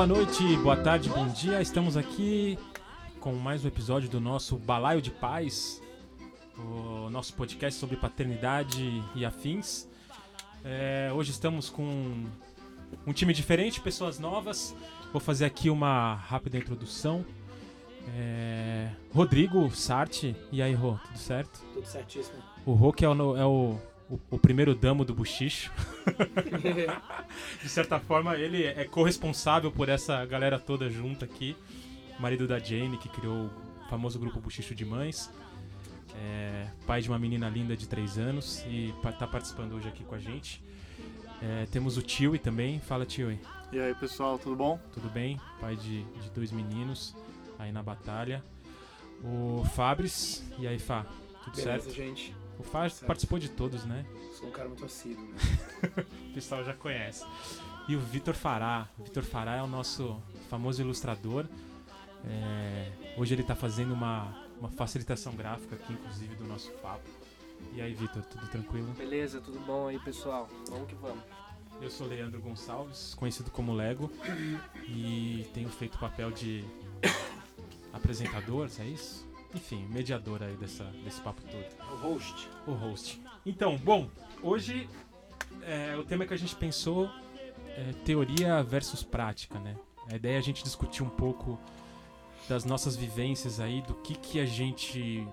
Boa 0.00 0.06
noite, 0.06 0.56
boa 0.56 0.78
tarde, 0.78 1.10
bom 1.10 1.28
dia. 1.28 1.60
Estamos 1.60 1.94
aqui 1.94 2.58
com 3.20 3.34
mais 3.34 3.66
um 3.66 3.68
episódio 3.68 4.08
do 4.08 4.18
nosso 4.18 4.56
Balaio 4.56 5.02
de 5.02 5.10
Paz, 5.10 5.82
o 6.56 7.10
nosso 7.10 7.34
podcast 7.34 7.78
sobre 7.78 7.98
paternidade 7.98 9.04
e 9.14 9.26
afins. 9.26 9.86
É, 10.64 11.10
hoje 11.14 11.32
estamos 11.32 11.68
com 11.68 12.24
um 13.06 13.12
time 13.12 13.34
diferente, 13.34 13.78
pessoas 13.78 14.18
novas. 14.18 14.74
Vou 15.12 15.20
fazer 15.20 15.44
aqui 15.44 15.68
uma 15.68 16.14
rápida 16.14 16.56
introdução. 16.56 17.22
É, 18.16 18.88
Rodrigo 19.12 19.70
Sarti, 19.70 20.34
e 20.50 20.62
aí, 20.62 20.72
Rô, 20.72 20.94
tudo 21.08 21.18
certo? 21.18 21.60
Tudo 21.74 21.86
certíssimo. 21.86 22.38
O 22.64 22.72
Rô 22.72 22.90
que 22.90 23.04
é 23.04 23.08
o, 23.10 23.36
é 23.36 23.44
o, 23.44 23.78
o, 24.10 24.18
o 24.30 24.38
primeiro 24.38 24.74
damo 24.74 25.04
do 25.04 25.14
buchicho. 25.14 25.70
De 27.62 27.68
certa 27.68 28.00
forma, 28.00 28.36
ele 28.36 28.64
é 28.64 28.84
corresponsável 28.84 29.70
por 29.70 29.88
essa 29.88 30.24
galera 30.26 30.58
toda 30.58 30.90
junta 30.90 31.24
aqui. 31.24 31.56
Marido 32.18 32.46
da 32.46 32.58
Jane, 32.58 32.98
que 32.98 33.08
criou 33.08 33.46
o 33.46 33.88
famoso 33.88 34.18
grupo 34.18 34.40
Buchicho 34.40 34.74
de 34.74 34.84
Mães. 34.84 35.30
É, 36.14 36.66
pai 36.86 37.00
de 37.00 37.08
uma 37.08 37.18
menina 37.18 37.48
linda 37.48 37.76
de 37.76 37.88
3 37.88 38.18
anos 38.18 38.62
e 38.66 38.92
está 39.02 39.26
participando 39.26 39.74
hoje 39.74 39.88
aqui 39.88 40.04
com 40.04 40.14
a 40.14 40.18
gente. 40.18 40.62
É, 41.40 41.66
temos 41.70 41.96
o 41.96 42.02
Tio 42.02 42.38
também. 42.38 42.80
Fala, 42.80 43.06
Tio. 43.06 43.38
E 43.72 43.78
aí, 43.78 43.94
pessoal, 43.94 44.38
tudo 44.38 44.56
bom? 44.56 44.78
Tudo 44.92 45.08
bem? 45.08 45.40
Pai 45.60 45.76
de, 45.76 46.02
de 46.02 46.30
dois 46.34 46.50
meninos 46.50 47.16
aí 47.58 47.72
na 47.72 47.82
batalha. 47.82 48.42
O 49.24 49.64
Fabris. 49.74 50.44
E 50.58 50.66
aí, 50.66 50.78
Fá? 50.78 51.06
Tudo 51.44 51.56
Beleza, 51.56 51.84
certo? 51.84 51.94
gente. 51.94 52.34
O 52.60 52.62
Fá 52.62 52.86
certo. 52.90 53.06
participou 53.06 53.38
de 53.38 53.48
todos, 53.48 53.86
né? 53.86 54.04
Sou 54.34 54.48
um 54.48 54.50
cara 54.50 54.68
muito 54.68 54.84
assíduo, 54.84 55.24
né? 55.24 55.38
O 56.30 56.34
pessoal 56.34 56.62
já 56.62 56.74
conhece. 56.74 57.24
E 57.88 57.96
o 57.96 58.00
Vitor 58.00 58.34
Fará. 58.34 58.86
O 58.98 59.02
Vitor 59.02 59.22
Fará 59.24 59.56
é 59.56 59.62
o 59.62 59.66
nosso 59.66 60.22
famoso 60.50 60.82
ilustrador. 60.82 61.46
É, 62.26 62.92
hoje 63.16 63.34
ele 63.34 63.40
está 63.40 63.56
fazendo 63.56 63.94
uma, 63.94 64.44
uma 64.58 64.68
facilitação 64.68 65.34
gráfica 65.34 65.74
aqui, 65.74 65.94
inclusive, 65.94 66.34
do 66.36 66.44
nosso 66.44 66.70
papo. 66.72 67.08
E 67.72 67.80
aí, 67.80 67.94
Vitor, 67.94 68.22
tudo 68.24 68.46
tranquilo? 68.48 68.92
Beleza, 68.92 69.40
tudo 69.40 69.58
bom 69.60 69.88
aí, 69.88 69.98
pessoal? 69.98 70.46
Vamos 70.68 70.86
que 70.86 70.94
vamos. 70.96 71.24
Eu 71.80 71.88
sou 71.90 72.06
Leandro 72.06 72.42
Gonçalves, 72.42 73.14
conhecido 73.14 73.50
como 73.50 73.72
Lego, 73.72 74.12
e 74.86 75.48
tenho 75.54 75.70
feito 75.70 75.94
o 75.94 75.98
papel 75.98 76.30
de 76.30 76.62
apresentador, 77.90 78.68
é 78.78 78.84
isso? 78.84 79.29
Enfim, 79.54 79.84
mediador 79.90 80.42
aí 80.42 80.56
dessa, 80.56 80.84
desse 81.04 81.20
papo 81.20 81.42
todo. 81.42 81.92
O 81.92 81.96
host. 81.96 82.48
o 82.66 82.72
host. 82.72 83.20
Então, 83.44 83.76
bom, 83.78 84.08
hoje 84.42 84.88
é, 85.62 85.96
o 85.96 86.04
tema 86.04 86.26
que 86.26 86.34
a 86.34 86.36
gente 86.36 86.54
pensou 86.54 87.10
é 87.68 87.92
teoria 88.04 88.62
versus 88.62 89.02
prática, 89.02 89.58
né? 89.58 89.76
A 90.10 90.16
ideia 90.16 90.36
é 90.36 90.38
a 90.38 90.42
gente 90.42 90.62
discutir 90.62 91.02
um 91.02 91.08
pouco 91.08 91.58
das 92.48 92.64
nossas 92.64 92.96
vivências 92.96 93.60
aí, 93.60 93.82
do 93.82 93.94
que, 93.94 94.14
que 94.14 94.40
a 94.40 94.46
gente 94.46 95.26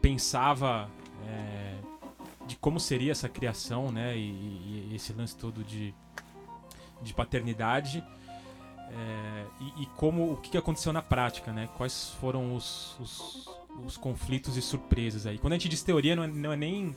pensava 0.00 0.88
é, 1.26 1.74
de 2.46 2.56
como 2.56 2.80
seria 2.80 3.12
essa 3.12 3.28
criação, 3.28 3.90
né? 3.90 4.16
E, 4.16 4.90
e 4.90 4.92
esse 4.94 5.12
lance 5.12 5.36
todo 5.36 5.62
de, 5.64 5.94
de 7.02 7.12
paternidade. 7.14 8.04
É, 8.90 9.44
e, 9.60 9.82
e 9.82 9.86
como 9.96 10.32
o 10.32 10.36
que, 10.36 10.56
aconteceu 10.56 10.92
na 10.92 11.02
prática, 11.02 11.52
né? 11.52 11.68
Quais 11.76 12.10
foram 12.20 12.54
os, 12.54 12.96
os, 12.98 13.48
os 13.84 13.96
conflitos 13.96 14.56
e 14.56 14.62
surpresas 14.62 15.26
aí. 15.26 15.38
Quando 15.38 15.52
a 15.52 15.56
gente 15.56 15.68
diz 15.68 15.82
teoria, 15.82 16.16
não 16.16 16.24
é, 16.24 16.26
não 16.26 16.52
é 16.52 16.56
nem 16.56 16.94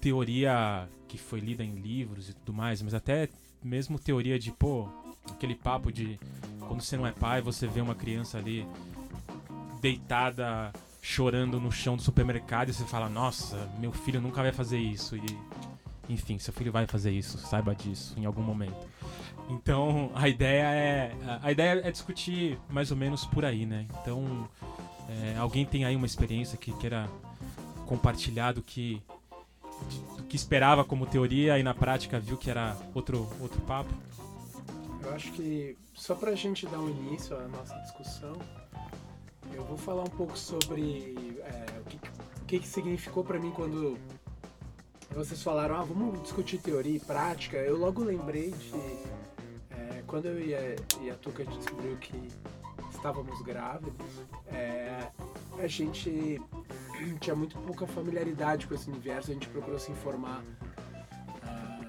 teoria 0.00 0.88
que 1.06 1.18
foi 1.18 1.40
lida 1.40 1.62
em 1.62 1.74
livros 1.74 2.28
e 2.28 2.34
tudo 2.34 2.52
mais, 2.52 2.80
mas 2.82 2.94
até 2.94 3.28
mesmo 3.62 3.98
teoria 3.98 4.38
de, 4.38 4.50
pô, 4.52 4.88
aquele 5.30 5.54
papo 5.54 5.92
de 5.92 6.18
quando 6.60 6.80
você 6.80 6.96
não 6.96 7.06
é 7.06 7.12
pai, 7.12 7.42
você 7.42 7.66
vê 7.66 7.80
uma 7.80 7.94
criança 7.94 8.38
ali 8.38 8.66
deitada, 9.80 10.72
chorando 11.02 11.58
no 11.58 11.72
chão 11.72 11.96
do 11.96 12.02
supermercado 12.02 12.68
e 12.68 12.72
você 12.72 12.84
fala, 12.84 13.08
nossa, 13.08 13.68
meu 13.78 13.92
filho 13.92 14.20
nunca 14.20 14.42
vai 14.42 14.52
fazer 14.52 14.78
isso. 14.78 15.16
E, 15.16 15.38
enfim, 16.08 16.38
seu 16.38 16.52
filho 16.52 16.72
vai 16.72 16.86
fazer 16.86 17.10
isso, 17.10 17.38
saiba 17.38 17.74
disso 17.74 18.14
em 18.18 18.24
algum 18.24 18.42
momento. 18.42 18.86
Então, 19.50 20.10
a 20.14 20.28
ideia 20.28 20.62
é 20.62 21.16
a- 21.26 21.40
a 21.48 21.52
ideia 21.52 21.80
é 21.84 21.90
discutir 21.90 22.56
mais 22.68 22.90
ou 22.90 22.96
menos 22.96 23.24
por 23.26 23.44
aí, 23.44 23.66
né? 23.66 23.86
Então, 24.00 24.48
é, 25.08 25.36
alguém 25.38 25.66
tem 25.66 25.84
aí 25.84 25.96
uma 25.96 26.06
experiência 26.06 26.56
que 26.56 26.72
queira 26.74 27.08
compartilhar 27.86 28.52
do 28.52 28.62
que 28.62 29.02
do 30.16 30.22
que 30.24 30.36
esperava 30.36 30.84
como 30.84 31.06
teoria 31.06 31.58
e 31.58 31.62
na 31.62 31.72
prática 31.74 32.20
viu 32.20 32.36
que 32.36 32.50
era 32.50 32.76
outro 32.94 33.26
outro 33.40 33.60
papo? 33.62 33.90
Eu 35.02 35.14
acho 35.14 35.32
que 35.32 35.76
só 35.94 36.14
pra 36.14 36.34
gente 36.34 36.66
dar 36.66 36.78
um 36.78 36.88
início 36.90 37.34
à 37.36 37.48
nossa 37.48 37.74
discussão, 37.80 38.34
eu 39.52 39.64
vou 39.64 39.78
falar 39.78 40.02
um 40.02 40.10
pouco 40.10 40.38
sobre 40.38 41.38
é, 41.42 41.80
o, 41.80 41.84
que, 41.84 41.96
o 41.96 42.44
que, 42.46 42.58
que 42.60 42.68
significou 42.68 43.24
pra 43.24 43.38
mim 43.38 43.50
quando 43.50 43.98
vocês 45.12 45.42
falaram, 45.42 45.76
ah, 45.76 45.82
vamos 45.82 46.22
discutir 46.22 46.58
teoria 46.58 46.96
e 46.96 47.00
prática. 47.00 47.56
Eu 47.56 47.76
logo 47.78 48.04
lembrei 48.04 48.50
de 48.52 48.70
quando 50.10 50.26
eu 50.26 50.44
e 50.44 50.54
a, 50.56 50.76
e 51.02 51.08
a 51.08 51.14
Tuca 51.14 51.44
descobriu 51.44 51.96
que 51.98 52.20
estávamos 52.90 53.40
grávidos, 53.42 54.24
é, 54.48 55.06
a 55.56 55.66
gente 55.68 56.42
tinha 57.20 57.36
muito 57.36 57.56
pouca 57.58 57.86
familiaridade 57.86 58.66
com 58.66 58.74
esse 58.74 58.90
universo, 58.90 59.30
a 59.30 59.34
gente 59.34 59.48
procurou 59.48 59.78
se 59.78 59.92
informar 59.92 60.42
ah, 61.44 61.80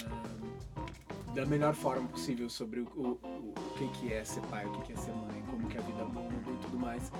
da 1.34 1.48
melhor 1.48 1.74
forma 1.74 2.08
possível 2.09 2.48
sobre 2.48 2.82
o, 2.82 2.88
o, 2.96 3.20
o, 3.24 3.54
o 3.56 3.90
que, 3.90 4.14
é 4.14 4.24
ser 4.24 4.42
pai, 4.42 4.68
o 4.68 4.82
que, 4.82 4.94
é 4.94 4.96
ser 4.96 5.14
mãe, 5.14 5.44
como 5.50 5.68
que 5.68 5.80
a 5.80 5.82
vida 5.82 6.06
muda 6.06 6.52
e 6.52 6.58
tudo 6.62 6.78
mais. 6.78 7.12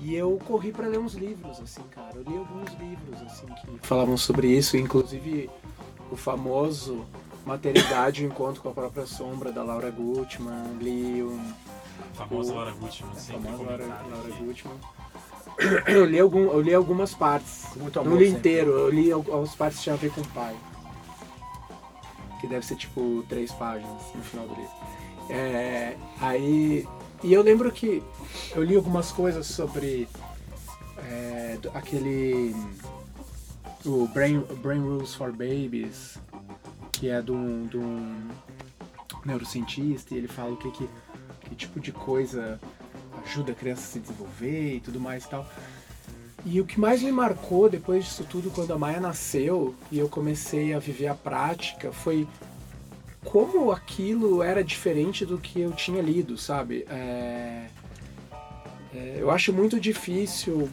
E 0.00 0.12
eu 0.16 0.36
corri 0.44 0.72
para 0.72 0.88
ler 0.88 0.98
uns 0.98 1.14
livros, 1.14 1.60
assim, 1.60 1.82
cara. 1.84 2.16
Eu 2.16 2.22
li 2.22 2.36
alguns 2.36 2.72
livros, 2.80 3.22
assim, 3.22 3.46
que 3.46 3.86
falavam 3.86 4.16
sobre 4.16 4.48
isso, 4.48 4.76
inclusive 4.76 5.48
o 6.10 6.16
famoso 6.16 7.06
Maternidade, 7.46 8.24
o 8.24 8.26
Encontro 8.28 8.62
com 8.62 8.68
a 8.68 8.72
Própria 8.72 9.06
Sombra, 9.06 9.50
da 9.52 9.62
Laura 9.62 9.90
Gutman. 9.90 10.76
Li 10.80 11.22
um, 11.22 11.40
A 12.18 12.26
famosa 12.26 12.52
O- 12.52 12.56
Laura 12.56 12.72
Gutman, 12.72 13.10
a 13.12 13.14
sempre 13.16 13.50
famosa 13.50 13.62
Laura, 13.64 13.86
Laura. 13.86 14.34
Gutman. 14.38 14.76
Eu 15.86 16.04
li, 16.06 16.18
algum, 16.18 16.44
eu 16.50 16.60
li 16.60 16.72
algumas 16.74 17.12
partes. 17.14 17.66
Muito 17.76 18.02
Não 18.02 18.16
li 18.16 18.26
sempre. 18.26 18.38
inteiro, 18.38 18.70
eu 18.70 18.88
li 18.88 19.10
al- 19.12 19.18
algumas 19.18 19.54
partes 19.54 19.78
que 19.78 19.84
tinham 19.84 19.96
a 19.96 19.98
ver 19.98 20.10
com 20.12 20.20
o 20.22 20.26
pai. 20.28 20.56
Que 22.40 22.46
deve 22.46 22.64
ser 22.64 22.76
tipo 22.76 23.22
três 23.28 23.52
páginas 23.52 24.00
no 24.14 24.22
final 24.22 24.46
do 24.46 24.54
livro. 24.54 24.70
É, 25.28 25.96
aí. 26.20 26.88
E 27.22 27.32
eu 27.34 27.42
lembro 27.42 27.70
que 27.70 28.02
eu 28.54 28.62
li 28.62 28.74
algumas 28.74 29.12
coisas 29.12 29.46
sobre 29.46 30.08
é, 31.10 31.58
aquele. 31.74 32.54
O 33.84 34.06
Brain, 34.08 34.40
Brain 34.62 34.80
Rules 34.80 35.14
for 35.14 35.30
Babies, 35.32 36.16
que 37.00 37.08
é 37.08 37.22
de 37.22 37.32
um, 37.32 37.66
de 37.66 37.78
um 37.78 38.28
neurocientista, 39.24 40.14
e 40.14 40.18
ele 40.18 40.28
fala 40.28 40.52
o 40.52 40.56
que, 40.58 40.70
que, 40.70 40.88
que 41.40 41.54
tipo 41.54 41.80
de 41.80 41.92
coisa 41.92 42.60
ajuda 43.24 43.52
a 43.52 43.54
criança 43.54 43.80
a 43.80 43.84
se 43.86 44.00
desenvolver 44.00 44.74
e 44.76 44.80
tudo 44.80 45.00
mais 45.00 45.24
e 45.24 45.28
tal. 45.30 45.50
E 46.44 46.60
o 46.60 46.66
que 46.66 46.78
mais 46.78 47.02
me 47.02 47.10
marcou 47.10 47.70
depois 47.70 48.04
disso 48.04 48.26
tudo, 48.28 48.50
quando 48.50 48.74
a 48.74 48.78
Maia 48.78 49.00
nasceu 49.00 49.74
e 49.90 49.98
eu 49.98 50.10
comecei 50.10 50.74
a 50.74 50.78
viver 50.78 51.06
a 51.06 51.14
prática, 51.14 51.90
foi 51.90 52.28
como 53.24 53.72
aquilo 53.72 54.42
era 54.42 54.62
diferente 54.62 55.24
do 55.24 55.38
que 55.38 55.58
eu 55.58 55.72
tinha 55.72 56.02
lido, 56.02 56.36
sabe? 56.36 56.84
É, 56.90 57.66
é, 58.94 59.16
eu 59.18 59.30
acho 59.30 59.54
muito 59.54 59.80
difícil. 59.80 60.68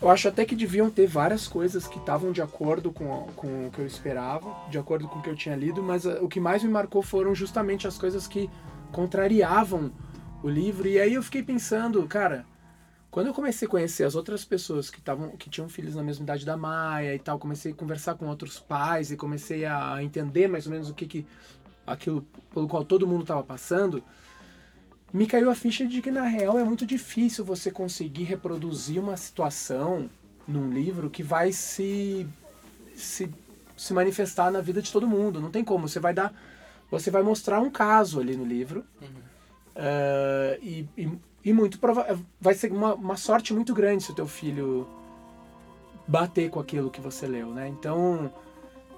Eu 0.00 0.08
acho 0.08 0.28
até 0.28 0.46
que 0.46 0.56
deviam 0.56 0.90
ter 0.90 1.06
várias 1.06 1.46
coisas 1.46 1.86
que 1.86 1.98
estavam 1.98 2.32
de 2.32 2.40
acordo 2.40 2.90
com, 2.90 3.26
com 3.36 3.66
o 3.66 3.70
que 3.70 3.80
eu 3.80 3.86
esperava, 3.86 4.50
de 4.70 4.78
acordo 4.78 5.06
com 5.06 5.18
o 5.18 5.22
que 5.22 5.28
eu 5.28 5.36
tinha 5.36 5.54
lido, 5.54 5.82
mas 5.82 6.06
ah, 6.06 6.18
o 6.22 6.28
que 6.28 6.40
mais 6.40 6.62
me 6.62 6.70
marcou 6.70 7.02
foram 7.02 7.34
justamente 7.34 7.86
as 7.86 7.98
coisas 7.98 8.26
que 8.26 8.48
contrariavam 8.90 9.92
o 10.42 10.48
livro. 10.48 10.88
E 10.88 10.98
aí 10.98 11.12
eu 11.12 11.22
fiquei 11.22 11.42
pensando, 11.42 12.02
cara, 12.06 12.46
quando 13.10 13.26
eu 13.26 13.34
comecei 13.34 13.68
a 13.68 13.70
conhecer 13.70 14.04
as 14.04 14.14
outras 14.14 14.42
pessoas 14.42 14.88
que 14.88 14.98
estavam 14.98 15.36
que 15.36 15.50
tinham 15.50 15.68
filhos 15.68 15.94
na 15.94 16.02
mesma 16.02 16.22
idade 16.22 16.46
da 16.46 16.56
Maia 16.56 17.14
e 17.14 17.18
tal, 17.18 17.38
comecei 17.38 17.72
a 17.72 17.74
conversar 17.74 18.14
com 18.14 18.26
outros 18.26 18.58
pais 18.58 19.10
e 19.10 19.16
comecei 19.16 19.66
a 19.66 20.02
entender 20.02 20.48
mais 20.48 20.64
ou 20.66 20.72
menos 20.72 20.88
o 20.88 20.94
que 20.94 21.06
que 21.06 21.26
aquilo 21.86 22.26
pelo 22.54 22.66
qual 22.66 22.84
todo 22.84 23.06
mundo 23.06 23.20
estava 23.20 23.42
passando, 23.42 24.02
me 25.14 25.28
caiu 25.28 25.48
a 25.48 25.54
ficha 25.54 25.86
de 25.86 26.02
que 26.02 26.10
na 26.10 26.24
real 26.24 26.58
é 26.58 26.64
muito 26.64 26.84
difícil 26.84 27.44
você 27.44 27.70
conseguir 27.70 28.24
reproduzir 28.24 29.00
uma 29.00 29.16
situação 29.16 30.10
num 30.46 30.68
livro 30.68 31.08
que 31.08 31.22
vai 31.22 31.52
se 31.52 32.26
se, 32.96 33.30
se 33.76 33.94
manifestar 33.94 34.50
na 34.50 34.60
vida 34.60 34.82
de 34.82 34.90
todo 34.90 35.06
mundo. 35.06 35.40
Não 35.40 35.52
tem 35.52 35.62
como. 35.62 35.88
Você 35.88 36.00
vai 36.00 36.12
dar, 36.12 36.34
você 36.90 37.12
vai 37.12 37.22
mostrar 37.22 37.60
um 37.60 37.70
caso 37.70 38.18
ali 38.18 38.36
no 38.36 38.44
livro 38.44 38.84
eh, 39.76 40.58
e, 40.60 40.88
e, 40.98 41.08
e 41.44 41.52
muito 41.52 41.78
prova 41.78 42.18
vai 42.40 42.54
ser 42.54 42.72
uma, 42.72 42.94
uma 42.94 43.16
sorte 43.16 43.54
muito 43.54 43.72
grande 43.72 44.02
se 44.02 44.10
o 44.10 44.14
teu 44.14 44.26
filho 44.26 44.88
bater 46.08 46.50
com 46.50 46.58
aquilo 46.58 46.90
que 46.90 47.00
você 47.00 47.24
leu, 47.28 47.50
né? 47.50 47.68
Então 47.68 48.32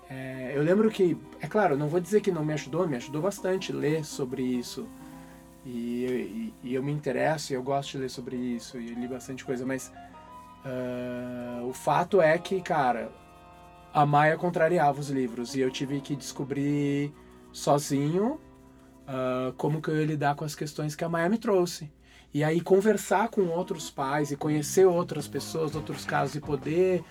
é, 0.08 0.52
eu 0.54 0.62
lembro 0.62 0.90
que, 0.90 1.14
é 1.42 1.46
claro, 1.46 1.76
não 1.76 1.88
vou 1.88 2.00
dizer 2.00 2.22
que 2.22 2.32
não 2.32 2.42
me 2.42 2.54
ajudou, 2.54 2.88
me 2.88 2.96
ajudou 2.96 3.20
bastante 3.20 3.70
ler 3.70 4.02
sobre 4.02 4.42
isso. 4.42 4.88
E, 5.66 6.52
e, 6.62 6.68
e 6.68 6.74
eu 6.74 6.82
me 6.82 6.92
interesso 6.92 7.52
e 7.52 7.56
eu 7.56 7.62
gosto 7.62 7.92
de 7.92 7.98
ler 7.98 8.08
sobre 8.08 8.36
isso 8.36 8.78
e 8.78 8.94
li 8.94 9.08
bastante 9.08 9.44
coisa, 9.44 9.66
mas 9.66 9.92
ah, 10.64 11.60
o 11.64 11.72
fato 11.72 12.20
é 12.20 12.38
que, 12.38 12.60
cara, 12.60 13.10
a 13.92 14.06
Maia 14.06 14.36
contrariava 14.36 15.00
os 15.00 15.10
livros 15.10 15.56
e 15.56 15.60
eu 15.60 15.70
tive 15.70 16.00
que 16.00 16.14
descobrir 16.14 17.12
sozinho 17.52 18.40
ah, 19.08 19.52
como 19.56 19.82
que 19.82 19.88
eu 19.88 19.96
ia 19.96 20.06
lidar 20.06 20.36
com 20.36 20.44
as 20.44 20.54
questões 20.54 20.94
que 20.94 21.02
a 21.02 21.08
Maia 21.08 21.28
me 21.28 21.38
trouxe. 21.38 21.90
E 22.32 22.44
aí 22.44 22.60
conversar 22.60 23.28
com 23.28 23.42
outros 23.48 23.90
pais 23.90 24.30
e 24.30 24.36
conhecer 24.36 24.86
outras 24.86 25.26
pessoas, 25.26 25.74
outros 25.74 26.04
casos 26.04 26.36
e 26.36 26.40
poder 26.40 27.02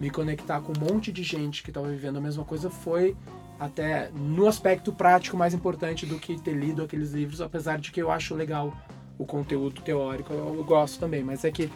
me 0.00 0.08
conectar 0.10 0.62
com 0.62 0.72
um 0.72 0.80
monte 0.80 1.12
de 1.12 1.22
gente 1.22 1.62
que 1.62 1.70
estava 1.70 1.88
vivendo 1.88 2.16
a 2.16 2.20
mesma 2.20 2.44
coisa 2.44 2.70
foi 2.70 3.14
até 3.60 4.10
no 4.10 4.48
aspecto 4.48 4.90
prático 4.90 5.36
mais 5.36 5.52
importante 5.52 6.06
do 6.06 6.18
que 6.18 6.40
ter 6.40 6.54
lido 6.54 6.82
aqueles 6.82 7.12
livros, 7.12 7.40
apesar 7.42 7.78
de 7.78 7.92
que 7.92 8.00
eu 8.00 8.10
acho 8.10 8.34
legal 8.34 8.74
o 9.18 9.26
conteúdo 9.26 9.82
teórico, 9.82 10.32
eu, 10.32 10.64
gosto 10.64 10.98
também, 10.98 11.22
mas 11.22 11.44
é 11.44 11.50
que 11.52 11.70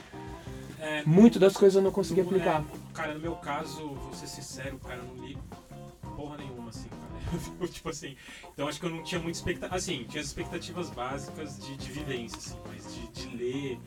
É, 0.81 1.02
muito 1.04 1.38
das 1.38 1.54
coisas 1.54 1.76
eu 1.76 1.82
não 1.82 1.90
consegui 1.92 2.22
no- 2.22 2.28
aplicar. 2.28 2.62
é, 2.62 2.92
cara, 2.94 3.12
no 3.14 3.20
meu 3.20 3.34
caso, 3.36 3.86
vou 3.94 4.14
ser 4.14 4.26
sincero, 4.26 4.78
cara, 4.78 4.96
eu 4.96 5.04
não 5.14 5.25
li 5.26 5.36
porra 6.16 6.38
nenhuma, 6.38 6.70
assim, 6.70 6.88
cara. 6.88 7.69
tipo 7.69 7.88
assim, 7.90 8.16
então 8.52 8.66
acho 8.66 8.80
que 8.80 8.87
eu 8.87 8.90
não 8.90 9.02
tinha 9.02 9.20
muita 9.20 9.37
expectativa. 9.38 9.76
Assim, 9.76 10.04
tinha 10.08 10.22
as 10.22 10.28
expectativas 10.28 10.88
básicas 10.88 11.58
de, 11.58 11.76
de 11.76 11.90
vivência, 11.90 12.38
assim, 12.38 12.58
mas 12.66 12.94
de, 12.94 13.08
de 13.28 13.37
ler 13.37 13.78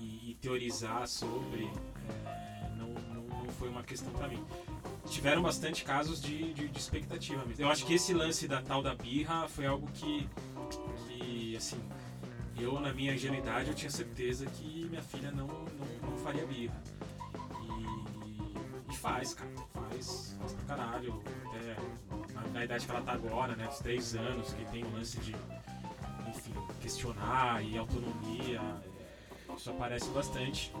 e, 0.00 0.30
e 0.32 0.34
teorizar 0.40 1.06
sobre 1.06 1.70
é, 2.26 2.68
não, 2.76 2.88
não, 3.14 3.22
não 3.44 3.48
foi 3.58 3.68
uma 3.68 3.82
questão 3.84 4.12
pra 4.12 4.26
mim. 4.26 4.42
Tiveram 5.08 5.42
bastante 5.42 5.84
casos 5.84 6.20
de, 6.20 6.52
de, 6.52 6.68
de 6.68 6.78
expectativa 6.78 7.44
mesmo. 7.44 7.64
Eu 7.64 7.70
acho 7.70 7.86
que 7.86 7.94
esse 7.94 8.12
lance 8.12 8.46
da 8.46 8.60
tal 8.60 8.82
da 8.82 8.94
birra 8.94 9.48
foi 9.48 9.66
algo 9.66 9.88
que, 9.92 10.28
que 11.06 11.56
assim, 11.56 11.80
eu 12.58 12.80
na 12.80 12.92
minha 12.92 13.14
ingenuidade 13.14 13.68
eu 13.68 13.74
tinha 13.74 13.90
certeza 13.90 14.46
que 14.46 14.86
minha 14.88 15.02
filha 15.02 15.30
não, 15.30 15.46
não, 15.46 16.10
não 16.10 16.18
faria 16.18 16.44
birra. 16.46 16.82
E, 17.62 18.92
e 18.92 18.96
faz, 18.96 19.34
cara, 19.34 19.50
faz, 19.72 20.36
faz 20.38 20.52
pra 20.54 20.76
caralho. 20.76 21.22
Até 21.46 21.76
na, 22.34 22.40
na 22.48 22.64
idade 22.64 22.84
que 22.84 22.90
ela 22.90 23.02
tá 23.02 23.12
agora, 23.12 23.54
né, 23.56 23.66
dos 23.66 23.78
três 23.78 24.14
anos, 24.14 24.52
que 24.52 24.64
tem 24.66 24.84
o 24.84 24.90
lance 24.92 25.18
de, 25.18 25.34
enfim, 26.28 26.54
questionar 26.80 27.62
e 27.64 27.78
autonomia, 27.78 28.60
isso 29.56 29.70
aparece 29.70 30.08
bastante. 30.10 30.72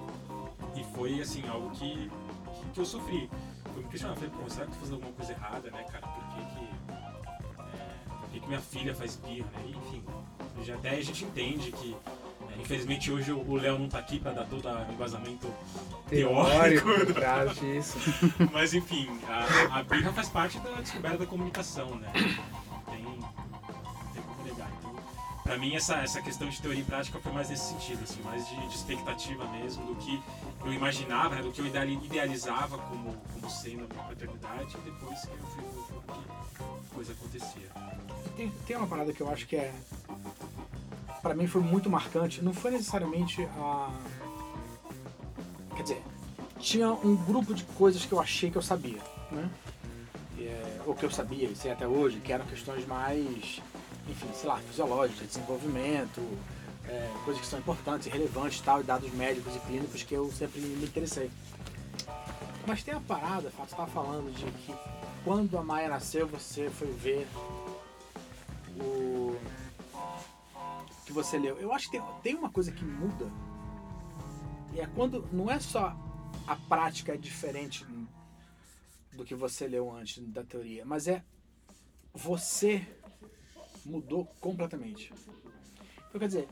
E 0.74 0.84
foi, 0.94 1.20
assim, 1.20 1.46
algo 1.48 1.70
que, 1.70 2.10
que 2.74 2.80
eu 2.80 2.84
sofri. 2.84 3.30
Eu 3.76 3.82
me 3.82 3.88
questionava, 3.88 4.18
falei, 4.18 4.34
pô, 4.34 4.50
será 4.50 4.66
que 4.66 4.72
eu 4.72 4.74
tô 4.74 4.80
fazendo 4.80 4.94
alguma 4.94 5.12
coisa 5.12 5.32
errada, 5.32 5.70
né, 5.70 5.84
cara? 5.84 6.06
Por 6.06 6.24
que 6.34 6.46
que, 6.54 6.92
é, 6.92 8.20
por 8.20 8.30
que, 8.30 8.40
que 8.40 8.46
minha 8.48 8.60
filha 8.60 8.94
faz 8.94 9.16
birra, 9.16 9.46
né? 9.54 9.64
E, 9.66 9.70
enfim, 9.70 10.02
já 10.64 10.74
até 10.74 10.90
a 10.90 11.02
gente 11.02 11.24
entende 11.24 11.70
que, 11.72 11.90
né, 11.90 12.56
infelizmente 12.58 13.12
hoje 13.12 13.32
o 13.32 13.54
Léo 13.54 13.78
não 13.78 13.88
tá 13.88 13.98
aqui 13.98 14.18
pra 14.18 14.32
dar 14.32 14.46
todo 14.46 14.66
o 14.66 14.92
embasamento 14.92 15.52
teórico. 16.08 16.88
trás 17.12 17.54
disso. 17.56 17.98
Mas 18.50 18.72
enfim, 18.72 19.08
a, 19.28 19.78
a 19.78 19.82
birra 19.82 20.12
faz 20.12 20.28
parte 20.30 20.58
da 20.60 20.70
descoberta 20.80 21.18
da 21.18 21.26
comunicação, 21.26 21.94
né? 21.96 22.10
Tem, 22.86 23.04
Pra 25.46 25.56
mim, 25.56 25.76
essa, 25.76 25.94
essa 25.98 26.20
questão 26.20 26.48
de 26.48 26.60
teoria 26.60 26.80
e 26.80 26.84
prática 26.84 27.20
foi 27.20 27.30
mais 27.32 27.48
nesse 27.48 27.68
sentido, 27.68 28.02
assim, 28.02 28.20
mais 28.22 28.48
de, 28.48 28.56
de 28.68 28.74
expectativa 28.74 29.46
mesmo, 29.52 29.86
do 29.86 29.94
que 29.94 30.20
eu 30.64 30.72
imaginava, 30.72 31.36
né, 31.36 31.42
do 31.42 31.52
que 31.52 31.60
eu 31.60 31.66
ideali- 31.66 32.00
idealizava 32.02 32.76
como, 32.76 33.14
como 33.32 33.48
sendo 33.48 33.84
a 33.84 34.02
paternidade, 34.02 34.76
e 34.76 34.90
depois 34.90 35.20
que 35.20 35.28
eu 35.28 35.46
fui 35.46 35.64
que 36.14 36.94
coisa 36.94 37.12
acontecia. 37.12 37.70
Tem, 38.36 38.50
tem 38.66 38.76
uma 38.76 38.88
parada 38.88 39.12
que 39.12 39.20
eu 39.20 39.30
acho 39.30 39.46
que 39.46 39.54
é. 39.54 39.72
Pra 41.22 41.32
mim 41.32 41.46
foi 41.46 41.62
muito 41.62 41.88
marcante. 41.88 42.42
Não 42.42 42.52
foi 42.52 42.72
necessariamente 42.72 43.48
a. 43.56 43.90
Quer 45.76 45.82
dizer, 45.82 46.02
tinha 46.58 46.90
um 46.90 47.14
grupo 47.14 47.54
de 47.54 47.62
coisas 47.64 48.04
que 48.04 48.12
eu 48.12 48.20
achei 48.20 48.50
que 48.50 48.58
eu 48.58 48.62
sabia, 48.62 49.00
né? 49.30 49.48
É, 50.38 50.80
ou 50.84 50.94
que 50.94 51.04
eu 51.04 51.10
sabia, 51.10 51.54
sei 51.54 51.70
até 51.70 51.86
hoje, 51.86 52.20
que 52.20 52.32
eram 52.32 52.44
questões 52.46 52.86
mais, 52.86 53.62
enfim, 54.08 54.28
sei 54.34 54.48
lá, 54.48 54.58
fisiológicas, 54.58 55.20
de 55.20 55.26
desenvolvimento, 55.26 56.20
é, 56.88 57.12
coisas 57.24 57.42
que 57.42 57.48
são 57.48 57.58
importantes 57.58 58.06
e 58.06 58.10
relevantes 58.10 58.60
tal, 58.60 58.80
e 58.80 58.84
dados 58.84 59.12
médicos 59.12 59.54
e 59.56 59.58
clínicos 59.60 60.02
que 60.02 60.14
eu 60.14 60.30
sempre 60.32 60.60
me 60.60 60.84
interessei. 60.84 61.30
Mas 62.66 62.82
tem 62.82 62.94
a 62.94 63.00
parada, 63.00 63.50
Fato, 63.50 63.70
você 63.70 63.76
tava 63.76 63.90
falando 63.90 64.32
de 64.32 64.44
que 64.44 64.74
quando 65.24 65.56
a 65.58 65.62
Maia 65.62 65.88
nasceu, 65.88 66.26
você 66.26 66.68
foi 66.70 66.88
ver 66.92 67.26
o 68.80 69.36
que 71.04 71.12
você 71.12 71.38
leu. 71.38 71.56
Eu 71.58 71.72
acho 71.72 71.90
que 71.90 71.98
tem, 71.98 72.06
tem 72.22 72.34
uma 72.34 72.50
coisa 72.50 72.72
que 72.72 72.84
muda. 72.84 73.30
E 74.72 74.80
é 74.80 74.86
quando 74.86 75.26
não 75.32 75.50
é 75.50 75.58
só 75.60 75.96
a 76.46 76.56
prática 76.56 77.14
é 77.14 77.16
diferente 77.16 77.86
do 79.12 79.24
que 79.24 79.34
você 79.34 79.66
leu 79.66 79.90
antes 79.90 80.22
da 80.28 80.44
teoria, 80.44 80.84
mas 80.84 81.08
é 81.08 81.24
você 82.12 82.86
mudou 83.86 84.26
completamente. 84.40 85.12
Então 86.08 86.18
quer 86.18 86.26
dizer, 86.26 86.48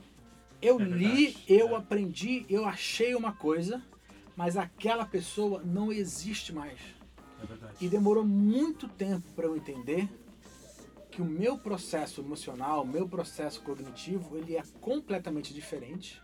eu 0.61 0.79
É 0.79 0.83
li, 0.83 1.37
eu 1.47 1.69
é. 1.69 1.75
aprendi, 1.75 2.45
eu 2.49 2.65
achei 2.65 3.13
uma 3.15 3.33
coisa, 3.33 3.83
mas 4.35 4.57
aquela 4.57 5.05
pessoa 5.05 5.61
não 5.63 5.91
existe 5.91 6.53
mais. 6.53 6.79
É 7.41 7.45
verdade. 7.45 7.75
E 7.81 7.87
demorou 7.89 8.25
muito 8.25 8.87
tempo 8.87 9.27
para 9.35 9.45
eu 9.45 9.55
entender 9.55 10.09
que 11.11 11.21
o 11.21 11.25
meu 11.25 11.57
processo 11.57 12.21
emocional, 12.21 12.83
o 12.83 12.87
meu 12.87 13.07
processo 13.07 13.61
cognitivo, 13.61 14.37
ele 14.37 14.57
é 14.57 14.63
completamente 14.81 15.53
diferente 15.53 16.21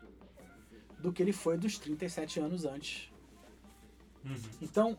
do 0.99 1.11
que 1.13 1.21
ele 1.21 1.33
foi 1.33 1.57
dos 1.57 1.77
37 1.77 2.39
anos 2.39 2.65
antes. 2.65 3.11
Uhum. 4.23 4.35
Então, 4.61 4.97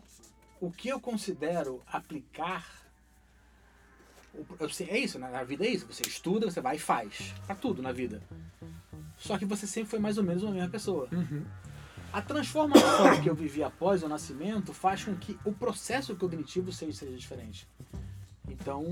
o 0.61 0.71
que 0.71 0.89
eu 0.89 1.01
considero 1.01 1.83
aplicar 1.87 2.82
é 4.89 4.99
isso, 4.99 5.19
né? 5.19 5.31
Na 5.31 5.43
vida 5.45 5.65
é 5.65 5.69
isso. 5.71 5.87
Você 5.87 6.03
estuda, 6.07 6.51
você 6.51 6.61
vai 6.61 6.77
e 6.77 6.79
faz. 6.79 7.35
Pra 7.47 7.55
tudo 7.55 7.83
na 7.83 7.93
vida. 7.93 8.23
Só 9.19 9.39
que 9.39 9.45
você 9.45 9.67
sempre 9.67 9.91
foi 9.91 9.99
mais 9.99 10.19
ou 10.19 10.25
menos 10.25 10.45
a 10.45 10.51
mesma 10.51 10.69
pessoa. 10.69 11.09
Uhum. 11.13 11.45
A 12.13 12.21
transformação 12.21 13.21
que 13.23 13.31
eu 13.31 13.35
vivi 13.35 13.63
após 13.63 14.03
o 14.03 14.09
nascimento 14.09 14.73
faz 14.75 15.05
com 15.05 15.15
que 15.17 15.39
o 15.45 15.53
processo 15.53 16.15
cognitivo 16.17 16.73
seja, 16.73 17.07
diferente. 17.07 17.67
Então, 18.49 18.85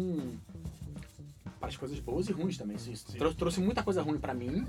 para 1.58 1.68
as 1.68 1.76
coisas 1.76 1.98
boas 2.00 2.28
e 2.28 2.32
ruins 2.32 2.56
também. 2.56 2.76
Isso 2.76 3.06
trou- 3.18 3.34
trouxe 3.34 3.60
muita 3.60 3.82
coisa 3.82 4.02
ruim 4.02 4.18
para 4.18 4.32
mim 4.32 4.66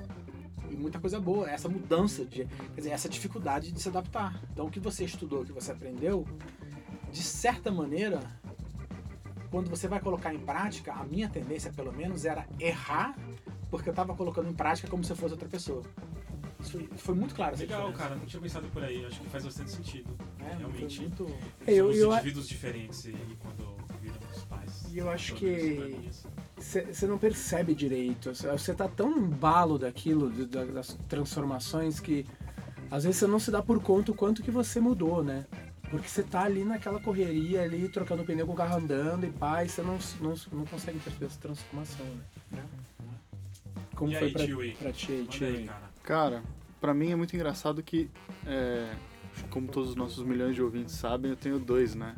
e 0.69 0.75
muita 0.75 0.99
coisa 0.99 1.19
boa. 1.19 1.49
Essa 1.49 1.69
mudança, 1.69 2.25
de, 2.25 2.45
quer 2.45 2.75
dizer, 2.75 2.89
essa 2.89 3.07
dificuldade 3.07 3.71
de 3.71 3.81
se 3.81 3.87
adaptar. 3.87 4.41
Então, 4.51 4.65
o 4.65 4.71
que 4.71 4.79
você 4.79 5.05
estudou, 5.05 5.41
o 5.43 5.45
que 5.45 5.53
você 5.53 5.71
aprendeu, 5.71 6.27
de 7.11 7.21
certa 7.23 7.71
maneira, 7.71 8.19
quando 9.51 9.69
você 9.69 9.87
vai 9.87 9.99
colocar 9.99 10.33
em 10.33 10.39
prática, 10.39 10.93
a 10.93 11.03
minha 11.03 11.27
tendência, 11.29 11.71
pelo 11.73 11.91
menos, 11.93 12.23
era 12.25 12.47
errar 12.59 13.15
porque 13.69 13.87
eu 13.89 13.91
estava 13.91 14.15
colocando 14.15 14.49
em 14.49 14.53
prática 14.53 14.87
como 14.87 15.03
se 15.03 15.11
eu 15.11 15.15
fosse 15.15 15.33
outra 15.33 15.47
pessoa. 15.47 15.83
Isso 16.59 16.71
foi, 16.71 16.89
foi 16.97 17.15
muito 17.15 17.35
claro. 17.35 17.53
essa 17.53 17.63
Legal, 17.63 17.91
cara, 17.93 18.15
não 18.15 18.25
tinha 18.25 18.41
pensado 18.41 18.67
por 18.69 18.83
aí, 18.83 19.05
acho 19.05 19.19
que 19.19 19.29
faz 19.29 19.43
bastante 19.43 19.71
sentido. 19.71 20.09
É, 20.39 20.55
Realmente. 20.55 21.01
muito... 21.01 21.27
Eu- 21.67 21.85
Somos 21.87 21.97
eu- 21.97 22.13
indivíduos 22.13 22.47
diferentes 22.47 23.05
e 23.05 23.15
quando 23.39 23.75
viramos 24.01 24.43
pais. 24.45 24.83
E 24.91 24.97
eu 24.97 25.09
acho 25.09 25.35
que- 25.35 25.45
mim, 25.45 26.07
assim. 26.07 26.27
Você 26.93 27.07
não 27.07 27.17
percebe 27.17 27.73
direito. 27.73 28.31
Você 28.35 28.73
tá 28.73 28.87
tão 28.87 29.17
embalo 29.17 29.79
daquilo, 29.79 30.29
das 30.47 30.95
transformações, 31.09 31.99
que 31.99 32.25
às 32.91 33.03
vezes 33.03 33.19
você 33.19 33.27
não 33.27 33.39
se 33.39 33.49
dá 33.49 33.63
por 33.63 33.81
conta 33.81 34.11
o 34.11 34.15
quanto 34.15 34.43
que 34.43 34.51
você 34.51 34.79
mudou, 34.79 35.23
né? 35.23 35.45
Porque 35.91 36.07
você 36.07 36.23
tá 36.23 36.43
ali 36.43 36.63
naquela 36.63 37.01
correria, 37.01 37.61
ali 37.61 37.89
trocando 37.89 38.23
pneu 38.23 38.47
com 38.47 38.53
o 38.53 38.55
carro 38.55 38.77
andando 38.77 39.25
e 39.25 39.29
pá, 39.29 39.63
e 39.63 39.69
você 39.69 39.81
não, 39.81 39.99
não, 40.21 40.33
não 40.53 40.65
consegue 40.65 40.97
perceber 40.99 41.25
essa 41.25 41.39
transformação, 41.39 42.05
né? 42.49 42.63
Como 43.93 44.11
E 44.11 44.15
foi 44.15 44.27
aí, 44.27 44.33
pra, 44.33 44.83
pra 44.85 44.93
ti, 44.93 45.27
aí, 45.43 45.65
cara. 45.67 45.91
Cara, 46.01 46.43
pra 46.79 46.93
mim 46.93 47.11
é 47.11 47.15
muito 47.15 47.35
engraçado 47.35 47.83
que, 47.83 48.09
é, 48.47 48.95
como 49.49 49.67
todos 49.67 49.89
os 49.89 49.95
nossos 49.95 50.25
milhões 50.25 50.55
de 50.55 50.63
ouvintes 50.63 50.95
sabem, 50.95 51.31
eu 51.31 51.37
tenho 51.37 51.59
dois, 51.59 51.93
né? 51.93 52.15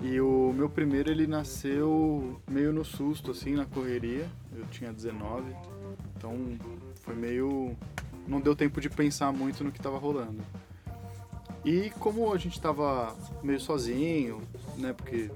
E 0.00 0.20
o 0.20 0.52
meu 0.52 0.68
primeiro 0.68 1.10
ele 1.10 1.26
nasceu 1.26 2.40
meio 2.50 2.72
no 2.72 2.84
susto, 2.84 3.30
assim, 3.30 3.54
na 3.54 3.64
correria. 3.64 4.28
Eu 4.54 4.66
tinha 4.66 4.92
19, 4.92 5.54
então 6.16 6.34
foi 6.96 7.14
meio. 7.14 7.76
Não 8.26 8.40
deu 8.40 8.54
tempo 8.54 8.80
de 8.80 8.90
pensar 8.90 9.32
muito 9.32 9.64
no 9.64 9.72
que 9.72 9.80
tava 9.80 9.98
rolando. 9.98 10.42
E 11.66 11.90
como 11.98 12.32
a 12.32 12.38
gente 12.38 12.60
tava 12.60 13.12
meio 13.42 13.60
sozinho, 13.60 14.40
né? 14.76 14.92
Porque 14.92 15.28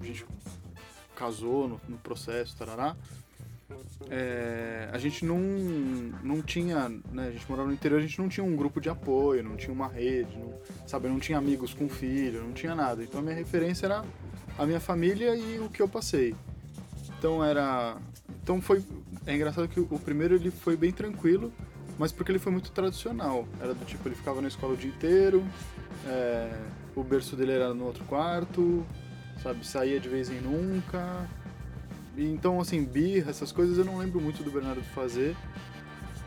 a 0.00 0.04
gente 0.04 0.24
casou 1.14 1.68
no, 1.68 1.80
no 1.86 1.98
processo, 1.98 2.56
tarará. 2.56 2.96
É, 4.08 4.88
a 4.90 4.96
gente 4.96 5.22
não, 5.24 5.38
não 6.22 6.40
tinha, 6.40 6.88
né, 6.88 7.28
a 7.28 7.30
gente 7.30 7.44
morava 7.50 7.68
no 7.68 7.74
interior, 7.74 7.98
a 7.98 8.02
gente 8.02 8.18
não 8.18 8.28
tinha 8.28 8.44
um 8.44 8.56
grupo 8.56 8.80
de 8.80 8.88
apoio, 8.88 9.42
não 9.42 9.56
tinha 9.56 9.72
uma 9.72 9.88
rede, 9.88 10.38
não, 10.38 10.54
sabe, 10.86 11.08
não 11.08 11.18
tinha 11.18 11.36
amigos 11.36 11.74
com 11.74 11.88
filho, 11.88 12.42
não 12.42 12.52
tinha 12.52 12.74
nada. 12.74 13.02
Então 13.02 13.20
a 13.20 13.22
minha 13.22 13.34
referência 13.34 13.84
era 13.84 14.02
a 14.56 14.64
minha 14.64 14.80
família 14.80 15.36
e 15.36 15.58
o 15.58 15.68
que 15.68 15.82
eu 15.82 15.88
passei. 15.88 16.34
Então 17.18 17.44
era, 17.44 17.98
então 18.42 18.62
foi 18.62 18.82
é 19.26 19.34
engraçado 19.34 19.68
que 19.68 19.80
o 19.80 19.98
primeiro 19.98 20.36
ele 20.36 20.50
foi 20.50 20.76
bem 20.76 20.92
tranquilo, 20.92 21.52
mas 21.98 22.12
porque 22.12 22.30
ele 22.30 22.38
foi 22.38 22.52
muito 22.52 22.70
tradicional. 22.70 23.46
Era 23.60 23.74
do 23.74 23.84
tipo, 23.84 24.06
ele 24.08 24.14
ficava 24.14 24.40
na 24.40 24.48
escola 24.48 24.74
o 24.74 24.76
dia 24.76 24.90
inteiro, 24.90 25.44
é, 26.06 26.58
o 26.94 27.02
berço 27.02 27.36
dele 27.36 27.52
era 27.52 27.72
no 27.74 27.84
outro 27.84 28.04
quarto, 28.04 28.84
sabe, 29.42 29.66
saía 29.66 29.98
de 29.98 30.08
vez 30.08 30.30
em 30.30 30.40
nunca. 30.40 31.28
E, 32.16 32.24
então, 32.24 32.60
assim, 32.60 32.84
birra, 32.84 33.30
essas 33.30 33.52
coisas 33.52 33.78
eu 33.78 33.84
não 33.84 33.98
lembro 33.98 34.20
muito 34.20 34.42
do 34.42 34.50
Bernardo 34.50 34.82
fazer, 34.82 35.36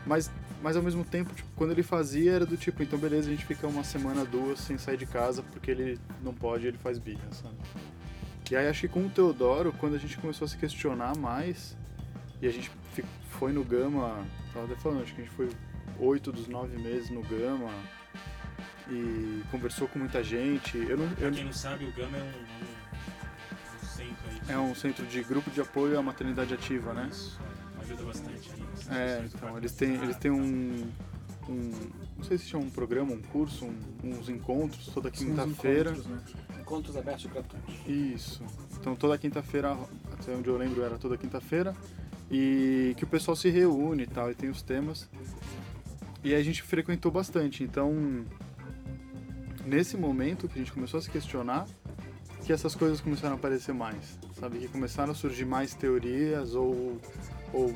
mas, 0.06 0.30
mas 0.62 0.76
ao 0.76 0.82
mesmo 0.82 1.04
tempo, 1.04 1.34
tipo, 1.34 1.48
quando 1.56 1.72
ele 1.72 1.82
fazia 1.82 2.32
era 2.32 2.46
do 2.46 2.56
tipo, 2.56 2.82
então 2.82 2.98
beleza, 2.98 3.28
a 3.28 3.32
gente 3.32 3.44
fica 3.44 3.66
uma 3.66 3.84
semana, 3.84 4.24
duas 4.24 4.60
sem 4.60 4.78
sair 4.78 4.96
de 4.96 5.06
casa 5.06 5.42
porque 5.52 5.70
ele 5.70 5.98
não 6.22 6.32
pode 6.32 6.66
ele 6.66 6.78
faz 6.78 6.98
birra, 6.98 7.28
sabe? 7.32 7.56
E 8.50 8.56
aí 8.56 8.66
acho 8.66 8.80
que 8.80 8.88
com 8.88 9.06
o 9.06 9.08
Teodoro, 9.08 9.72
quando 9.78 9.94
a 9.94 9.98
gente 9.98 10.18
começou 10.18 10.44
a 10.44 10.48
se 10.48 10.56
questionar 10.56 11.16
mais, 11.16 11.76
e 12.42 12.48
a 12.48 12.50
gente 12.50 12.70
foi 13.28 13.52
no 13.52 13.62
Gama, 13.62 14.24
tava 14.52 14.66
até 14.66 14.76
falando, 14.76 15.02
acho 15.02 15.14
que 15.14 15.20
a 15.20 15.24
gente 15.24 15.34
foi 15.34 15.48
oito 15.98 16.32
dos 16.32 16.48
nove 16.48 16.76
meses 16.78 17.10
no 17.10 17.22
Gama 17.22 17.70
e 18.88 19.42
conversou 19.50 19.86
com 19.88 19.98
muita 19.98 20.22
gente. 20.22 20.76
Eu 20.76 20.96
não, 20.96 21.08
Pra 21.10 21.26
eu, 21.26 21.32
quem 21.32 21.44
não 21.44 21.52
sabe, 21.52 21.84
o 21.84 21.92
Gama 21.92 22.16
é 22.16 22.22
um, 22.22 22.26
um, 22.26 23.82
um 23.82 23.86
centro 23.86 24.28
aí. 24.30 24.40
de- 24.40 24.52
é 24.52 24.58
um 24.58 24.74
centro 24.74 25.06
de 25.06 25.22
grupo 25.22 25.50
de 25.50 25.60
apoio 25.60 25.98
à 25.98 26.02
maternidade 26.02 26.52
ativa, 26.54 26.92
né? 26.92 27.08
Isso, 27.10 27.38
é, 27.78 27.82
ajuda 27.82 28.02
bastante 28.04 28.50
aí. 28.52 28.96
É, 28.98 29.24
então 29.32 29.56
eles 29.58 29.72
têm, 29.72 29.94
eles 30.02 30.16
têm 30.16 30.30
um, 30.30 30.90
um. 31.48 31.70
Não 32.16 32.24
sei 32.24 32.36
se 32.38 32.46
chama 32.46 32.64
um 32.64 32.70
programa, 32.70 33.12
um 33.12 33.22
curso, 33.22 33.64
um- 33.64 34.10
uns 34.18 34.28
encontros 34.28 34.86
toda 34.86 35.10
quinta-feira. 35.10 35.90
encontros, 35.90 36.06
né? 36.06 36.20
Encontros 36.60 36.96
abertos 36.96 37.24
e 37.24 37.28
gratuitos. 37.28 37.74
Isso. 37.86 38.42
Então 38.78 38.94
toda 38.96 39.16
quinta-feira, 39.18 39.76
até 40.12 40.34
onde 40.34 40.48
eu 40.48 40.56
lembro 40.56 40.82
era 40.82 40.98
toda 40.98 41.16
quinta-feira, 41.16 41.74
e 42.30 42.94
que 42.96 43.04
o 43.04 43.06
pessoal 43.06 43.36
se 43.36 43.50
reúne 43.50 44.04
e 44.04 44.06
tal, 44.06 44.30
e 44.30 44.34
tem 44.34 44.48
os 44.48 44.62
temas. 44.62 45.08
E 46.22 46.34
a 46.34 46.42
gente 46.42 46.62
frequentou 46.62 47.10
bastante. 47.10 47.64
Então, 47.64 48.24
nesse 49.64 49.96
momento 49.96 50.48
que 50.48 50.58
a 50.58 50.58
gente 50.58 50.72
começou 50.72 50.98
a 50.98 51.02
se 51.02 51.10
questionar, 51.10 51.66
que 52.44 52.52
essas 52.52 52.74
coisas 52.74 53.00
começaram 53.00 53.34
a 53.34 53.38
aparecer 53.38 53.72
mais, 53.72 54.18
sabe? 54.38 54.58
Que 54.58 54.68
começaram 54.68 55.12
a 55.12 55.14
surgir 55.14 55.44
mais 55.44 55.74
teorias 55.74 56.54
ou. 56.54 57.00
ou 57.52 57.74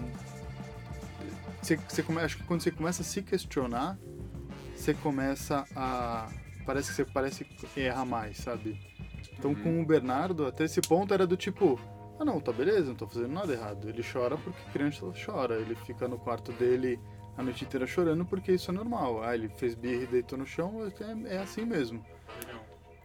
você, 1.61 1.77
você 1.77 2.03
come, 2.03 2.21
acho 2.21 2.37
que 2.37 2.45
quando 2.45 2.61
você 2.61 2.71
começa 2.71 3.03
a 3.03 3.05
se 3.05 3.23
questionar, 3.23 3.99
você 4.75 4.95
começa 4.95 5.65
a. 5.75 6.29
Parece 6.67 6.91
que 6.91 6.97
você 6.97 7.05
parece 7.05 7.45
que 7.45 7.81
erra 7.81 8.05
mais, 8.05 8.39
sabe? 8.39 8.79
Então 9.39 9.55
com 9.55 9.83
o 9.83 9.85
Bernardo, 9.85 10.47
até 10.47 10.65
esse 10.65 10.81
ponto 10.81 11.13
era 11.13 11.27
do 11.27 11.37
tipo, 11.37 11.79
ah 12.19 12.25
não, 12.25 12.41
tá 12.41 12.53
beleza, 12.53 12.87
não 12.87 12.95
tô 12.95 13.07
fazendo 13.07 13.33
nada 13.33 13.53
errado. 13.53 13.89
Ele 13.89 14.03
chora 14.03 14.37
porque 14.37 14.71
criança 14.73 15.01
chora. 15.25 15.57
Ele 15.57 15.75
fica 15.75 16.07
no 16.07 16.19
quarto 16.19 16.53
dele 16.53 16.99
a 17.37 17.43
noite 17.43 17.65
inteira 17.65 17.87
chorando 17.87 18.25
porque 18.25 18.53
isso 18.53 18.71
é 18.71 18.75
normal. 18.75 19.23
Ah, 19.23 19.35
ele 19.35 19.49
fez 19.49 19.75
birra 19.75 20.05
e 20.05 20.07
deitou 20.07 20.39
no 20.39 20.47
chão, 20.47 20.81
é, 21.29 21.35
é 21.35 21.39
assim 21.39 21.65
mesmo. 21.65 22.05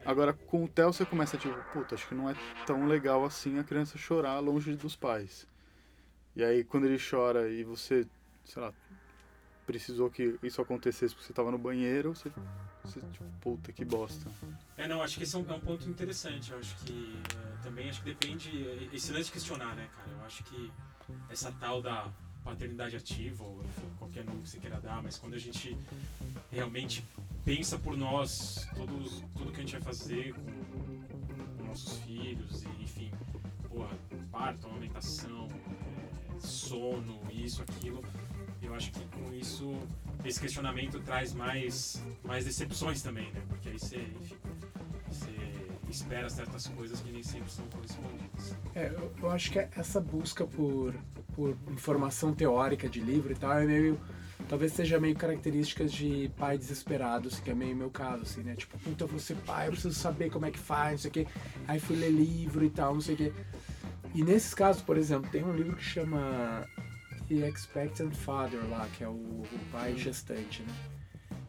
Agora 0.05 0.33
com 0.33 0.63
o 0.63 0.67
Theo 0.67 0.93
você 0.93 1.05
começa 1.05 1.37
tipo, 1.37 1.55
puta, 1.73 1.95
acho 1.95 2.07
que 2.07 2.15
não 2.15 2.29
é 2.29 2.35
tão 2.65 2.85
legal 2.85 3.25
assim 3.25 3.59
a 3.59 3.63
criança 3.63 3.97
chorar 3.97 4.39
longe 4.39 4.75
dos 4.75 4.95
pais. 4.95 5.47
E 6.35 6.43
aí 6.43 6.63
quando 6.63 6.85
ele 6.85 6.97
chora 6.97 7.49
e 7.49 7.63
você, 7.63 8.07
sei 8.45 8.61
lá, 8.61 8.73
precisou 9.65 10.09
que 10.09 10.39
isso 10.41 10.61
acontecesse 10.61 11.13
porque 11.13 11.27
você 11.27 11.33
tava 11.33 11.51
no 11.51 11.57
banheiro, 11.57 12.15
você, 12.15 12.31
você 12.89 12.99
tipo, 13.11 13.25
puta 13.41 13.71
que 13.71 13.85
bosta. 13.85 14.29
É, 14.77 14.87
não, 14.87 15.01
acho 15.01 15.17
que 15.17 15.23
esse 15.23 15.35
é 15.35 15.39
um, 15.39 15.49
é 15.49 15.53
um 15.53 15.59
ponto 15.59 15.87
interessante. 15.89 16.51
Eu 16.51 16.59
acho 16.59 16.75
que 16.85 17.15
eh, 17.35 17.57
também 17.63 17.89
acho 17.89 18.01
que 18.01 18.05
depende. 18.13 18.49
eh, 18.67 18.89
Esse 18.93 19.11
lance 19.11 19.25
de 19.25 19.31
questionar, 19.31 19.75
né, 19.75 19.87
cara? 19.95 20.09
Eu 20.11 20.25
acho 20.25 20.43
que 20.45 20.71
essa 21.29 21.51
tal 21.53 21.81
da 21.81 22.07
paternidade 22.43 22.95
ativa, 22.95 23.43
ou 23.43 23.63
qualquer 23.97 24.23
nome 24.23 24.41
que 24.41 24.49
você 24.49 24.59
queira 24.59 24.79
dar, 24.79 25.03
mas 25.03 25.17
quando 25.17 25.33
a 25.33 25.39
gente 25.39 25.77
realmente 26.51 27.03
pensa 27.45 27.77
por 27.77 27.97
nós 27.97 28.67
todos, 28.75 29.23
tudo 29.35 29.51
que 29.51 29.57
a 29.57 29.61
gente 29.61 29.73
vai 29.73 29.81
fazer 29.81 30.33
com, 30.33 31.57
com 31.57 31.63
nossos 31.65 31.99
filhos, 31.99 32.63
e, 32.63 32.83
enfim, 32.83 33.11
porra, 33.67 33.95
parto, 34.31 34.67
amamentação, 34.67 35.47
eh, 35.51 36.39
sono, 36.39 37.19
isso, 37.31 37.61
aquilo. 37.61 38.03
Eu 38.61 38.73
acho 38.75 38.91
que 38.91 38.99
com 39.05 39.33
isso, 39.33 39.77
esse 40.25 40.39
questionamento 40.39 40.99
traz 40.99 41.33
mais, 41.33 42.01
mais 42.23 42.45
decepções 42.45 43.01
também, 43.01 43.31
né? 43.31 43.41
Porque 43.47 43.69
aí 43.69 43.79
você, 43.79 43.97
enfim, 43.97 44.35
você 45.09 45.31
espera 45.89 46.29
certas 46.29 46.67
coisas 46.67 46.99
que 46.99 47.11
nem 47.11 47.23
sempre 47.23 47.51
são 47.51 47.65
correspondidas. 47.67 48.55
É, 48.75 48.87
eu, 48.87 49.11
eu 49.21 49.31
acho 49.31 49.51
que 49.51 49.59
essa 49.59 49.99
busca 49.99 50.45
por, 50.45 50.93
por 51.35 51.57
informação 51.71 52.33
teórica 52.33 52.87
de 52.87 52.99
livro 52.99 53.31
e 53.31 53.35
tal 53.35 53.53
é 53.53 53.65
meio. 53.65 53.99
Talvez 54.47 54.73
seja 54.73 54.99
meio 54.99 55.15
características 55.15 55.91
de 55.91 56.31
pai 56.37 56.57
desesperado, 56.57 57.27
assim, 57.27 57.41
que 57.43 57.51
é 57.51 57.53
meio 57.53 57.75
meu 57.75 57.89
caso, 57.89 58.23
assim, 58.23 58.41
né? 58.41 58.55
Tipo, 58.55 58.79
puta, 58.79 59.03
eu 59.03 59.07
vou 59.07 59.19
ser 59.19 59.35
pai, 59.37 59.67
eu 59.67 59.71
preciso 59.71 59.93
saber 59.93 60.31
como 60.31 60.45
é 60.45 60.51
que 60.51 60.57
faz, 60.57 60.91
não 60.91 60.97
sei 60.97 61.09
o 61.09 61.13
quê. 61.13 61.27
Aí 61.67 61.79
fui 61.79 61.95
ler 61.95 62.09
livro 62.09 62.65
e 62.65 62.69
tal, 62.69 62.93
não 62.93 63.01
sei 63.01 63.13
o 63.15 63.17
quê. 63.17 63.33
E 64.15 64.23
nesses 64.23 64.55
casos, 64.55 64.81
por 64.81 64.97
exemplo, 64.97 65.29
tem 65.29 65.43
um 65.43 65.53
livro 65.53 65.75
que 65.75 65.83
chama 65.83 66.65
The 67.29 67.47
Expectant 67.47 68.13
Father 68.13 68.59
lá, 68.69 68.87
que 68.97 69.03
é 69.03 69.07
o, 69.07 69.11
o 69.11 69.45
pai 69.71 69.95
gestante, 69.95 70.61
né? 70.63 70.73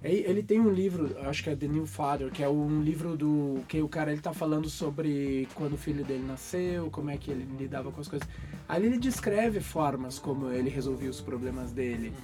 Ele 0.02 0.42
tem 0.42 0.58
um 0.58 0.70
livro, 0.70 1.14
acho 1.28 1.42
que 1.44 1.50
é 1.50 1.54
The 1.56 1.68
New 1.68 1.84
Father, 1.84 2.30
que 2.30 2.42
é 2.42 2.48
um 2.48 2.80
livro 2.82 3.18
do 3.18 3.60
que 3.68 3.82
o 3.82 3.88
cara 3.88 4.10
ele 4.10 4.20
tá 4.22 4.32
falando 4.32 4.70
sobre 4.70 5.46
quando 5.54 5.74
o 5.74 5.76
filho 5.76 6.02
dele 6.02 6.24
nasceu, 6.26 6.88
como 6.90 7.10
é 7.10 7.18
que 7.18 7.30
ele 7.30 7.46
lidava 7.58 7.92
com 7.92 8.00
as 8.00 8.08
coisas. 8.08 8.26
Ali 8.66 8.86
ele 8.86 8.98
descreve 8.98 9.60
formas 9.60 10.18
como 10.18 10.50
ele 10.50 10.70
resolvia 10.70 11.10
os 11.10 11.20
problemas 11.20 11.70
dele. 11.72 12.14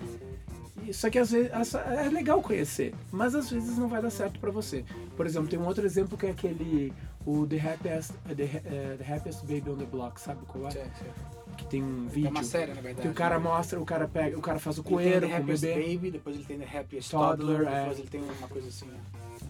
E- 0.86 0.92
Só 0.94 1.10
que 1.10 1.18
às 1.18 1.30
vezes 1.30 1.50
é 1.74 2.08
legal 2.08 2.40
conhecer, 2.40 2.94
mas 3.12 3.34
às 3.34 3.50
vezes 3.50 3.76
não 3.76 3.88
vai 3.88 4.00
dar 4.00 4.08
certo 4.10 4.40
pra 4.40 4.50
você. 4.50 4.82
Por 5.14 5.26
exemplo, 5.26 5.46
tem 5.48 5.58
um 5.58 5.66
outro 5.66 5.84
exemplo 5.84 6.16
que 6.16 6.26
é 6.26 6.30
aquele 6.30 6.94
o 7.26 7.46
The 7.46 7.58
Happiest, 7.60 8.12
the, 8.34 8.42
eh, 8.42 8.96
the 8.98 9.14
Happiest 9.14 9.40
Baby 9.42 9.68
on 9.68 9.76
the 9.76 9.84
Block, 9.84 10.18
sabe 10.18 10.40
qual 10.46 10.66
é? 10.68 10.70
Certo, 10.70 10.96
certo. 10.98 11.35
Que 11.56 11.64
tem 11.66 11.82
um 11.82 12.06
É 12.06 12.10
vídeo 12.10 12.30
uma 12.30 12.42
série, 12.42 12.72
na 12.74 12.80
verdade. 12.80 13.02
que 13.02 13.08
o 13.08 13.14
cara 13.14 13.38
né? 13.38 13.44
mostra, 13.44 13.80
o 13.80 13.84
cara 13.84 14.06
pega, 14.06 14.36
o 14.38 14.42
cara 14.42 14.58
faz 14.58 14.78
o 14.78 14.82
coelho 14.82 15.28
com 15.28 15.40
o 15.40 15.44
bebê. 15.44 15.74
Baby, 15.96 16.10
depois 16.10 16.36
ele 16.36 16.44
tem 16.44 16.58
The 16.58 16.78
Happiest 16.78 17.10
Toddler, 17.10 17.56
Toddler, 17.58 17.72
é. 17.74 17.80
depois 17.80 17.98
ele 17.98 18.08
tem 18.08 18.20
uma 18.22 18.48
coisa 18.48 18.68
assim. 18.68 18.86
né? 18.86 18.98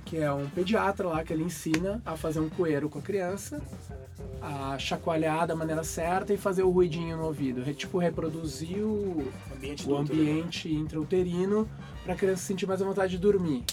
que 0.04 0.18
é 0.18 0.32
um 0.32 0.48
pediatra 0.48 1.08
lá 1.08 1.24
que 1.24 1.32
ele 1.32 1.42
ensina 1.42 2.00
a 2.06 2.16
fazer 2.16 2.38
um 2.38 2.48
coeiro 2.48 2.88
com 2.88 3.00
a 3.00 3.02
criança, 3.02 3.60
a 4.40 4.78
chacoalhar 4.78 5.48
da 5.48 5.56
maneira 5.56 5.82
certa 5.82 6.32
e 6.32 6.36
fazer 6.36 6.62
o 6.62 6.70
ruidinho 6.70 7.16
no 7.16 7.24
ouvido. 7.24 7.60
Re- 7.62 7.74
Tipo, 7.74 7.98
reproduzir 7.98 8.78
o, 8.84 9.24
O 9.50 9.54
ambiente 9.56 9.88
o 9.88 9.94
né? 9.94 9.98
ambiente 10.00 10.72
intrauterino 10.72 11.68
pra 12.04 12.14
criança 12.14 12.42
sentir 12.44 12.66
mais 12.68 12.80
a 12.80 12.84
vontade 12.84 13.12
de 13.12 13.18
dormir. 13.18 13.64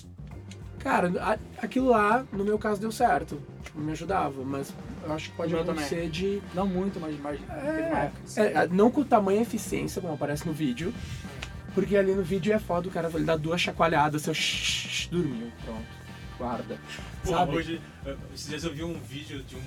Cara, 0.84 1.12
a- 1.22 1.38
aquilo 1.64 1.90
lá, 1.90 2.26
no 2.34 2.44
meu 2.44 2.60
caso, 2.60 2.80
deu 2.82 2.92
certo. 2.92 3.42
Tipo, 3.64 3.80
me 3.80 3.94
ajudava, 3.94 4.44
mas 4.44 4.74
eu 5.04 5.14
acho 5.14 5.30
que 5.32 5.36
pode 5.38 5.56
acontecer 5.56 6.10
de. 6.10 6.42
Não 6.54 6.68
muito, 6.68 7.00
mas, 7.00 7.18
uma 7.18 7.32
É, 7.34 8.12
assim. 8.26 8.42
é, 8.42 8.68
não 8.68 8.92
com 8.92 9.04
tamanha 9.04 9.42
eficiência, 9.42 10.02
como 10.02 10.14
aparece 10.14 10.46
no 10.46 10.54
vídeo. 10.54 10.94
Porque 11.74 11.98
ali 11.98 12.14
no 12.14 12.22
vídeo 12.22 12.54
é 12.54 12.60
foda, 12.60 12.88
o 12.88 12.92
cara 12.92 13.10
ele 13.14 13.24
dá 13.24 13.36
duas 13.36 13.60
chacoalhadas, 13.60 14.22
seu 14.24 14.34
shh, 14.34 15.08
dormiu, 15.10 15.52
pronto, 15.66 15.86
guarda. 16.38 16.78
Pô, 17.24 17.30
Sabe? 17.32 17.56
hoje, 17.56 17.82
eh, 18.06 18.16
esses 18.34 18.48
dias 18.48 18.64
eu 18.64 18.74
vi 18.74 18.84
um 18.84 19.00
vídeo 19.00 19.42
de 19.44 19.56
um, 19.56 19.62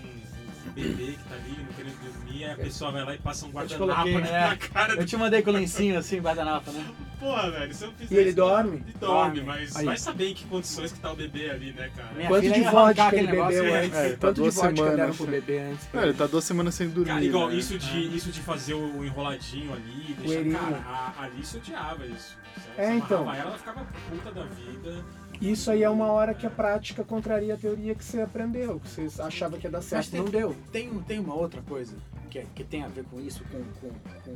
bebê 0.71 1.13
que 1.13 1.25
tá 1.29 1.35
ali 1.35 1.57
não 1.59 1.73
querendo 1.73 1.99
dormir, 2.01 2.45
aí 2.45 2.51
a 2.53 2.57
pessoa 2.57 2.91
vai 2.91 3.05
lá 3.05 3.15
e 3.15 3.19
passa 3.19 3.47
um 3.47 3.51
guardanapo 3.51 3.79
coloquei, 3.79 4.21
na 4.21 4.53
é. 4.53 4.57
cara 4.57 4.95
Eu 4.95 5.07
te 5.07 5.17
mandei 5.17 5.43
com 5.43 5.51
o 5.51 5.53
lencinho 5.53 5.99
assim, 5.99 6.21
guardanapo, 6.21 6.71
né? 6.71 6.85
Porra, 7.19 7.51
velho, 7.51 7.75
se 7.75 7.85
eu 7.85 7.93
fizer 7.93 8.15
E 8.15 8.19
ele 8.19 8.29
isso, 8.29 8.37
dorme? 8.37 8.77
Ele 8.77 8.95
dorme, 9.01 9.41
Dorme. 9.41 9.43
mas 9.43 9.77
Aí. 9.77 9.87
vai 9.87 9.97
saber 9.97 10.29
em 10.31 10.35
que 10.35 10.45
condições 10.45 10.93
que 10.93 11.01
tá 11.01 11.13
o 11.13 11.17
bebê 11.17 11.51
ali, 11.51 11.73
né, 11.73 11.91
cara? 11.97 12.13
Minha 12.15 12.29
Quanto 12.29 12.53
de 12.53 12.61
vodka 12.63 13.17
ele 13.17 13.27
bebeu 13.27 13.67
é. 13.67 13.85
antes? 13.85 13.99
É, 13.99 14.09
tá 14.11 14.17
Quanto 14.19 14.43
de 14.43 14.51
vodka 14.51 14.73
deram 14.73 14.91
semanas. 14.91 15.17
pro 15.17 15.27
bebê 15.27 15.59
antes? 15.59 15.89
É, 15.95 16.03
ele 16.03 16.15
tá 16.15 16.27
duas 16.27 16.45
semanas 16.45 16.75
sem 16.75 16.89
dormir. 16.89 17.11
Cara, 17.11 17.25
igual 17.25 17.49
né? 17.49 17.55
isso 17.55 17.79
de, 17.79 18.17
isso 18.17 18.31
de 18.31 18.41
fazer 18.41 18.75
o 18.75 19.05
enroladinho 19.05 19.73
ali, 19.73 20.15
deixar, 20.21 20.61
cara, 20.61 21.13
a 21.17 21.23
Alice 21.23 21.57
odiava 21.57 22.05
isso. 22.05 22.37
Você 22.55 22.81
É, 22.83 22.95
então. 22.95 23.33
ela 23.35 23.57
ficava 23.57 23.87
puta 24.11 24.33
da 24.33 24.45
vida. 24.45 25.05
Isso 25.41 25.71
aí 25.71 25.83
é 25.83 25.91
uma 25.91 26.07
hora 26.07 26.33
que 26.33 26.47
a 26.47 26.51
prática 26.51 27.05
contraria 27.05 27.46
a 27.50 27.57
teoria 27.57 27.95
que 27.95 28.05
você 28.05 28.21
aprendeu, 28.21 28.81
que 28.81 28.88
você 28.88 29.23
achava 29.23 29.57
que 29.59 29.67
ia 29.67 29.71
dar 29.71 29.83
certo, 29.83 30.11
tem- 30.11 30.21
não 30.21 30.29
deu. 30.29 30.57
Tem, 30.73 30.88
tem 31.03 31.19
uma 31.19 31.35
outra 31.35 31.62
coisa 31.62 31.97
que, 32.31 32.38
é- 32.38 32.47
que 32.55 32.65
tem 32.65 32.83
a 32.83 32.88
ver 32.88 33.05
com 33.05 33.21
isso, 33.21 33.43
com, 33.45 33.62
com, 33.81 33.88
com... 34.25 34.35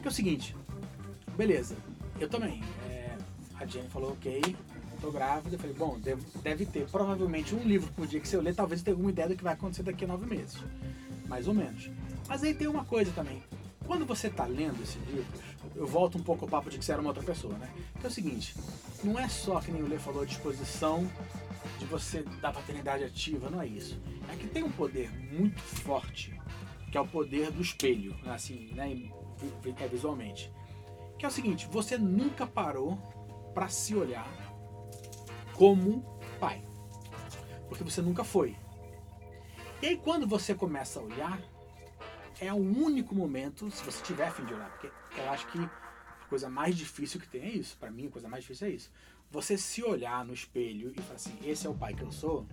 Que 0.00 0.06
é 0.06 0.08
o 0.08 0.12
seguinte, 0.12 0.54
beleza, 1.36 1.76
eu 2.20 2.28
também, 2.28 2.62
é, 2.88 3.16
a 3.56 3.66
Jenny 3.66 3.88
falou, 3.88 4.12
ok, 4.12 4.40
tô 5.00 5.10
grávida, 5.10 5.56
eu 5.56 5.58
falei, 5.58 5.74
bom, 5.76 5.98
devo- 5.98 6.24
deve 6.42 6.64
ter 6.66 6.86
provavelmente 6.88 7.54
um 7.54 7.62
livro 7.62 7.92
por 7.92 8.06
dia 8.06 8.20
que 8.20 8.32
eu 8.34 8.40
ler, 8.40 8.54
talvez 8.54 8.82
tenha 8.82 8.94
alguma 8.94 9.10
ideia 9.10 9.28
do 9.28 9.36
que 9.36 9.42
vai 9.44 9.52
acontecer 9.54 9.82
daqui 9.82 10.04
a 10.04 10.08
nove 10.08 10.26
meses, 10.26 10.56
mais 11.28 11.46
ou 11.48 11.54
menos. 11.54 11.90
Mas 12.28 12.42
aí 12.42 12.54
tem 12.54 12.66
uma 12.66 12.84
coisa 12.84 13.10
também, 13.12 13.42
quando 13.86 14.06
você 14.06 14.30
tá 14.30 14.46
lendo 14.46 14.82
esses 14.82 14.96
livros, 15.06 15.26
eu 15.74 15.86
volto 15.86 16.16
um 16.16 16.22
pouco 16.22 16.44
ao 16.46 16.48
papo 16.50 16.70
de 16.70 16.78
que 16.78 16.84
você 16.84 16.92
era 16.92 17.00
uma 17.00 17.10
outra 17.10 17.22
pessoa, 17.22 17.52
né? 17.58 17.68
Que 18.00 18.06
é 18.06 18.08
o 18.08 18.12
seguinte, 18.12 18.54
não 19.04 19.18
é 19.18 19.28
só, 19.28 19.60
que 19.60 19.70
nem 19.70 19.82
o 19.82 19.86
Lê 19.86 19.98
falou, 19.98 20.22
a 20.22 20.24
disposição 20.26 21.06
de 21.78 21.84
você 21.86 22.22
dar 22.40 22.52
paternidade 22.52 23.04
ativa, 23.04 23.50
não 23.50 23.60
é 23.60 23.66
isso. 23.66 24.00
É 24.32 24.36
que 24.36 24.46
tem 24.46 24.62
um 24.62 24.70
poder 24.70 25.10
muito 25.32 25.60
forte, 25.60 26.38
que 26.90 26.96
é 26.96 27.00
o 27.00 27.06
poder 27.06 27.50
do 27.50 27.60
espelho, 27.62 28.16
assim, 28.26 28.72
né, 28.74 28.88
vi- 28.94 29.12
vi- 29.62 29.74
é, 29.78 29.86
visualmente. 29.88 30.52
Que 31.18 31.24
é 31.24 31.28
o 31.28 31.32
seguinte, 31.32 31.66
você 31.70 31.96
nunca 31.98 32.46
parou 32.46 32.96
pra 33.54 33.68
se 33.68 33.94
olhar 33.94 34.28
como 35.54 36.02
pai. 36.38 36.62
Porque 37.68 37.82
você 37.82 38.00
nunca 38.02 38.22
foi. 38.22 38.56
E 39.82 39.86
aí 39.86 39.96
quando 39.96 40.26
você 40.26 40.54
começa 40.54 41.00
a 41.00 41.02
olhar, 41.02 41.40
é 42.40 42.52
o 42.52 42.56
único 42.56 43.14
momento, 43.14 43.70
se 43.70 43.82
você 43.82 44.02
tiver 44.02 44.30
fim 44.30 44.44
de 44.44 44.54
olhar, 44.54 44.70
porque 44.70 44.90
eu 45.18 45.30
acho 45.30 45.46
que 45.48 45.58
a 45.58 46.28
coisa 46.28 46.48
mais 46.48 46.76
difícil 46.76 47.20
que 47.20 47.28
tem 47.28 47.42
é 47.42 47.50
isso. 47.50 47.76
Pra 47.78 47.90
mim, 47.90 48.06
a 48.08 48.10
coisa 48.10 48.28
mais 48.28 48.42
difícil 48.42 48.68
é 48.68 48.70
isso. 48.70 48.90
Você 49.30 49.58
se 49.58 49.82
olhar 49.82 50.24
no 50.24 50.32
espelho 50.32 50.92
e 50.96 51.02
falar 51.02 51.16
assim, 51.16 51.36
esse 51.44 51.66
é 51.66 51.70
o 51.70 51.74
pai 51.74 51.94
que 51.94 52.02
eu 52.02 52.12
sou, 52.12 52.46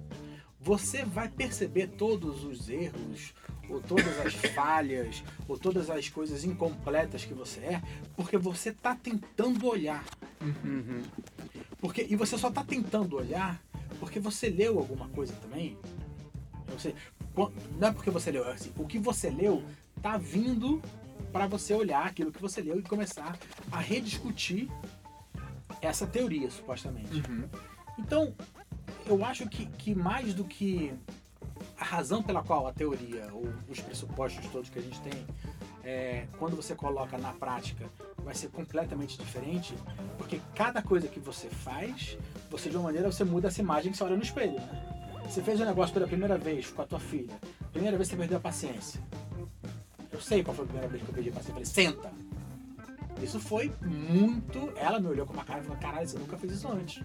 você 0.59 1.03
vai 1.03 1.29
perceber 1.29 1.87
todos 1.87 2.43
os 2.43 2.69
erros, 2.69 3.33
ou 3.69 3.81
todas 3.81 4.17
as 4.19 4.33
falhas, 4.53 5.23
ou 5.47 5.57
todas 5.57 5.89
as 5.89 6.09
coisas 6.09 6.43
incompletas 6.43 7.25
que 7.25 7.33
você 7.33 7.59
é, 7.59 7.81
porque 8.15 8.37
você 8.37 8.71
tá 8.71 8.95
tentando 8.95 9.67
olhar. 9.67 10.05
Uhum. 10.41 11.03
Porque, 11.79 12.07
e 12.09 12.15
você 12.15 12.37
só 12.37 12.49
tá 12.49 12.63
tentando 12.63 13.17
olhar 13.17 13.61
porque 13.99 14.19
você 14.19 14.49
leu 14.49 14.79
alguma 14.79 15.07
coisa 15.09 15.33
também. 15.35 15.77
Você, 16.67 16.95
não 17.79 17.87
é 17.87 17.91
porque 17.91 18.09
você 18.09 18.31
leu, 18.31 18.47
é 18.47 18.53
assim, 18.53 18.71
o 18.77 18.85
que 18.85 18.99
você 18.99 19.29
leu 19.29 19.63
tá 20.01 20.17
vindo 20.17 20.81
para 21.31 21.47
você 21.47 21.73
olhar 21.73 22.05
aquilo 22.05 22.31
que 22.31 22.41
você 22.41 22.61
leu 22.61 22.79
e 22.79 22.83
começar 22.83 23.37
a 23.71 23.79
rediscutir 23.79 24.69
essa 25.87 26.07
teoria, 26.07 26.49
supostamente. 26.49 27.21
Então, 27.97 28.33
eu 29.05 29.23
acho 29.23 29.47
que, 29.47 29.65
que 29.65 29.93
mais 29.93 30.33
do 30.33 30.43
que 30.43 30.93
a 31.79 31.83
razão 31.83 32.23
pela 32.23 32.43
qual 32.43 32.67
a 32.67 32.73
teoria, 32.73 33.27
ou 33.33 33.45
os 33.67 33.79
pressupostos 33.79 34.45
todos 34.47 34.69
que 34.69 34.79
a 34.79 34.81
gente 34.81 34.99
tem, 35.01 35.25
é, 35.83 36.27
quando 36.39 36.55
você 36.55 36.73
coloca 36.73 37.17
na 37.17 37.33
prática, 37.33 37.89
vai 38.17 38.33
ser 38.33 38.49
completamente 38.49 39.17
diferente, 39.17 39.73
porque 40.17 40.39
cada 40.55 40.81
coisa 40.81 41.07
que 41.07 41.19
você 41.19 41.49
faz, 41.49 42.17
você 42.49 42.69
de 42.69 42.77
uma 42.77 42.83
maneira 42.83 43.11
você 43.11 43.23
muda 43.23 43.49
essa 43.49 43.61
imagem 43.61 43.91
que 43.91 43.97
você 43.97 44.03
olha 44.03 44.15
no 44.15 44.23
espelho, 44.23 44.53
né? 44.53 44.89
Você 45.25 45.41
fez 45.41 45.59
um 45.59 45.65
negócio 45.65 45.93
pela 45.93 46.07
primeira 46.07 46.37
vez 46.37 46.69
com 46.69 46.81
a 46.81 46.85
tua 46.85 46.99
filha, 46.99 47.33
primeira 47.71 47.97
vez 47.97 48.09
você 48.09 48.15
perdeu 48.15 48.37
a 48.37 48.41
paciência. 48.41 49.01
Eu 50.11 50.21
sei 50.21 50.43
qual 50.43 50.55
foi 50.55 50.63
a 50.63 50.67
primeira 50.67 50.87
vez 50.89 51.03
que 51.03 51.09
eu 51.09 51.13
perdi 51.13 51.29
a 51.29 51.33
paciência, 51.33 51.51
eu 51.51 51.65
falei, 51.65 51.65
senta! 51.65 52.32
Isso 53.21 53.39
foi 53.39 53.71
muito. 53.81 54.71
Ela 54.75 54.99
me 54.99 55.07
olhou 55.07 55.25
com 55.25 55.33
uma 55.33 55.43
cara 55.43 55.59
e 55.59 55.63
falou: 55.63 55.77
caralho, 55.77 56.07
você 56.07 56.17
nunca 56.17 56.37
fez 56.37 56.53
isso 56.53 56.67
antes. 56.71 57.03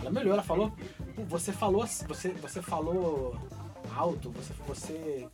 Ela 0.00 0.10
me 0.10 0.18
olhou, 0.20 0.32
ela 0.32 0.42
falou: 0.42 0.72
"Pô, 1.14 1.22
você 1.24 1.52
falou, 1.52 1.86
você, 1.86 2.30
você 2.30 2.62
falou 2.62 3.36
alto, 3.94 4.30
você, 4.30 4.52
você 4.66 5.28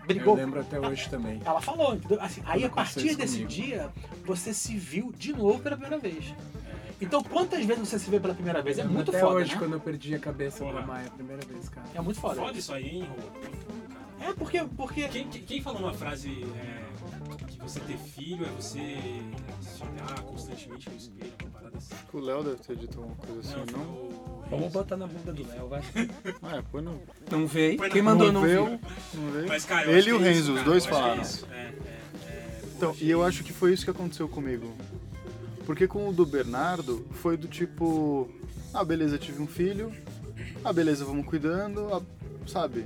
Eu 0.00 0.06
brigou. 0.06 0.34
lembro 0.34 0.60
até 0.60 0.80
hoje 0.80 1.08
também. 1.10 1.40
Ela 1.44 1.60
falou, 1.60 1.94
entendeu? 1.94 2.20
Assim, 2.22 2.42
aí 2.46 2.64
a 2.64 2.70
partir 2.70 3.14
desse 3.14 3.34
comigo. 3.42 3.50
dia, 3.50 3.90
você 4.24 4.54
se 4.54 4.76
viu 4.76 5.12
de 5.12 5.32
novo 5.32 5.58
pela 5.60 5.76
primeira 5.76 5.98
vez. 5.98 6.34
Então, 7.00 7.22
quantas 7.22 7.62
vezes 7.64 7.86
você 7.88 7.98
se 7.98 8.08
vê 8.08 8.20
pela 8.20 8.34
primeira 8.34 8.62
vez? 8.62 8.78
É 8.78 8.84
muito 8.84 9.10
até 9.10 9.20
foda, 9.20 9.34
hoje, 9.34 9.52
né? 9.52 9.58
quando 9.58 9.72
eu 9.74 9.80
perdi 9.80 10.14
a 10.14 10.18
cabeça 10.18 10.58
Porra. 10.64 10.72
pra 10.74 10.86
Maia 10.86 11.08
a 11.08 11.10
primeira 11.10 11.44
vez, 11.44 11.68
cara. 11.68 11.86
É 11.92 12.00
muito 12.00 12.20
foda. 12.20 12.36
Foda 12.36 12.56
isso 12.56 12.72
aí, 12.72 12.88
hein, 12.98 13.08
Rô? 13.10 13.30
É 14.28 14.32
porque, 14.32 14.64
porque 14.76 15.08
Quem, 15.08 15.28
quem- 15.28 15.62
falou 15.62 15.80
uma 15.80 15.92
frase 15.94 16.30
é, 16.56 17.46
que 17.46 17.58
você 17.60 17.80
ter 17.80 17.96
filho 17.98 18.44
é 18.44 18.48
você 18.50 18.96
se 19.60 19.82
olhar 19.82 20.20
constantemente 20.22 20.88
no 20.90 20.96
espelho, 20.96 21.32
uma 21.42 21.50
parada 21.50 21.78
assim? 21.78 21.94
O 22.12 22.18
Léo 22.20 22.42
deve 22.44 22.56
ter 22.56 22.76
dito 22.76 23.00
uma 23.00 23.14
coisa 23.16 23.40
assim, 23.40 23.52
foi 23.70 23.72
não? 23.72 23.82
o- 23.82 24.44
Vamos 24.50 24.72
botar 24.72 24.96
na 24.96 25.06
bunda 25.06 25.32
do 25.32 25.46
Léo, 25.48 25.68
vai. 25.68 25.80
Ah, 26.42 26.56
é, 26.56 26.62
põe 26.62 26.82
no. 26.82 27.00
Não 27.30 27.46
veio. 27.46 27.78
Quem 27.90 28.02
mandou 28.02 28.30
não 28.32 28.42
veio, 28.42 28.66
viu. 28.66 28.80
não 29.14 29.30
veio. 29.32 29.48
Mas, 29.48 29.64
cara, 29.64 29.90
Ele 29.90 30.10
e 30.10 30.12
o 30.12 30.20
é 30.24 30.32
Renzo, 30.32 30.54
os 30.54 30.62
dois 30.62 30.84
é 30.86 30.88
falaram. 30.88 31.22
É, 31.22 31.54
é, 31.54 31.74
é, 32.28 32.60
Então, 32.76 32.94
e 33.00 33.10
eu 33.10 33.22
acho 33.24 33.42
que 33.42 33.52
foi 33.52 33.72
isso 33.72 33.84
que 33.84 33.90
aconteceu 33.90 34.28
comigo. 34.28 34.72
Porque 35.66 35.88
com 35.88 36.08
o 36.08 36.12
do 36.12 36.26
Bernardo, 36.26 37.06
foi 37.12 37.36
do 37.38 37.48
tipo... 37.48 38.28
Ah, 38.72 38.84
beleza, 38.84 39.16
tive 39.18 39.40
um 39.42 39.46
filho. 39.46 39.90
Ah, 40.62 40.72
beleza, 40.74 41.04
vamos 41.06 41.24
cuidando. 41.26 41.88
ah, 41.92 42.02
sabe? 42.46 42.84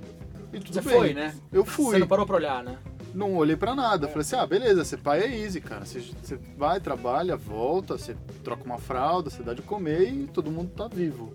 E 0.52 0.60
tudo 0.60 0.72
você 0.74 0.80
bem. 0.80 0.94
foi, 0.98 1.14
né? 1.14 1.34
Eu 1.52 1.64
Você 1.64 1.70
fui. 1.70 1.98
não 1.98 2.06
parou 2.06 2.26
pra 2.26 2.36
olhar, 2.36 2.62
né? 2.64 2.78
Não 3.14 3.34
olhei 3.36 3.56
pra 3.56 3.74
nada. 3.74 4.06
Falei 4.08 4.20
assim, 4.22 4.36
ah, 4.36 4.46
beleza, 4.46 4.84
ser 4.84 4.98
pai 4.98 5.20
é 5.22 5.42
easy, 5.42 5.60
cara. 5.60 5.84
Você, 5.84 6.00
você 6.00 6.38
vai, 6.56 6.80
trabalha, 6.80 7.36
volta, 7.36 7.96
você 7.98 8.16
troca 8.44 8.64
uma 8.64 8.78
fralda, 8.78 9.30
você 9.30 9.42
dá 9.42 9.54
de 9.54 9.62
comer 9.62 10.12
e 10.12 10.26
todo 10.26 10.50
mundo 10.50 10.70
tá 10.74 10.88
vivo. 10.88 11.34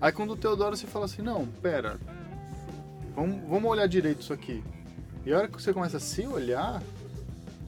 Aí 0.00 0.12
quando 0.12 0.30
o 0.32 0.36
Teodoro 0.36 0.76
você 0.76 0.86
fala 0.86 1.04
assim, 1.04 1.22
não, 1.22 1.46
pera, 1.46 1.98
vamos, 3.14 3.40
vamos 3.48 3.70
olhar 3.70 3.86
direito 3.86 4.22
isso 4.22 4.32
aqui. 4.32 4.62
E 5.24 5.32
a 5.32 5.38
hora 5.38 5.48
que 5.48 5.60
você 5.60 5.72
começa 5.72 5.98
a 5.98 6.00
se 6.00 6.26
olhar, 6.26 6.82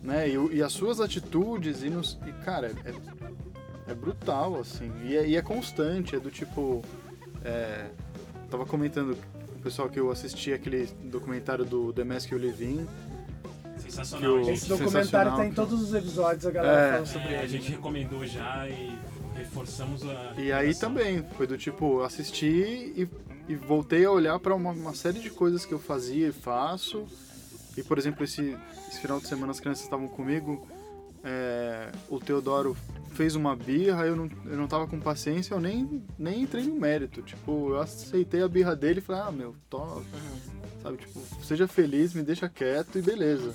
né, 0.02 0.28
e, 0.28 0.56
e 0.56 0.62
as 0.62 0.72
suas 0.72 1.00
atitudes, 1.00 1.82
e, 1.82 1.90
nos, 1.90 2.18
e 2.26 2.32
cara, 2.44 2.72
é, 2.84 3.90
é 3.90 3.94
brutal, 3.94 4.58
assim. 4.58 4.90
E 5.04 5.16
é, 5.16 5.28
e 5.28 5.36
é 5.36 5.42
constante, 5.42 6.16
é 6.16 6.20
do 6.20 6.30
tipo. 6.30 6.82
É, 7.44 7.86
tava 8.50 8.64
comentando 8.64 9.16
pessoal 9.62 9.88
que 9.88 9.98
eu 10.00 10.10
assisti 10.10 10.52
aquele 10.52 10.86
documentário 11.04 11.64
do 11.64 11.92
The 11.92 12.04
Mask 12.04 12.30
You 12.30 12.38
Live 12.38 12.64
In, 12.64 12.86
Sensacional, 13.78 14.20
Que 14.20 14.26
o- 14.40 14.44
gente. 14.44 14.54
Esse 14.56 14.68
documentário 14.68 15.36
tá 15.36 15.46
em 15.46 15.52
todos 15.52 15.80
os 15.82 15.94
episódios, 15.94 16.46
a 16.46 16.50
galera 16.50 16.80
É. 16.88 16.92
fala 16.94 17.06
sobre 17.06 17.28
É, 17.34 17.38
a 17.38 17.42
ele. 17.44 17.48
gente 17.48 17.70
recomendou 17.70 18.26
já 18.26 18.68
e 18.68 18.96
reforçamos 19.34 20.02
a. 20.04 20.34
E 20.38 20.52
aí 20.52 20.74
também, 20.74 21.24
foi 21.36 21.46
do 21.46 21.56
tipo, 21.56 22.02
assisti 22.02 22.46
e, 22.46 23.08
e 23.48 23.54
voltei 23.56 24.04
a 24.04 24.10
olhar 24.10 24.38
para 24.38 24.54
uma, 24.54 24.70
uma 24.70 24.94
série 24.94 25.18
de 25.20 25.30
coisas 25.30 25.64
que 25.64 25.72
eu 25.72 25.78
fazia 25.78 26.28
e 26.28 26.32
faço. 26.32 27.06
E, 27.76 27.82
por 27.82 27.98
exemplo, 27.98 28.22
esse, 28.24 28.56
esse 28.88 29.00
final 29.00 29.18
de 29.18 29.26
semana 29.26 29.50
as 29.50 29.58
crianças 29.60 29.84
estavam 29.84 30.06
comigo, 30.06 30.66
é, 31.24 31.90
o 32.10 32.20
Teodoro 32.20 32.76
fez 33.12 33.34
uma 33.36 33.54
birra, 33.54 34.06
eu 34.06 34.16
não, 34.16 34.28
eu 34.46 34.56
não 34.56 34.66
tava 34.66 34.86
com 34.86 34.98
paciência, 34.98 35.54
eu 35.54 35.60
nem, 35.60 36.02
nem 36.18 36.42
entrei 36.42 36.64
no 36.64 36.74
mérito. 36.74 37.22
Tipo, 37.22 37.70
eu 37.70 37.80
aceitei 37.80 38.42
a 38.42 38.48
birra 38.48 38.74
dele 38.74 38.98
e 38.98 39.02
falei, 39.02 39.22
ah, 39.22 39.32
meu, 39.32 39.54
to, 39.68 40.02
sabe, 40.82 40.98
tipo, 40.98 41.20
seja 41.44 41.68
feliz, 41.68 42.14
me 42.14 42.22
deixa 42.22 42.48
quieto 42.48 42.98
e 42.98 43.02
beleza. 43.02 43.52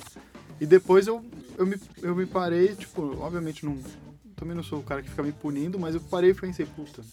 E 0.60 0.66
depois 0.66 1.08
eu, 1.08 1.24
eu, 1.58 1.66
me, 1.66 1.80
eu 2.02 2.16
me 2.16 2.26
parei, 2.26 2.76
tipo, 2.76 3.20
obviamente 3.20 3.66
não, 3.66 3.78
também 4.36 4.56
não 4.56 4.64
sou 4.64 4.80
o 4.80 4.84
cara 4.84 5.02
que 5.02 5.10
fica 5.10 5.24
me 5.24 5.32
punindo, 5.32 5.78
mas 5.78 5.96
eu 5.96 6.02
parei 6.02 6.32
e 6.32 6.34
pensei, 6.34 6.66
puta, 6.66 7.04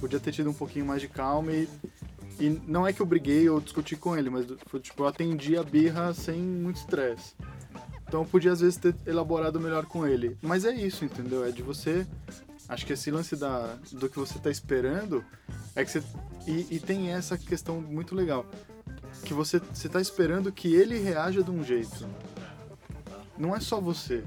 podia 0.00 0.20
ter 0.20 0.32
tido 0.32 0.50
um 0.50 0.54
pouquinho 0.54 0.84
mais 0.84 1.00
de 1.00 1.08
calma 1.08 1.52
e, 1.52 1.68
e 2.38 2.60
não 2.66 2.86
é 2.86 2.92
que 2.92 3.00
eu 3.00 3.06
briguei 3.06 3.48
ou 3.48 3.60
discuti 3.60 3.96
com 3.96 4.16
ele, 4.16 4.30
mas 4.30 4.46
tipo, 4.82 5.02
eu 5.02 5.06
atendi 5.06 5.56
a 5.56 5.62
birra 5.62 6.12
sem 6.12 6.40
muito 6.40 6.76
estresse. 6.76 7.34
Então 8.08 8.22
eu 8.22 8.26
podia 8.26 8.52
às 8.52 8.60
vezes 8.60 8.78
ter 8.78 8.96
elaborado 9.06 9.60
melhor 9.60 9.84
com 9.84 10.06
ele. 10.06 10.36
Mas 10.40 10.64
é 10.64 10.74
isso, 10.74 11.04
entendeu? 11.04 11.44
É 11.44 11.50
de 11.50 11.62
você. 11.62 12.06
Acho 12.66 12.86
que 12.86 12.94
esse 12.94 13.10
lance 13.10 13.36
da, 13.36 13.76
do 13.92 14.08
que 14.08 14.18
você 14.18 14.38
tá 14.38 14.50
esperando 14.50 15.22
é 15.76 15.84
que 15.84 15.90
você. 15.90 16.02
E, 16.46 16.66
e 16.70 16.80
tem 16.80 17.10
essa 17.10 17.36
questão 17.36 17.80
muito 17.80 18.14
legal. 18.14 18.46
Que 19.24 19.34
você, 19.34 19.58
você 19.58 19.88
tá 19.88 20.00
esperando 20.00 20.50
que 20.50 20.74
ele 20.74 20.98
reaja 20.98 21.42
de 21.42 21.50
um 21.50 21.62
jeito. 21.62 22.06
Não 23.36 23.54
é 23.54 23.60
só 23.60 23.80
você. 23.80 24.24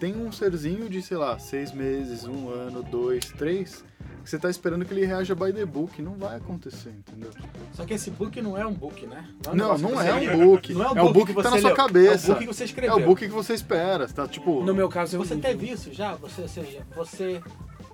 Tem 0.00 0.16
um 0.16 0.32
serzinho 0.32 0.88
de, 0.88 1.00
sei 1.02 1.16
lá, 1.16 1.38
seis 1.38 1.70
meses, 1.70 2.24
um 2.24 2.48
ano, 2.48 2.82
dois, 2.82 3.26
três, 3.26 3.84
você 4.30 4.38
tá 4.38 4.48
esperando 4.50 4.84
que 4.84 4.92
ele 4.94 5.04
reaja 5.04 5.34
by 5.34 5.52
the 5.52 5.64
book. 5.64 6.00
Não 6.02 6.14
vai 6.14 6.36
acontecer, 6.36 6.90
entendeu? 6.90 7.30
Só 7.72 7.84
que 7.84 7.94
esse 7.94 8.10
book 8.10 8.40
não 8.40 8.56
é 8.56 8.66
um 8.66 8.72
book, 8.72 9.06
né? 9.06 9.28
um 9.48 9.54
Não, 9.54 9.76
não 9.78 9.90
que 9.92 10.06
é 10.06 10.14
um 10.14 10.18
leu. 10.20 10.38
book. 10.38 10.74
Não 10.74 10.96
É 10.96 11.02
o 11.02 11.12
book 11.12 11.26
que 11.34 11.34
tá 11.34 11.42
você 11.42 11.54
na 11.56 11.60
sua 11.60 11.68
leu. 11.70 11.76
cabeça. 11.76 12.26
É 12.26 12.30
o 12.30 12.34
book 12.34 12.46
que 12.46 12.54
você 12.54 12.62
É 12.62 12.66
escreveu. 12.66 12.96
o 12.96 13.00
book 13.00 13.20
que 13.20 13.32
você 13.32 13.54
espera, 13.54 14.06
tá? 14.08 14.26
Tipo. 14.28 14.62
No 14.64 14.74
meu 14.74 14.88
caso, 14.88 15.16
eu 15.16 15.24
Você 15.24 15.36
teve 15.36 15.70
isso 15.70 15.92
já? 15.92 16.14
Você, 16.16 16.42
ou 16.42 16.48
seja, 16.48 16.86
você, 16.94 17.42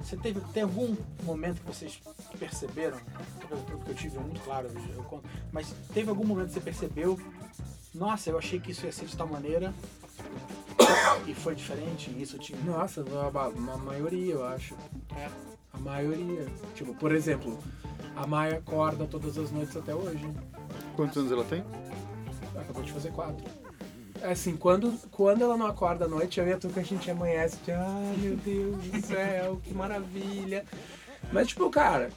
você 0.01 0.17
teve 0.17 0.41
tem 0.53 0.63
algum 0.63 0.95
momento 1.25 1.61
que 1.61 1.67
vocês 1.67 2.01
perceberam? 2.39 2.99
Porque 3.49 3.91
eu 3.91 3.95
tive 3.95 4.19
um 4.19 4.23
muito 4.23 4.41
claro, 4.41 4.69
eu 4.97 5.03
conto, 5.05 5.25
mas 5.53 5.73
teve 5.95 6.11
algum 6.11 6.25
momento 6.27 6.49
que 6.49 6.55
você 6.55 6.61
percebeu? 6.61 7.19
Nossa, 7.95 8.31
eu 8.31 8.39
achei 8.39 8.61
que 8.61 8.71
isso 8.71 8.85
ia 8.87 8.93
ser 8.93 9.07
de 9.07 9.17
tal 9.17 9.27
maneira 9.27 9.73
e 11.27 11.35
foi 11.35 11.55
diferente. 11.55 12.11
Isso 12.19 12.39
tinha. 12.39 12.59
Nossa, 12.61 13.03
uma, 13.03 13.49
uma 13.49 13.77
maioria, 13.79 14.35
eu 14.35 14.45
acho. 14.47 14.75
É. 15.17 15.29
A 15.73 15.79
maioria. 15.79 16.47
Tipo, 16.75 16.95
por 16.95 17.13
exemplo, 17.13 17.59
a 18.17 18.27
Maia 18.27 18.59
acorda 18.59 19.07
todas 19.07 19.39
as 19.39 19.51
noites 19.51 19.77
até 19.77 19.95
hoje. 19.95 20.29
Quantos 20.97 21.17
anos 21.17 21.31
ela 21.31 21.45
tem? 21.45 21.65
Acabou 22.57 22.83
de 22.83 22.93
fazer 22.93 23.13
quatro. 23.13 23.45
É 24.21 24.33
assim, 24.33 24.57
quando, 24.57 24.93
quando 25.13 25.43
ela 25.43 25.57
não 25.57 25.67
acorda 25.67 26.07
à 26.07 26.09
noite, 26.09 26.41
eu 26.41 26.49
e 26.49 26.53
a 26.53 26.59
Tuca 26.59 26.81
a 26.81 26.85
gente 26.85 27.09
amanhece 27.09 27.59
de 27.65 27.71
ai 27.71 28.17
meu 28.19 28.37
Deus 28.37 28.77
do 28.85 29.07
céu, 29.07 29.61
que 29.63 29.73
maravilha. 29.73 30.65
Mas 31.33 31.49
tipo, 31.49 31.71
cara, 31.71 32.11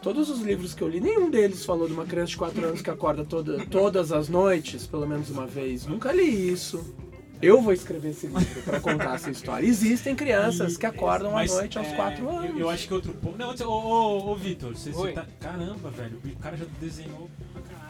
todos 0.00 0.30
os 0.30 0.40
livros 0.40 0.72
que 0.74 0.82
eu 0.82 0.88
li, 0.88 1.00
nenhum 1.00 1.30
deles 1.30 1.66
falou 1.66 1.86
de 1.86 1.92
uma 1.92 2.06
criança 2.06 2.28
de 2.28 2.38
4 2.38 2.64
anos 2.64 2.80
que 2.80 2.90
acorda 2.90 3.24
toda, 3.24 3.66
todas 3.66 4.10
as 4.12 4.30
noites, 4.30 4.86
pelo 4.86 5.06
menos 5.06 5.28
uma 5.28 5.46
vez. 5.46 5.86
Nunca 5.86 6.10
li 6.10 6.50
isso. 6.50 6.94
Eu 7.42 7.60
vou 7.60 7.72
escrever 7.72 8.10
esse 8.10 8.26
livro 8.28 8.62
pra 8.62 8.78
contar 8.80 9.16
essa 9.16 9.30
história. 9.30 9.66
Existem 9.66 10.14
crianças 10.14 10.76
que 10.76 10.86
acordam 10.86 11.32
Mas, 11.32 11.50
à 11.52 11.56
noite 11.56 11.76
aos 11.76 11.88
é, 11.88 11.96
4 11.96 12.28
anos. 12.28 12.50
Eu, 12.50 12.58
eu 12.60 12.70
acho 12.70 12.86
que 12.86 12.94
outro 12.94 13.12
ponto. 13.14 13.36
Não, 13.36 13.50
ô, 13.50 13.70
ô, 13.72 14.30
ô 14.30 14.36
Vitor, 14.36 14.74
você, 14.76 14.92
você 14.92 15.12
tá. 15.12 15.26
Caramba, 15.40 15.90
velho, 15.90 16.20
o 16.24 16.36
cara 16.38 16.56
já 16.56 16.64
desenhou. 16.80 17.28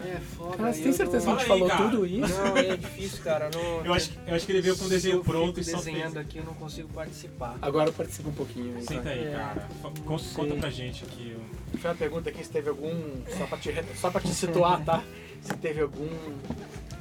É 0.04 0.18
foda. 0.36 0.56
Cara, 0.56 0.72
você 0.72 0.80
eu 0.80 0.84
tem 0.84 0.92
certeza 0.94 1.24
que 1.26 1.30
a 1.32 1.36
gente 1.36 1.46
falou 1.46 1.68
cara. 1.68 1.84
tudo 1.90 2.06
isso? 2.06 2.34
Não, 2.34 2.56
é 2.56 2.76
difícil, 2.76 3.22
cara. 3.22 3.50
Não, 3.54 3.84
Eu 3.84 3.92
acho, 3.94 4.10
que- 4.10 4.18
eu 4.26 4.34
acho 4.34 4.46
que 4.46 4.52
ele 4.52 4.60
veio 4.62 4.76
com 4.76 4.84
o 4.86 4.88
desenho 4.88 5.14
Se 5.14 5.18
eu 5.20 5.24
pronto 5.24 5.46
fico 5.48 5.60
e 5.60 5.64
só 5.64 5.76
desenhando 5.76 6.14
fez. 6.14 6.26
aqui, 6.26 6.38
eu 6.38 6.44
não 6.44 6.54
consigo 6.54 6.88
participar. 6.88 7.56
Agora 7.62 7.92
participa 7.92 8.28
um 8.28 8.32
pouquinho. 8.32 8.76
aí, 8.78 8.82
Senta 8.84 9.10
aí, 9.10 9.24
É. 9.28 9.30
cara. 9.30 9.68
Conta, 10.04 10.24
conta 10.34 10.54
pra 10.56 10.70
gente 10.70 11.04
aqui. 11.04 11.36
ó. 11.38 11.78
Foi 11.78 11.90
uma 11.90 11.96
pergunta 11.96 12.30
aqui 12.30 12.42
se 12.42 12.50
teve 12.50 12.68
algum. 12.68 12.90
Só 13.38 13.46
pra 13.46 13.58
te, 13.58 13.72
só 14.00 14.10
pra 14.10 14.20
te 14.20 14.28
situar, 14.34 14.82
tá? 14.84 15.04
Se 15.42 15.54
teve 15.56 15.80
algum 15.80 16.08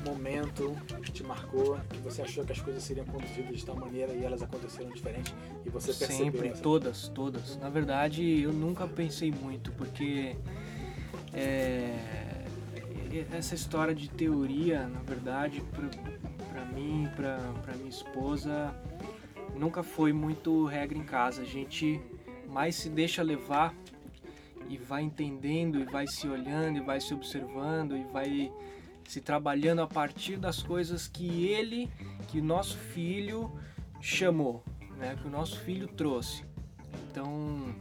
momento 0.05 0.75
que 1.03 1.11
te 1.11 1.23
marcou, 1.23 1.77
que 1.89 1.97
você 1.99 2.21
achou 2.21 2.43
que 2.45 2.51
as 2.51 2.59
coisas 2.61 2.83
seriam 2.83 3.05
conduzidas 3.05 3.57
de 3.57 3.65
tal 3.65 3.75
maneira 3.75 4.13
e 4.13 4.23
elas 4.23 4.41
aconteceram 4.41 4.89
diferente 4.91 5.33
e 5.65 5.69
você 5.69 5.93
percebeu 5.93 6.25
Sempre, 6.25 6.47
essa- 6.49 6.61
todas, 6.61 7.07
todas. 7.09 7.57
Na 7.57 7.69
verdade, 7.69 8.41
eu 8.41 8.51
nunca 8.53 8.87
pensei 8.87 9.31
muito, 9.31 9.71
porque 9.73 10.35
é, 11.33 11.97
essa 13.33 13.55
história 13.55 13.93
de 13.93 14.09
teoria, 14.09 14.87
na 14.87 14.99
verdade, 15.01 15.61
pra, 15.71 15.87
pra 16.53 16.65
mim, 16.65 17.07
pra 17.15 17.73
minha 17.77 17.89
esposa, 17.89 18.73
nunca 19.55 19.83
foi 19.83 20.13
muito 20.13 20.65
regra 20.65 20.97
em 20.97 21.03
casa. 21.03 21.41
A 21.41 21.45
gente 21.45 21.99
mais 22.47 22.75
se 22.75 22.89
deixa 22.89 23.21
levar 23.21 23.73
e 24.69 24.77
vai 24.77 25.03
entendendo, 25.03 25.79
e 25.79 25.83
vai 25.85 26.07
se 26.07 26.27
olhando, 26.27 26.77
e 26.77 26.81
vai 26.81 26.99
se 27.01 27.13
observando, 27.13 27.95
e 27.97 28.03
vai 28.05 28.51
se 29.11 29.19
trabalhando 29.19 29.81
a 29.81 29.87
partir 29.87 30.37
das 30.37 30.63
coisas 30.63 31.05
que 31.05 31.45
ele, 31.45 31.91
que 32.29 32.39
o 32.39 32.43
nosso 32.43 32.77
filho 32.77 33.51
chamou, 33.99 34.63
né, 34.95 35.17
que 35.21 35.27
o 35.27 35.29
nosso 35.29 35.59
filho 35.59 35.85
trouxe. 35.85 36.45
Então, 37.09 37.75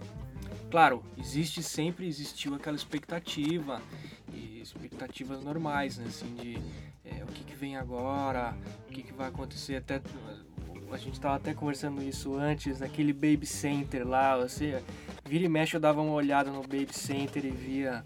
claro, 0.73 1.05
existe 1.17 1.63
sempre 1.63 2.09
existiu 2.09 2.57
aquela 2.57 2.75
expectativa 2.77 3.81
e 4.35 4.61
expectativas 4.61 5.41
normais, 5.45 5.99
né, 5.99 6.07
assim 6.09 6.35
de 6.35 6.59
é, 7.05 7.23
o 7.23 7.29
que, 7.29 7.45
que 7.45 7.55
vem 7.55 7.77
agora, 7.77 8.53
o 8.89 8.93
que, 8.93 9.05
que 9.05 9.13
vai 9.13 9.29
acontecer 9.29 9.77
até 9.77 10.03
a 10.91 10.97
gente 10.97 11.13
estava 11.13 11.37
até 11.37 11.55
conversando 11.55 12.03
isso 12.03 12.35
antes, 12.35 12.81
naquele 12.81 13.13
baby 13.13 13.47
center 13.47 14.05
lá, 14.05 14.37
você 14.37 14.83
vira 15.25 15.45
e 15.45 15.49
mexe 15.49 15.77
eu 15.77 15.81
dava 15.81 16.03
uma 16.03 16.13
olhada 16.13 16.51
no 16.51 16.63
baby 16.63 16.93
center 16.93 17.45
e 17.45 17.51
via 17.53 18.05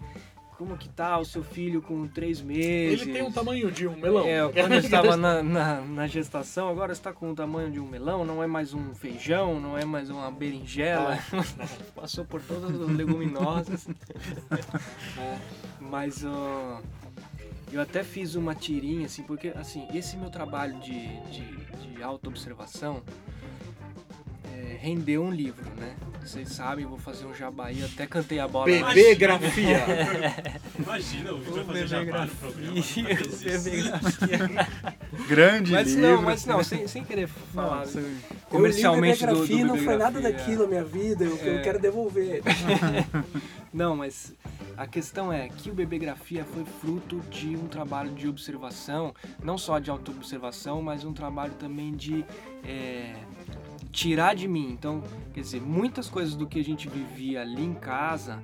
como 0.57 0.77
que 0.77 0.89
tá 0.89 1.17
o 1.17 1.25
seu 1.25 1.43
filho 1.43 1.81
com 1.81 2.07
três 2.07 2.41
meses. 2.41 3.01
Ele 3.01 3.13
tem 3.13 3.21
um 3.21 3.31
tamanho 3.31 3.71
de 3.71 3.87
um 3.87 3.95
melão. 3.95 4.25
É, 4.25 4.47
quando 4.51 4.73
eu 4.73 4.79
estava 4.79 5.17
na, 5.17 5.43
na, 5.43 5.81
na 5.81 6.07
gestação, 6.07 6.69
agora 6.69 6.91
está 6.93 7.13
com 7.13 7.31
o 7.31 7.35
tamanho 7.35 7.71
de 7.71 7.79
um 7.79 7.87
melão, 7.87 8.25
não 8.25 8.41
é 8.43 8.47
mais 8.47 8.73
um 8.73 8.93
feijão, 8.93 9.59
não 9.59 9.77
é 9.77 9.85
mais 9.85 10.09
uma 10.09 10.29
berinjela, 10.31 11.19
passou 11.95 12.25
por 12.25 12.41
todas 12.41 12.79
as 12.81 12.89
leguminosas. 12.89 13.87
É. 15.17 15.39
Mas 15.79 16.23
ó, 16.25 16.81
eu 17.71 17.81
até 17.81 18.03
fiz 18.03 18.35
uma 18.35 18.55
tirinha, 18.55 19.05
assim, 19.05 19.23
porque 19.23 19.49
assim, 19.49 19.87
esse 19.93 20.15
meu 20.17 20.29
trabalho 20.29 20.79
de, 20.79 21.07
de, 21.29 21.95
de 21.95 22.03
auto-observação 22.03 23.03
é, 24.53 24.77
rendeu 24.81 25.23
um 25.23 25.31
livro, 25.31 25.65
né? 25.77 25.95
Vocês 26.21 26.49
sabem, 26.49 26.85
vou 26.87 26.97
fazer 26.97 27.25
um 27.27 27.33
jabaí, 27.35 27.81
eu 27.81 27.85
até 27.85 28.07
cantei 28.07 28.39
a 28.39 28.47
bola. 28.47 28.67
lá. 28.79 28.93
Bebegrafia. 28.93 29.85
Imagina, 30.79 31.33
o 31.33 31.37
Vitor 31.39 31.65
fazer 31.65 31.87
jabá 31.87 32.25
no 32.25 32.35
programa. 32.35 32.71
o 32.73 32.77
isso. 32.79 33.03
bebegrafia. 33.43 34.67
Grande 35.27 35.71
Mas 35.71 35.87
livro. 35.93 36.01
não, 36.01 36.21
mas 36.23 36.45
não, 36.45 36.63
sem, 36.63 36.87
sem 36.87 37.03
querer 37.03 37.27
falar 37.27 37.77
Nossa, 37.81 38.03
comercialmente 38.49 39.23
eu 39.23 39.35
do, 39.35 39.43
li 39.43 39.47
do 39.47 39.47
biografia, 39.47 39.65
não 39.65 39.77
foi 39.77 39.97
nada 39.97 40.19
daquilo 40.19 40.63
a 40.63 40.67
minha 40.67 40.83
vida, 40.83 41.23
eu, 41.25 41.37
eu 41.37 41.57
É. 41.59 41.61
quero 41.61 41.79
devolver. 41.79 42.41
Não, 43.73 43.93
mas 43.93 44.33
a 44.77 44.87
questão 44.87 45.33
é 45.33 45.49
que 45.49 45.69
o 45.69 45.73
Bebegrafia 45.73 46.45
foi 46.45 46.63
fruto 46.79 47.19
de 47.29 47.57
um 47.57 47.67
trabalho 47.67 48.09
de 48.11 48.25
observação, 48.25 49.13
não 49.43 49.57
só 49.57 49.79
de 49.79 49.89
auto-observação, 49.89 50.81
mas 50.81 51.03
um 51.03 51.11
trabalho 51.11 51.51
também 51.55 51.91
de 51.93 52.23
é, 52.63 53.15
tirar 53.95 54.35
de 54.35 54.47
mim. 54.47 54.69
Então, 54.71 55.01
quer 55.33 55.39
dizer, 55.39 55.61
muitas 55.61 56.09
coisas 56.09 56.35
do 56.35 56.45
que 56.45 56.59
a 56.59 56.63
gente 56.63 56.87
vivia 56.89 57.41
ali 57.41 57.63
em 57.63 57.73
casa 57.73 58.41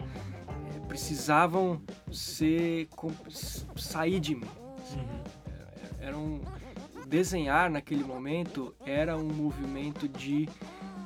é, 0.74 0.80
precisavam 0.88 1.82
ser 2.12 2.88
sair 3.76 4.20
de 4.20 4.34
mim. 4.36 4.50
Era 6.00 6.18
um 6.18 6.42
desenhar 7.08 7.70
naquele 7.70 8.06
momento 8.06 8.74
era 8.86 9.18
um 9.18 9.28
movimento 9.28 10.08
de 10.08 10.48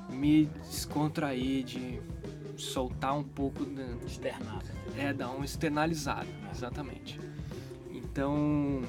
me 0.09 0.45
descontrair, 0.45 1.63
de 1.63 1.99
soltar 2.55 3.17
um 3.17 3.23
pouco 3.23 3.65
da, 3.65 3.83
Externado. 4.05 4.65
é, 4.95 5.11
dar 5.11 5.31
um 5.31 5.43
externalizado, 5.43 6.29
exatamente. 6.53 7.19
Então, 7.91 8.83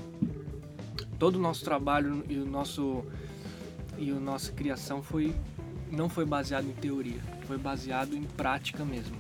todo 1.18 1.36
o 1.36 1.38
nosso 1.38 1.64
trabalho 1.64 2.22
e 2.28 2.36
o 2.38 2.44
nosso 2.44 3.02
e 3.98 4.10
a 4.10 4.14
nossa 4.14 4.52
criação 4.52 5.02
foi 5.02 5.34
não 5.90 6.08
foi 6.08 6.24
baseado 6.24 6.66
em 6.66 6.72
teoria, 6.72 7.20
foi 7.46 7.56
baseado 7.58 8.14
em 8.16 8.22
prática 8.24 8.84
mesmo. 8.84 9.16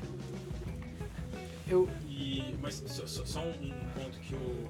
Eu, 1.68 1.88
E, 2.08 2.54
mas 2.62 2.82
só, 2.86 3.06
só- 3.06 3.24
só 3.24 3.40
um, 3.40 3.70
ponto 3.94 4.18
que 4.20 4.34
o. 4.34 4.68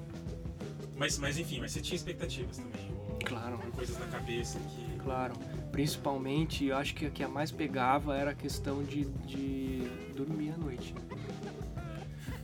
Mas, 0.95 1.17
mas 1.17 1.37
enfim, 1.37 1.59
mas 1.59 1.71
você 1.71 1.81
tinha 1.81 1.95
expectativas 1.95 2.57
também. 2.57 2.91
Ou, 3.09 3.17
Claro. 3.25 3.59
ou 3.65 3.71
coisas 3.71 3.97
na 3.99 4.07
cabeça 4.07 4.59
que. 4.59 4.97
Claro, 5.03 5.33
principalmente, 5.71 6.65
eu 6.65 6.75
acho 6.75 6.93
que 6.95 7.05
a 7.05 7.09
que 7.09 7.23
a 7.23 7.27
mais 7.27 7.51
pegava 7.51 8.15
era 8.17 8.31
a 8.31 8.35
questão 8.35 8.83
de, 8.83 9.05
de 9.25 9.87
dormir 10.15 10.51
à 10.51 10.57
noite. 10.57 10.93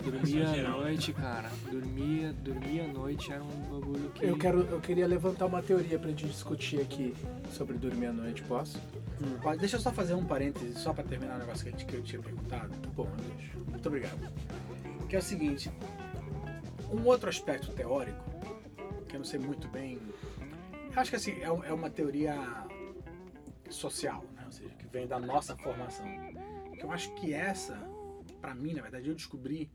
Dormir 0.04 0.44
à 0.66 0.70
noite, 0.70 1.14
cara. 1.14 1.50
Dormir, 1.72 2.34
dormir 2.34 2.82
à 2.82 2.88
noite 2.88 3.32
era 3.32 3.44
um 3.44 3.62
bagulho 3.80 4.10
que. 4.12 4.26
Eu, 4.26 4.38
quero, 4.38 4.62
eu 4.62 4.80
queria 4.82 5.08
levantar 5.08 5.46
uma 5.46 5.62
teoria 5.62 5.98
pra 5.98 6.10
gente 6.10 6.26
discutir 6.28 6.82
aqui 6.82 7.14
sobre 7.52 7.78
dormir 7.78 8.08
à 8.08 8.14
noite, 8.14 8.44
posso? 8.44 8.80
Pode- 9.42 9.60
Deixa 9.60 9.78
eu 9.78 9.80
só 9.80 9.92
fazer 9.92 10.14
um 10.16 10.26
parêntese, 10.26 10.74
só 10.78 10.92
pra 10.94 11.04
terminar 11.04 11.36
o 11.36 11.40
negócio 11.40 11.64
que, 11.64 11.70
a 11.70 11.72
gente- 11.72 11.86
que 11.86 11.94
eu 11.96 12.04
tinha 12.04 12.22
perguntado. 12.22 12.72
Pô, 12.96 13.08
deixa. 13.38 13.58
Muito 13.70 13.88
obrigado. 13.88 14.20
Que 15.08 15.16
é 15.16 15.20
o 15.20 15.22
seguinte: 15.22 15.72
um 16.92 17.06
outro 17.06 17.30
aspecto 17.30 17.72
teórico, 17.72 18.24
que 19.08 19.16
eu 19.16 19.20
não 19.20 19.26
sei 19.26 19.40
muito 19.40 19.68
bem. 19.70 20.00
Eu 20.94 21.00
acho 21.00 21.10
que 21.10 21.16
assim, 21.16 21.32
é, 21.42 21.46
é 21.46 21.74
uma 21.74 21.90
teoria 21.90 22.36
social, 23.70 24.24
né? 24.36 24.44
ou 24.46 24.52
seja, 24.52 24.70
que 24.76 24.86
vem 24.88 25.08
da 25.08 25.20
nossa 25.20 25.56
formação. 25.56 26.06
Que 26.78 26.84
eu 26.84 26.92
acho 26.92 27.12
que 27.16 27.34
essa, 27.34 27.78
pra 28.42 28.54
mim, 28.54 28.74
na 28.74 28.82
verdade, 28.82 29.08
eu 29.10 29.16
descobri 29.16 29.72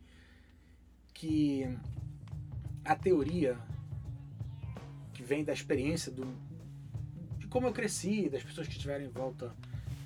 que 1.18 1.68
a 2.84 2.94
teoria 2.94 3.58
que 5.12 5.20
vem 5.24 5.42
da 5.42 5.52
experiência 5.52 6.12
do, 6.12 6.24
de 7.36 7.48
como 7.48 7.66
eu 7.66 7.72
cresci, 7.72 8.28
das 8.28 8.44
pessoas 8.44 8.68
que 8.68 8.74
estiveram 8.74 9.04
em 9.04 9.08
volta 9.08 9.52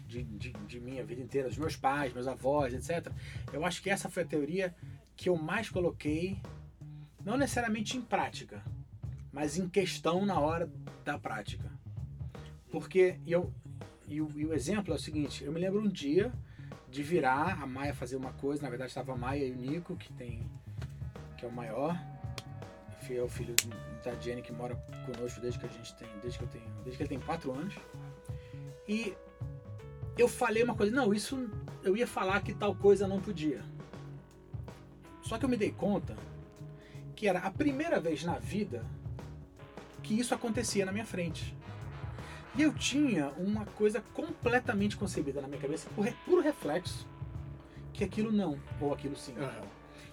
de, 0.09 0.23
de, 0.23 0.53
de 0.53 0.81
mim 0.81 0.99
a 0.99 1.03
vida 1.03 1.21
inteira, 1.21 1.51
dos 1.51 1.59
meus 1.59 1.77
pais, 1.77 2.15
meus 2.15 2.27
avós, 2.27 2.73
etc. 2.73 3.13
Eu 3.53 3.63
acho 3.67 3.83
que 3.83 3.91
essa 3.91 4.09
foi 4.09 4.23
a 4.23 4.27
teoria 4.27 4.75
que 5.15 5.29
eu 5.29 5.37
mais 5.37 5.69
coloquei, 5.69 6.41
não 7.23 7.37
necessariamente 7.37 7.99
em 7.99 8.01
prática, 8.01 8.65
mas 9.31 9.59
em 9.59 9.69
questão 9.69 10.25
na 10.25 10.41
hora 10.41 10.73
da 11.05 11.19
prática. 11.19 11.71
Porque 12.71 13.21
eu, 13.27 13.53
e, 14.09 14.19
o, 14.23 14.31
e 14.35 14.47
o 14.47 14.55
exemplo 14.55 14.95
é 14.95 14.97
o 14.97 15.01
seguinte: 15.01 15.45
eu 15.45 15.53
me 15.53 15.61
lembro 15.61 15.79
um 15.79 15.89
dia 15.89 16.33
de 16.91 17.03
virar, 17.03 17.63
a 17.63 17.67
Maia 17.67 17.93
fazer 17.93 18.17
uma 18.17 18.33
coisa, 18.33 18.63
na 18.63 18.71
verdade 18.71 18.91
estava 18.91 19.13
a 19.13 19.17
Maia 19.17 19.45
e 19.45 19.53
o 19.53 19.57
Nico, 19.57 19.95
que 19.95 20.11
tem 20.15 20.51
que 21.43 21.47
é 21.47 21.49
o 21.49 21.53
maior, 21.53 22.01
que 23.05 23.17
é 23.17 23.21
o 23.21 23.29
filho 23.29 23.57
da 24.05 24.15
Jenny 24.15 24.43
que 24.43 24.53
mora 24.53 24.77
conosco 25.05 25.41
desde 25.41 25.59
que 25.59 25.67
a 25.67 25.69
gente 25.69 25.93
tem, 25.97 26.09
desde 26.23 26.39
que 26.39 26.45
eu 26.45 26.49
tenho, 26.49 26.71
desde 26.85 26.97
que 26.97 27.03
ele 27.03 27.09
tem 27.09 27.19
quatro 27.19 27.51
anos. 27.53 27.75
E 28.87 29.17
eu 30.17 30.29
falei 30.29 30.63
uma 30.63 30.77
coisa, 30.77 30.95
não, 30.95 31.13
isso 31.13 31.51
eu 31.83 31.97
ia 31.97 32.07
falar 32.07 32.41
que 32.43 32.55
tal 32.55 32.77
coisa 32.77 33.09
não 33.09 33.21
podia. 33.21 33.61
Só 35.21 35.37
que 35.37 35.45
eu 35.45 35.49
me 35.49 35.57
dei 35.57 35.73
conta 35.73 36.17
que 37.17 37.27
era 37.27 37.41
a 37.41 37.51
primeira 37.51 37.99
vez 37.99 38.23
na 38.23 38.39
vida 38.39 38.87
que 40.01 40.15
isso 40.17 40.33
acontecia 40.33 40.87
na 40.87 40.93
minha 40.93 41.05
frente. 41.05 41.57
E 42.55 42.63
eu 42.63 42.73
tinha 42.73 43.31
uma 43.31 43.67
coisa 43.67 44.01
completamente 44.15 44.97
concebida 44.97 45.41
na 45.41 45.49
minha 45.49 45.61
cabeça, 45.61 45.89
por 45.97 46.07
puro 46.25 46.41
reflexo, 46.41 47.05
que 47.93 48.05
aquilo 48.05 48.31
não, 48.31 48.61
ou 48.81 48.93
aquilo 48.93 49.17
sim. 49.17 49.35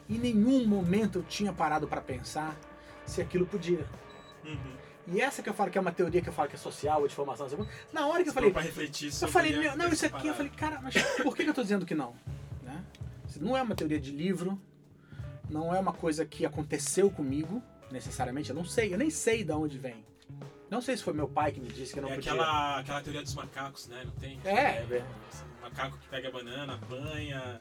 Em 0.10 0.18
nenhum 0.18 0.66
momento 0.66 1.20
eu 1.20 1.24
tinha 1.24 1.54
parado 1.54 1.88
para 1.88 2.02
pensar 2.02 2.58
se 3.06 3.22
aquilo 3.22 3.46
podia. 3.46 3.86
Uhum. 4.44 4.58
E 5.08 5.22
essa 5.22 5.42
que 5.42 5.50
eu 5.50 5.54
falo 5.54 5.72
que 5.72 5.78
é 5.78 5.82
uma 5.82 5.92
teoria 5.92 6.22
que 6.22 6.30
eu 6.30 6.34
falo 6.34 6.50
que 6.50 6.56
é 6.56 6.60
social 6.60 7.02
ou 7.02 7.08
de 7.08 7.16
formação. 7.16 7.46
assim, 7.46 7.58
Na 7.92 8.06
hora 8.08 8.22
que 8.24 8.30
eu 8.30 8.34
falei, 8.34 8.52
pra 8.52 8.62
refletir 8.62 9.08
eu 9.08 9.12
sobre 9.12 9.34
falei, 9.34 9.56
a- 9.56 9.60
meu, 9.60 9.78
não, 9.78 9.88
isso 9.90 10.06
aqui, 10.06 10.28
eu 10.28 10.34
falei, 10.36 10.52
cara, 10.52 10.80
mas 10.82 10.94
por 11.24 11.36
que 11.36 11.44
que 11.44 11.50
eu 11.50 11.54
tô 11.54 11.62
dizendo 11.64 11.86
que 11.86 11.96
não? 11.96 12.16
Né? 12.64 12.84
Não 13.40 13.56
é 13.58 13.62
uma 13.62 13.76
teoria 13.76 14.00
de 14.00 14.12
livro, 14.12 14.60
não 15.50 15.74
é 15.74 15.80
uma 15.80 15.94
coisa 15.94 16.26
que 16.26 16.46
aconteceu 16.46 17.10
comigo, 17.10 17.62
necessariamente, 17.92 18.50
eu 18.52 18.56
não 18.56 18.66
sei, 18.66 18.94
eu 18.94 18.98
nem 19.00 19.10
sei 19.10 19.44
de 19.44 19.52
onde 19.52 19.80
vem 19.80 20.06
Não 20.70 20.80
sei 20.80 20.96
se 20.96 21.02
foi 21.04 21.14
meu 21.14 21.28
pai 21.28 21.52
que 21.52 21.60
me 21.60 21.70
disse 21.70 21.92
que 21.94 21.98
eu 22.00 22.04
não 22.04 22.12
é 22.12 22.16
podia. 22.16 22.32
aquela, 22.34 22.80
aquela 22.80 23.02
teoria 23.02 23.24
dos 23.24 23.34
macacos, 23.34 23.88
né? 23.88 24.04
Não 24.06 24.12
tem? 24.12 24.40
É, 24.46 24.54
é. 24.84 25.06
o 25.58 25.62
macaco 25.64 25.98
que 25.98 26.08
pega 26.08 26.28
a 26.28 26.32
banana, 26.32 26.76
apanha. 26.76 27.60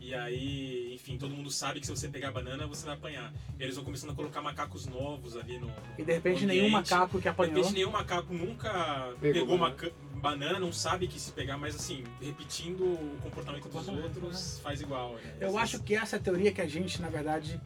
E 0.00 0.14
aí, 0.14 0.94
enfim, 0.94 1.18
todo 1.18 1.34
mundo 1.34 1.50
sabe 1.50 1.80
que 1.80 1.86
se 1.86 1.94
você 1.94 2.08
pegar 2.08 2.28
a 2.28 2.32
banana, 2.32 2.66
você 2.66 2.86
vai 2.86 2.94
apanhar. 2.94 3.32
E 3.58 3.62
eles 3.62 3.74
vão 3.74 3.84
começando 3.84 4.10
a 4.10 4.14
colocar 4.14 4.40
macacos 4.40 4.86
novos 4.86 5.36
ali 5.36 5.58
no. 5.58 5.70
E 5.98 6.04
de 6.04 6.12
repente 6.12 6.42
no 6.42 6.48
nenhum 6.48 6.66
ambiente. 6.68 6.90
macaco 6.92 7.16
que 7.18 7.22
De 7.22 7.28
apanhou. 7.28 7.56
repente 7.56 7.74
nenhum 7.74 7.90
macaco 7.90 8.32
nunca 8.32 9.12
Pegou 9.20 9.40
pegou, 9.40 9.58
banana. 9.58 9.74
maca- 9.74 9.92
banana, 10.14 10.58
não 10.60 10.72
sabe 10.72 11.06
que 11.08 11.18
se 11.20 11.32
pegar, 11.32 11.58
mas 11.58 11.74
assim, 11.74 12.04
repetindo 12.22 12.84
o 12.84 13.18
comportamento 13.22 13.68
dos 13.68 13.88
outros, 13.88 14.60
faz 14.60 14.80
igual. 14.80 15.14
né? 15.14 15.34
Eu 15.40 15.58
acho 15.58 15.80
que 15.82 15.94
essa 15.94 16.16
é 16.16 16.18
a 16.18 16.22
teoria 16.22 16.52
que 16.52 16.60
a 16.60 16.66
gente, 16.68 17.02
na 17.02 17.08
verdade. 17.08 17.60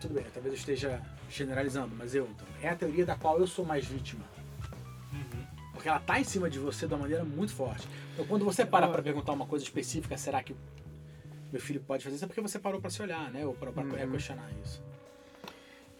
Tudo 0.00 0.14
bem, 0.14 0.24
talvez 0.32 0.54
eu 0.54 0.58
esteja 0.58 1.02
generalizando, 1.28 1.94
mas 1.96 2.14
eu 2.14 2.24
então. 2.30 2.46
É 2.62 2.68
a 2.68 2.76
teoria 2.76 3.04
da 3.04 3.16
qual 3.16 3.38
eu 3.40 3.46
sou 3.48 3.64
mais 3.64 3.84
vítima. 3.84 4.24
Uhum. 5.12 5.44
Porque 5.78 5.88
ela 5.88 6.00
tá 6.00 6.18
em 6.18 6.24
cima 6.24 6.50
de 6.50 6.58
você 6.58 6.88
de 6.88 6.92
uma 6.94 7.02
maneira 7.02 7.24
muito 7.24 7.52
forte. 7.52 7.86
Então 8.12 8.26
quando 8.26 8.44
você 8.44 8.66
para 8.66 8.88
pra 8.88 9.00
perguntar 9.00 9.30
uma 9.30 9.46
coisa 9.46 9.64
específica, 9.64 10.18
será 10.18 10.42
que 10.42 10.52
meu 11.52 11.60
filho 11.60 11.80
pode 11.80 12.02
fazer 12.02 12.16
isso? 12.16 12.24
É 12.24 12.26
porque 12.26 12.40
você 12.40 12.58
parou 12.58 12.80
pra 12.80 12.90
se 12.90 13.00
olhar, 13.00 13.30
né? 13.30 13.46
Ou 13.46 13.54
pra 13.54 13.70
Uhum. 13.70 14.10
questionar 14.10 14.50
isso. 14.64 14.82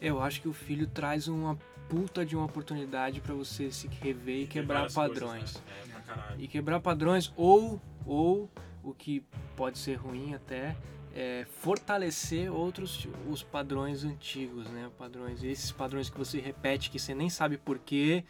Eu 0.01 0.21
acho 0.21 0.41
que 0.43 0.49
o 0.49 0.53
filho 0.53 0.89
traz 0.89 1.29
uma 1.29 1.57
puta 1.89 2.27
de 2.27 2.35
uma 2.35 2.45
oportunidade 2.47 3.21
pra 3.21 3.33
você 3.35 3.71
se 3.71 3.87
rever 3.87 4.43
e 4.43 4.47
quebrar 4.49 4.93
padrões. 4.93 5.43
coisas, 5.45 5.63
né? 5.63 5.73
É, 5.85 5.93
pra 5.93 6.01
caralho. 6.01 6.41
E 6.41 6.49
quebrar 6.49 6.81
padrões 6.81 7.33
ou 7.37 7.81
ou 8.05 8.51
o 8.83 8.93
que 8.93 9.23
pode 9.57 9.79
ser 9.79 9.95
ruim 9.95 10.35
até 10.35 10.75
é 11.15 11.47
fortalecer 11.49 12.53
outros 12.53 13.07
os 13.31 13.45
padrões 13.45 14.03
antigos, 14.03 14.67
né? 14.71 14.91
Padrões, 14.99 15.41
esses 15.45 15.71
padrões 15.71 16.11
que 16.11 16.19
você 16.19 16.41
repete 16.41 16.91
que 16.91 16.99
você 16.99 17.15
nem 17.15 17.31
sabe 17.31 17.57
porquê, 17.59 18.25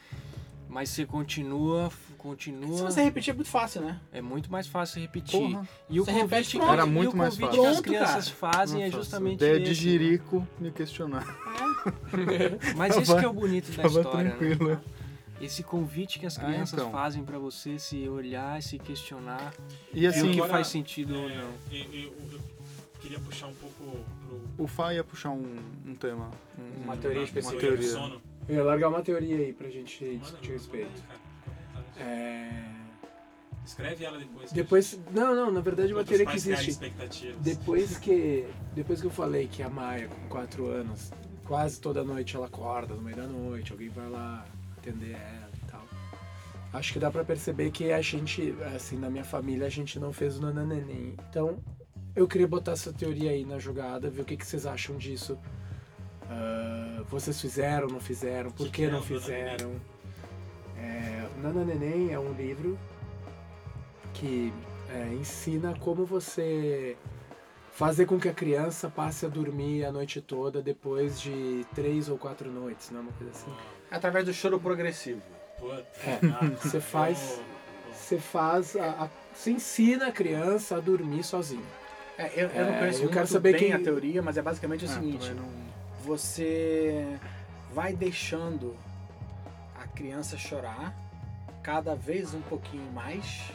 mas 0.69 0.91
você 0.91 1.07
continua, 1.07 1.91
continua. 2.17 2.77
Se 2.77 2.83
você 2.83 3.03
repetir 3.03 3.33
é 3.33 3.35
muito 3.35 3.49
fácil, 3.51 3.81
né? 3.83 4.01
É 4.13 4.21
muito 4.21 4.51
mais 4.53 4.67
fácil 4.67 5.01
repetir. 5.01 5.41
Porra. 5.41 5.69
E 5.89 6.01
o 6.01 6.05
Você 6.05 6.13
convite, 6.13 6.57
pronto. 6.59 6.73
Era 6.73 6.83
e 6.83 6.85
o 6.85 6.89
muito 6.89 7.17
mais 7.17 7.37
fácil. 7.37 7.51
que 7.51 7.59
as 7.67 7.73
Pronto, 7.73 7.83
crianças 7.83 8.29
fazem 8.29 8.81
Não 8.81 8.87
é 8.87 8.91
justamente 8.91 9.35
Ideia 9.37 9.57
de 9.61 9.63
esse, 9.71 9.71
né? 9.71 9.75
jirico 9.75 10.47
me 10.59 10.71
questionar. 10.71 11.25
Mas 12.77 12.89
Tava- 12.91 13.03
isso 13.03 13.19
que 13.19 13.25
é 13.25 13.29
o 13.29 13.33
bonito 13.33 13.71
da 13.73 13.87
história, 13.87 14.25
né? 14.25 14.31
tranquilo. 14.37 14.81
Esse 15.41 15.63
convite 15.63 16.19
que 16.19 16.27
as 16.27 16.37
Ah, 16.37 16.45
crianças 16.45 16.73
então. 16.81 16.91
fazem 16.91 17.25
pra 17.25 17.39
você 17.39 17.79
se 17.79 18.09
olhar, 18.09 18.61
se 18.61 18.77
questionar, 18.79 19.55
E 19.95 20.01
ver 20.01 20.07
o 20.07 20.11
assim, 20.11 20.33
que 20.33 20.39
agora, 20.39 20.53
faz 20.53 20.67
sentido 20.67 21.15
ou 21.17 21.31
É, 21.31 21.35
não. 21.37 21.51
eu, 21.71 21.85
eu- 21.93 22.13
eu 22.33 22.41
queria 23.01 23.21
puxar 23.21 23.47
um 23.47 23.55
pouco 23.55 23.75
pro. 24.27 24.65
o 24.65 24.67
Fá 24.67 24.93
ia 24.93 25.05
puxar 25.05 25.31
um, 25.31 25.57
um 25.87 25.95
tema. 25.95 26.29
um- 26.59 26.83
Uma 26.83 26.97
teoria 26.97 27.21
uma 27.21 27.25
específica. 27.25 27.61
teoria 27.61 27.87
do 27.87 27.93
teoria. 27.95 28.19
Eu 28.49 28.57
ia 28.57 28.65
largar 28.65 28.89
uma 28.89 29.03
teoria 29.03 29.37
aí 29.37 29.53
pra 29.53 29.69
gente 29.69 30.05
Manda, 30.05 30.19
discutir 30.19 30.51
a 30.51 30.53
respeito. 30.53 31.03
É... 31.99 32.79
Escreve 33.65 34.05
ela 34.05 34.19
depois. 34.19 34.53
Depois. 34.53 34.99
Não, 35.13 35.35
não, 35.35 35.53
na 35.53 35.61
verdade 35.61 35.93
é 35.93 35.95
uma 35.95 36.05
teoria 36.05 36.25
que 36.25 36.37
existe. 36.37 36.79
Depois 37.41 37.99
que, 37.99 38.49
depois 38.75 39.01
que 39.01 39.07
eu 39.07 39.11
falei 39.11 39.47
que 39.47 39.63
a 39.63 39.69
Maia, 39.69 40.09
com 40.09 40.29
4 40.29 40.67
anos, 40.67 41.13
quase 41.45 41.79
toda 41.79 42.03
noite 42.03 42.35
ela 42.35 42.47
acorda, 42.47 42.95
no 42.95 43.03
meio 43.03 43.17
da 43.17 43.27
noite, 43.27 43.73
alguém 43.73 43.91
vai 43.91 44.09
lá 44.09 44.47
atender 44.79 45.11
ela 45.11 45.51
e 45.55 45.71
tal. 45.71 45.83
Acho 46.73 46.95
que 46.95 46.99
dá 46.99 47.11
pra 47.11 47.23
perceber 47.25 47.71
que 47.71 47.93
a 47.93 48.01
gente, 48.01 48.55
assim, 48.75 48.97
na 48.97 49.11
minha 49.11 49.25
família, 49.25 49.67
a 49.67 49.71
gente 49.71 49.99
não 49.99 50.15
fez 50.15 50.39
o 50.39 50.41
nananeném. 50.41 51.15
Então, 51.29 51.59
eu 52.17 52.27
queria 52.27 52.49
botar 52.49 52.73
essa 52.73 52.93
teoria 52.93 53.31
aí 53.33 53.45
na 53.45 53.59
jogada, 53.59 54.09
ver 54.09 54.23
o 54.23 54.25
que, 54.25 54.37
que 54.37 54.47
vocês 54.47 54.65
acham 54.65 54.97
disso. 54.97 55.39
Ah, 56.31 57.03
vocês 57.09 57.41
fizeram, 57.41 57.89
não 57.89 58.01
fizeram? 58.01 58.51
Por 58.51 58.69
Que 58.71 58.85
é 58.85 58.91
não 58.91 59.03
fizeram? 59.03 59.73
É, 60.77 61.27
o 61.37 61.41
Nananeném 61.43 62.13
é 62.13 62.19
um 62.19 62.33
livro 62.33 62.79
que 64.15 64.53
é, 64.91 65.13
ensina 65.15 65.75
como 65.81 66.05
você 66.05 66.97
fazer 67.73 68.07
com 68.07 68.19
que 68.19 68.29
a 68.29 68.35
criança 68.35 68.89
passe 68.91 69.25
a 69.25 69.29
dormir 69.29 69.85
a 69.85 69.93
noite 69.93 70.21
toda 70.21 70.61
depois 70.61 71.21
de 71.21 71.65
três 71.75 72.09
ou 72.09 72.19
quatro 72.19 72.51
noites, 72.51 72.91
não 72.91 72.99
é 72.99 73.03
uma 73.03 73.13
coisa 73.13 73.33
assim? 73.33 73.53
Através 73.91 74.25
do 74.27 74.33
choro 74.35 74.59
progressivo. 74.61 75.23
É, 76.05 76.19
você 76.63 76.81
faz, 76.81 77.41
você 77.93 78.19
faz, 78.19 78.77
a, 78.77 79.05
a- 79.05 79.09
você 79.35 79.51
ensina 79.53 80.09
a 80.09 80.13
criança 80.13 80.77
a 80.77 80.81
dormir 80.81 81.23
sozinha. 81.25 81.63
É, 82.17 82.33
eu, 82.37 82.49
eu 82.49 82.67
não 82.67 82.75
É, 82.75 82.79
conheço 82.81 83.03
eu 83.05 83.11
quero 83.11 83.27
saber 83.29 83.53
bem 83.53 83.61
quem- 83.61 83.73
a 83.73 83.79
teoria, 83.79 84.21
mas 84.23 84.37
é 84.37 84.43
basicamente 84.43 84.85
o 84.85 84.89
Ah, 84.89 84.95
seguinte. 84.95 85.31
não- 85.35 85.68
você 86.09 87.19
vai 87.75 87.93
deixando 87.93 88.75
a 89.79 89.87
criança 89.87 90.39
chorar 90.39 90.95
cada 91.63 91.95
vez 91.95 92.33
um 92.33 92.41
pouquinho 92.41 92.91
mais 92.93 93.51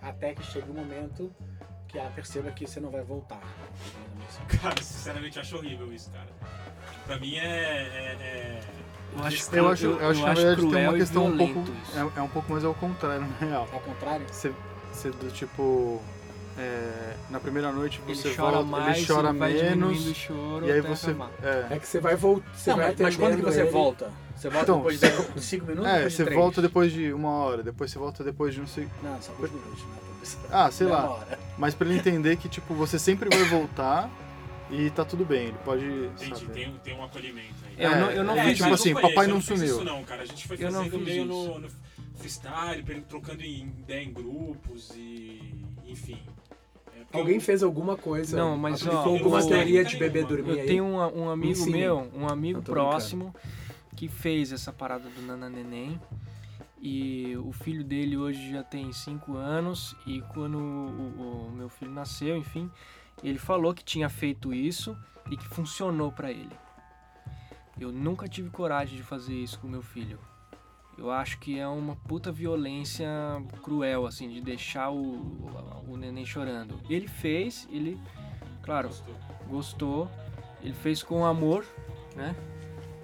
até 0.00 0.34
que 0.34 0.42
chegue 0.42 0.70
o 0.70 0.74
momento 0.74 1.30
que 1.86 1.98
ela 1.98 2.10
perceba 2.10 2.50
que 2.52 2.66
você 2.66 2.80
não 2.80 2.90
vai 2.90 3.02
voltar. 3.02 3.40
Cara, 4.62 4.82
sinceramente, 4.82 5.36
eu 5.36 5.42
acho 5.42 5.56
horrível 5.58 5.92
isso, 5.92 6.10
cara. 6.10 6.28
Pra 7.04 7.18
mim 7.18 7.34
é. 7.36 7.44
é- 7.44 8.16
é- 8.22 8.60
Eu 9.12 9.24
acho, 9.24 9.54
Eu 9.56 9.68
acho, 9.68 9.86
eu 9.86 10.08
acho 10.10 10.20
que 10.20 10.26
na 10.26 10.34
verdade 10.34 10.70
tem 10.70 10.88
uma 10.88 10.96
questão 10.98 11.26
um 11.26 11.36
pouco. 11.36 11.64
É, 11.94 12.18
é 12.20 12.22
um 12.22 12.28
pouco 12.28 12.52
mais 12.52 12.64
ao 12.64 12.74
contrário, 12.74 13.26
na 13.26 13.36
real. 13.46 13.68
Ao 13.72 13.80
contrário, 13.80 14.26
Você, 14.28 14.54
você 14.92 15.10
do 15.10 15.30
tipo. 15.32 16.00
É, 16.58 17.14
na 17.30 17.40
primeira 17.40 17.72
noite 17.72 18.00
Ele 18.06 18.14
você 18.14 18.34
chora 18.34 18.56
volta, 18.56 18.66
mais, 18.70 18.96
ele 18.98 19.06
chora 19.06 19.32
menos. 19.32 20.16
choro 20.16 20.66
E 20.66 20.72
aí 20.72 20.80
você. 20.80 21.14
É, 21.42 21.74
É 21.74 21.78
que 21.78 21.86
você 21.86 22.00
vai 22.00 22.16
voltar, 22.16 22.46
você 22.54 22.70
não, 22.70 22.76
vai 22.76 22.86
mas, 22.88 23.00
mas 23.00 23.16
quando 23.16 23.36
que 23.36 23.42
você 23.42 23.60
ele. 23.62 23.70
volta? 23.70 24.10
Você 24.36 24.48
volta 24.48 24.62
Então, 24.64 24.76
depois 24.78 25.00
de 25.00 25.42
5 25.42 25.66
minutos 25.66 25.90
é, 25.90 26.04
de 26.06 26.10
você 26.14 26.24
três? 26.24 26.40
volta 26.40 26.62
depois 26.62 26.92
de 26.92 27.12
uma 27.12 27.28
hora, 27.30 27.62
depois 27.62 27.90
você 27.90 27.98
volta 27.98 28.24
depois 28.24 28.54
de 28.54 28.60
um 28.62 28.66
segundo. 28.66 28.92
Não, 29.02 29.20
são 29.20 29.34
dois 29.36 29.52
minutos, 29.52 29.80
né? 29.84 29.96
Ah, 30.50 30.70
sei 30.70 30.86
lá. 30.86 31.10
hora. 31.10 31.38
Mas 31.58 31.74
pra 31.74 31.86
ele 31.86 31.98
entender 31.98 32.36
que, 32.36 32.48
tipo, 32.48 32.74
você 32.74 32.98
sempre 32.98 33.28
vai 33.28 33.44
voltar 33.48 34.10
e 34.70 34.88
tá 34.90 35.04
tudo 35.04 35.24
bem. 35.24 35.48
Ele 35.48 35.56
pode. 35.64 35.84
Entendi, 35.84 36.46
tem, 36.46 36.72
tem 36.82 36.94
um 36.96 37.04
acolhimento 37.04 37.54
aí. 37.66 37.74
É, 37.84 37.86
eu 37.86 37.96
não, 37.96 38.10
eu 38.12 38.24
não 38.24 38.34
É, 38.36 38.44
fiz 38.44 38.58
tipo 38.58 38.72
assim, 38.74 38.92
não 38.94 39.00
foi 39.00 39.10
papai 39.10 39.26
não 39.26 39.40
sumiu. 39.42 39.64
Isso 39.76 39.84
não, 39.84 40.02
cara. 40.04 40.22
A 40.22 40.26
gente 40.26 40.46
foi 40.48 40.56
Eu 40.58 40.70
não 40.72 40.84
fazendo 40.84 41.04
meio 41.04 41.24
isso. 41.24 41.26
no, 41.26 41.58
no 41.60 41.68
freestyle, 42.16 42.82
trocando 43.08 43.42
em 43.42 43.62
ideia 43.80 44.02
em 44.04 44.12
grupos 44.12 44.90
e. 44.94 45.54
enfim. 45.86 46.18
Alguém 47.12 47.40
fez 47.40 47.62
alguma 47.62 47.96
coisa, 47.96 48.36
Não, 48.36 48.56
mas, 48.56 48.86
ó, 48.86 49.04
alguma 49.04 49.44
teoria 49.44 49.84
de 49.84 49.96
bebê 49.96 50.22
dormir 50.22 50.50
Eu 50.52 50.60
aí? 50.60 50.66
tenho 50.66 50.84
um, 50.84 51.22
um 51.24 51.28
amigo 51.30 51.52
ensine. 51.52 51.78
meu, 51.78 52.08
um 52.14 52.28
amigo 52.28 52.62
próximo, 52.62 53.34
que 53.96 54.06
fez 54.08 54.52
essa 54.52 54.72
parada 54.72 55.08
do 55.08 55.22
Nananeném. 55.22 56.00
E 56.80 57.36
o 57.36 57.52
filho 57.52 57.84
dele 57.84 58.16
hoje 58.16 58.52
já 58.52 58.62
tem 58.62 58.90
5 58.92 59.36
anos. 59.36 59.94
E 60.06 60.22
quando 60.32 60.56
o, 60.58 61.48
o 61.48 61.52
meu 61.52 61.68
filho 61.68 61.90
nasceu, 61.90 62.36
enfim, 62.36 62.70
ele 63.22 63.38
falou 63.38 63.74
que 63.74 63.84
tinha 63.84 64.08
feito 64.08 64.54
isso 64.54 64.96
e 65.30 65.36
que 65.36 65.46
funcionou 65.46 66.10
pra 66.10 66.30
ele. 66.30 66.56
Eu 67.78 67.90
nunca 67.92 68.28
tive 68.28 68.48
coragem 68.50 68.96
de 68.96 69.02
fazer 69.02 69.34
isso 69.34 69.58
com 69.58 69.66
meu 69.68 69.82
filho. 69.82 70.18
Eu 71.00 71.10
acho 71.10 71.38
que 71.38 71.58
é 71.58 71.66
uma 71.66 71.96
puta 71.96 72.30
violência 72.30 73.08
cruel, 73.62 74.04
assim, 74.06 74.28
de 74.28 74.40
deixar 74.42 74.90
o, 74.90 75.00
o, 75.00 75.84
o 75.92 75.96
neném 75.96 76.26
chorando. 76.26 76.78
Ele 76.90 77.08
fez, 77.08 77.66
ele, 77.72 77.98
claro, 78.62 78.88
Gostou. 78.88 79.14
gostou, 79.48 80.10
ele 80.62 80.74
fez 80.74 81.02
com 81.02 81.24
amor, 81.24 81.64
né? 82.14 82.36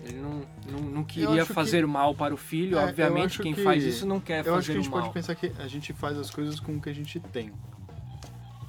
Ele 0.05 0.19
não, 0.21 0.43
não, 0.71 0.81
não 0.91 1.05
queria 1.05 1.31
acho 1.41 1.47
que- 1.47 1.55
fazer 1.55 1.87
mal 1.87 2.15
para 2.15 2.35
o 2.35 2.37
filho, 2.37 2.79
É, 2.79 2.85
obviamente 2.85 3.41
quem 3.43 3.55
que- 3.55 3.65
faz 3.65 3.83
isso 3.83 4.07
não 4.07 4.21
quer 4.21 4.47
Eu 4.47 4.55
acho 4.55 4.67
que 4.67 4.73
a 4.73 4.75
fazer 4.75 4.75
gente 4.75 4.91
pode 4.91 5.05
mal. 5.07 5.13
pensar 5.15 5.35
que 5.35 5.51
a 5.59 5.67
gente 5.67 5.93
faz 5.95 6.19
as 6.19 6.31
coisas 6.31 6.61
com 6.61 6.77
o 6.77 6.81
que 6.81 6.91
a 6.91 6.95
gente 6.95 7.19
tem. 7.19 7.51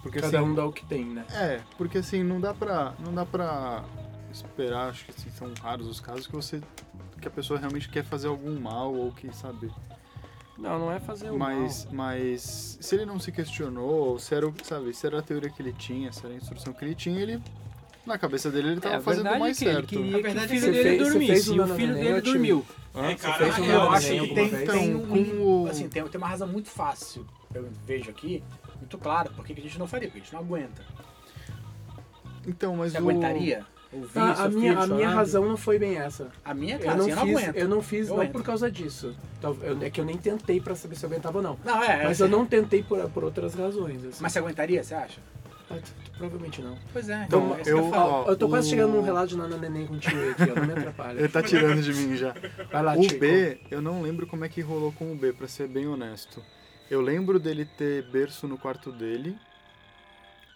Porque 0.02 0.22
Cada 0.22 0.40
assim, 0.40 0.48
um 0.50 0.56
dá 0.56 0.66
o 0.66 0.72
que 0.72 0.86
tem, 0.86 1.04
né? 1.06 1.26
É, 1.34 1.60
porque 1.78 1.98
assim, 1.98 2.24
não 2.24 2.40
dá 2.40 2.54
pra. 2.54 2.94
Não 3.06 3.14
dá 3.14 3.26
pra 3.26 3.84
esperar, 4.32 4.90
acho 4.90 5.04
que 5.04 5.12
assim, 5.12 5.30
são 5.32 5.52
raros 5.62 5.86
os 5.86 6.00
casos 6.00 6.26
que 6.26 6.34
você. 6.34 6.62
Que 7.22 7.28
a 7.28 7.32
pessoa 7.32 7.60
realmente 7.60 7.90
quer 7.90 8.04
fazer 8.04 8.28
algum 8.28 8.60
mal 8.60 8.94
ou 8.94 9.12
que, 9.12 9.34
sabe. 9.36 9.72
Não, 10.58 10.80
não 10.80 10.92
é 10.92 11.00
fazer 11.00 11.30
o 11.30 11.38
Mas, 11.38 11.86
mal. 11.86 11.94
mas 11.94 12.78
se 12.82 12.96
ele 12.96 13.06
não 13.06 13.20
se 13.20 13.32
questionou, 13.32 13.90
ou 14.10 14.20
se 14.20 14.34
era, 14.34 14.48
o- 14.48 14.54
sabe, 14.64 14.94
se 14.94 15.06
era 15.06 15.20
a 15.20 15.22
teoria 15.22 15.50
que 15.50 15.62
ele 15.62 15.74
tinha, 15.74 16.12
se 16.12 16.26
era 16.26 16.34
a 16.34 16.38
instrução 16.38 16.74
que 16.74 16.84
ele 16.84 16.96
tinha, 16.96 17.20
ele. 17.22 17.42
Na 18.06 18.18
cabeça 18.18 18.50
dele 18.50 18.70
ele 18.70 18.80
tava 18.80 18.96
É, 18.96 18.98
a 18.98 19.02
fazendo 19.02 19.28
o 19.30 19.40
mais 19.40 19.62
é 19.62 19.66
que 19.66 19.66
ele 19.70 19.74
certo. 19.76 19.88
queria 19.90 20.12
Na 20.12 20.18
que 20.18 20.24
verdade, 20.24 20.46
o 20.46 20.50
filho 20.50 20.62
você 20.62 20.72
dele 20.72 20.84
fez- 20.98 21.12
dormisse 21.12 21.54
e 21.54 21.60
um 21.60 21.64
o 21.64 21.68
filho 21.76 21.94
dele 21.94 22.10
eu 22.10 22.22
dormiu. 22.22 22.66
É, 22.96 23.16
cara, 23.16 23.46
um 23.46 23.50
nananém 23.68 23.94
assim, 23.96 24.20
alguma 24.20 24.36
tem, 24.50 24.66
tem, 24.66 24.96
um, 24.96 25.64
o- 25.64 25.68
assim, 25.68 25.90
tem, 25.90 26.04
tem 26.08 26.18
uma 26.18 26.28
razão 26.28 26.48
muito 26.48 26.70
fácil, 26.70 27.28
eu 27.54 27.70
vejo 27.86 28.10
aqui, 28.10 28.42
muito 28.80 28.98
clara, 28.98 29.30
por 29.30 29.46
que 29.46 29.54
que 29.54 29.60
a 29.60 29.64
gente 29.64 29.78
não 29.78 29.88
faria, 29.88 30.08
porque 30.08 30.20
a 30.20 30.24
gente 30.24 30.34
não 30.34 30.40
aguenta. 30.40 30.82
Então, 32.48 32.76
mas 32.78 32.94
Você 32.94 32.98
o. 32.98 33.02
aguentaria? 33.02 33.66
Ouvir 33.92 34.20
Ah, 34.20 34.44
a 34.44 34.50
minha, 34.50 34.78
a 34.80 34.86
minha 34.88 35.10
razão 35.10 35.48
não 35.48 35.56
foi 35.58 35.80
bem 35.80 35.98
essa. 35.98 36.28
A 36.44 36.54
minha, 36.54 36.76
Eu 36.76 36.80
cara, 36.80 36.98
não 36.98 37.02
assim, 37.06 37.12
eu 37.12 37.16
não 37.16 37.26
fiz, 37.26 37.38
aguento. 37.38 37.56
eu 37.56 37.68
não 37.70 37.82
fiz 37.82 38.08
Eu 38.10 38.16
não 38.16 38.24
entro. 38.24 38.34
por 38.40 38.44
causa 38.46 38.70
disso. 38.70 39.16
Tal- 39.40 39.56
eu- 39.62 39.82
É 39.82 39.90
que 39.90 40.02
eu 40.02 40.06
nem 40.06 40.18
tentei 40.18 40.60
pra 40.60 40.76
saber 40.76 40.96
se 40.96 41.06
eu 41.06 41.10
aguentava 41.10 41.38
ou 41.38 41.44
não. 41.44 41.58
Não, 41.64 41.82
é, 41.84 42.04
Mas 42.04 42.20
é, 42.20 42.24
eu 42.24 42.28
não 42.28 42.46
tentei 42.46 42.84
por, 42.84 43.00
por 43.12 43.24
outras 43.24 43.54
razões. 43.56 44.04
assim. 44.04 44.18
Mas 44.22 44.34
você 44.34 44.40
aguentaria, 44.40 44.84
você 44.84 44.94
acha? 44.94 45.22
Ah, 45.70 45.76
provavelmente 46.18 46.62
não. 46.62 46.78
Pois 46.94 47.10
é, 47.10 47.24
Então, 47.28 47.54
é 47.54 47.56
isso 47.56 47.64
que 47.64 47.70
eu 47.72 47.78
eu- 47.78 47.90
falo. 47.90 48.12
ó, 48.12 48.26
eu 48.30 48.36
tô 48.38 48.48
quase 48.50 48.68
o- 48.68 48.70
chegando 48.70 48.94
num 48.94 49.02
relato 49.02 49.28
de 49.28 49.38
Nana 49.38 49.58
Neném 49.58 49.86
com 49.88 49.94
o 49.96 50.00
tio 50.00 50.32
aqui, 50.32 50.44
ó. 50.52 50.56
Não 50.56 50.66
me 50.66 50.72
atrapalha. 50.74 51.20
Ele 51.20 51.28
tá 51.30 51.42
tirando 51.42 51.82
de 51.82 51.94
mim 51.94 52.16
já. 52.16 52.34
Vai 52.72 52.84
lá, 52.84 52.94
O 52.98 53.04
Chico. 53.04 53.20
B, 53.20 53.58
eu 53.72 53.82
não 53.82 54.02
lembro 54.02 54.28
como 54.28 54.44
é 54.46 54.50
que 54.50 54.62
rolou 54.62 54.92
com 54.94 55.12
o 55.12 55.16
B, 55.16 55.32
pra 55.34 55.48
ser 55.48 55.68
bem 55.68 55.88
honesto. 55.88 56.42
Eu 56.90 57.02
lembro 57.02 57.38
dele 57.40 57.66
ter 57.78 58.04
berço 58.10 58.48
no 58.48 58.58
quarto 58.58 58.92
dele, 58.94 59.36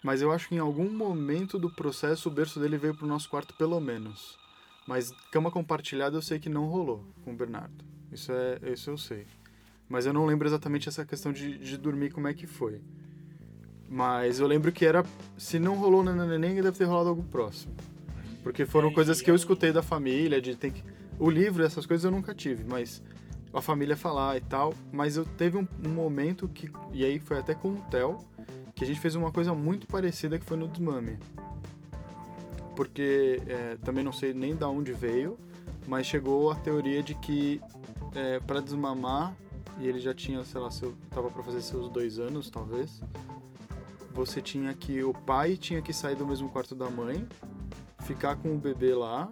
mas 0.02 0.20
eu 0.20 0.32
acho 0.32 0.48
que 0.48 0.54
em 0.54 0.58
algum 0.58 0.90
momento 0.90 1.58
do 1.58 1.70
processo 1.70 2.28
o 2.28 2.32
berço 2.32 2.58
dele 2.58 2.76
veio 2.76 2.94
pro 2.94 3.06
nosso 3.06 3.28
quarto 3.28 3.54
pelo 3.54 3.80
menos. 3.80 4.38
Mas 4.86 5.12
cama 5.30 5.50
compartilhada 5.50 6.16
eu 6.16 6.22
sei 6.22 6.38
que 6.38 6.48
não 6.48 6.66
rolou 6.66 7.04
com 7.24 7.32
o 7.32 7.36
Bernardo. 7.36 7.84
Isso 8.10 8.32
é, 8.32 8.58
isso 8.72 8.90
eu 8.90 8.98
sei. 8.98 9.26
Mas 9.88 10.06
eu 10.06 10.12
não 10.12 10.26
lembro 10.26 10.48
exatamente 10.48 10.88
essa 10.88 11.04
questão 11.04 11.32
de, 11.32 11.58
de 11.58 11.76
dormir 11.76 12.10
como 12.10 12.26
é 12.26 12.34
que 12.34 12.46
foi. 12.46 12.80
Mas 13.88 14.40
eu 14.40 14.46
lembro 14.46 14.72
que 14.72 14.86
era. 14.86 15.04
Se 15.36 15.58
não 15.58 15.74
rolou 15.76 16.02
na 16.02 16.14
neném, 16.14 16.54
deve 16.54 16.78
ter 16.78 16.84
rolado 16.84 17.10
algo 17.10 17.22
próximo. 17.24 17.74
Porque 18.42 18.64
foram 18.64 18.88
É, 18.88 18.94
coisas 18.94 19.20
que 19.20 19.30
eu 19.30 19.34
escutei 19.34 19.70
da 19.70 19.82
família, 19.82 20.40
de 20.40 20.56
ter 20.56 20.72
que. 20.72 20.82
O 21.18 21.28
livro, 21.28 21.62
essas 21.62 21.84
coisas 21.84 22.04
eu 22.04 22.10
nunca 22.10 22.34
tive, 22.34 22.64
mas 22.64 23.02
a 23.52 23.60
família 23.60 23.96
falar 23.96 24.38
e 24.38 24.40
tal. 24.40 24.74
Mas 24.90 25.16
eu 25.16 25.24
teve 25.24 25.58
um, 25.58 25.68
um 25.86 25.90
momento 25.90 26.48
que. 26.48 26.70
E 26.92 27.04
aí 27.04 27.18
foi 27.18 27.38
até 27.38 27.54
com 27.54 27.72
o 27.72 27.76
Theo, 27.90 28.18
que 28.82 28.84
a 28.84 28.86
gente 28.88 29.00
fez 29.00 29.14
uma 29.14 29.30
coisa 29.30 29.54
muito 29.54 29.86
parecida 29.86 30.40
que 30.40 30.44
foi 30.44 30.56
no 30.56 30.66
desmame. 30.66 31.16
Porque 32.74 33.40
é, 33.46 33.76
também 33.84 34.02
não 34.02 34.12
sei 34.12 34.34
nem 34.34 34.56
da 34.56 34.68
onde 34.68 34.92
veio, 34.92 35.38
mas 35.86 36.04
chegou 36.04 36.50
a 36.50 36.56
teoria 36.56 37.00
de 37.00 37.14
que 37.14 37.60
é, 38.12 38.40
para 38.40 38.60
desmamar, 38.60 39.36
e 39.78 39.86
ele 39.86 40.00
já 40.00 40.12
tinha, 40.12 40.42
sei 40.42 40.60
lá, 40.60 40.68
seu, 40.68 40.96
tava 41.10 41.30
para 41.30 41.44
fazer 41.44 41.62
seus 41.62 41.88
dois 41.88 42.18
anos, 42.18 42.50
talvez, 42.50 43.00
você 44.12 44.42
tinha 44.42 44.74
que. 44.74 45.04
O 45.04 45.14
pai 45.14 45.56
tinha 45.56 45.80
que 45.80 45.92
sair 45.92 46.16
do 46.16 46.26
mesmo 46.26 46.48
quarto 46.48 46.74
da 46.74 46.90
mãe, 46.90 47.24
ficar 48.00 48.34
com 48.34 48.52
o 48.52 48.58
bebê 48.58 48.96
lá, 48.96 49.30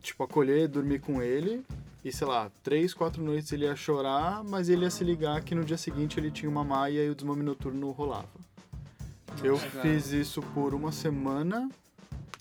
tipo, 0.00 0.22
acolher, 0.22 0.68
dormir 0.68 1.00
com 1.00 1.20
ele, 1.20 1.62
e 2.04 2.12
sei 2.12 2.26
lá, 2.26 2.50
três, 2.62 2.94
quatro 2.94 3.22
noites 3.22 3.52
ele 3.52 3.64
ia 3.64 3.76
chorar, 3.76 4.42
mas 4.44 4.68
ele 4.68 4.84
ia 4.84 4.90
se 4.90 5.02
ligar 5.04 5.40
que 5.42 5.54
no 5.54 5.64
dia 5.64 5.76
seguinte 5.76 6.18
ele 6.18 6.30
tinha 6.30 6.48
uma 6.50 6.64
maia 6.64 7.04
e 7.04 7.10
o 7.10 7.14
desmame 7.14 7.42
noturno 7.42 7.90
rolava. 7.90 8.28
Eu 9.42 9.56
fiz 9.58 10.12
isso 10.12 10.40
por 10.54 10.74
uma 10.74 10.90
semana 10.92 11.68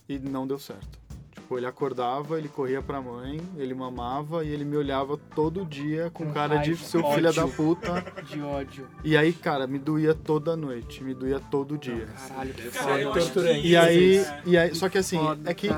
e 0.07 0.17
não 0.17 0.47
deu 0.47 0.57
certo. 0.57 0.97
Tipo, 1.31 1.57
ele 1.57 1.65
acordava, 1.65 2.37
ele 2.37 2.47
corria 2.49 2.81
pra 2.81 2.99
mãe, 3.01 3.39
ele 3.57 3.73
mamava 3.73 4.43
e 4.43 4.49
ele 4.49 4.65
me 4.65 4.75
olhava 4.75 5.17
todo 5.35 5.65
dia 5.65 6.09
com 6.11 6.25
Com 6.25 6.33
cara 6.33 6.57
de 6.57 6.71
raiva, 6.71 6.85
seu 6.85 7.01
ódio. 7.01 7.15
filho 7.15 7.33
da 7.33 7.47
puta. 7.47 8.05
De 8.27 8.41
ódio. 8.41 8.87
E 9.03 9.15
aí, 9.15 9.31
cara, 9.31 9.65
me 9.67 9.77
doía 9.79 10.13
toda 10.13 10.55
noite, 10.57 11.03
me 11.03 11.13
doía 11.13 11.39
todo 11.39 11.77
dia. 11.77 12.07
Caralho, 12.27 12.53
que 12.53 12.69
foda. 12.71 13.51
que- 13.61 13.67
E 13.67 13.77
aí, 13.77 14.17
É. 14.17 14.41
e 14.45 14.57
aí, 14.57 14.75
só 14.75 14.89
que 14.89 14.97
assim, 14.97 15.19
é 15.45 15.53
que. 15.53 15.69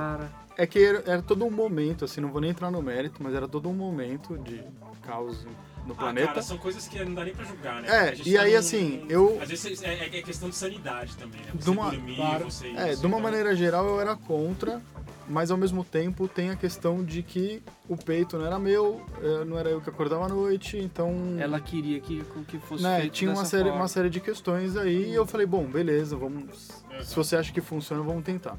É 0.62 0.68
que 0.68 0.80
era, 0.84 1.04
era 1.06 1.22
todo 1.22 1.46
um 1.46 1.52
momento, 1.52 2.06
assim, 2.06 2.20
não 2.22 2.32
vou 2.32 2.42
nem 2.42 2.50
entrar 2.52 2.70
no 2.70 2.82
mérito, 2.82 3.22
mas 3.24 3.34
era 3.34 3.48
todo 3.48 3.70
um 3.70 3.74
momento 3.74 4.38
de 4.38 4.62
caos 5.02 5.46
no 5.86 5.94
Ah, 5.94 5.98
planeta. 5.98 6.28
cara, 6.28 6.42
são 6.42 6.58
coisas 6.58 6.88
que 6.88 7.04
não 7.04 7.14
dá 7.14 7.24
nem 7.24 7.34
pra 7.34 7.46
julgar, 7.46 7.82
né? 7.82 7.88
É, 8.10 8.14
e 8.26 8.34
tá 8.34 8.42
aí, 8.42 8.52
num- 8.54 8.60
assim, 8.60 8.98
num- 9.06 9.10
eu- 9.10 9.40
Às 9.42 9.50
vezes 9.50 9.82
é, 9.82 9.94
é 10.06 10.22
questão 10.22 10.50
de 10.50 10.56
sanidade 10.56 11.16
também, 11.16 11.40
né? 11.42 11.48
Você 11.54 11.64
De 11.64 11.70
uma- 11.70 11.92
dormir, 11.92 12.16
claro. 12.18 12.46
você 12.52 12.68
É, 12.68 12.92
isso, 12.92 13.02
de 13.02 13.08
uma 13.08 13.18
então- 13.18 13.20
maneira 13.22 13.56
geral 13.56 13.88
eu 13.88 14.00
era 14.02 14.16
contra, 14.16 14.82
mas 15.28 15.50
ao 15.50 15.58
mesmo 15.58 15.84
tempo 15.84 16.28
tem 16.28 16.50
a 16.50 16.56
questão 16.56 17.04
de 17.04 17.24
que 17.24 17.64
o 17.88 17.96
peito 17.96 18.38
não 18.38 18.46
era 18.46 18.60
meu, 18.60 19.02
eh, 19.22 19.46
não 19.46 19.58
era 19.58 19.70
eu 19.70 19.80
que 19.82 19.90
acordava 19.90 20.26
à 20.26 20.28
noite, 20.28 20.78
então 20.78 21.12
Ela 21.40 21.60
queria 21.60 22.00
que, 22.02 22.24
que 22.48 22.58
fosse 22.60 22.84
né, 22.84 23.00
feito 23.02 23.14
tinha 23.14 23.32
uma 23.32 23.38
dessa 23.44 23.50
série, 23.52 23.64
forma. 23.70 23.80
uma 23.80 23.88
série 23.88 24.10
de 24.10 24.20
questões 24.20 24.76
aí 24.76 25.10
e 25.12 25.16
eu 25.16 25.26
falei, 25.26 25.48
bom, 25.48 25.64
beleza, 25.66 26.16
vamos. 26.18 26.70
Se 27.04 27.16
você 27.16 27.36
acha 27.38 27.52
que 27.54 27.62
funciona, 27.62 28.04
vamos 28.04 28.24
tentar. 28.24 28.58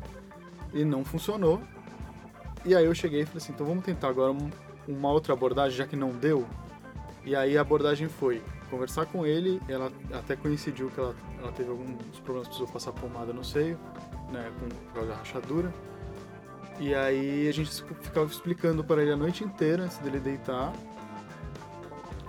E 0.73 0.85
não 0.85 1.05
funcionou. 1.05 1.61
E 2.65 2.75
aí 2.75 2.85
eu 2.85 2.95
cheguei 2.95 3.23
e 3.23 3.25
falei 3.25 3.39
assim, 3.39 3.53
então 3.53 3.67
vamos 3.67 3.85
tentar 3.85 4.09
agora 4.09 4.33
um- 4.33 4.51
uma 4.87 5.11
outra 5.11 5.33
abordagem, 5.33 5.79
já 5.79 5.87
que 5.87 5.97
não 5.97 6.11
deu. 6.11 6.47
E 7.25 7.35
aí 7.37 7.57
a 7.57 7.61
abordagem 7.61 8.09
foi 8.09 8.43
conversar 8.71 9.07
com 9.07 9.27
ele, 9.27 9.61
ela 9.69 9.91
até 10.13 10.37
coincidiu 10.37 10.91
que 10.91 11.01
ela, 11.01 11.15
ela 11.41 11.53
teve 11.53 11.71
alguns 11.71 11.97
problemas, 12.21 12.49
precisou 12.49 12.69
passar 12.69 12.93
pomada 12.93 13.33
no 13.33 13.45
seio, 13.45 13.79
né, 14.31 14.51
com, 14.59 14.69
por 14.69 14.95
causa 14.95 15.09
da 15.11 15.17
rachadura. 15.17 15.73
E 16.79 16.95
aí 16.95 17.49
a 17.49 17.53
gente 17.53 17.71
ficava 18.01 18.27
explicando 18.27 18.83
para 18.83 19.03
ele 19.03 19.13
a 19.13 19.17
noite 19.17 19.45
inteira 19.45 19.83
antes 19.85 19.99
dele 19.99 20.19
deitar. 20.19 20.73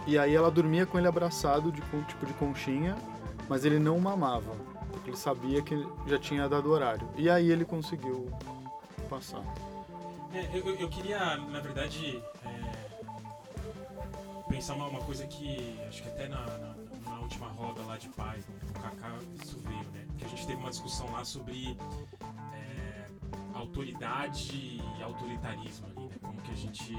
E 0.07 0.17
aí 0.17 0.33
ela 0.35 0.49
dormia 0.49 0.85
com 0.85 0.97
ele 0.97 1.07
abraçado, 1.07 1.71
de 1.71 1.79
tipo 2.07 2.25
de 2.25 2.33
conchinha, 2.33 2.97
mas 3.47 3.63
ele 3.63 3.79
não 3.79 3.99
mamava, 3.99 4.51
porque 4.91 5.11
ele 5.11 5.17
sabia 5.17 5.61
que 5.61 5.87
já 6.07 6.17
tinha 6.17 6.49
dado 6.49 6.69
horário. 6.71 7.07
E 7.15 7.29
aí 7.29 7.49
ele 7.51 7.63
conseguiu 7.63 8.27
passar. 9.09 9.43
É, 10.33 10.57
eu, 10.57 10.75
eu- 10.79 10.89
queria, 10.89 11.35
na 11.37 11.59
verdade, 11.59 12.21
é, 12.45 12.71
pensar 14.49 14.75
uma, 14.75 14.87
uma 14.87 15.01
coisa 15.01 15.27
que 15.27 15.77
acho 15.87 16.01
que 16.01 16.09
até 16.09 16.27
na, 16.27 16.45
na- 16.57 16.75
na 17.05 17.19
última 17.19 17.47
roda 17.47 17.81
lá 17.81 17.97
de 17.97 18.07
com 18.09 18.21
o 18.21 18.73
Kaká 18.81 19.17
isso 19.43 19.59
veio, 19.59 19.83
né? 19.91 20.07
Que 20.17 20.25
a 20.25 20.27
gente 20.29 20.47
teve 20.47 20.59
uma 20.59 20.69
discussão 20.69 21.11
lá 21.11 21.25
sobre 21.25 21.77
é, 22.53 23.05
autoridade 23.53 24.55
e 24.55 25.03
autoritarismo 25.03 25.87
ali, 25.87 26.07
né? 26.07 26.15
Como 26.21 26.41
que 26.41 26.51
a 26.51 26.55
gente 26.55 26.93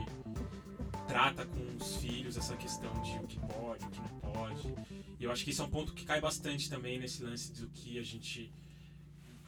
trata 1.09 1.47
com 1.47 1.77
os 1.77 1.97
filhos 1.97 2.37
essa 2.37 2.57
questão 2.57 2.92
de 3.03 3.16
o 3.18 3.27
que 3.27 3.38
pode, 3.40 3.85
o 3.87 3.90
que 3.90 4.01
não 4.01 4.21
pode. 4.33 4.75
E 5.18 5.25
eu 5.25 5.31
acho 5.33 5.42
que 5.45 5.51
isso 5.51 5.62
é 5.62 5.64
um 5.64 5.71
ponto 5.71 5.95
que 5.95 6.05
cai 6.05 6.21
bastante 6.21 6.68
também 6.68 6.99
nesse 6.99 7.23
lance 7.23 7.51
do 7.53 7.68
que 7.68 7.99
a 7.99 8.03
gente 8.03 8.53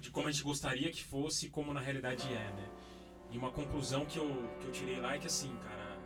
de 0.00 0.10
como 0.10 0.28
a 0.28 0.30
gente 0.30 0.44
gostaria 0.44 0.90
que 0.90 1.02
fosse 1.02 1.46
e 1.46 1.50
como 1.50 1.72
na 1.72 1.80
realidade 1.80 2.26
é, 2.28 2.52
né? 2.52 2.68
E 3.34 3.38
uma 3.38 3.50
conclusão 3.50 4.06
que 4.06 4.16
eu, 4.16 4.28
que 4.60 4.66
eu 4.68 4.70
tirei 4.70 5.00
lá 5.00 5.16
é 5.16 5.18
que 5.18 5.26
assim, 5.26 5.52
cara, 5.56 5.98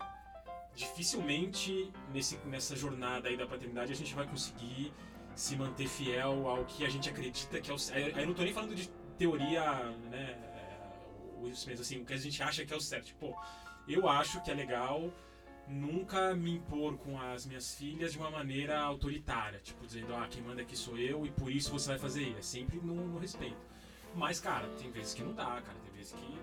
é, 0.00 0.46
dificilmente 0.76 1.92
nesse, 2.12 2.36
nessa 2.46 2.76
jornada 2.76 3.28
aí 3.28 3.36
da 3.36 3.44
paternidade 3.44 3.90
a 3.90 3.96
gente 3.96 4.14
vai 4.14 4.24
conseguir 4.28 4.94
se 5.34 5.56
manter 5.56 5.88
fiel 5.88 6.46
ao 6.46 6.64
que 6.64 6.84
a 6.84 6.88
gente 6.88 7.10
acredita 7.10 7.60
que 7.60 7.68
é 7.68 7.74
o. 7.74 7.76
Aí 7.92 8.22
eu 8.22 8.28
não 8.28 8.34
tô 8.34 8.42
nem 8.42 8.52
falando 8.52 8.76
de 8.76 8.88
teoria, 9.18 9.60
né? 10.08 10.38
é, 11.66 11.72
assim, 11.72 12.00
o 12.00 12.04
que 12.04 12.12
a 12.12 12.16
gente 12.16 12.40
acha 12.40 12.64
que 12.64 12.72
é 12.72 12.76
o 12.76 12.80
certo. 12.80 13.06
Tipo, 13.06 13.36
eu 13.88 14.08
acho 14.08 14.40
que 14.40 14.48
é 14.48 14.54
legal 14.54 15.12
nunca 15.66 16.32
me 16.32 16.52
impor 16.52 16.96
com 16.98 17.20
as 17.20 17.44
minhas 17.44 17.74
filhas 17.74 18.12
de 18.12 18.18
uma 18.18 18.30
maneira 18.30 18.80
autoritária, 18.80 19.58
tipo 19.58 19.84
dizendo, 19.84 20.14
ah, 20.14 20.28
quem 20.30 20.42
manda 20.42 20.62
aqui 20.62 20.76
sou 20.76 20.96
eu 20.96 21.26
e 21.26 21.30
por 21.32 21.50
isso 21.50 21.72
você 21.72 21.88
vai 21.88 21.98
fazer 21.98 22.22
isso. 22.22 22.38
É 22.38 22.42
sempre 22.42 22.76
no, 22.78 22.94
no 22.94 23.18
respeito. 23.18 23.72
Mas, 24.14 24.38
cara, 24.38 24.68
tem 24.78 24.90
vezes 24.90 25.14
que 25.14 25.22
não 25.22 25.32
dá, 25.32 25.60
cara. 25.62 25.78
Tem 25.84 25.92
vezes 25.94 26.12
que, 26.12 26.38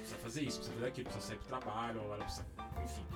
precisa 0.00 0.18
fazer 0.18 0.42
isso, 0.42 0.58
precisa 0.58 0.74
fazer 0.76 0.86
aquilo, 0.88 1.04
precisa 1.10 1.26
sair 1.28 1.38
pro 1.38 1.48
trabalho, 1.48 2.02
ou 2.02 2.14
ela 2.14 2.24
precisa. 2.24 2.46
Enfim. 2.84 3.06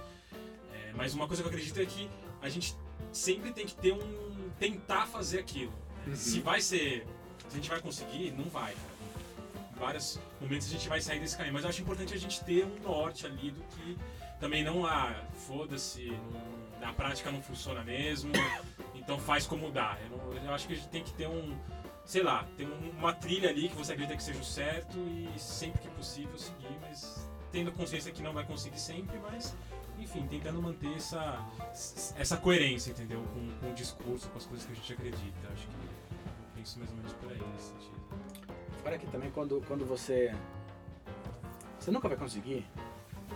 É, 0.72 0.92
mas 0.94 1.14
uma 1.14 1.26
coisa 1.26 1.42
que 1.42 1.48
eu 1.48 1.52
acredito 1.52 1.80
é 1.80 1.86
que 1.86 2.10
a 2.42 2.48
gente 2.48 2.76
sempre 3.12 3.52
tem 3.52 3.66
que 3.66 3.74
ter 3.74 3.92
um. 3.92 4.50
tentar 4.58 5.06
fazer 5.06 5.40
aquilo. 5.40 5.72
né? 6.06 6.14
Se 6.16 6.40
vai 6.40 6.60
ser. 6.60 7.06
Se 7.48 7.56
a 7.56 7.60
gente 7.60 7.68
vai 7.70 7.80
conseguir, 7.80 8.32
não 8.32 8.44
vai, 8.44 8.74
cara. 8.74 9.70
Em 9.74 9.78
vários 9.78 10.20
momentos 10.40 10.66
a 10.68 10.70
gente 10.70 10.88
vai 10.88 11.00
sair 11.00 11.20
desse 11.20 11.36
caminho. 11.36 11.54
Mas 11.54 11.64
eu 11.64 11.70
acho 11.70 11.80
importante 11.82 12.12
a 12.14 12.18
gente 12.18 12.44
ter 12.44 12.64
um 12.64 12.78
norte 12.80 13.26
ali 13.26 13.50
do 13.50 13.62
que 13.62 13.96
também 14.38 14.62
não, 14.64 14.86
ah, 14.86 15.14
foda-se, 15.46 16.12
na 16.80 16.92
prática 16.92 17.30
não 17.30 17.42
funciona 17.42 17.82
mesmo, 17.84 18.30
então 18.94 19.18
faz 19.18 19.46
como 19.46 19.70
dá. 19.70 19.98
Eu, 20.10 20.16
não- 20.16 20.44
eu 20.44 20.54
acho 20.54 20.66
que 20.66 20.72
a 20.72 20.76
gente 20.76 20.88
tem 20.88 21.02
que 21.04 21.12
ter 21.12 21.26
um, 21.28 21.54
sei 22.04 22.22
lá, 22.22 22.44
ter 22.56 22.66
um- 22.66 22.90
uma 22.98 23.12
trilha 23.12 23.48
ali 23.50 23.68
que 23.68 23.76
você 23.76 23.92
acredita 23.92 24.16
que 24.16 24.22
seja 24.22 24.40
o 24.40 24.44
certo 24.44 24.98
e 24.98 25.30
sempre 25.38 25.80
que 25.80 25.88
possível 25.90 26.36
seguir, 26.38 26.76
mas 26.80 27.28
tendo 27.52 27.70
consciência 27.72 28.12
que 28.12 28.22
não 28.22 28.32
vai 28.32 28.44
conseguir 28.44 28.78
sempre, 28.78 29.18
mas 29.18 29.56
enfim, 29.98 30.26
tentando 30.26 30.60
manter 30.62 30.92
essa, 30.96 31.38
essa 32.16 32.36
coerência, 32.36 32.90
entendeu? 32.90 33.22
Com, 33.34 33.50
com 33.60 33.70
o 33.70 33.74
discurso, 33.74 34.28
com 34.30 34.38
as 34.38 34.46
coisas 34.46 34.66
que 34.66 34.72
a 34.72 34.74
gente 34.74 34.92
acredita. 34.92 35.48
Acho 35.52 35.66
que 35.66 35.74
eu 35.74 36.54
penso 36.54 36.78
mais 36.78 36.90
ou 36.90 36.96
menos 36.96 37.12
por 37.12 37.30
aí 37.30 37.42
nesse 37.54 37.66
sentido. 37.68 38.00
Fora 38.82 38.98
que 38.98 39.06
também 39.08 39.30
quando, 39.30 39.62
quando 39.68 39.84
você. 39.84 40.34
Você 41.78 41.90
nunca 41.90 42.08
vai 42.08 42.16
conseguir. 42.16 42.66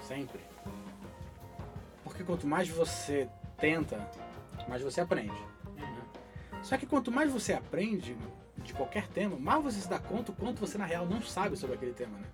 Sempre. 0.08 0.40
Porque 2.02 2.24
quanto 2.24 2.46
mais 2.46 2.68
você 2.68 3.28
tenta, 3.58 3.98
mais 4.68 4.82
você 4.82 5.00
aprende. 5.02 5.38
né? 5.76 6.02
Só 6.62 6.76
que 6.78 6.86
quanto 6.86 7.12
mais 7.12 7.30
você 7.30 7.52
aprende 7.52 8.16
de 8.64 8.72
qualquer 8.72 9.06
tema, 9.08 9.36
mais 9.38 9.62
você 9.62 9.80
se 9.80 9.88
dá 9.88 9.98
conta 9.98 10.32
o 10.32 10.34
quanto 10.34 10.58
você 10.58 10.76
na 10.76 10.84
real 10.84 11.06
não 11.06 11.22
sabe 11.22 11.56
sobre 11.56 11.76
aquele 11.76 11.92
tema, 11.92 12.18
né? 12.18 12.26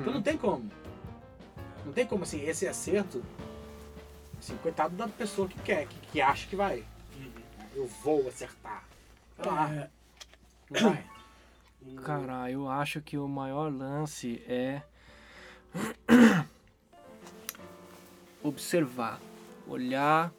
Então 0.00 0.12
não 0.12 0.22
tem 0.22 0.36
como. 0.36 0.70
Não 1.84 1.92
tem 1.92 2.06
como, 2.06 2.22
assim, 2.24 2.42
esse 2.42 2.66
acerto. 2.66 3.22
Assim, 4.38 4.56
coitado 4.58 4.94
da 4.96 5.08
pessoa 5.08 5.48
que 5.48 5.58
quer, 5.60 5.86
que, 5.86 5.98
que 6.08 6.20
acha 6.20 6.46
que 6.46 6.56
vai. 6.56 6.84
Eu 7.74 7.86
vou 7.86 8.28
acertar. 8.28 8.84
Lá. 9.38 9.72
É, 9.72 9.90
vai. 10.70 11.06
Cara, 12.04 12.50
eu 12.50 12.68
acho 12.68 13.00
que 13.00 13.18
o 13.18 13.26
maior 13.26 13.72
lance 13.72 14.42
é 14.46 14.82
observar, 18.42 19.20
olhar, 19.66 20.32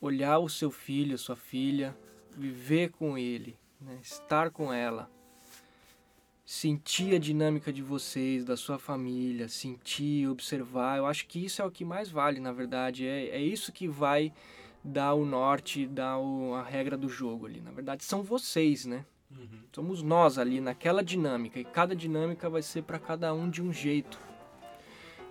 olhar 0.00 0.38
o 0.38 0.48
seu 0.48 0.70
filho, 0.70 1.18
sua 1.18 1.36
filha, 1.36 1.94
viver 2.36 2.90
com 2.90 3.18
ele, 3.18 3.58
né? 3.80 3.98
estar 4.02 4.50
com 4.50 4.72
ela, 4.72 5.10
sentir 6.44 7.14
a 7.14 7.18
dinâmica 7.18 7.72
de 7.72 7.82
vocês, 7.82 8.44
da 8.44 8.56
sua 8.56 8.78
família, 8.78 9.48
sentir, 9.48 10.28
observar. 10.28 10.98
Eu 10.98 11.06
acho 11.06 11.26
que 11.26 11.44
isso 11.44 11.62
é 11.62 11.64
o 11.64 11.70
que 11.70 11.84
mais 11.84 12.10
vale, 12.10 12.40
na 12.40 12.52
verdade. 12.52 13.06
É, 13.06 13.28
é 13.28 13.40
isso 13.40 13.72
que 13.72 13.86
vai 13.86 14.32
dar 14.82 15.14
o 15.14 15.24
norte, 15.24 15.86
dar 15.86 16.18
o, 16.18 16.54
a 16.54 16.62
regra 16.62 16.96
do 16.96 17.08
jogo 17.08 17.46
ali. 17.46 17.60
Na 17.60 17.70
verdade, 17.70 18.04
são 18.04 18.22
vocês, 18.22 18.84
né? 18.84 19.04
Uhum. 19.30 19.60
Somos 19.72 20.02
nós 20.02 20.38
ali 20.38 20.60
naquela 20.60 21.04
dinâmica 21.04 21.60
e 21.60 21.64
cada 21.64 21.94
dinâmica 21.94 22.50
vai 22.50 22.62
ser 22.62 22.82
para 22.82 22.98
cada 22.98 23.32
um 23.32 23.48
de 23.48 23.62
um 23.62 23.72
jeito. 23.72 24.18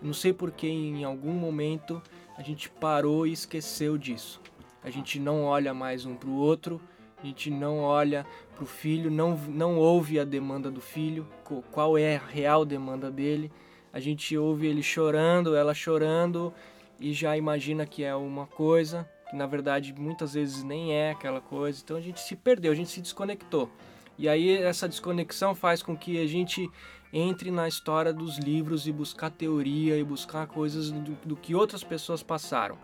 Não 0.02 0.14
sei 0.14 0.32
porque 0.32 0.68
em 0.68 1.04
algum 1.04 1.34
momento 1.34 2.02
a 2.38 2.42
gente 2.42 2.70
parou 2.70 3.28
e 3.28 3.34
esqueceu 3.34 3.98
disso. 3.98 4.42
A 4.82 4.90
gente 4.90 5.20
não 5.20 5.44
olha 5.44 5.74
mais 5.74 6.06
um 6.06 6.16
para 6.16 6.30
o 6.30 6.36
outro, 6.36 6.80
a 7.22 7.26
gente 7.26 7.52
não 7.52 7.80
olha 7.80 8.26
para 8.56 8.64
o 8.64 8.68
filho, 8.68 9.12
não, 9.12 9.36
não 9.36 9.78
ouve 9.78 10.20
a 10.20 10.24
demanda 10.24 10.72
do 10.72 10.80
filho, 10.80 11.28
qual 11.72 11.98
é 11.98 12.16
a 12.16 12.20
real 12.20 12.64
demanda 12.66 13.12
dele. 13.12 13.52
A 13.92 14.00
gente 14.00 14.38
ouve 14.38 14.68
ele 14.68 14.82
chorando, 14.82 15.56
ela 15.56 15.74
chorando 15.74 16.54
e 17.00 17.12
já 17.14 17.36
imagina 17.36 17.86
que 17.86 18.04
é 18.04 18.16
uma 18.16 18.46
coisa, 18.46 19.10
que 19.30 19.36
na 19.36 19.46
verdade 19.46 19.94
muitas 19.98 20.34
vezes 20.34 20.64
nem 20.64 20.94
é 20.94 21.12
aquela 21.12 21.42
coisa. 21.42 21.82
Então 21.84 21.98
a 21.98 22.02
gente 22.02 22.20
se 22.22 22.36
perdeu, 22.36 22.72
a 22.72 22.76
gente 22.76 22.90
se 22.90 23.02
desconectou. 23.02 23.70
E 24.18 24.28
aí 24.28 24.58
essa 24.58 24.88
desconexão 24.88 25.56
faz 25.56 25.82
com 25.82 25.98
que 25.98 26.22
a 26.22 26.28
gente 26.28 26.70
entre 27.12 27.50
na 27.52 27.68
história 27.68 28.14
dos 28.14 28.38
livros 28.38 28.88
e 28.88 28.92
buscar 28.92 29.32
teoria 29.32 29.98
e 29.98 30.04
buscar 30.04 30.48
coisas 30.48 30.92
do, 30.92 31.18
do 31.26 31.36
que 31.36 31.56
outras 31.56 31.84
pessoas 31.84 32.22
passaram. 32.22 32.78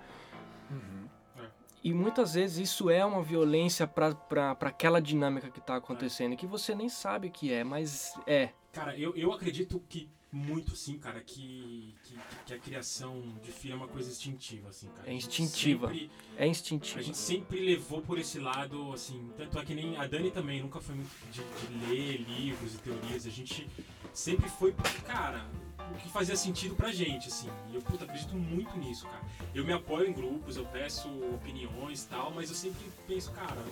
E 1.86 1.94
muitas 1.94 2.34
vezes 2.34 2.58
isso 2.58 2.90
é 2.90 3.06
uma 3.06 3.22
violência 3.22 3.86
para 3.86 4.58
aquela 4.62 5.00
dinâmica 5.00 5.52
que 5.52 5.60
está 5.60 5.76
acontecendo, 5.76 6.36
que 6.36 6.48
você 6.48 6.74
nem 6.74 6.90
sabe 6.90 7.28
o 7.28 7.32
que 7.32 7.54
é, 7.54 7.64
mas 7.64 8.20
é. 8.26 8.50
Cara, 8.74 8.98
eu, 8.98 9.16
eu 9.16 9.32
acredito 9.32 9.80
que 9.88 10.10
muito 10.36 10.76
sim, 10.76 10.98
cara, 10.98 11.22
que, 11.22 11.96
que, 12.04 12.18
que 12.46 12.54
a 12.54 12.60
criação 12.60 13.22
de 13.42 13.52
filho 13.54 13.74
é 13.74 13.78
uma 13.78 13.88
coisa 13.88 14.10
instintiva, 14.12 14.68
assim, 14.70 14.88
cara. 14.90 15.08
É 15.08 15.12
A 15.12 15.14
instintiva. 15.14 15.88
sempre- 15.88 16.12
É 16.38 16.44
a 16.44 16.48
instintivo. 16.48 17.02
gente 17.02 17.18
sempre 17.18 17.60
levou 17.62 18.02
por 18.02 18.18
esse 18.20 18.38
lado, 18.40 18.92
assim, 18.92 19.32
tanto 19.38 19.58
é 19.58 19.64
que 19.64 19.74
nem 19.74 19.96
a 19.96 20.06
Dani 20.06 20.32
também 20.32 20.62
nunca 20.62 20.82
foi 20.82 20.96
muito 20.96 21.10
de, 21.32 21.42
de 21.42 21.86
ler 21.88 22.18
livros 22.18 22.76
e 22.76 22.78
teorias. 22.80 23.26
A 23.26 23.30
gente 23.30 23.66
sempre 24.14 24.50
foi, 24.50 24.74
cara, 25.06 25.46
o 25.94 25.98
que 25.98 26.10
fazia 26.10 26.36
sentido 26.36 26.76
pra 26.76 26.92
gente, 26.92 27.30
assim. 27.30 27.50
E 27.72 27.76
eu, 27.76 27.82
puta, 27.82 28.04
acredito 28.04 28.36
muito 28.36 28.76
nisso, 28.78 29.06
cara. 29.08 29.24
Eu 29.54 29.64
me 29.64 29.72
apoio 29.72 30.10
em 30.10 30.14
grupos, 30.14 30.58
eu 30.58 30.66
peço 30.66 31.08
opiniões 31.34 32.04
e 32.04 32.08
tal, 32.10 32.32
mas 32.32 32.50
eu 32.50 32.56
sempre 32.56 32.86
penso, 33.08 33.32
cara, 33.32 33.64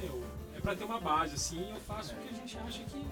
meu, 0.00 0.22
é 0.54 0.60
pra 0.60 0.76
ter 0.76 0.84
uma 0.84 1.00
base, 1.00 1.34
assim, 1.34 1.68
eu 1.68 1.80
faço 1.80 2.14
o 2.14 2.16
que 2.18 2.28
a 2.28 2.32
gente 2.32 2.56
acha 2.58 2.84
que. 2.84 3.04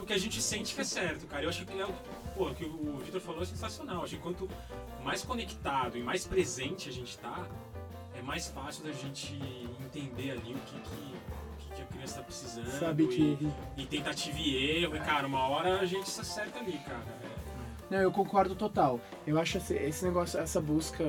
O 0.00 0.06
que 0.06 0.12
a 0.12 0.18
gente 0.18 0.40
sente 0.40 0.74
que 0.74 0.80
é 0.80 0.84
certo, 0.84 1.26
cara. 1.26 1.44
Eu 1.44 1.48
acho 1.48 1.64
que 1.64 1.78
é 1.78 1.86
o, 1.86 1.92
pô, 2.34 2.48
o 2.48 2.54
que 2.54 2.64
o 2.64 2.98
Vitor 2.98 3.20
falou 3.20 3.42
é 3.42 3.46
sensacional. 3.46 3.96
Eu 3.96 4.02
acho 4.04 4.16
que 4.16 4.22
quanto 4.22 4.48
mais 5.02 5.22
conectado 5.22 5.96
e 5.96 6.02
mais 6.02 6.26
presente 6.26 6.88
a 6.88 6.92
gente 6.92 7.18
tá, 7.18 7.46
é 8.14 8.22
mais 8.22 8.48
fácil 8.48 8.84
da 8.84 8.92
gente 8.92 9.34
entender 9.80 10.32
ali 10.32 10.54
o 10.54 10.58
que, 10.58 10.80
que 10.80 11.12
que 11.74 11.82
a 11.82 11.86
criança 11.86 12.16
tá 12.16 12.22
precisando. 12.22 12.70
Sabe 12.78 13.04
e, 13.04 13.08
que. 13.08 13.48
e 13.76 13.86
tentativa 13.86 14.38
e 14.38 14.82
erro. 14.82 14.96
E, 14.96 15.00
cara, 15.00 15.26
uma 15.26 15.48
hora 15.48 15.80
a 15.80 15.86
gente 15.86 16.08
se 16.08 16.20
acerta 16.20 16.58
ali, 16.58 16.78
cara. 16.78 17.02
É, 17.22 17.41
Não, 17.92 17.98
eu 18.00 18.10
concordo 18.10 18.54
total. 18.54 18.98
Eu 19.26 19.38
acho 19.38 19.58
esse, 19.58 19.74
esse 19.74 20.02
negócio, 20.02 20.40
essa 20.40 20.58
busca 20.62 21.04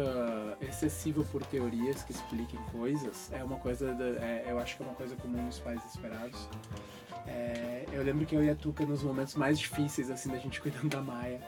excessiva 0.59 1.23
por 1.31 1.41
teorias 1.45 2.03
que 2.03 2.11
expliquem 2.11 2.59
coisas 2.73 3.31
é 3.31 3.41
uma 3.41 3.55
coisa, 3.55 3.93
da- 3.93 4.03
é, 4.21 4.47
eu 4.49 4.59
acho 4.59 4.75
que 4.75 4.83
é 4.83 4.85
uma 4.85 4.93
coisa 4.95 5.15
comum 5.15 5.41
nos 5.45 5.59
pais 5.59 5.79
esperados. 5.85 6.49
É, 7.25 7.85
eu 7.93 8.03
lembro 8.03 8.25
que 8.25 8.35
eu 8.35 8.43
e 8.43 8.49
a 8.49 8.55
Tuca, 8.55 8.85
nos 8.85 9.01
momentos 9.01 9.33
mais 9.35 9.57
difíceis, 9.57 10.11
assim, 10.11 10.29
da 10.29 10.37
gente 10.39 10.59
cuidando 10.61 10.89
da 10.89 10.99
Maia, 10.99 11.39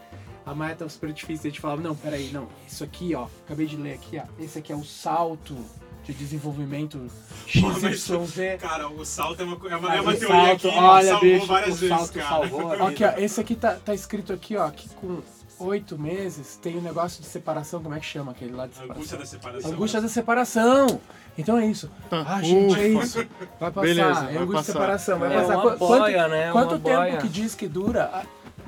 a 0.46 0.56
Maia 0.56 0.74
tava 0.74 0.90
super 0.90 1.12
difícil, 1.12 1.48
a 1.48 1.52
gente 1.52 1.60
falava, 1.60 1.82
não, 1.82 1.94
peraí, 1.98 2.32
não, 2.32 2.48
isso 2.66 2.82
aqui, 2.86 3.14
ó, 3.14 3.28
acabei 3.44 3.66
de 3.66 3.76
ler 3.76 3.96
aqui, 3.96 4.18
ó, 4.18 4.24
esse 4.42 4.58
aqui 4.60 4.72
é 4.72 4.76
o 4.76 4.86
salto 4.86 5.54
de 6.06 6.14
desenvolvimento 6.14 7.08
XYZ. 7.48 8.60
Cara, 8.60 8.88
o 8.88 9.04
salto 9.06 9.42
é 9.42 9.46
uma, 9.46 9.58
é 9.70 9.76
uma, 9.76 9.96
é 9.96 10.02
uma 10.02 10.12
o 10.14 10.18
teoria 10.18 10.46
salto, 10.46 10.62
que 10.62 10.68
olha, 10.78 11.08
salvou 11.10 11.30
bicho, 11.30 11.46
várias 11.48 11.76
o 11.76 11.78
vezes, 11.80 11.98
salto 11.98 12.14
cara. 12.14 12.28
salvou. 12.30 12.72
Aqui, 12.88 13.04
ó, 13.04 13.12
esse 13.18 13.42
aqui 13.42 13.56
tá, 13.56 13.74
tá 13.84 13.94
escrito 13.94 14.32
aqui, 14.34 14.56
ó, 14.56 14.70
que 14.70 14.88
com 14.90 15.20
oito 15.60 15.98
meses 15.98 16.58
tem 16.62 16.78
um 16.78 16.82
negócio 16.82 17.22
de 17.22 17.28
separação, 17.28 17.82
como 17.82 17.96
é 17.96 18.00
que 18.00 18.06
chama 18.06 18.32
aquele 18.34 18.52
lá 18.54 18.68
de 18.68 18.78
A 18.80 18.84
angústia 18.84 19.04
separação? 19.06 19.20
da 19.20 19.26
separação. 19.26 19.72
Angústia 19.72 20.02
da 20.02 20.08
separação. 20.10 21.02
Então 21.38 21.58
é 21.58 21.66
isso. 21.66 21.90
Ah, 22.12 22.42
gente, 22.42 22.80
é 22.80 22.88
isso. 22.90 23.26
Vai 23.60 23.72
passar. 23.72 23.82
Beleza, 23.88 24.20
é 24.32 24.38
angústia 24.38 24.46
de 24.46 24.52
passar. 24.52 24.64
separação. 24.74 25.20
Vai 25.20 25.34
É 25.34 25.42
passar. 25.42 25.58
uma 25.58 25.72
Qu- 25.72 25.78
boia, 25.88 26.28
né? 26.28 26.52
Quanto, 26.52 26.56
Uma 26.56 26.80
quanto 26.80 26.84
tempo 26.84 26.96
boia. 26.98 27.18
que 27.18 27.28
diz 27.30 27.56
que 27.56 27.68
dura? 27.68 28.24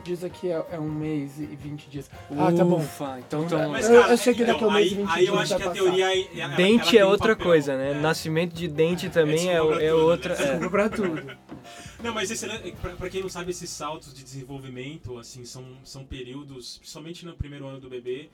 Diz 0.07 0.23
aqui 0.23 0.49
é, 0.49 0.65
é 0.71 0.79
um 0.79 0.89
mês 0.89 1.37
e 1.37 1.45
20 1.47 1.89
dias. 1.89 2.09
Ah, 2.31 2.49
tá 2.55 2.63
bom. 2.63 2.77
Ufa, 2.77 3.19
então, 3.19 3.43
Então, 3.43 3.59
então 3.59 3.71
Mas, 3.71 3.89
Eu- 3.89 3.99
cara, 4.01 4.13
eu 4.13 4.17
sei 4.17 4.33
que 4.33 4.45
daqui 4.45 4.63
a 4.63 4.67
um 4.67 4.71
mês 4.71 4.91
e 4.91 4.95
aí, 4.95 5.01
20 5.01 5.09
aí 5.11 5.25
eu 5.25 5.33
dias 5.33 5.43
acho 5.43 5.55
que 5.57 5.61
a 5.63 5.65
passar. 5.67 5.73
teoria... 5.83 6.05
é- 6.15 6.21
ela- 6.21 6.41
ela 6.43 6.55
Dente 6.55 6.97
é 6.97 7.05
um 7.05 7.09
outra 7.09 7.35
papel, 7.35 7.45
coisa, 7.45 7.77
né? 7.77 7.91
é. 7.91 7.93
Nascimento 7.95 8.53
de 8.53 8.67
dente 8.69 9.09
também 9.09 9.49
é, 9.49 9.55
é 9.55 9.59
tudo, 9.59 10.05
outra. 10.05 10.33
né? 10.35 10.41
é. 10.41 10.45
Desculpa 10.51 10.69
pra 10.69 10.89
tudo. 10.89 11.37
Não, 12.01 12.13
mas 12.13 12.31
esse, 12.31 12.47
pra, 12.81 12.91
pra 12.91 13.09
quem 13.09 13.21
não 13.21 13.27
sabe, 13.29 13.51
esses 13.51 13.69
saltos 13.69 14.13
de 14.13 14.23
desenvolvimento, 14.23 15.17
assim, 15.17 15.43
são, 15.43 15.65
são 15.83 16.05
períodos, 16.05 16.77
principalmente 16.77 17.25
no 17.25 17.33
primeiro 17.33 17.67
ano 17.67 17.81
do 17.81 17.89
bebê, 17.89 18.29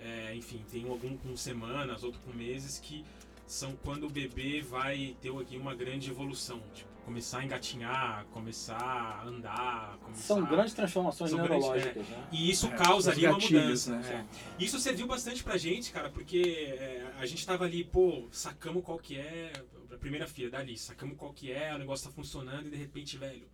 é, 0.00 0.34
enfim, 0.36 0.60
tem 0.70 0.86
algum 0.88 1.16
com 1.16 1.36
semanas, 1.36 2.04
outro 2.04 2.20
com 2.24 2.32
meses, 2.36 2.78
que 2.78 3.04
são 3.44 3.72
quando 3.82 4.06
o 4.06 4.10
bebê 4.10 4.60
vai 4.62 5.16
ter 5.20 5.30
aqui 5.36 5.56
uma 5.56 5.74
grande 5.74 6.10
evolução. 6.10 6.60
Tipo, 6.72 6.87
começar 7.08 7.38
a 7.38 7.44
engatinhar, 7.46 8.26
começar 8.26 8.76
a 8.76 9.24
andar, 9.24 9.96
começar... 10.02 10.22
São 10.22 10.44
grandes 10.44 10.74
transformações 10.74 11.30
São 11.30 11.38
grandes, 11.42 11.66
neurológicas, 11.66 12.06
né? 12.06 12.28
E 12.30 12.50
isso 12.50 12.66
É, 12.66 12.70
causa 12.76 13.10
ali 13.12 13.24
uma 13.26 13.32
gatilhos, 13.32 13.86
mudança. 13.86 14.12
né? 14.12 14.26
é. 14.60 14.62
Isso 14.62 14.78
serviu 14.78 15.06
bastante 15.06 15.42
pra 15.42 15.56
gente, 15.56 15.90
cara, 15.90 16.10
porque 16.10 16.76
é, 16.78 17.10
a 17.18 17.24
gente 17.24 17.46
tava 17.46 17.64
ali, 17.64 17.82
pô, 17.82 18.28
sacamos 18.30 18.84
qual 18.84 18.98
que 18.98 19.16
é, 19.18 19.50
a 19.90 19.96
primeira 19.96 20.26
filha 20.26 20.50
dali, 20.50 20.76
sacamos 20.76 21.16
qual 21.16 21.32
que 21.32 21.50
é, 21.50 21.74
o 21.74 21.78
negócio 21.78 22.06
tá 22.10 22.14
funcionando 22.14 22.66
e 22.66 22.70
de 22.70 22.76
repente, 22.76 23.16
velho, 23.16 23.48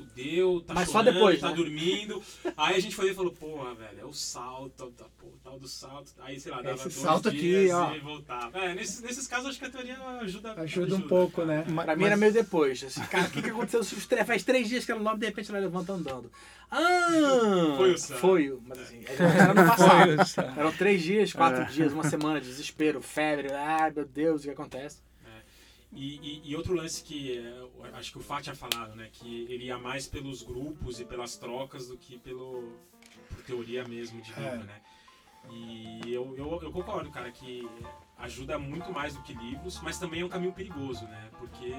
fudeu, 0.00 0.60
tá 0.66 0.74
Mas 0.74 0.88
só 0.88 0.98
chorando, 0.98 1.14
depois, 1.14 1.40
tá 1.40 1.50
né? 1.50 1.54
dormindo. 1.56 2.22
Aí 2.56 2.76
a 2.76 2.80
gente 2.80 2.94
foi 2.94 3.10
e 3.10 3.14
falou, 3.14 3.32
porra, 3.32 3.74
velho, 3.74 4.00
é 4.00 4.04
o 4.04 4.12
salto, 4.12 4.90
tá, 4.96 5.04
pô, 5.18 5.28
tal 5.44 5.58
do 5.58 5.68
salto. 5.68 6.12
Aí, 6.20 6.38
sei 6.40 6.50
lá, 6.52 6.58
dava 6.62 6.74
Esse 6.74 6.82
dois 6.84 6.94
salto 6.94 7.28
aqui, 7.28 7.68
ó. 7.72 7.94
e 7.94 8.00
voltava. 8.00 8.58
É, 8.58 8.74
nesses, 8.74 9.00
nesses 9.02 9.26
casos 9.26 9.50
acho 9.50 9.58
que 9.58 9.66
a 9.66 9.70
teoria 9.70 9.98
ajuda. 10.20 10.52
Ajuda 10.60 10.96
um 10.96 11.02
pouco, 11.02 11.44
né? 11.44 11.64
Ma- 11.68 11.84
Pra 11.84 11.96
mim 11.96 12.04
era 12.04 12.16
meio 12.16 12.32
depois. 12.32 12.82
Assim, 12.82 13.00
cara, 13.02 13.28
o 13.28 13.30
que, 13.30 13.42
que 13.42 13.50
aconteceu? 13.50 13.82
Faz 14.24 14.42
três 14.42 14.68
dias 14.68 14.84
que 14.84 14.92
ela 14.92 15.00
nova, 15.02 15.18
de 15.18 15.26
repente 15.26 15.50
ela 15.50 15.60
levanta 15.60 15.92
andando. 15.92 16.30
Ah! 16.70 17.74
Foi 17.76 17.92
o 17.92 17.98
Sam. 17.98 18.16
Foi, 18.18 18.50
o- 18.50 18.62
mas 18.66 18.78
assim, 18.80 19.02
era 19.06 19.54
no 19.54 19.66
passado. 19.66 20.58
Eram 20.58 20.72
três 20.72 21.02
dias, 21.02 21.32
quatro 21.32 21.64
dias, 21.66 21.92
uma 21.92 22.04
semana 22.08 22.40
de 22.40 22.46
desespero, 22.48 23.00
febre. 23.02 23.52
Ai, 23.52 23.90
meu 23.90 24.04
Deus, 24.06 24.42
o 24.42 24.44
que 24.44 24.50
acontece? 24.50 24.98
E, 25.92 26.16
e- 26.18 26.50
e 26.50 26.56
outro 26.56 26.72
lance 26.74 27.02
que 27.02 27.38
é, 27.38 27.68
acho 27.94 28.12
que 28.12 28.18
o 28.18 28.22
Fá 28.22 28.40
tinha 28.40 28.54
falado, 28.54 28.94
né? 28.94 29.08
Que 29.12 29.44
ele 29.50 29.64
ia 29.64 29.78
mais 29.78 30.06
pelos 30.06 30.42
grupos 30.42 31.00
e 31.00 31.04
pelas 31.04 31.36
trocas 31.36 31.88
do 31.88 31.96
que 31.96 32.16
pelo 32.18 32.72
por 33.28 33.42
teoria 33.44 33.84
mesmo 33.84 34.20
de 34.22 34.28
livro, 34.30 34.44
É. 34.44 34.56
né? 34.58 34.80
E 35.50 36.12
eu, 36.12 36.34
eu, 36.36 36.60
eu 36.62 36.70
concordo, 36.70 37.10
cara, 37.10 37.30
que 37.32 37.68
ajuda 38.18 38.58
muito 38.58 38.92
mais 38.92 39.14
do 39.14 39.22
que 39.22 39.32
livros, 39.32 39.80
mas 39.82 39.98
também 39.98 40.20
é 40.20 40.24
um 40.24 40.28
caminho 40.28 40.52
perigoso, 40.52 41.04
né? 41.06 41.28
Porque 41.38 41.72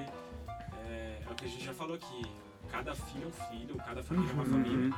é, 0.88 1.22
é 1.24 1.28
o 1.30 1.34
que 1.34 1.44
a 1.44 1.48
gente 1.48 1.64
já 1.64 1.72
falou 1.72 1.94
aqui. 1.94 2.22
Cada 2.70 2.94
filho 2.94 3.24
é 3.24 3.26
um 3.28 3.32
filho, 3.50 3.76
cada 3.76 4.02
família 4.02 4.30
é 4.30 4.34
uma 4.34 4.44
família. 4.44 4.94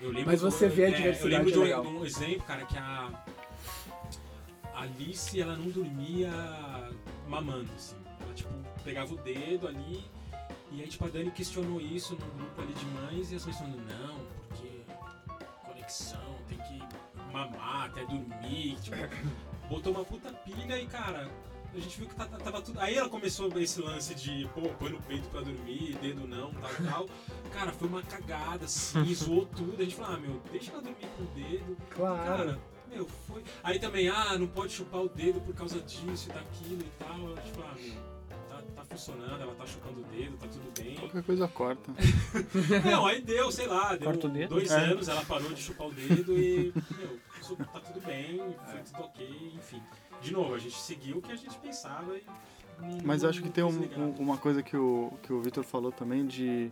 Eu 0.00 0.10
lembro 0.10 0.26
Mas 0.30 0.40
você 0.40 0.68
vê 0.68 0.84
a 0.84 0.86
é, 0.86 0.90
Eu 0.90 0.96
diversidade, 0.96 1.34
lembro 1.44 1.52
de 1.64 1.70
é 1.70 1.78
um, 1.78 1.98
um 2.00 2.04
exemplo, 2.04 2.42
cara, 2.44 2.64
que 2.66 2.76
a 2.78 3.10
a 4.74 4.82
Alice, 4.82 5.40
ela 5.40 5.56
não 5.56 5.68
dormia 5.70 6.30
mamando, 7.28 7.68
assim. 7.74 7.96
Tipo, 8.38 8.50
pegava 8.84 9.12
o 9.12 9.16
dedo 9.18 9.66
ali 9.68 10.04
e 10.70 10.82
aí, 10.82 10.88
tipo, 10.88 11.04
a 11.04 11.08
Dani 11.08 11.30
questionou 11.30 11.80
isso 11.80 12.12
num 12.14 12.38
grupo 12.38 12.60
ali 12.60 12.72
de 12.74 12.84
mães 12.86 13.32
e 13.32 13.36
as 13.36 13.44
mães 13.44 13.56
falando, 13.56 13.78
não, 13.86 14.18
porque 14.48 14.82
conexão, 15.64 16.36
tem 16.48 16.58
que 16.58 16.78
mamar 17.32 17.86
até 17.86 18.04
dormir, 18.04 18.76
tipo, 18.80 18.96
botou 19.68 19.92
uma 19.92 20.04
puta 20.04 20.30
pilha 20.32 20.80
e, 20.80 20.86
cara, 20.86 21.30
a 21.74 21.78
gente 21.78 21.98
viu 21.98 22.08
que 22.08 22.14
tá- 22.14 22.26
tá- 22.26 22.38
tava 22.38 22.60
tudo. 22.62 22.80
Aí 22.80 22.94
ela 22.96 23.08
começou 23.08 23.48
esse 23.58 23.80
lance 23.80 24.14
de, 24.14 24.48
pô, 24.54 24.62
põe 24.78 24.90
no 24.90 25.00
peito 25.02 25.28
pra 25.28 25.40
dormir, 25.40 25.96
dedo 26.00 26.26
não, 26.26 26.52
tal, 26.52 26.70
tal. 26.90 27.06
Cara, 27.52 27.72
foi 27.72 27.88
uma 27.88 28.02
cagada, 28.02 28.64
assim, 28.66 29.02
zoou 29.14 29.46
tudo. 29.46 29.74
A 29.78 29.84
gente 29.84 29.94
falou, 29.96 30.16
ah, 30.16 30.18
meu, 30.20 30.40
deixa 30.52 30.70
ela 30.72 30.82
dormir 30.82 31.06
com 31.16 31.22
o 31.22 31.26
dedo. 31.28 31.76
Claro. 31.90 32.24
Cara, 32.24 32.58
meu, 32.90 33.06
foi. 33.06 33.42
Aí 33.62 33.78
também, 33.78 34.08
ah, 34.08 34.38
não 34.38 34.46
pode 34.46 34.72
chupar 34.72 35.02
o 35.02 35.08
dedo 35.08 35.40
por 35.40 35.54
causa 35.54 35.80
disso 35.80 36.28
e 36.30 36.32
daquilo 36.32 36.82
e 36.82 36.90
tal. 36.98 37.32
A 37.32 37.40
gente 37.40 37.52
falou, 37.52 37.70
ah, 37.70 37.74
meu, 37.74 38.17
tá, 38.74 38.84
funcionando, 38.84 39.40
ela 39.42 39.54
tá 39.54 39.66
chupando 39.66 40.00
o 40.00 40.04
dedo, 40.04 40.36
tá 40.36 40.46
tudo 40.46 40.72
bem. 40.82 40.94
Qualquer 40.96 41.22
coisa 41.22 41.48
corta. 41.48 41.92
Não, 42.90 43.06
aí 43.06 43.20
deu, 43.20 43.50
sei 43.52 43.66
lá, 43.66 43.94
deu 43.96 44.06
Corta 44.10 44.26
o 44.26 44.30
dedo? 44.30 44.48
dois 44.50 44.70
É. 44.70 44.76
anos, 44.76 45.08
ela 45.08 45.24
parou 45.24 45.52
de 45.52 45.60
chupar 45.62 45.88
o 45.88 45.92
dedo 45.92 46.38
e, 46.38 46.72
meu, 46.98 47.18
isso 47.40 47.56
tá 47.56 47.80
tudo 47.80 48.00
bem, 48.06 48.38
foi 48.38 48.80
tudo 48.82 49.02
ok, 49.04 49.52
enfim. 49.56 49.82
De 50.20 50.32
novo, 50.32 50.54
a 50.54 50.58
gente 50.58 50.76
seguiu 50.76 51.18
o 51.18 51.22
que 51.22 51.32
a 51.32 51.36
gente 51.36 51.56
pensava 51.58 52.16
e 52.16 52.24
Mas 53.04 53.22
não- 53.22 53.30
acho 53.30 53.40
que 53.40 53.46
não 53.46 53.52
tem 53.52 53.64
um- 53.64 53.68
quis 53.68 53.78
ligar. 53.90 53.98
um- 54.00 54.10
uma 54.18 54.36
coisa 54.36 54.62
que 54.62 54.76
o, 54.76 55.12
que 55.22 55.32
o 55.32 55.40
Victor 55.40 55.64
falou 55.64 55.92
também 55.92 56.26
de, 56.26 56.70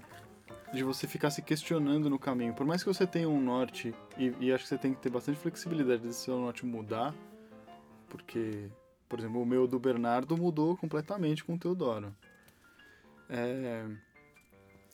de 0.73 0.83
você 0.83 1.07
ficar 1.07 1.31
se 1.31 1.43
questionando 1.43 2.11
no 2.11 2.19
caminho. 2.19 2.55
Por 2.55 2.67
mais 2.67 2.83
que 2.83 2.89
você 2.89 3.07
tenha 3.07 3.29
um 3.29 3.41
norte, 3.41 3.95
e, 4.19 4.33
e 4.41 4.53
acho 4.53 4.65
que 4.65 4.69
você 4.69 4.79
tem 4.79 4.93
que 4.95 5.01
ter 5.01 5.11
bastante 5.11 5.39
flexibilidade 5.39 6.03
de 6.03 6.15
seu 6.15 6.39
norte 6.39 6.65
mudar, 6.67 7.15
porque, 8.09 8.69
por 9.09 9.19
exemplo, 9.19 9.41
o 9.41 9.47
meu 9.47 9.67
do 9.67 9.79
Bernardo 9.79 10.37
mudou 10.37 10.77
completamente 10.77 11.45
com 11.45 11.55
o 11.55 11.59
Teodoro. 11.59 12.15
É, 13.29 13.85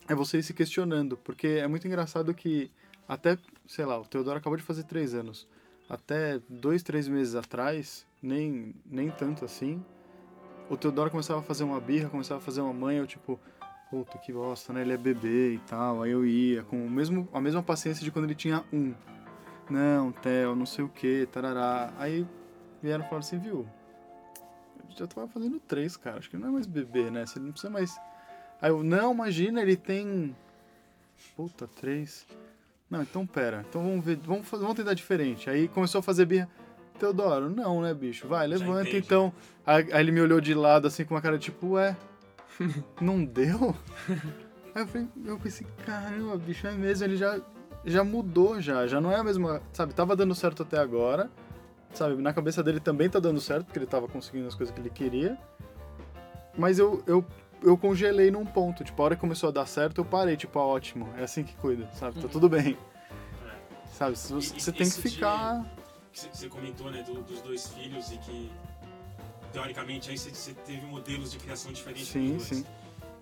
é 0.07 0.15
você 0.15 0.41
se 0.41 0.53
questionando, 0.53 1.17
porque 1.17 1.47
é 1.47 1.67
muito 1.67 1.87
engraçado 1.87 2.33
que 2.33 2.71
até, 3.07 3.37
sei 3.67 3.85
lá, 3.85 3.99
o 3.99 4.05
Teodoro 4.05 4.37
acabou 4.37 4.57
de 4.57 4.63
fazer 4.63 4.83
três 4.83 5.13
anos. 5.13 5.47
Até 5.89 6.39
dois, 6.49 6.81
três 6.81 7.07
meses 7.07 7.35
atrás, 7.35 8.05
nem, 8.21 8.73
nem 8.85 9.11
tanto 9.11 9.43
assim, 9.45 9.83
o 10.69 10.77
Teodoro 10.77 11.11
começava 11.11 11.39
a 11.39 11.43
fazer 11.43 11.63
uma 11.63 11.79
birra, 11.79 12.09
começava 12.09 12.39
a 12.39 12.43
fazer 12.43 12.61
uma 12.61 12.73
mãe, 12.73 12.97
eu 12.97 13.05
tipo, 13.05 13.39
puta 13.89 14.17
que 14.17 14.31
bosta, 14.31 14.73
né? 14.73 14.81
Ele 14.81 14.93
é 14.93 14.97
bebê 14.97 15.53
e 15.53 15.59
tal. 15.59 16.01
Aí 16.01 16.11
eu 16.11 16.25
ia 16.25 16.63
com 16.63 16.83
o 16.83 16.89
mesmo, 16.89 17.27
a 17.33 17.41
mesma 17.41 17.61
paciência 17.61 18.03
de 18.03 18.11
quando 18.11 18.25
ele 18.25 18.35
tinha 18.35 18.63
um. 18.71 18.93
Não, 19.69 20.11
Theo, 20.11 20.55
não 20.55 20.65
sei 20.65 20.83
o 20.83 20.89
que, 20.89 21.27
tarará. 21.31 21.93
Aí 21.97 22.25
vieram 22.81 23.05
falar 23.05 23.19
assim, 23.19 23.37
viu? 23.37 23.67
Já 24.89 25.07
tava 25.07 25.27
fazendo 25.27 25.59
três, 25.59 25.97
cara. 25.97 26.19
Acho 26.19 26.29
que 26.29 26.37
não 26.37 26.49
é 26.49 26.51
mais 26.51 26.67
bebê, 26.67 27.09
né? 27.09 27.25
Você 27.25 27.39
não 27.39 27.51
precisa 27.51 27.71
mais. 27.71 27.95
Aí 28.61 28.69
eu, 28.69 28.83
não, 28.83 29.13
imagina, 29.13 29.61
ele 29.61 29.75
tem. 29.75 30.35
Puta, 31.35 31.67
três. 31.67 32.25
Não, 32.89 33.01
então 33.01 33.25
pera. 33.25 33.65
Então 33.67 33.81
vamos 33.81 34.05
ver, 34.05 34.17
vamos, 34.17 34.47
fazer, 34.47 34.61
vamos 34.61 34.77
tentar 34.77 34.93
diferente. 34.93 35.49
Aí 35.49 35.67
começou 35.67 35.99
a 35.99 36.03
fazer 36.03 36.25
birra. 36.25 36.49
Teodoro, 36.99 37.49
não, 37.49 37.81
né, 37.81 37.93
bicho? 37.93 38.27
Vai, 38.27 38.45
levanta 38.45 38.95
então. 38.95 39.33
Aí, 39.65 39.91
aí 39.91 39.99
ele 39.99 40.11
me 40.11 40.21
olhou 40.21 40.39
de 40.39 40.53
lado, 40.53 40.87
assim, 40.87 41.03
com 41.03 41.15
uma 41.15 41.21
cara 41.21 41.39
tipo, 41.39 41.71
ué, 41.71 41.97
não 43.01 43.25
deu? 43.25 43.75
Aí 44.75 44.81
eu 44.83 44.87
falei, 44.87 45.07
eu 45.25 45.39
pensei, 45.39 45.67
caramba, 45.85 46.37
bicho, 46.37 46.65
é 46.67 46.71
mesmo, 46.71 47.05
ele 47.05 47.17
já, 47.17 47.39
já 47.85 48.03
mudou 48.03 48.59
já, 48.61 48.87
já 48.87 48.99
não 48.99 49.11
é 49.11 49.17
a 49.17 49.23
mesma, 49.23 49.61
sabe, 49.71 49.93
tava 49.93 50.15
dando 50.15 50.33
certo 50.33 50.63
até 50.63 50.77
agora, 50.79 51.29
sabe, 51.93 52.21
na 52.21 52.33
cabeça 52.33 52.63
dele 52.63 52.79
também 52.79 53.09
tá 53.09 53.19
dando 53.19 53.39
certo, 53.41 53.65
porque 53.65 53.79
ele 53.79 53.85
tava 53.85 54.07
conseguindo 54.07 54.47
as 54.47 54.55
coisas 54.55 54.73
que 54.73 54.81
ele 54.81 54.89
queria, 54.89 55.37
mas 56.57 56.79
eu, 56.79 57.03
eu, 57.07 57.25
eu 57.61 57.77
congelei 57.77 58.29
num 58.31 58.45
ponto, 58.45 58.83
tipo, 58.83 59.01
a 59.01 59.05
hora 59.05 59.15
que 59.15 59.21
começou 59.21 59.49
a 59.49 59.51
dar 59.51 59.65
certo, 59.65 59.99
eu 60.01 60.05
parei, 60.05 60.35
tipo, 60.37 60.57
ah, 60.59 60.65
ótimo, 60.65 61.09
é 61.17 61.23
assim 61.23 61.43
que 61.43 61.53
cuida, 61.55 61.87
sabe, 61.93 62.19
tá 62.21 62.27
tudo 62.27 62.47
bem, 62.49 62.77
sabe, 63.93 64.15
você, 64.17 64.71
tem 64.71 64.89
que 64.89 64.95
de- 64.95 65.01
ficar... 65.09 65.65
que 66.11 66.19
você- 66.31 66.49
comentou, 66.49 66.89
né, 66.91 67.03
do- 67.03 67.21
dos 67.23 67.41
dois 67.41 67.67
filhos 67.69 68.11
e 68.11 68.17
que 68.17 68.51
teoricamente 69.51 70.09
aí 70.09 70.17
você, 70.17 70.53
teve 70.65 70.85
modelos 70.85 71.31
de 71.31 71.37
criação 71.37 71.71
diferentes 71.71 72.07
Sim, 72.07 72.37
dos 72.37 72.49
dois. 72.49 72.59
sim. 72.59 72.65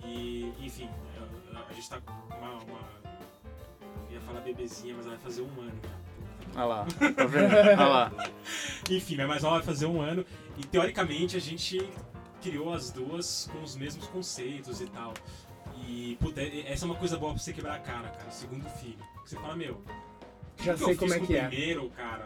E, 0.04 0.54
enfim, 0.62 0.90
a, 1.54 1.58
a- 1.60 1.66
a 1.70 1.74
gente 1.74 1.90
tá 1.90 2.00
com 2.02 2.12
uma, 2.36 2.54
uma- 2.64 3.02
Eu 4.10 4.16
ia 4.16 4.22
falar 4.22 4.42
bebezinha, 4.42 4.94
mas 4.96 5.06
ela 5.06 5.16
vai 5.16 5.24
fazer 5.24 5.42
um 5.42 5.62
ano. 5.62 5.72
já. 5.84 6.01
Olha 6.56 6.66
lá, 6.66 6.86
tá 7.16 7.26
vendo? 7.26 7.56
Olha 7.56 7.88
lá. 7.88 8.12
Enfim, 8.90 9.16
mas 9.18 9.28
mais 9.28 9.44
nova 9.44 9.58
vai 9.58 9.66
fazer 9.66 9.86
um 9.86 10.02
ano. 10.02 10.26
E 10.58 10.66
teoricamente 10.66 11.38
a 11.38 11.40
gente 11.40 11.90
criou 12.42 12.74
as 12.74 12.92
duas 12.92 13.50
com 13.52 13.64
os 13.64 13.76
mesmos 13.76 14.08
conceitos 14.08 14.82
e 14.82 14.86
tal. 14.88 15.14
E, 15.88 16.18
puta, 16.20 16.42
e- 16.42 16.66
essa 16.68 16.86
é 16.86 16.88
uma 16.88 16.96
coisa 16.96 17.18
boa 17.18 17.34
pra 17.34 17.42
você 17.42 17.54
quebrar 17.54 17.76
a 17.76 17.80
cara, 17.80 18.10
cara. 18.10 18.30
Segundo 18.32 18.68
filho. 18.80 18.98
Você 19.26 19.36
fala, 19.38 19.56
meu. 19.56 19.82
Já 20.62 20.74
que 20.74 20.84
sei 20.84 20.96
como 20.96 21.14
é 21.14 21.20
que 21.20 21.34
o 21.34 21.38
é. 21.38 21.48
primeiro, 21.48 21.90
cara. 21.92 22.26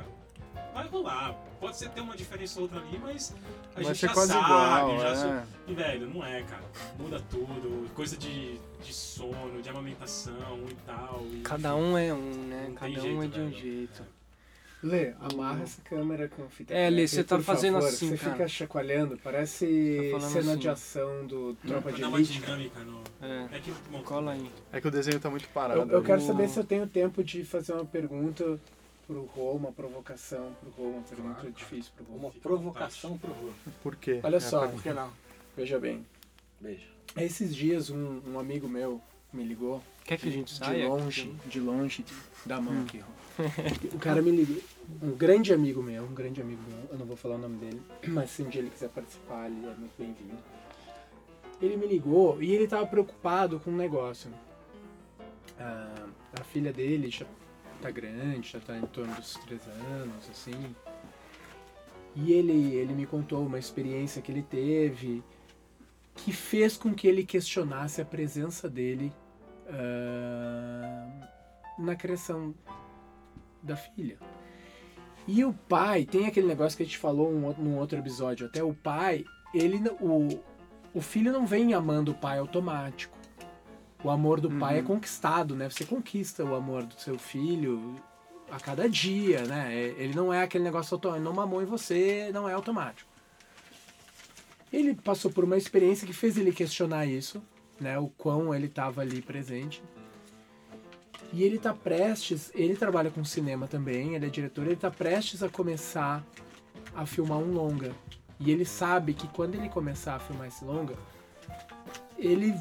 Vai 0.73 0.87
rolar. 0.87 1.33
Pode 1.59 1.77
ser 1.77 1.89
ter 1.89 2.01
uma 2.01 2.17
diferença 2.17 2.59
ou 2.59 2.63
outra 2.63 2.79
ali, 2.81 2.99
mas 3.01 3.33
a 3.71 3.75
Vai 3.75 3.83
gente 3.85 3.97
ser 3.99 4.07
já 4.07 4.13
quase 4.13 4.33
sabe. 4.33 4.43
igual, 4.45 4.99
já 4.99 5.27
é. 5.27 5.43
E, 5.67 5.73
velho, 5.73 6.09
não 6.13 6.25
é, 6.25 6.43
cara. 6.43 6.63
Muda 6.99 7.21
tudo. 7.29 7.89
Coisa 7.93 8.17
de, 8.17 8.59
de 8.83 8.93
sono, 8.93 9.61
de 9.61 9.69
amamentação 9.69 10.59
e 10.69 10.73
tal. 10.85 11.21
e- 11.31 11.41
Cada 11.41 11.75
um 11.75 11.97
é 11.97 12.13
um, 12.13 12.31
né? 12.47 12.73
Cada 12.75 12.91
um 12.91 12.93
é 12.97 12.99
jeito, 13.01 13.27
de 13.29 13.39
um 13.39 13.49
velho. 13.49 13.57
jeito. 13.57 14.03
Lê, 14.85 15.13
amarra 15.19 15.63
essa 15.63 15.81
câmera 15.81 16.27
com 16.29 16.47
fita 16.47 16.71
É, 16.73 16.89
Lê, 16.91 17.07
você 17.07 17.23
tá 17.23 17.39
fazendo 17.41 17.75
favor. 17.75 17.89
assim, 17.89 18.09
Você 18.09 18.17
cara. 18.17 18.31
fica 18.33 18.47
chacoalhando, 18.47 19.17
parece 19.23 20.11
Tá 20.11 20.19
cena 20.19 20.51
assim. 20.51 20.59
de 20.59 20.69
ação 20.69 21.25
do 21.25 21.55
Tropa 21.55 21.81
Pra 21.81 21.91
de 21.91 22.03
Elite. 22.03 22.33
dinâmica 22.33 22.79
no. 22.81 23.01
É. 23.19 23.47
É 23.55 23.59
que, 23.59 23.71
bom, 23.89 24.03
Cola 24.03 24.33
aí. 24.33 24.51
É 24.71 24.79
que 24.79 24.87
o 24.87 24.91
desenho 24.91 25.19
tá 25.19 25.29
muito 25.29 25.47
parado. 25.49 25.81
Eu, 25.81 25.87
eu 25.89 26.03
quero 26.03 26.21
O- 26.21 26.25
saber 26.27 26.47
se 26.49 26.59
eu 26.59 26.63
tenho 26.63 26.85
tempo 26.85 27.23
de 27.23 27.43
fazer 27.43 27.73
uma 27.73 27.85
pergunta 27.85 28.59
pro 29.07 29.23
Rô, 29.25 29.53
uma 29.53 29.71
provocação 29.71 30.55
pro 30.61 30.69
Rô, 30.83 30.89
uma 30.91 31.01
pergunta 31.03 31.33
Claro. 31.41 31.51
difícil 31.51 31.91
pro 31.95 32.05
Rô. 32.05 32.17
Uma 32.17 32.29
provocação 32.31 33.17
pro 33.17 33.31
Rô. 33.31 33.49
Por 33.81 33.95
quê? 33.95 34.19
Olha 34.23 34.37
É, 34.37 34.39
só, 34.39 34.67
Por 34.67 34.83
que 34.83 34.93
não? 34.93 35.09
veja 35.57 35.79
bem. 35.79 36.05
Beijo. 36.61 36.85
Esses 37.17 37.55
dias 37.55 37.89
um, 37.89 38.21
um 38.27 38.37
amigo 38.39 38.67
meu 38.69 39.01
me 39.35 39.43
ligou 39.43 39.81
Quer 40.03 40.17
que 40.19 40.27
a 40.29 40.31
gente 40.31 40.53
de 40.53 40.59
saia? 40.59 40.87
longe, 40.87 41.33
de 41.47 41.59
longe, 41.59 42.05
da 42.45 42.59
mão 42.61 42.73
Hum. 42.73 42.83
aqui. 42.83 43.03
O 43.93 43.99
cara 43.99 44.21
me 44.21 44.31
ligou, 44.31 44.61
um 45.01 45.11
grande 45.11 45.51
amigo 45.53 45.83
meu, 45.83 46.03
um 46.03 46.13
grande 46.13 46.41
amigo 46.41 46.61
meu, 46.69 46.89
eu 46.91 46.97
não 46.97 47.05
vou 47.05 47.17
falar 47.17 47.35
o 47.35 47.39
nome 47.39 47.57
dele, 47.57 47.81
mas 48.07 48.29
se 48.29 48.41
um 48.43 48.47
dia 48.49 48.61
ele 48.61 48.69
quiser 48.69 48.89
participar, 48.89 49.47
ele 49.47 49.65
é 49.65 49.73
muito 49.75 49.91
bem-vindo. 49.97 50.37
Ele 51.61 51.75
me 51.75 51.85
ligou 51.87 52.41
e 52.41 52.53
ele 52.53 52.67
tava 52.67 52.85
preocupado 52.87 53.59
com 53.59 53.71
um 53.71 53.75
negócio. 53.75 54.31
Ah, 55.59 56.05
a 56.39 56.43
filha 56.43 56.71
dele 56.71 57.09
já 57.09 57.25
tá 57.81 57.89
grande, 57.91 58.51
já 58.51 58.59
tá 58.59 58.77
em 58.77 58.85
torno 58.87 59.13
dos 59.15 59.33
três 59.45 59.61
anos, 59.67 60.29
assim. 60.29 60.75
E 62.15 62.31
ele, 62.31 62.73
ele 62.75 62.93
me 62.93 63.05
contou 63.05 63.45
uma 63.45 63.59
experiência 63.59 64.21
que 64.21 64.31
ele 64.31 64.43
teve 64.43 65.21
que 66.15 66.31
fez 66.31 66.77
com 66.77 66.93
que 66.93 67.07
ele 67.07 67.25
questionasse 67.25 67.99
a 68.01 68.05
presença 68.05 68.69
dele 68.69 69.11
ah, 69.67 71.07
na 71.77 71.95
criação 71.95 72.53
da 73.61 73.75
filha. 73.75 74.17
E 75.27 75.43
o 75.43 75.53
pai, 75.53 76.05
tem 76.05 76.27
aquele 76.27 76.47
negócio 76.47 76.77
que 76.77 76.83
a 76.83 76.85
gente 76.85 76.97
falou 76.97 77.29
um 77.31 77.51
num 77.53 77.77
outro 77.77 77.97
episódio, 77.97 78.45
até 78.45 78.63
o 78.63 78.73
pai, 78.73 79.25
ele 79.53 79.79
não- 79.79 79.95
o, 79.95 80.43
o 80.93 81.01
filho 81.01 81.31
não 81.31 81.45
vem 81.47 81.73
amando 81.73 82.11
o 82.11 82.15
pai 82.15 82.37
automático. 82.37 83.15
O 84.03 84.09
amor 84.11 84.39
do 84.39 84.51
pai 84.51 84.77
é 84.77 84.81
Uhum. 84.81 84.87
conquistado, 84.87 85.55
né? 85.55 85.67
Você 85.67 85.83
conquista 85.83 86.43
o 86.45 86.53
amor 86.53 86.83
do 86.83 86.93
seu 86.93 87.17
filho 87.17 87.95
a 88.51 88.59
cada 88.59 88.87
dia, 88.87 89.43
né? 89.45 89.73
É- 89.73 89.95
Ele 89.97 90.13
não 90.13 90.31
é 90.31 90.43
aquele 90.43 90.63
negócio 90.63 90.93
automático, 90.93 91.25
não 91.25 91.33
mamou 91.33 91.59
em 91.63 91.65
você, 91.65 92.29
não 92.31 92.47
é 92.47 92.53
automático. 92.53 93.09
Ele 94.71 94.93
passou 94.93 95.31
por 95.31 95.43
uma 95.43 95.57
experiência 95.57 96.05
que 96.05 96.13
fez 96.13 96.37
ele 96.37 96.51
questionar 96.51 97.07
isso, 97.07 97.41
né? 97.79 97.97
O 97.99 98.07
quão 98.07 98.53
ele 98.53 98.67
estava 98.67 99.01
ali 99.01 99.21
presente. 99.21 99.83
E 101.33 101.43
ele 101.43 101.57
tá 101.57 101.73
prestes, 101.73 102.51
ele 102.53 102.75
trabalha 102.75 103.09
com 103.09 103.23
cinema 103.23 103.67
também, 103.67 104.15
ele 104.15 104.25
é 104.25 104.29
diretor, 104.29 104.65
ele 104.65 104.75
tá 104.75 104.89
prestes 104.91 105.43
a 105.43 105.49
começar 105.49 106.23
a 106.95 107.05
filmar 107.05 107.39
um 107.39 107.51
longa. 107.51 107.91
E 108.39 108.51
ele 108.51 108.63
sabe 108.65 109.13
que 109.13 109.27
quando 109.29 109.55
ele 109.55 109.67
começar 109.69 110.15
a 110.15 110.19
filmar 110.19 110.47
esse 110.47 110.63
longa, 110.63 110.95
ele 112.17 112.53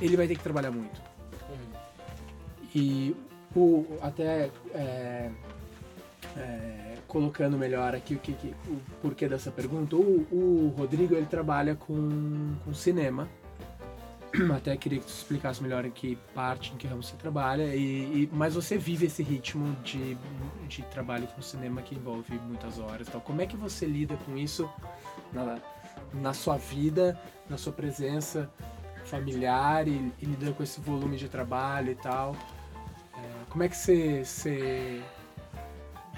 ele 0.00 0.16
vai 0.16 0.26
ter 0.26 0.34
que 0.36 0.42
trabalhar 0.42 0.70
muito. 0.70 1.00
E 2.74 3.14
o 3.54 3.86
até 4.00 4.50
é, 4.74 5.30
é, 6.36 6.94
colocando 7.06 7.56
melhor 7.58 7.94
aqui 7.94 8.14
o 8.14 8.18
que- 8.18 8.54
o 8.66 8.80
porquê 9.00 9.28
dessa 9.28 9.50
pergunta, 9.50 9.94
o, 9.96 10.26
o 10.32 10.74
Rodrigo 10.76 11.14
ele 11.14 11.26
trabalha 11.26 11.74
com, 11.74 12.54
com 12.64 12.74
cinema. 12.74 13.28
Até 14.56 14.76
queria 14.78 14.98
que 14.98 15.04
tu 15.04 15.10
explicasse 15.10 15.62
melhor 15.62 15.84
em 15.84 15.90
que 15.90 16.16
parte, 16.34 16.72
em 16.72 16.76
que 16.78 16.86
ramo 16.86 17.02
você 17.02 17.14
trabalha, 17.16 17.74
e, 17.74 18.22
e- 18.24 18.30
mas 18.32 18.54
você 18.54 18.78
vive 18.78 19.06
esse 19.06 19.22
ritmo 19.22 19.76
de, 19.82 20.16
de 20.68 20.82
trabalho 20.84 21.26
com 21.28 21.42
cinema 21.42 21.82
que 21.82 21.94
envolve 21.94 22.38
muitas 22.38 22.78
horas. 22.78 23.08
e 23.08 23.10
Tal. 23.10 23.20
Como 23.20 23.42
é 23.42 23.46
que 23.46 23.56
você 23.56 23.84
lida 23.84 24.16
com 24.24 24.36
isso 24.38 24.70
na, 25.32 25.58
na 26.14 26.32
sua 26.32 26.56
vida, 26.56 27.20
na 27.48 27.58
sua 27.58 27.72
presença 27.74 28.50
familiar 29.04 29.86
e, 29.86 30.12
e 30.18 30.24
lidando 30.24 30.54
com 30.54 30.62
esse 30.62 30.80
volume 30.80 31.18
de 31.18 31.28
trabalho 31.28 31.90
e 31.92 31.96
tal? 31.96 32.34
É, 33.14 33.44
como 33.50 33.62
é 33.62 33.68
que 33.68 33.76
você, 33.76 34.24
você 34.24 35.02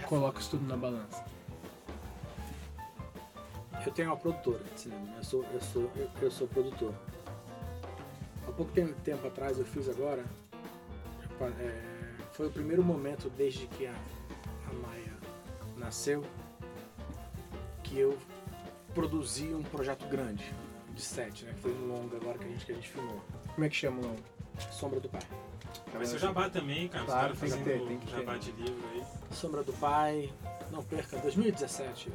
coloca 0.07 0.39
isso 0.39 0.51
tudo 0.51 0.69
na 0.69 0.77
balança? 0.77 1.25
Eu 3.85 3.93
tenho 3.93 4.09
uma 4.11 4.17
produtora 4.17 4.63
de 4.73 4.81
cinema, 4.81 5.09
eu 5.17 5.25
sou, 5.25 5.45
eu 5.53 5.61
sou, 5.61 5.91
eu, 5.97 6.11
eu 6.23 6.31
sou 6.31 6.47
produtor. 6.47 6.95
Há 8.49 8.53
pouco 8.53 8.71
tempo, 8.73 9.27
atrás 9.27 9.59
eu 9.59 9.65
fiz 9.65 9.89
agora, 9.89 10.25
é, 11.61 11.83
foi 12.33 12.47
o 12.47 12.51
primeiro 12.51 12.83
momento 12.83 13.31
desde 13.31 13.67
que 13.67 13.87
a, 13.87 13.93
a 13.93 14.73
Maia 14.75 15.13
nasceu 15.77 16.23
que 17.83 17.99
eu 17.99 18.17
produzi 18.95 19.53
um 19.55 19.63
projeto 19.63 20.07
grande 20.07 20.45
de 20.95 21.03
sete, 21.03 21.45
né? 21.45 21.53
Que 21.55 21.61
foi 21.63 21.73
um 21.73 21.87
longa 21.89 22.17
agora 22.17 22.39
que 22.39 22.45
a 22.45 22.49
gente, 22.49 22.65
que 22.67 22.73
a 22.73 22.75
gente 22.77 22.89
filmou. 22.89 23.21
Como 23.55 23.65
é 23.65 23.69
que 23.69 23.77
chama 23.77 23.99
o 24.01 24.03
nome? 24.03 24.19
Sombra 24.71 25.01
do 25.01 25.09
Pai. 25.09 25.23
Vai 25.93 26.07
ser 26.07 26.17
o 26.17 26.19
jabá 26.19 26.49
também, 26.49 26.89
cara. 26.89 27.03
Os 27.05 27.11
Claro, 27.11 27.21
caras 27.35 27.39
tem 27.41 27.49
que 27.51 27.57
fazendo 27.57 27.89
tem 27.89 27.99
que 27.99 28.07
ter. 28.07 28.13
jabá 28.19 28.37
de 28.37 28.53
livro 28.53 28.89
aí. 28.93 29.03
Sombra 29.33 29.63
do 29.65 29.73
Pai, 29.73 30.33
não 30.71 30.83
perca, 30.85 31.19
2017. 31.19 32.13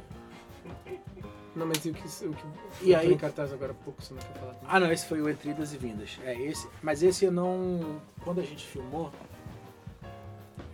Não, 1.60 1.66
mas 1.66 1.84
e 1.84 1.90
o 1.90 1.92
que, 1.94 2.06
o 2.26 2.32
que 2.32 2.44
E 2.88 2.94
aí- 2.94 3.12
em 3.12 3.18
cartaz 3.18 3.52
agora 3.52 3.72
há 3.72 3.74
pouco, 3.74 4.00
você 4.02 4.14
não 4.14 4.20
quer 4.22 4.32
falar? 4.40 4.56
Ah, 4.66 4.80
não, 4.80 4.90
esse 4.90 5.04
foi 5.06 5.20
o 5.20 5.28
Entre 5.28 5.50
Idas 5.50 5.74
e 5.74 5.76
Vindas. 5.76 6.18
É 6.24 6.34
esse, 6.40 6.66
mas 6.82 7.02
esse 7.02 7.26
eu 7.26 7.30
não. 7.30 8.00
Quando 8.24 8.40
a 8.40 8.42
gente 8.42 8.66
filmou, 8.66 9.12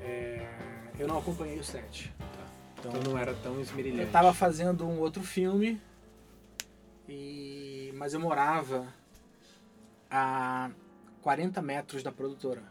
é, 0.00 0.46
eu 0.96 1.08
não 1.08 1.18
acompanhei 1.18 1.58
o 1.58 1.64
set. 1.64 2.14
Então, 2.78 2.92
Então 2.94 3.12
não 3.12 3.18
era 3.18 3.34
tão 3.34 3.60
esmerilhante. 3.60 4.04
eu 4.04 4.12
tava 4.12 4.32
fazendo 4.32 4.86
um 4.86 5.00
outro 5.00 5.24
filme, 5.24 5.80
e 7.08 7.90
mas 7.96 8.14
eu 8.14 8.20
morava 8.20 8.86
a 10.08 10.70
40 11.20 11.60
metros 11.60 12.00
da 12.04 12.12
produtora. 12.12 12.62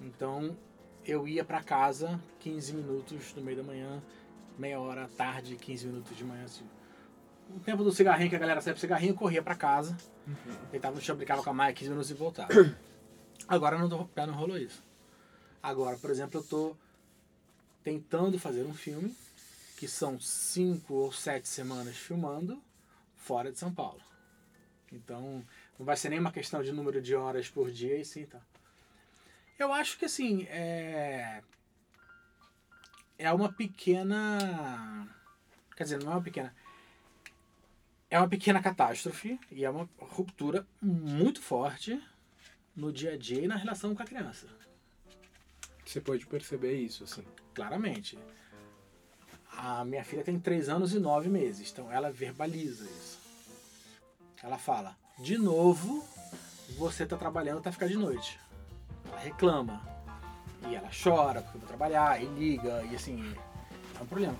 Então 0.00 0.56
eu 1.04 1.28
ia 1.28 1.44
pra 1.44 1.62
casa 1.62 2.18
15 2.40 2.72
minutos 2.72 3.34
no 3.34 3.42
meio 3.42 3.58
da 3.58 3.62
manhã, 3.62 4.02
meia 4.58 4.80
hora 4.80 5.08
tarde, 5.16 5.56
15 5.56 5.86
minutos 5.86 6.16
de 6.16 6.24
manhã. 6.24 6.44
Assim. 6.44 6.66
O 7.50 7.60
tempo 7.60 7.82
do 7.84 7.92
cigarrinho, 7.92 8.30
que 8.30 8.36
a 8.36 8.38
galera 8.38 8.60
saia 8.60 8.74
pro 8.74 8.80
cigarrinho, 8.80 9.12
eu 9.12 9.16
corria 9.16 9.42
pra 9.42 9.54
casa, 9.54 9.96
deitava 10.70 10.94
no 10.94 11.00
chão, 11.02 11.16
brincava 11.16 11.42
com 11.42 11.50
a 11.50 11.52
Maia 11.52 11.72
15 11.74 11.90
minutos 11.90 12.10
e 12.10 12.14
voltava. 12.14 12.48
Agora 13.48 13.78
não, 13.78 13.88
tô- 13.88 14.08
não 14.26 14.34
rolou 14.34 14.56
isso. 14.56 14.82
Agora, 15.62 15.96
por 15.98 16.10
exemplo, 16.10 16.40
eu 16.40 16.44
tô 16.44 16.76
tentando 17.82 18.38
fazer 18.38 18.62
um 18.64 18.72
filme 18.74 19.14
que 19.76 19.88
são 19.88 20.18
cinco 20.20 20.94
ou 20.94 21.12
sete 21.12 21.48
semanas 21.48 21.96
filmando 21.96 22.62
fora 23.16 23.50
de 23.50 23.58
São 23.58 23.72
Paulo. 23.74 24.00
Então, 24.92 25.44
não 25.78 25.84
vai 25.86 25.96
ser 25.96 26.08
nem 26.10 26.18
uma 26.20 26.30
questão 26.32 26.62
de 26.62 26.70
número 26.72 27.00
de 27.02 27.14
horas 27.16 27.48
por 27.48 27.70
dia 27.70 27.96
e 27.98 28.04
sim, 28.04 28.24
tá. 28.26 28.40
Eu 29.58 29.72
acho 29.72 29.98
que 29.98 30.04
assim, 30.04 30.44
é 30.44 31.42
é 33.22 33.32
uma 33.32 33.52
pequena, 33.52 35.08
quer 35.76 35.84
dizer, 35.84 36.02
não 36.02 36.10
é 36.10 36.14
uma 36.16 36.22
pequena, 36.22 36.52
é 38.10 38.18
uma 38.18 38.28
pequena 38.28 38.60
catástrofe 38.60 39.38
e 39.48 39.64
é 39.64 39.70
uma 39.70 39.88
ruptura 39.96 40.66
muito 40.80 41.40
forte 41.40 42.02
no 42.74 42.92
dia 42.92 43.12
a 43.12 43.16
dia 43.16 43.42
e 43.42 43.46
na 43.46 43.54
relação 43.54 43.94
com 43.94 44.02
a 44.02 44.06
criança. 44.06 44.48
Você 45.84 46.00
pode 46.00 46.26
perceber 46.26 46.74
isso, 46.74 47.04
assim. 47.04 47.24
Claramente. 47.54 48.18
A 49.56 49.84
minha 49.84 50.02
filha 50.02 50.24
tem 50.24 50.40
3 50.40 50.68
anos 50.68 50.92
e 50.92 50.98
9 50.98 51.28
meses, 51.28 51.70
então 51.70 51.92
ela 51.92 52.10
verbaliza 52.10 52.84
isso. 52.84 53.20
Ela 54.42 54.58
fala: 54.58 54.96
De 55.18 55.38
novo, 55.38 56.04
você 56.76 57.06
tá 57.06 57.16
trabalhando 57.16 57.58
até 57.58 57.70
ficar 57.70 57.86
de 57.86 57.96
noite. 57.96 58.40
Ela 59.06 59.18
reclama. 59.20 59.91
E 60.68 60.74
ela 60.74 60.88
chora 60.90 61.42
porque 61.42 61.56
eu 61.56 61.60
vou 61.60 61.68
trabalhar, 61.68 62.22
e 62.22 62.26
liga, 62.26 62.82
e 62.90 62.94
assim, 62.94 63.34
é 63.98 64.02
um 64.02 64.06
problema. 64.06 64.36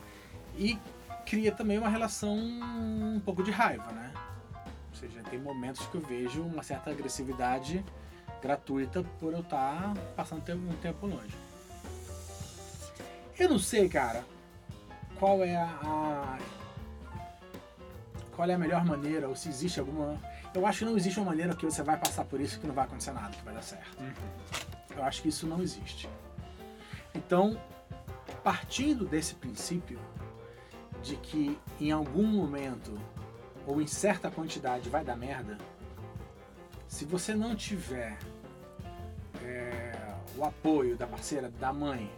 E 0.56 0.78
cria 1.26 1.52
também 1.52 1.78
uma 1.78 1.88
relação 1.88 2.34
um 2.34 3.20
pouco 3.24 3.42
de 3.42 3.50
raiva, 3.50 3.90
né? 3.92 4.12
Ou 4.90 4.94
seja, 4.94 5.22
tem 5.30 5.38
momentos 5.38 5.86
que 5.86 5.94
eu 5.94 6.00
vejo 6.00 6.42
uma 6.42 6.62
certa 6.62 6.90
agressividade 6.90 7.84
gratuita 8.40 9.04
por 9.20 9.32
eu 9.32 9.40
estar 9.40 9.94
passando 10.16 10.42
tempo- 10.42 10.68
um 10.68 10.76
tempo 10.76 11.06
longe. 11.06 11.34
Eu 13.38 13.48
não 13.48 13.58
sei, 13.58 13.88
cara, 13.88 14.24
qual 15.18 15.42
é 15.42 15.56
a, 15.56 16.38
qual 18.34 18.48
é 18.48 18.54
a 18.54 18.58
melhor 18.58 18.84
maneira 18.84 19.28
ou 19.28 19.34
se 19.36 19.48
existe 19.48 19.80
alguma. 19.80 20.20
Eu 20.54 20.66
acho 20.66 20.80
que 20.80 20.84
não 20.84 20.96
existe 20.96 21.18
uma 21.18 21.26
maneira 21.30 21.54
que 21.54 21.64
você 21.64 21.82
vai 21.82 21.96
passar 21.96 22.24
por 22.24 22.40
isso 22.40 22.60
que 22.60 22.66
não 22.66 22.74
vai 22.74 22.84
acontecer 22.84 23.12
nada, 23.12 23.30
que 23.30 23.42
vai 23.42 23.54
dar 23.54 23.62
certo. 23.62 23.96
Eu 24.96 25.04
acho 25.04 25.22
que 25.22 25.28
isso 25.28 25.46
não 25.46 25.62
existe. 25.62 26.08
Então, 27.14 27.60
partindo 28.42 29.06
desse 29.06 29.34
princípio 29.34 29.98
de 31.02 31.16
que 31.16 31.58
em 31.80 31.90
algum 31.90 32.26
momento 32.26 32.98
ou 33.66 33.80
em 33.80 33.86
certa 33.86 34.30
quantidade 34.30 34.88
vai 34.88 35.04
dar 35.04 35.16
merda, 35.16 35.58
se 36.86 37.04
você 37.04 37.34
não 37.34 37.54
tiver 37.56 38.18
é, 39.42 39.92
o 40.36 40.44
apoio 40.44 40.96
da 40.96 41.06
parceira, 41.06 41.50
da 41.50 41.72
mãe, 41.72 42.10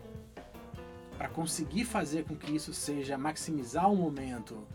para 1.16 1.28
conseguir 1.28 1.84
fazer 1.84 2.24
com 2.24 2.34
que 2.34 2.54
isso 2.54 2.72
seja 2.74 3.16
maximizar 3.16 3.90
o 3.90 3.96
momento 3.96 4.66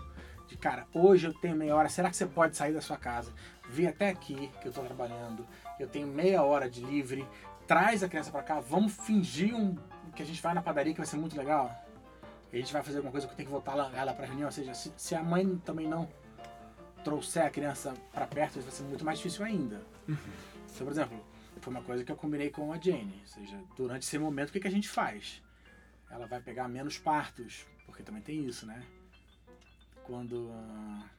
de 0.47 0.57
cara, 0.57 0.87
hoje 0.93 1.27
eu 1.27 1.33
tenho 1.33 1.55
meia 1.55 1.75
hora, 1.75 1.89
será 1.89 2.09
que 2.09 2.17
você 2.17 2.25
pode 2.25 2.57
sair 2.57 2.73
da 2.73 2.81
sua 2.81 2.97
casa, 2.97 3.31
vir 3.69 3.87
até 3.87 4.09
aqui 4.09 4.49
que 4.61 4.67
eu 4.67 4.71
tô 4.71 4.81
trabalhando, 4.81 5.45
eu 5.79 5.87
tenho 5.87 6.07
meia 6.07 6.41
hora 6.41 6.69
de 6.69 6.81
livre, 6.83 7.27
traz 7.69 8.01
a 8.01 8.09
criança 8.09 8.31
para 8.31 8.41
cá, 8.41 8.59
vamos 8.59 8.93
fingir 8.93 9.53
um, 9.53 9.75
que 10.15 10.23
a 10.23 10.25
gente 10.25 10.41
vai 10.41 10.55
na 10.55 10.61
padaria 10.61 10.91
que 10.91 10.99
vai 10.99 11.05
ser 11.05 11.17
muito 11.17 11.37
legal. 11.37 11.71
E 12.51 12.55
a 12.55 12.59
gente 12.59 12.73
vai 12.73 12.81
fazer 12.81 12.97
alguma 12.97 13.11
coisa 13.11 13.27
que 13.27 13.35
tenho 13.35 13.45
que 13.45 13.53
voltar 13.53 13.75
lá, 13.75 13.91
ela 13.95 14.11
para 14.11 14.25
reunião, 14.25 14.47
ou 14.47 14.51
seja, 14.51 14.73
se, 14.73 14.91
se 14.97 15.13
a 15.13 15.21
mãe 15.21 15.55
também 15.63 15.87
não 15.87 16.09
trouxer 17.03 17.45
a 17.45 17.49
criança 17.51 17.93
para 18.11 18.25
perto, 18.25 18.57
isso 18.57 18.67
vai 18.67 18.75
ser 18.75 18.81
muito 18.85 19.05
mais 19.05 19.19
difícil 19.19 19.45
ainda. 19.45 19.79
Então, 20.71 20.87
por 20.87 20.91
exemplo, 20.91 21.23
foi 21.61 21.71
uma 21.71 21.83
coisa 21.83 22.03
que 22.03 22.11
eu 22.11 22.15
combinei 22.15 22.49
com 22.49 22.73
a 22.73 22.79
Jane, 22.79 23.19
ou 23.21 23.27
seja, 23.27 23.61
durante 23.75 24.01
esse 24.01 24.17
momento 24.17 24.49
o 24.49 24.51
que, 24.53 24.61
que 24.61 24.67
a 24.67 24.71
gente 24.71 24.89
faz? 24.89 25.39
Ela 26.09 26.25
vai 26.25 26.41
pegar 26.41 26.67
menos 26.67 26.97
partos, 26.97 27.67
porque 27.85 28.01
também 28.01 28.21
tem 28.23 28.45
isso, 28.45 28.65
né? 28.65 28.81
Quando 30.03 30.49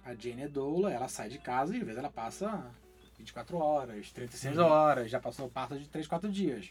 a 0.05 0.15
Jane 0.15 0.43
é 0.43 0.49
doula, 0.49 0.91
ela 0.91 1.07
sai 1.07 1.29
de 1.29 1.39
casa 1.39 1.77
e 1.77 1.79
às 1.79 1.85
vezes 1.85 1.99
ela 1.99 2.11
passa 2.11 2.75
24 3.21 3.57
horas, 3.59 4.11
36 4.11 4.59
horas, 4.59 5.11
já 5.11 5.21
passou 5.21 5.47
o 5.47 5.51
parto 5.51 5.79
de 5.79 5.89
3, 5.89 6.07
4 6.07 6.31
dias. 6.31 6.71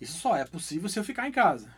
Isso 0.00 0.18
só 0.18 0.36
é 0.36 0.44
possível 0.44 0.88
se 0.88 0.98
eu 0.98 1.04
ficar 1.04 1.28
em 1.28 1.32
casa. 1.32 1.74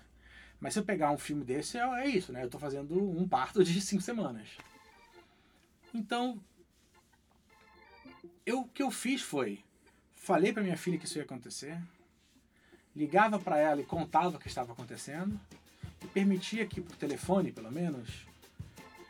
Mas 0.60 0.72
se 0.72 0.78
eu 0.78 0.84
pegar 0.84 1.10
um 1.10 1.18
filme 1.18 1.44
desse, 1.44 1.76
é, 1.76 1.82
é 1.82 2.06
isso, 2.06 2.32
né? 2.32 2.44
Eu 2.44 2.50
tô 2.50 2.58
fazendo 2.58 2.96
um 2.96 3.28
parto 3.28 3.62
de 3.64 3.80
5 3.80 4.02
semanas. 4.02 4.48
Então, 5.92 6.40
eu, 8.46 8.60
o 8.60 8.68
que 8.68 8.82
eu 8.82 8.90
fiz 8.90 9.22
foi, 9.22 9.62
falei 10.14 10.52
pra 10.52 10.62
minha 10.62 10.76
filha 10.76 10.98
que 10.98 11.04
isso 11.04 11.18
ia 11.18 11.24
acontecer, 11.24 11.80
ligava 12.94 13.38
pra 13.38 13.58
ela 13.58 13.80
e 13.80 13.84
contava 13.84 14.36
o 14.36 14.38
que 14.38 14.48
estava 14.48 14.72
acontecendo, 14.72 15.38
e 16.02 16.06
permitia 16.06 16.66
que 16.66 16.80
por 16.80 16.96
telefone, 16.96 17.52
pelo 17.52 17.70
menos, 17.70 18.26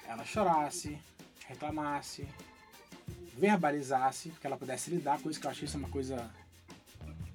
ela 0.06 0.24
chorasse, 0.24 0.98
reclamasse, 1.46 2.26
verbalizasse, 3.36 4.30
que 4.40 4.46
ela 4.46 4.56
pudesse 4.56 4.90
lidar 4.90 5.20
com 5.20 5.30
isso, 5.30 5.40
que 5.40 5.46
eu 5.46 5.50
acho 5.50 5.60
que 5.60 5.66
isso 5.66 5.76
é 5.76 5.80
uma 5.80 5.88
coisa 5.88 6.30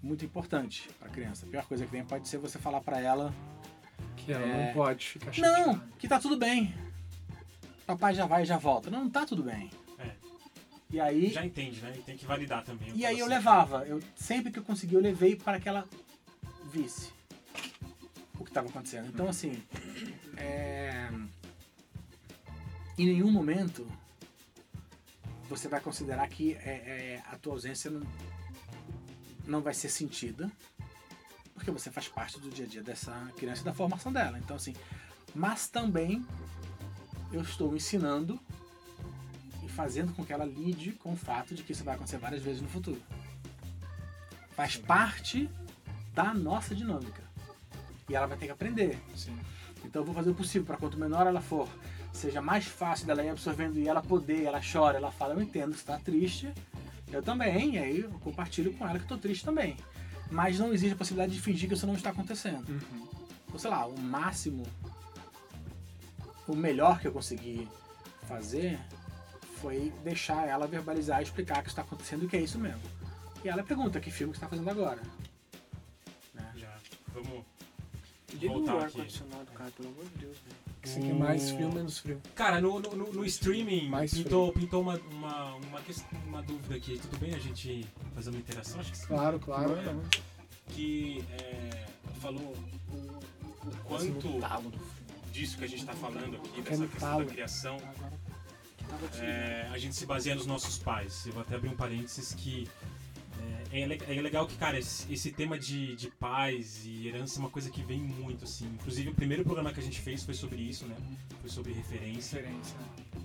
muito 0.02 0.24
importante 0.26 0.90
para 1.00 1.10
criança. 1.10 1.46
A 1.46 1.50
pior 1.50 1.66
coisa 1.66 1.86
que 1.86 1.92
tem 1.92 2.04
pode 2.06 2.28
ser 2.28 2.38
você 2.38 2.58
falar 2.58 2.82
para 2.82 3.00
ela 3.00 3.34
Que 4.16 4.32
ela 4.34 4.46
É. 4.46 4.66
não 4.68 4.74
pode 4.74 5.06
ficar 5.08 5.32
chateada. 5.32 5.68
não, 5.68 5.80
que 5.98 6.08
tá 6.08 6.20
tudo 6.20 6.38
bem. 6.38 6.74
Papai 7.86 8.14
já 8.14 8.26
vai 8.26 8.44
e 8.44 8.46
já 8.46 8.58
volta. 8.58 8.90
Não, 8.90 9.04
não 9.06 9.10
tá 9.10 9.26
tudo 9.26 9.44
bem. 9.44 9.70
É. 9.98 10.12
E 10.92 11.00
aí, 11.00 11.30
Já 11.32 11.46
entende, 11.46 11.82
né? 11.82 11.94
E 11.98 12.02
tem 12.02 12.16
que 12.18 12.26
validar 12.26 12.64
também. 12.64 12.92
e 12.96 13.06
aí 13.06 13.18
eu 13.20 13.28
levava. 13.28 13.86
Eu, 13.88 14.02
sempre 14.16 14.52
que 14.52 14.60
eu 14.60 14.64
consegui, 14.64 14.96
eu 14.96 15.02
levei 15.02 15.36
para 15.36 15.60
que 15.60 15.68
ela 15.68 15.88
visse 16.72 17.12
o 18.40 18.44
que 18.44 18.52
estava 18.52 18.68
acontecendo. 18.70 19.08
Então, 19.08 19.28
assim, 19.28 19.62
é, 20.38 21.10
em 22.98 23.06
nenhum 23.06 23.32
momento 23.32 23.86
você 25.50 25.68
vai 25.68 25.82
considerar 25.82 26.28
que 26.30 26.54
é, 26.54 26.70
é, 26.70 27.24
a 27.26 27.36
tua 27.36 27.54
ausência 27.54 27.90
não, 27.90 28.06
não 29.48 29.62
vai 29.62 29.74
ser 29.74 29.90
sentida, 29.90 30.50
porque 31.56 31.72
você 31.72 31.90
faz 31.90 32.08
parte 32.08 32.40
do 32.40 32.50
dia 32.50 32.66
a 32.66 32.68
dia 32.68 32.84
dessa 32.84 33.12
criança 33.36 33.62
e 33.62 33.66
da 33.66 33.74
formação 33.74 34.14
dela. 34.14 34.38
Então, 34.38 34.56
assim, 34.56 34.76
mas 35.34 35.68
também 35.68 36.24
eu 37.34 37.42
estou 37.42 37.76
ensinando 37.76 38.40
e 39.64 39.68
fazendo 39.68 40.14
com 40.14 40.24
que 40.24 40.32
ela 40.32 40.46
lide 40.46 40.92
com 40.94 41.14
o 41.14 41.18
fato 41.18 41.56
de 41.56 41.64
que 41.64 41.72
isso 41.72 41.84
vai 41.84 41.96
acontecer 41.96 42.18
várias 42.18 42.44
vezes 42.44 42.62
no 42.62 42.70
futuro. 42.70 43.02
Faz 44.52 44.78
parte 44.78 45.50
da 46.14 46.34
nossa 46.34 46.76
dinâmica. 46.76 47.24
E 48.08 48.16
ela 48.16 48.28
vai 48.28 48.38
ter 48.38 48.46
que 48.46 48.52
aprender. 48.52 49.00
Então 49.84 50.02
eu 50.02 50.06
vou 50.06 50.14
fazer 50.14 50.30
o 50.30 50.36
possível 50.36 50.66
para 50.66 50.78
quanto 50.78 50.98
menor 50.98 51.26
ela 51.26 51.42
for, 51.42 51.68
seja 52.14 52.42
mais 52.42 52.66
fácil 52.66 53.08
dela 53.08 53.24
ir 53.24 53.30
absorvendo 53.30 53.78
e 53.80 53.88
ela 53.88 54.02
poder, 54.02 54.44
ela 54.44 54.62
chora, 54.62 54.98
ela 54.98 55.12
fala, 55.12 55.34
eu 55.34 55.42
entendo 55.42 55.72
que 55.72 55.80
está 55.80 55.98
triste, 55.98 56.52
eu 57.12 57.24
também, 57.24 57.76
e 57.76 57.78
aí 57.80 58.00
eu 58.02 58.12
compartilho 58.20 58.74
com 58.74 58.88
ela 58.88 58.98
que 58.98 59.06
estou 59.06 59.18
triste 59.18 59.44
também. 59.44 59.78
Mas 60.30 60.60
não 60.60 60.72
existe 60.72 60.94
a 60.94 60.98
possibilidade 60.98 61.34
de 61.34 61.42
fingir 61.42 61.68
que 61.68 61.74
isso 61.74 61.88
não 61.88 61.96
está 61.96 62.12
acontecendo. 62.12 62.66
Então, 63.48 63.60
sei 63.60 63.70
lá, 63.70 63.86
o 63.88 64.00
máximo, 64.00 64.64
o 66.48 66.56
melhor 66.56 67.00
que 67.00 67.08
eu 67.08 67.12
consegui 67.12 67.68
fazer 68.28 68.80
foi 69.60 69.92
deixar 70.04 70.48
ela 70.48 70.68
verbalizar 70.68 71.20
e 71.20 71.24
explicar 71.24 71.60
o 71.60 71.64
que 71.64 71.70
está 71.70 71.82
acontecendo 71.82 72.26
e 72.26 72.28
que 72.28 72.38
é 72.38 72.42
isso 72.42 72.60
mesmo. 72.60 72.82
E 73.44 73.50
ela 73.50 73.64
pergunta 73.64 74.00
que 74.00 74.12
filme 74.12 74.34
que 74.34 74.40
você 74.40 74.46
está 74.46 74.56
fazendo 74.56 74.70
agora. 74.70 75.02
Né? 76.34 76.54
Já. 76.56 76.78
Vamos. 77.08 77.44
Liga 78.34 78.54
o 78.54 78.80
ar-condicionado, 78.80 79.52
cara, 79.52 79.72
pelo 79.72 79.90
amor 79.90 80.06
de 80.06 80.18
Deus, 80.20 80.38
velho. 80.38 80.69
Você 80.84 81.00
quer 81.02 81.14
mais 81.14 81.52
frio, 81.52 81.72
menos 81.74 81.98
frio. 82.00 82.22
Cara, 82.36 82.62
no, 82.62 82.80
no, 82.80 82.96
no- 82.96 83.14
no 83.14 83.26
streaming 83.26 83.90
Mais 83.90 84.14
pintou, 84.14 84.52
pintou 84.54 84.82
uma, 84.82 84.98
uma, 85.12 85.56
uma, 85.56 85.82
uma 86.28 86.42
dúvida 86.42 86.76
aqui. 86.76 86.98
Tudo 86.98 87.18
bem 87.20 87.34
a 87.36 87.40
gente 87.40 87.86
fazer 88.16 88.30
uma 88.30 88.40
interação? 88.40 88.80
Acho 88.80 88.92
que 88.92 88.98
sim. 88.98 89.08
Claro, 89.08 89.40
claro. 89.40 89.78
Que 90.70 91.24
é, 91.32 91.86
falou 92.22 92.56
o, 92.92 92.96
o 93.68 93.76
quanto. 93.84 94.30
disso 95.34 95.58
que 95.58 95.66
a 95.66 95.68
gente 95.68 95.82
está 95.82 95.94
falando 95.94 96.36
aqui, 96.38 96.62
dessa 96.62 96.88
questão 96.88 97.10
talo. 97.10 97.26
da 97.26 97.32
criação, 97.32 97.78
é, 99.22 99.68
a 99.72 99.78
gente 99.78 99.96
se 99.96 100.06
baseia 100.06 100.36
nos 100.36 100.46
nossos 100.46 100.78
pais. 100.78 101.26
Eu 101.26 101.34
vou 101.34 101.42
até 101.42 101.56
abrir 101.56 101.70
um 101.70 101.76
parênteses 101.76 102.34
que 102.34 102.68
é, 103.72 103.82
é 103.82 103.88
le- 103.88 104.22
legal 104.22 104.48
que, 104.48 104.56
cara, 104.58 104.78
esse, 104.80 105.12
esse 105.12 105.32
tema 105.32 105.58
de, 105.58 105.96
de 105.96 106.10
pais 106.12 106.82
e 106.86 107.08
herança 107.08 107.38
é 107.38 107.42
uma 107.42 107.50
coisa 107.50 107.70
que 107.70 107.82
vem 107.84 108.00
muito, 108.00 108.44
assim. 108.46 108.66
Inclusive, 108.68 109.10
o 109.10 109.14
primeiro 109.16 109.44
programa 109.44 109.72
que 109.74 109.80
a 109.80 109.84
gente 109.84 110.00
fez 110.00 110.24
foi 110.24 110.34
sobre 110.34 110.62
isso, 110.62 110.86
né? 110.86 110.96
Foi 111.42 111.50
sobre 111.50 111.72
referência. 111.74 112.40
Diferença. 112.42 112.76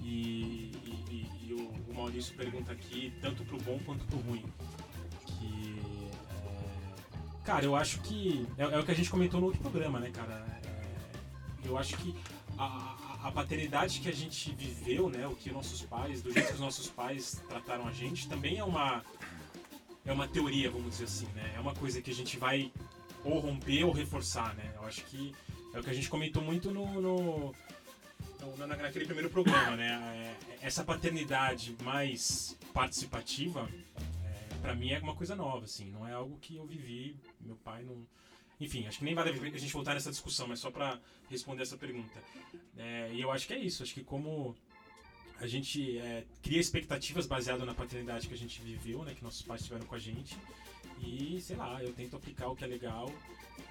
E, 0.03 0.71
e- 0.85 1.05
e- 1.11 1.49
e 1.49 1.55
o, 1.55 1.69
o 1.91 1.95
Maurício 1.95 2.35
pergunta 2.37 2.73
aqui, 2.73 3.13
tanto 3.21 3.45
pro 3.45 3.59
bom 3.59 3.79
quanto 3.87 4.05
pro 4.07 4.19
ruim. 4.19 4.45
Que. 5.27 5.81
é, 6.47 7.45
cara, 7.45 7.65
eu 7.65 7.75
acho 7.75 8.01
que. 8.01 8.47
É, 8.59 8.63
é 8.65 8.79
o 8.79 8.85
que 8.85 8.91
a 8.91 8.95
gente 8.95 9.11
comentou 9.11 9.41
no 9.41 9.47
outro 9.47 9.61
programa, 9.61 9.99
né, 9.99 10.11
cara? 10.11 10.45
É, 10.65 11.69
eu 11.69 11.79
acho 11.79 11.97
que 11.97 12.15
a, 12.59 12.65
a- 12.65 13.29
a 13.29 13.33
paternidade 13.33 14.01
que 14.01 14.09
a 14.09 14.13
gente 14.13 14.53
viveu, 14.53 15.09
né? 15.09 15.27
O 15.27 15.35
que 15.35 15.51
nossos 15.51 15.81
pais, 15.83 16.21
do 16.21 16.31
jeito 16.31 16.49
que 16.49 16.55
os 16.55 16.61
nossos 16.61 16.89
pais 16.91 17.41
trataram 17.49 17.89
a 17.89 17.93
gente, 17.93 18.29
também 18.29 18.59
é 18.59 18.65
uma. 18.65 19.03
É 20.07 20.13
uma 20.13 20.29
teoria, 20.29 20.71
vamos 20.71 20.91
dizer 20.91 21.05
assim, 21.05 21.27
né? 21.35 21.55
É 21.57 21.61
uma 21.61 21.75
coisa 21.75 22.01
que 22.03 22.11
a 22.11 22.15
gente 22.15 22.37
vai 22.39 22.71
ou 23.25 23.39
romper 23.39 23.85
ou 23.85 23.93
reforçar, 23.93 24.55
né? 24.55 24.71
Eu 24.77 24.85
acho 24.87 25.03
que 25.05 25.35
é 25.73 25.81
o 25.81 25.83
que 25.83 25.91
a 25.91 25.95
gente 25.95 26.09
comentou 26.11 26.43
muito 26.43 26.71
no- 26.71 27.01
no, 27.01 27.55
no, 28.41 28.57
na- 28.67 28.67
naquele 28.77 29.07
primeiro 29.07 29.31
programa, 29.31 29.77
né? 29.77 30.37
É, 30.61 30.67
Essa 30.67 30.85
paternidade 30.85 31.75
mais 31.83 32.57
participativa, 32.73 33.69
é, 34.25 34.55
para 34.61 34.75
mim 34.75 34.91
é 34.93 34.99
uma 34.99 35.15
coisa 35.15 35.35
nova, 35.35 35.65
assim. 35.65 35.91
Não 35.91 36.07
é 36.07 36.13
algo 36.13 36.39
que 36.39 36.57
eu 36.57 36.67
vivi. 36.67 37.17
Meu 37.41 37.57
pai 37.57 37.83
não. 37.83 37.97
Enfim, 38.61 38.87
acho 38.87 38.99
que 38.99 39.05
nem 39.05 39.15
vale 39.15 39.31
a 39.31 39.59
gente 39.59 39.73
voltar 39.73 39.95
nessa 39.95 40.11
discussão, 40.11 40.47
mas 40.47 40.61
só 40.61 40.71
para 40.71 40.99
responder 41.31 41.63
essa 41.63 41.77
pergunta. 41.77 42.19
É, 42.77 43.11
e 43.13 43.21
eu 43.21 43.31
acho 43.33 43.47
que 43.47 43.53
é 43.55 43.59
isso. 43.59 43.83
Acho 43.83 43.93
que 43.95 44.05
como 44.05 44.55
a 45.41 45.47
gente 45.47 45.99
é, 45.99 46.25
cria 46.43 46.61
expectativas 46.61 47.27
baseadas 47.27 47.67
na 47.67 47.75
paternidade 47.75 48.29
que 48.29 48.35
a 48.35 48.39
gente 48.39 48.61
viveu, 48.63 49.03
né? 49.05 49.15
Que 49.15 49.23
nossos 49.23 49.43
pais 49.43 49.63
tiveram 49.63 49.85
com 49.87 49.95
a 49.95 49.99
gente. 49.99 50.37
E, 51.01 51.41
sei 51.43 51.57
lá, 51.57 51.83
eu 51.83 51.93
tento 51.93 52.17
aplicar 52.17 52.49
o 52.49 52.57
que 52.57 52.65
é 52.65 52.67
legal 52.67 53.13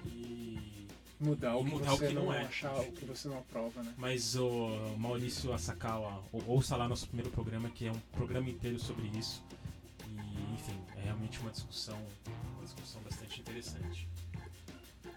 e 0.06 0.86
Mudar 1.20 1.56
o 1.56 1.64
que 1.64 1.70
mudar 1.70 1.94
o 1.94 1.98
que 1.98 2.08
não, 2.12 2.24
não 2.26 2.32
é. 2.34 2.42
achar, 2.42 2.74
o 2.80 2.92
que 2.92 3.04
você 3.04 3.28
não 3.28 3.38
aprova, 3.38 3.82
né? 3.82 3.94
Mas 3.96 4.34
o 4.36 4.68
Maurício 4.98 5.52
Asakawa, 5.52 6.22
ou- 6.32 6.42
ouça 6.48 6.76
lá 6.76 6.88
nosso 6.88 7.06
primeiro 7.06 7.30
programa, 7.30 7.70
que 7.70 7.86
é 7.86 7.92
um 7.92 7.98
programa 8.12 8.50
inteiro 8.50 8.78
sobre 8.78 9.06
isso. 9.16 9.42
E, 10.08 10.54
enfim, 10.54 10.78
é 10.96 11.02
realmente 11.04 11.38
uma 11.40 11.50
discussão, 11.50 11.98
uma 12.56 12.64
discussão 12.64 13.00
bastante 13.02 13.40
interessante. 13.40 14.08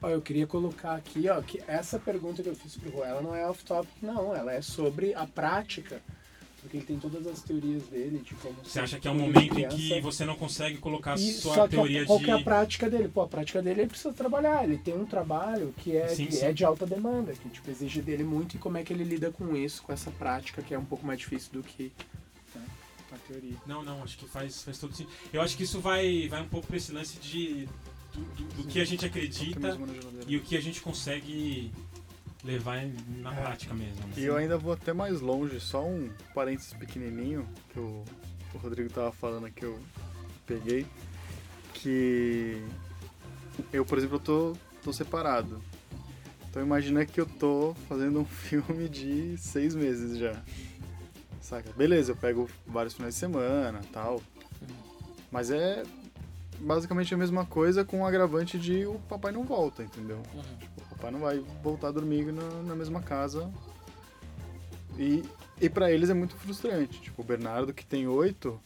Ó, 0.01 0.07
eu 0.09 0.21
queria 0.21 0.45
colocar 0.45 0.95
aqui, 0.95 1.27
ó, 1.27 1.41
que 1.41 1.61
essa 1.67 1.97
pergunta 1.99 2.43
que 2.43 2.49
eu 2.49 2.55
fiz 2.55 2.77
pro 2.77 2.91
Rô, 2.91 3.03
ela 3.03 3.21
não 3.21 3.35
é 3.35 3.47
off-topic, 3.49 3.91
não. 4.01 4.33
Ela 4.35 4.53
é 4.53 4.61
sobre 4.61 5.13
a 5.15 5.25
prática. 5.25 6.01
Porque 6.61 6.77
ele 6.77 6.85
tem 6.85 6.99
todas 6.99 7.25
as 7.27 7.41
teorias 7.43 7.83
dele 7.83 8.17
de 8.19 8.33
como... 8.35 8.55
Você 8.63 8.79
acha 8.79 8.99
que 8.99 9.07
é 9.07 9.11
um 9.11 9.15
momento 9.19 9.57
em 9.59 9.67
que 9.69 10.01
você 10.01 10.25
não 10.25 10.35
consegue 10.35 10.77
colocar 10.77 11.13
a 11.13 11.15
E 11.15 11.31
sua 11.33 11.53
só 11.55 11.63
que 11.67 11.75
teoria 11.75 12.05
qual 12.05 12.17
de. 12.17 12.25
que 12.25 12.31
é 12.31 12.33
a 12.33 12.41
prática 12.43 12.89
dele? 12.89 13.07
Pô, 13.07 13.21
a 13.21 13.27
prática 13.27 13.61
dele 13.61 13.81
ele 13.81 13.89
precisa 13.89 14.11
trabalhar. 14.11 14.63
Ele 14.63 14.77
tem 14.77 14.93
um 14.93 15.05
trabalho 15.05 15.73
que 15.77 15.95
é, 15.95 16.07
Sim, 16.09 16.25
que 16.25 16.35
sim. 16.35 16.45
é 16.45 16.51
de 16.51 16.65
alta 16.65 16.85
demanda, 16.85 17.31
que 17.33 17.47
tipo, 17.49 17.69
exige 17.69 18.01
dele 18.01 18.23
muito 18.23 18.55
e 18.55 18.59
como 18.59 18.77
é 18.77 18.83
que 18.83 18.91
ele 18.91 19.03
lida 19.03 19.31
com 19.31 19.55
isso, 19.55 19.81
com 19.83 19.93
essa 19.93 20.09
prática 20.11 20.61
que 20.61 20.73
é 20.73 20.79
um 20.79 20.83
pouco 20.85 21.05
mais 21.05 21.19
difícil 21.19 21.51
do 21.53 21.63
que 21.63 21.91
né, 22.55 22.61
a 23.13 23.17
teoria. 23.27 23.55
Não, 23.65 23.83
não, 23.83 24.03
acho 24.03 24.17
que 24.17 24.25
faz, 24.27 24.63
faz 24.63 24.77
todo 24.79 24.93
sentido. 24.95 25.13
Eu 25.31 25.41
acho 25.41 25.55
que 25.55 25.63
isso 25.63 25.79
vai, 25.79 26.27
vai 26.27 26.41
um 26.41 26.49
pouco 26.49 26.67
pra 26.67 26.75
esse 26.77 26.91
lance 26.91 27.17
de. 27.19 27.67
do, 28.13 28.21
do- 28.35 28.63
do 28.63 28.67
que 28.67 28.81
a 28.81 28.85
gente 28.85 29.05
acredita 29.05 29.77
e 30.27 30.35
o 30.35 30.41
que 30.41 30.57
a 30.57 30.61
gente 30.61 30.81
consegue 30.81 31.71
levar 32.43 32.81
na 33.21 33.33
É. 33.33 33.41
prática 33.41 33.73
mesmo. 33.73 34.05
né? 34.07 34.13
E 34.17 34.23
eu 34.23 34.35
ainda 34.35 34.57
vou 34.57 34.73
até 34.73 34.93
mais 34.93 35.19
longe, 35.21 35.59
só 35.59 35.83
um 35.85 36.09
parênteses 36.33 36.73
pequenininho 36.73 37.47
que 37.69 37.79
o, 37.79 38.03
o 38.53 38.57
Rodrigo 38.57 38.89
tava 38.89 39.11
falando 39.11 39.49
que 39.51 39.63
eu 39.65 39.79
peguei, 40.45 40.85
que 41.73 42.61
eu, 43.73 43.85
por 43.85 43.97
exemplo, 43.97 44.15
eu 44.17 44.19
tô, 44.19 44.55
tô 44.83 44.93
separado. 44.93 45.61
Então 46.49 46.61
imagina 46.61 47.05
que 47.05 47.19
eu 47.19 47.25
tô 47.25 47.75
fazendo 47.87 48.19
um 48.19 48.25
filme 48.25 48.87
de 48.89 49.37
seis 49.37 49.75
meses 49.75 50.17
já. 50.17 50.41
Saca? 51.41 51.71
Beleza, 51.73 52.11
eu 52.11 52.15
pego 52.15 52.49
vários 52.65 52.93
finais 52.93 53.13
de 53.13 53.19
semana 53.19 53.81
tal. 53.93 54.21
Mas 55.31 55.49
é 55.51 55.83
basicamente 56.59 57.13
a 57.13 57.17
mesma 57.17 57.45
coisa 57.45 57.85
com 57.85 58.01
o 58.01 58.05
agravante 58.05 58.57
de 58.57 58.85
o 58.85 58.95
papai 59.07 59.31
não 59.31 59.43
volta, 59.43 59.83
entendeu? 59.83 60.21
O 60.76 60.76
papai 60.97 61.11
não 61.11 61.19
vai 61.19 61.39
voltar 61.63 61.89
a 61.89 61.91
dormir 61.91 62.31
na, 62.33 62.49
na 62.63 62.75
mesma 62.75 63.01
casa. 63.01 63.51
E, 64.97 65.23
e 65.61 65.69
para 65.69 65.91
eles 65.91 66.09
é 66.09 66.13
muito 66.13 66.35
frustrante. 66.35 66.99
Tipo, 66.99 67.21
o 67.21 67.25
Bernardo, 67.25 67.73
que 67.73 67.85
tem 67.85 68.07
oito, 68.07 68.59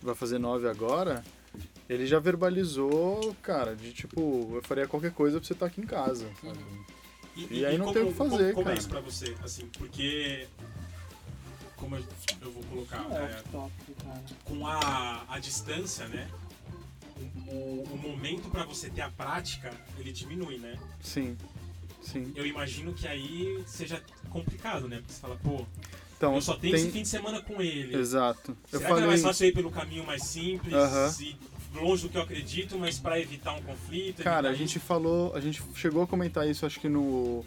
vai 0.00 0.14
fazer 0.14 0.38
nove 0.38 0.68
agora, 0.68 1.24
ele 1.88 2.06
já 2.06 2.18
verbalizou, 2.18 3.34
cara, 3.42 3.74
de 3.74 3.92
tipo, 3.92 4.50
eu 4.54 4.62
faria 4.62 4.86
qualquer 4.86 5.12
coisa 5.12 5.38
pra 5.38 5.46
você 5.46 5.52
estar 5.52 5.66
aqui 5.66 5.80
em 5.80 5.86
casa. 5.86 6.30
sabe? 6.40 6.58
E 7.50 7.64
aí 7.64 7.78
não 7.78 7.92
tem 7.92 8.02
o 8.02 8.08
que 8.08 8.14
fazer, 8.14 8.52
como, 8.52 8.54
como 8.54 8.64
cara. 8.64 8.76
é 8.76 8.78
isso 8.78 8.88
pra 8.88 9.00
você? 9.00 9.34
Assim, 9.42 9.66
porque. 9.78 10.46
Como 11.76 11.96
eu, 11.96 12.02
vou 12.52 12.62
colocar. 12.64 13.04
É 13.10 13.24
é, 13.24 13.42
cara. 13.50 13.70
com 14.44 14.66
a, 14.66 15.24
a 15.28 15.38
distância, 15.40 16.06
né? 16.06 16.30
O, 17.48 17.84
o 17.92 17.98
momento 17.98 18.48
pra 18.50 18.64
você 18.64 18.88
ter 18.90 19.02
a 19.02 19.10
prática, 19.10 19.70
ele 19.98 20.12
diminui, 20.12 20.58
né? 20.58 20.78
Sim, 21.00 21.36
sim. 22.02 22.32
Eu 22.34 22.46
imagino 22.46 22.92
que 22.92 23.06
aí 23.06 23.62
seja 23.66 24.02
complicado, 24.30 24.88
né? 24.88 24.96
Porque 24.98 25.12
você 25.12 25.20
fala, 25.20 25.36
pô, 25.42 25.66
Então, 26.16 26.34
eu 26.34 26.40
só 26.40 26.54
tenho 26.54 26.74
tem... 26.74 26.82
esse 26.82 26.92
fim 26.92 27.02
de 27.02 27.08
semana 27.08 27.40
com 27.42 27.60
ele. 27.60 27.96
Exato. 27.96 28.56
Eu 28.72 28.78
Será 28.78 28.80
que 28.80 28.84
não 28.84 28.86
é 28.86 28.88
falei... 28.94 29.06
mais 29.08 29.22
fácil 29.22 29.44
eu 29.44 29.48
ir 29.50 29.52
pelo 29.52 29.70
caminho 29.70 30.06
mais 30.06 30.22
simples 30.22 30.74
e 31.20 31.36
longe 31.74 32.02
do 32.02 32.08
que 32.10 32.16
eu 32.18 32.22
acredito, 32.22 32.78
mas 32.78 32.98
pra 32.98 33.18
evitar 33.18 33.54
um 33.54 33.62
conflito? 33.62 34.22
Cara, 34.22 34.50
a 34.50 34.54
gente 34.54 34.78
falou, 34.78 35.34
a 35.34 35.40
gente 35.40 35.62
chegou 35.74 36.02
a 36.02 36.06
comentar 36.06 36.48
isso 36.48 36.66
acho 36.66 36.78
que 36.78 36.88
no, 36.88 37.44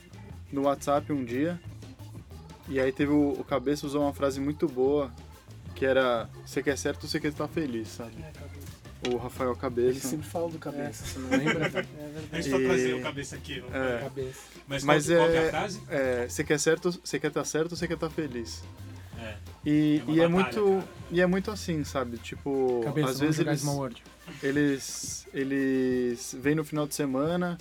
no 0.51 0.63
WhatsApp 0.63 1.11
um 1.13 1.23
dia. 1.23 1.59
E 2.67 2.79
aí 2.79 2.91
teve 2.91 3.11
o, 3.11 3.33
o 3.33 3.43
Cabeça 3.43 3.85
usou 3.85 4.01
uma 4.01 4.13
frase 4.13 4.39
muito 4.39 4.67
boa, 4.67 5.13
que 5.75 5.85
era 5.85 6.27
você 6.45 6.63
quer 6.63 6.75
certo 6.77 7.03
ou 7.03 7.09
você 7.09 7.19
quer 7.19 7.27
estar 7.27 7.47
feliz, 7.47 7.89
sabe? 7.89 8.15
É. 8.21 8.31
O 9.13 9.17
Rafael 9.17 9.51
Ele 9.51 9.59
Cabeça. 9.59 10.07
sempre 10.07 10.25
fala 10.27 10.49
do 10.49 10.57
cabeça, 10.57 11.05
você 11.05 11.19
não 11.19 11.29
lembra? 11.29 11.65
É 11.65 11.69
verdade. 11.69 11.87
A 12.31 12.41
gente 12.41 12.49
vai 12.49 12.61
E- 12.61 12.65
trazer 12.67 12.93
o 12.93 13.01
cabeça 13.01 13.35
aqui, 13.35 13.61
não 13.61 13.75
É. 13.75 13.99
cabeça. 13.99 14.39
Mas, 14.67 14.83
Mas 14.83 15.05
qual, 15.07 15.17
qual 15.17 15.29
que 15.29 15.35
é 15.37 15.41
é- 15.41 15.47
a 15.47 15.49
frase? 15.49 15.81
É, 15.89 16.27
você 16.29 16.43
quer 16.43 16.59
certo, 16.59 16.91
você 17.03 17.19
quer 17.19 17.27
estar 17.27 17.45
certo 17.45 17.71
ou 17.71 17.77
você 17.77 17.87
quer 17.87 17.93
estar 17.95 18.09
feliz? 18.09 18.63
É. 19.19 19.35
E 19.65 19.69
É 20.07 20.11
e 20.11 20.19
é 20.21 20.27
batalha, 20.27 20.29
muito 20.29 20.63
cara. 20.79 20.87
e 21.11 21.21
é 21.21 21.25
muito 21.25 21.51
assim, 21.51 21.83
sabe? 21.83 22.17
Tipo, 22.17 22.81
Cabeça, 22.83 23.09
às 23.09 23.19
vezes 23.19 23.39
eles 23.39 23.63
eles 24.43 25.27
eles 25.33 26.35
vêm 26.39 26.55
no 26.55 26.63
final 26.63 26.87
de 26.87 26.95
semana. 26.95 27.57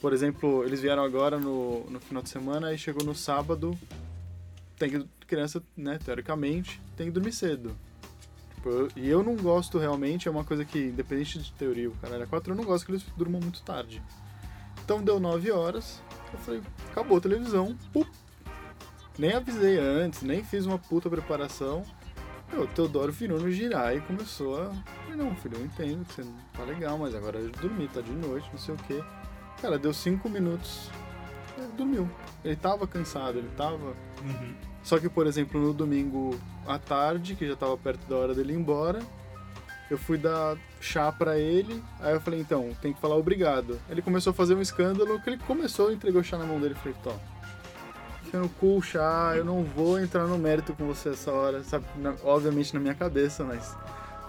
Por 0.00 0.12
exemplo, 0.12 0.64
eles 0.64 0.80
vieram 0.80 1.02
agora 1.02 1.38
no, 1.38 1.84
no 1.88 1.98
final 2.00 2.22
de 2.22 2.28
semana 2.28 2.72
e 2.74 2.78
chegou 2.78 3.04
no 3.04 3.14
sábado. 3.14 3.78
Tem 4.78 4.90
que 4.90 5.06
criança, 5.26 5.62
né, 5.76 5.98
teoricamente, 6.04 6.80
tem 6.96 7.06
que 7.06 7.12
dormir 7.12 7.32
cedo. 7.32 7.74
Tipo, 8.64 8.70
eu- 8.70 8.88
e 8.96 9.08
eu 9.10 9.22
não 9.22 9.36
gosto 9.36 9.76
realmente, 9.76 10.26
é 10.26 10.30
uma 10.30 10.42
coisa 10.42 10.64
que, 10.64 10.78
independente 10.78 11.38
de 11.38 11.52
teoria, 11.52 11.90
o 11.90 11.94
caralho 11.96 12.22
é 12.22 12.26
4, 12.26 12.50
eu 12.50 12.56
não 12.56 12.64
gosto 12.64 12.86
que 12.86 12.92
eles 12.92 13.04
durmam 13.14 13.38
muito 13.38 13.60
tarde. 13.62 14.02
Então 14.82 15.02
deu 15.02 15.20
9 15.20 15.50
horas, 15.52 16.02
eu 16.32 16.38
falei, 16.38 16.62
acabou 16.90 17.18
a 17.18 17.20
televisão, 17.20 17.76
pup. 17.92 18.08
Nem 19.18 19.34
avisei 19.34 19.78
antes, 19.78 20.22
nem 20.22 20.42
fiz 20.42 20.64
uma 20.64 20.78
puta 20.78 21.10
preparação. 21.10 21.84
Meu, 22.50 22.62
o 22.62 22.66
Teodoro 22.66 23.12
virou 23.12 23.38
no 23.38 23.50
girar 23.50 23.94
e 23.94 24.00
começou 24.00 24.60
a. 24.60 24.70
Falei, 25.04 25.16
não, 25.16 25.36
filho, 25.36 25.58
eu 25.58 25.64
entendo 25.66 26.04
que 26.06 26.14
você 26.14 26.22
não 26.24 26.34
tá 26.54 26.64
legal, 26.64 26.96
mas 26.98 27.14
agora 27.14 27.38
eu 27.38 27.50
dormi, 27.50 27.86
tá 27.88 28.00
de 28.00 28.12
noite, 28.12 28.48
não 28.50 28.58
sei 28.58 28.74
o 28.74 28.78
quê. 28.78 29.04
Cara, 29.60 29.78
deu 29.78 29.92
5 29.92 30.28
minutos, 30.28 30.90
ele 31.58 31.68
dormiu. 31.76 32.10
Ele 32.42 32.56
tava 32.56 32.86
cansado, 32.86 33.38
ele 33.38 33.50
tava. 33.56 33.94
Uhum. 34.22 34.54
Só 34.84 34.98
que, 34.98 35.08
por 35.08 35.26
exemplo, 35.26 35.60
no 35.60 35.72
domingo 35.72 36.38
à 36.66 36.78
tarde, 36.78 37.34
que 37.34 37.48
já 37.48 37.56
tava 37.56 37.76
perto 37.76 38.06
da 38.06 38.16
hora 38.16 38.34
dele 38.34 38.52
ir 38.52 38.56
embora, 38.56 39.00
eu 39.90 39.96
fui 39.98 40.18
dar 40.18 40.56
chá 40.80 41.10
pra 41.10 41.38
ele. 41.38 41.82
Aí 42.00 42.12
eu 42.12 42.20
falei, 42.20 42.40
então, 42.40 42.70
tem 42.82 42.92
que 42.92 43.00
falar 43.00 43.16
obrigado. 43.16 43.80
Ele 43.88 44.02
começou 44.02 44.30
a 44.30 44.34
fazer 44.34 44.54
um 44.54 44.60
escândalo, 44.60 45.20
que 45.20 45.30
ele 45.30 45.38
começou, 45.38 45.90
entregou 45.90 46.20
o 46.20 46.24
chá 46.24 46.36
na 46.36 46.44
mão 46.44 46.60
dele. 46.60 46.74
Eu 46.74 46.78
falei, 46.78 46.96
Tom, 47.02 47.18
enfia 48.34 48.40
no 48.40 48.48
cu 48.48 48.82
chá, 48.82 49.32
eu 49.34 49.44
não 49.44 49.62
vou 49.62 49.98
entrar 49.98 50.26
no 50.26 50.36
mérito 50.36 50.74
com 50.74 50.86
você 50.86 51.08
essa 51.10 51.32
hora, 51.32 51.62
sabe? 51.62 51.86
Obviamente 52.22 52.74
na 52.74 52.80
minha 52.80 52.94
cabeça, 52.94 53.42
mas 53.42 53.74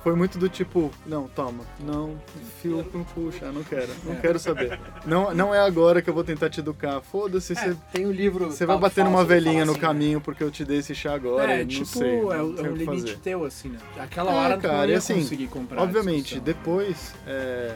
foi 0.06 0.14
muito 0.16 0.38
do 0.38 0.47
tipo, 0.47 0.91
não, 1.03 1.28
toma, 1.28 1.64
não, 1.80 2.16
fio 2.62 2.86
o 3.18 3.32
chá, 3.32 3.51
não 3.51 3.64
quero, 3.64 3.89
não 4.03 4.16
quero 4.18 4.38
saber. 4.38 4.80
Não, 5.03 5.34
não 5.34 5.51
é 5.51 5.60
agora 5.60 5.99
que 5.99 6.08
eu 6.08 6.14
vou 6.14 6.24
tentar 6.24 6.47
te 6.47 6.60
educar, 6.60 7.01
foda-se, 7.01 7.56
você 7.56 7.76
Tem 7.91 8.06
o 8.06 8.12
livro. 8.12 8.45
você 8.51 8.68
vai 8.68 8.78
bater 8.78 9.03
numa 9.03 9.26
velhinha 9.26 9.53
fala 9.53 9.66
no 9.66 9.72
assim, 9.72 9.82
caminho 9.82 10.22
porque 10.22 10.43
eu 10.43 10.51
te 10.51 10.64
dei 10.64 10.78
esse 10.78 10.93
chá 10.93 11.16
agora, 11.16 11.51
É, 11.53 11.58
não 11.64 11.68
tipo, 11.68 11.86
sei. 11.88 12.20
é, 12.20 12.22
o- 12.22 12.30
é 12.30 12.38
um 12.38 12.53
que 12.74 12.86
limite 12.86 13.01
fazer. 13.01 13.18
teu, 13.18 13.43
assim, 13.45 13.70
né? 13.70 13.80
Aquela 13.97 14.32
É, 14.32 14.36
hora 14.36 14.58
cara, 14.60 14.78
não 14.84 14.89
ia 14.89 14.97
assim, 14.99 15.16
conseguir 15.16 15.47
comprar. 15.47 15.82
Obviamente, 15.82 16.39
depois, 16.39 17.16
é, 17.26 17.74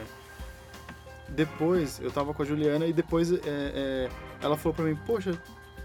depois, 1.30 2.00
eu 2.00 2.12
tava 2.12 2.32
com 2.32 2.42
a 2.42 2.46
Juliana 2.46 2.86
e 2.86 2.92
depois 2.92 3.32
é, 3.32 3.38
é, 3.44 4.08
ela 4.40 4.56
falou 4.56 4.72
pra 4.74 4.84
mim, 4.84 4.96
poxa, 5.04 5.36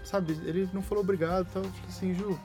sabe, 0.04 0.38
ele 0.44 0.68
não 0.72 0.80
falou 0.82 1.02
obrigado 1.02 1.48
e 1.48 1.52
tal. 1.52 1.62
Eu 1.64 1.70
falei 1.70 1.88
assim, 1.88 2.14
Ju, 2.14 2.38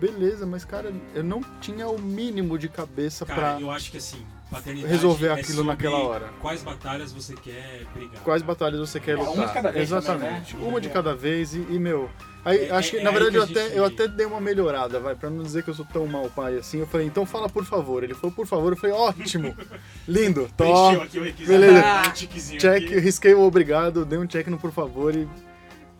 beleza, 0.00 0.44
mas 0.46 0.64
cara, 0.64 0.92
eu 1.14 1.24
não 1.24 1.40
tinha 1.60 1.88
o 1.88 1.98
mínimo 2.00 2.58
de 2.58 2.68
cabeça 2.68 3.24
pra 3.26 3.58
eu 3.60 3.70
acho 3.70 3.90
que 3.90 3.96
assim, 3.96 4.24
paternidade 4.50 4.92
resolver 4.92 5.28
é 5.28 5.32
aquilo 5.32 5.48
sobre 5.58 5.66
naquela 5.68 5.98
hora. 5.98 6.28
Quais 6.40 6.62
batalhas 6.62 7.12
você 7.12 7.34
quer 7.34 7.84
brigar. 7.94 8.22
quais 8.22 8.42
batalhas 8.42 8.78
você 8.80 9.00
quer 9.00 9.12
É, 9.12 9.16
uma 9.16 9.30
lutar. 9.30 9.46
de 9.48 9.52
cada 9.54 9.72
vez 9.72 9.88
Exatamente. 9.90 10.50
também, 10.52 10.64
né? 10.64 10.68
Uma 10.70 10.80
de 10.80 10.88
cada 10.90 11.14
vez 11.14 11.54
e, 11.54 11.58
e, 11.70 11.78
meu. 11.78 12.10
Aí, 12.44 12.66
É- 12.66 12.70
acho 12.70 12.90
que, 12.92 12.98
é 12.98 13.02
na 13.02 13.10
aí 13.10 13.14
verdade, 13.18 13.32
que 13.32 13.38
eu, 13.38 13.42
até, 13.42 13.64
gente- 13.68 13.76
eu 13.78 13.84
até 13.84 14.06
dei 14.08 14.24
uma 14.26 14.40
melhorada, 14.40 15.00
vai, 15.00 15.16
pra 15.16 15.28
não 15.28 15.42
dizer 15.42 15.64
que 15.64 15.70
eu 15.70 15.74
sou 15.74 15.84
tão 15.92 16.06
mau 16.06 16.30
pai 16.30 16.56
assim. 16.56 16.78
Eu 16.78 16.86
falei, 16.86 17.06
então 17.06 17.26
fala 17.26 17.48
por 17.48 17.64
favor. 17.64 18.04
Ele 18.04 18.14
falou, 18.14 18.30
por 18.30 18.46
favor. 18.46 18.72
Eu 18.72 18.76
falei, 18.76 18.94
ótimo, 18.94 19.56
lindo, 20.06 20.48
top, 20.56 20.96
aqui 21.02 21.18
o 21.18 21.24
requisito. 21.24 21.48
beleza. 21.58 21.82
Ah, 21.84 22.10
tiquezinho 22.10 22.60
check, 22.60 22.84
aqui. 22.84 22.98
risquei 23.00 23.34
o 23.34 23.40
obrigado, 23.40 24.04
dei 24.04 24.18
um 24.18 24.26
check 24.26 24.46
no 24.46 24.58
por 24.58 24.70
favor 24.70 25.14
e. 25.16 25.26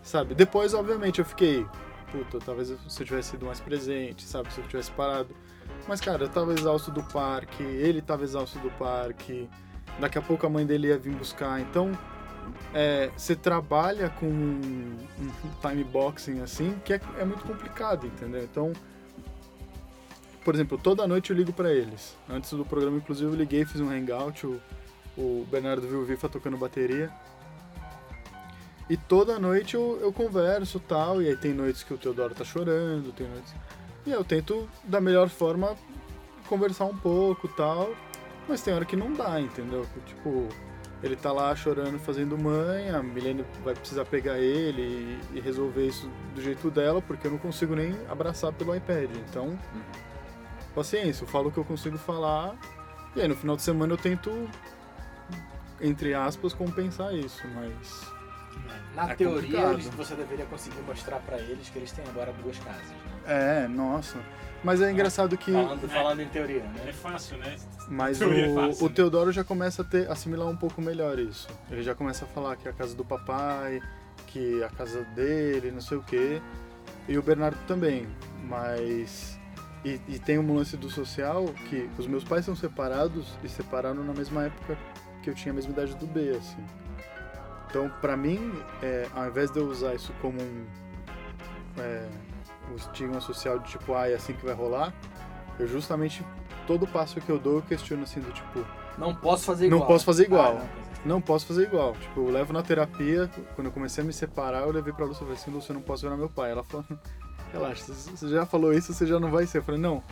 Sabe? 0.05 0.37
Depois, 0.37 0.73
obviamente, 0.73 1.19
eu 1.19 1.25
fiquei. 1.25 1.67
Puta, 2.17 2.39
talvez 2.39 2.69
se 2.69 3.03
eu 3.03 3.07
tivesse 3.07 3.31
sido 3.33 3.45
mais 3.45 3.61
presente, 3.61 4.25
sabe? 4.25 4.51
Se 4.53 4.61
eu 4.61 4.67
tivesse 4.67 4.91
parado. 4.93 5.37
Mas, 5.87 6.01
cara, 6.01 6.25
eu 6.25 6.29
tava 6.29 6.55
exausto 6.55 6.91
do 6.91 7.03
parque, 7.03 7.63
ele 7.63 8.01
tava 8.01 8.25
exausto 8.25 8.59
do 8.59 8.71
parque. 8.71 9.49
Daqui 10.01 10.17
a 10.17 10.23
pouco 10.23 10.47
a 10.47 10.49
mãe 10.49 10.65
dele 10.65 10.89
ia 10.89 10.99
vir 10.99 11.15
buscar. 11.15 11.61
Então, 11.61 11.93
é, 12.73 13.11
você 13.15 13.37
trabalha 13.37 14.09
com 14.09 14.27
um 14.27 14.97
time 15.61 15.85
boxing 15.85 16.41
assim, 16.41 16.81
que 16.85 16.95
é, 16.95 17.01
é 17.19 17.25
muito 17.25 17.45
complicado, 17.45 18.07
entendeu? 18.07 18.43
Então, 18.45 18.73
por 20.43 20.55
exemplo, 20.55 20.79
toda 20.79 21.07
noite 21.07 21.31
eu 21.31 21.37
ligo 21.37 21.53
pra 21.53 21.71
eles. 21.71 22.17
Antes 22.29 22.51
do 22.53 22.65
programa, 22.65 22.97
inclusive, 22.97 23.31
eu 23.31 23.37
liguei, 23.37 23.67
fiz 23.67 23.81
um 23.81 23.91
hangout, 23.91 24.47
o, 24.47 24.61
o 25.19 25.47
Bernardo 25.51 25.87
viu 25.87 26.01
o 26.01 26.05
Vifa 26.05 26.31
tocando 26.31 26.57
bateria. 26.57 27.13
E 28.89 28.97
toda 28.97 29.39
noite 29.39 29.75
eu, 29.75 29.99
eu 30.01 30.13
converso 30.13 30.79
tal, 30.79 31.21
e 31.21 31.29
aí 31.29 31.37
tem 31.37 31.53
noites 31.53 31.83
que 31.83 31.93
o 31.93 31.99
Teodoro 31.99 32.35
tá 32.35 32.45
chorando, 32.45 33.13
tem 33.13 33.27
noites. 33.27 33.55
E 34.07 34.13
eu 34.13 34.25
tento, 34.25 34.69
da 34.85 35.01
melhor 35.01 35.29
forma, 35.29 35.75
conversar 36.49 36.85
um 36.85 36.97
pouco 36.97 37.49
tal, 37.49 37.93
mas 38.49 38.63
tem 38.63 38.73
hora 38.73 38.85
que 38.85 38.95
não 38.95 39.13
dá, 39.13 39.41
entendeu? 39.41 39.85
Tipo, 40.07 40.49
ele 41.03 41.17
tá 41.17 41.33
lá 41.33 41.55
chorando, 41.57 41.99
fazendo 41.99 42.39
mãe, 42.39 42.91
a 42.91 43.03
Milene 43.03 43.45
vai 43.65 43.75
precisar 43.75 44.05
pegar 44.05 44.39
ele 44.39 45.19
e, 45.33 45.39
e 45.39 45.41
resolver 45.41 45.87
isso 45.87 46.09
do 46.35 46.41
jeito 46.41 46.71
dela, 46.71 47.03
porque 47.03 47.27
eu 47.27 47.33
não 47.33 47.39
consigo 47.39 47.75
nem 47.75 47.95
abraçar 48.09 48.53
pelo 48.53 48.75
iPad. 48.75 49.11
Então, 49.29 49.59
paciência, 50.75 51.25
eu 51.25 51.29
falo 51.29 51.49
o 51.49 51.53
que 51.53 51.59
eu 51.59 51.65
consigo 51.65 51.99
falar, 51.99 52.57
e 53.17 53.21
aí 53.21 53.27
no 53.27 53.35
final 53.35 53.57
de 53.57 53.63
semana 53.63 53.93
eu 53.93 53.99
tento, 53.99 54.31
entre 55.81 56.15
aspas, 56.15 56.53
compensar 56.53 57.13
isso, 57.15 57.43
mas. 57.49 58.16
Na 58.97 59.11
É 59.13 59.15
teoria, 59.15 59.61
eles- 59.73 59.87
você 59.89 60.15
deveria 60.15 60.47
conseguir 60.47 60.81
mostrar 60.81 61.19
pra 61.21 61.39
eles 61.39 61.69
que 61.69 61.79
eles 61.79 61.93
têm 61.93 62.05
agora 62.09 62.33
duas 62.33 62.59
casas. 62.59 62.83
Né? 63.27 63.65
É, 63.65 63.69
nossa. 63.69 64.19
Mas 64.65 64.81
é 64.81 64.91
engraçado 64.91 65.37
que. 65.37 65.53
Falando, 65.53 65.89
falando 65.89 66.21
em 66.23 66.29
teoria, 66.29 66.63
É 66.63 66.87
né? 66.87 66.93
fácil, 66.93 67.37
né? 67.37 67.57
Mas 67.89 68.21
é 68.23 68.27
o, 68.27 68.55
fácil, 68.55 68.87
o 68.87 68.89
né? 68.89 68.95
Teodoro 68.95 69.31
já 69.31 69.45
começa 69.45 69.83
a 69.83 69.85
ter, 69.85 70.11
assimilar 70.11 70.49
um 70.49 70.57
pouco 70.57 70.81
melhor 70.81 71.19
isso. 71.19 71.47
Ele 71.71 71.83
já 71.83 71.95
começa 71.95 72.25
a 72.25 72.29
falar 72.29 72.57
que 72.57 72.67
é 72.67 72.71
a 72.71 72.75
casa 72.75 72.97
do 72.97 73.05
papai, 73.05 73.81
que 74.27 74.63
é 74.63 74.65
a 74.65 74.71
casa 74.71 75.05
dele, 75.15 75.71
não 75.71 75.81
sei 75.83 75.99
o 75.99 76.03
quê. 76.03 76.41
E 77.07 77.19
o 77.19 77.23
Bernardo 77.23 77.59
também. 77.67 78.09
Mas. 78.45 79.39
E, 79.85 80.01
e 80.09 80.19
tem 80.19 80.39
um 80.39 80.55
lance 80.57 80.77
do 80.77 80.89
social 80.91 81.45
que 81.69 81.89
os 81.99 82.07
meus 82.09 82.25
pais 82.25 82.45
são 82.45 82.57
separados 82.57 83.29
e 83.45 83.49
separaram 83.49 84.03
na 84.03 84.13
mesma 84.15 84.45
época 84.47 84.77
que 85.23 85.31
eu 85.31 85.35
tinha 85.35 85.53
a 85.53 85.55
mesma 85.55 85.71
idade 85.73 85.95
do 85.95 86.07
B, 86.07 86.31
assim. 86.31 86.65
Então, 87.77 87.91
pra 88.01 88.17
mim, 88.17 88.51
é, 88.83 89.07
ao 89.15 89.27
invés 89.27 89.51
de 89.51 89.59
eu 89.59 89.67
usar 89.69 89.95
isso 89.95 90.11
como 90.23 90.41
um, 90.41 90.65
é, 91.77 92.09
um 92.73 92.75
estigma 92.75 93.21
social 93.21 93.59
de 93.59 93.69
tipo, 93.69 93.93
ah, 93.93 94.09
é 94.09 94.15
assim 94.15 94.33
que 94.33 94.47
vai 94.47 94.55
rolar, 94.55 94.95
eu 95.59 95.69
justamente 95.69 96.25
todo 96.67 96.87
passo 96.87 97.21
que 97.21 97.29
eu 97.29 97.39
dou 97.39 97.57
eu 97.57 97.63
questiono 97.63 98.05
assim 98.05 98.19
do 98.19 98.33
tipo, 98.33 98.65
Não 98.97 99.15
posso 99.15 99.45
fazer 99.45 99.69
Não 99.69 99.77
igual. 99.77 99.89
posso 99.89 100.07
fazer 100.07 100.23
igual. 100.25 100.57
Ah, 100.59 100.67
não, 101.05 101.17
não 101.17 101.21
posso 101.21 101.45
fazer 101.45 101.65
igual. 101.65 101.93
Tipo, 101.93 102.21
eu 102.21 102.31
levo 102.31 102.51
na 102.55 102.63
terapia, 102.63 103.31
quando 103.55 103.67
eu 103.67 103.73
comecei 103.73 104.03
a 104.03 104.07
me 104.07 104.13
separar, 104.15 104.63
eu 104.63 104.73
levei 104.73 104.95
pra 104.95 105.05
Lúcia 105.05 105.21
e 105.21 105.27
falei 105.27 105.35
assim, 105.35 105.51
Lúcia, 105.51 105.73
eu 105.73 105.75
não 105.75 105.83
posso 105.83 106.03
virar 106.05 106.17
meu 106.17 106.31
pai. 106.31 106.53
Ela 106.53 106.65
falou, 106.65 106.87
relaxa, 107.53 107.93
você 107.93 108.27
já 108.27 108.47
falou 108.47 108.73
isso, 108.73 108.95
você 108.95 109.07
já 109.07 109.21
não 109.21 109.31
vai 109.31 109.47
ser. 109.47 109.59
Eu 109.59 109.63
falei, 109.63 109.79
não, 109.79 110.03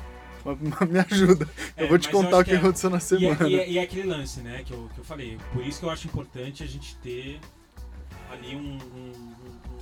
me 0.90 0.98
ajuda. 0.98 1.48
É, 1.76 1.84
eu 1.84 1.88
vou 1.88 1.98
te 1.98 2.08
contar 2.08 2.38
o 2.38 2.44
que 2.44 2.50
que 2.50 2.56
é- 2.56 2.58
aconteceu 2.58 2.90
na 2.90 2.96
E 2.96 2.98
é, 2.98 3.00
semana. 3.00 3.48
e 3.48 3.54
é- 3.58 3.70
e 3.70 3.78
é 3.78 3.82
aquele 3.82 4.06
lance, 4.08 4.40
né, 4.40 4.62
que 4.64 4.72
eu, 4.72 4.90
que 4.94 5.00
eu 5.00 5.04
falei. 5.04 5.38
Por 5.52 5.64
isso 5.66 5.78
que 5.80 5.86
eu 5.86 5.90
acho 5.90 6.06
importante 6.06 6.62
a 6.62 6.66
gente 6.66 6.96
ter 6.96 7.40
ali 8.30 8.54
um, 8.56 8.78
um- 8.94 9.34
um- 9.34 9.34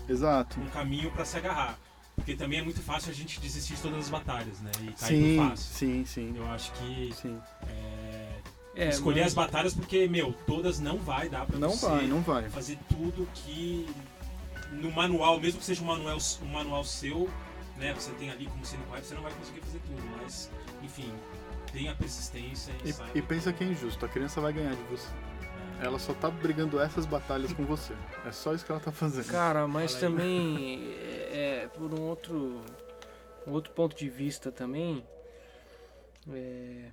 Exato. 0.08 0.60
um 0.60 0.66
caminho 0.66 1.10
pra 1.10 1.24
se 1.24 1.36
agarrar. 1.36 1.78
Porque 2.14 2.34
também 2.36 2.58
é 2.58 2.62
muito 2.62 2.80
fácil 2.82 3.10
a 3.10 3.14
gente 3.14 3.40
desistir 3.40 3.74
de 3.74 3.80
todas 3.80 3.98
as 4.00 4.08
batalhas, 4.10 4.60
né? 4.60 4.70
E 4.82 4.92
cair 4.92 4.96
Sim, 5.22 5.36
fácil. 5.38 5.74
sim, 5.74 6.04
sim, 6.04 6.34
Eu 6.36 6.46
acho 6.50 6.70
que 6.72 7.12
sim. 7.20 7.38
é, 7.66 8.28
É, 8.76 8.88
escolher 8.90 9.20
mas- 9.20 9.28
as 9.28 9.34
batalhas 9.34 9.74
porque, 9.74 10.06
meu, 10.08 10.32
todas 10.46 10.78
não 10.78 10.98
vai 10.98 11.28
dar 11.30 11.46
pra 11.46 11.58
Não 11.58 11.70
você 11.70 11.86
vai, 11.86 12.06
não 12.06 12.20
vai. 12.20 12.48
fazer 12.50 12.78
tudo 12.88 13.26
que 13.34 13.86
no 14.72 14.90
manual, 14.92 15.40
mesmo 15.40 15.58
que 15.60 15.64
seja 15.64 15.82
um 15.82 15.86
manual, 15.86 16.18
um 16.42 16.46
manual 16.46 16.84
seu, 16.84 17.28
né, 17.76 17.92
você 17.94 18.10
tem 18.12 18.30
ali 18.30 18.46
como 18.46 18.64
sendo 18.64 18.88
pai, 18.90 19.02
você 19.02 19.14
não 19.14 19.22
vai 19.22 19.32
conseguir 19.32 19.60
fazer 19.60 19.80
tudo, 19.80 20.02
mas 20.20 20.50
enfim, 20.82 21.12
tenha 21.72 21.94
persistência 21.94 22.72
e, 22.84 22.90
E, 22.90 23.18
e 23.18 23.22
pensa 23.22 23.52
que 23.52 23.64
é 23.64 23.66
injusto, 23.66 24.04
a 24.04 24.08
criança 24.08 24.40
vai 24.40 24.52
ganhar 24.52 24.74
de 24.74 24.82
você. 24.84 25.08
Ela 25.80 25.98
só 25.98 26.14
tá 26.14 26.30
brigando 26.30 26.78
essas 26.80 27.06
batalhas 27.06 27.52
com 27.52 27.64
você. 27.64 27.92
É 28.24 28.30
só 28.30 28.54
isso 28.54 28.64
que 28.64 28.70
ela 28.70 28.80
tá 28.80 28.92
fazendo. 28.92 29.26
Cara, 29.26 29.66
mas 29.66 29.96
também, 29.96 30.94
é, 31.32 31.68
por 31.74 31.92
um 31.92 32.02
outro, 32.02 32.60
um 33.44 33.50
outro 33.50 33.72
ponto 33.72 33.96
de 33.96 34.08
vista 34.08 34.52
também, 34.52 35.04
é, 36.30 36.90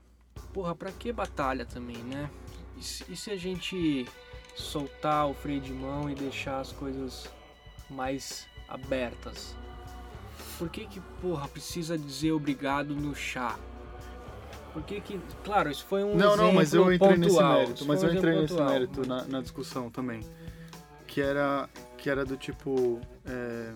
porra, 0.52 0.74
pra 0.74 0.92
que 0.92 1.12
batalha 1.12 1.66
também, 1.68 1.98
né? 1.98 2.32
E 2.78 2.84
se, 2.84 3.06
e 3.10 3.16
se 3.16 3.30
a 3.30 3.38
gente 3.38 4.08
soltar 4.56 5.28
o 5.28 5.36
freio 5.36 5.62
de 5.62 5.72
mão 5.72 6.10
e 6.10 6.16
deixar 6.16 6.60
as 6.60 6.72
coisas 6.72 7.30
mais 7.90 8.48
abertas? 8.68 9.56
Por 10.60 10.70
que 10.70 10.86
que, 10.86 11.00
porra, 11.22 11.48
precisa 11.48 11.98
dizer 11.98 12.34
obrigado 12.34 12.94
no 12.94 13.16
chá? 13.16 13.58
Por 14.74 14.84
que 14.84 15.02
que, 15.02 15.20
claro, 15.44 15.72
isso 15.72 15.84
foi 15.86 16.04
um 16.04 16.16
Não, 16.16 16.38
não, 16.38 16.52
mas 16.54 16.74
eu 16.74 16.94
entrei 16.94 17.18
nesse 17.18 17.32
pontual, 17.34 17.54
mérito. 17.54 17.74
isso 17.76 17.88
Mas 17.88 18.00
foi 18.02 18.10
eu 18.10 18.14
um 18.14 18.18
entrei 18.18 18.34
exemplo 18.34 18.42
nesse 18.44 18.54
pontual. 18.54 18.70
mérito 18.70 19.08
na, 19.08 19.24
na 19.26 19.42
discussão 19.42 19.90
também. 19.90 20.20
Que 21.08 21.22
era, 21.22 21.68
que 21.98 22.10
era 22.10 22.24
do 22.24 22.38
tipo. 22.38 23.00
é, 23.26 23.74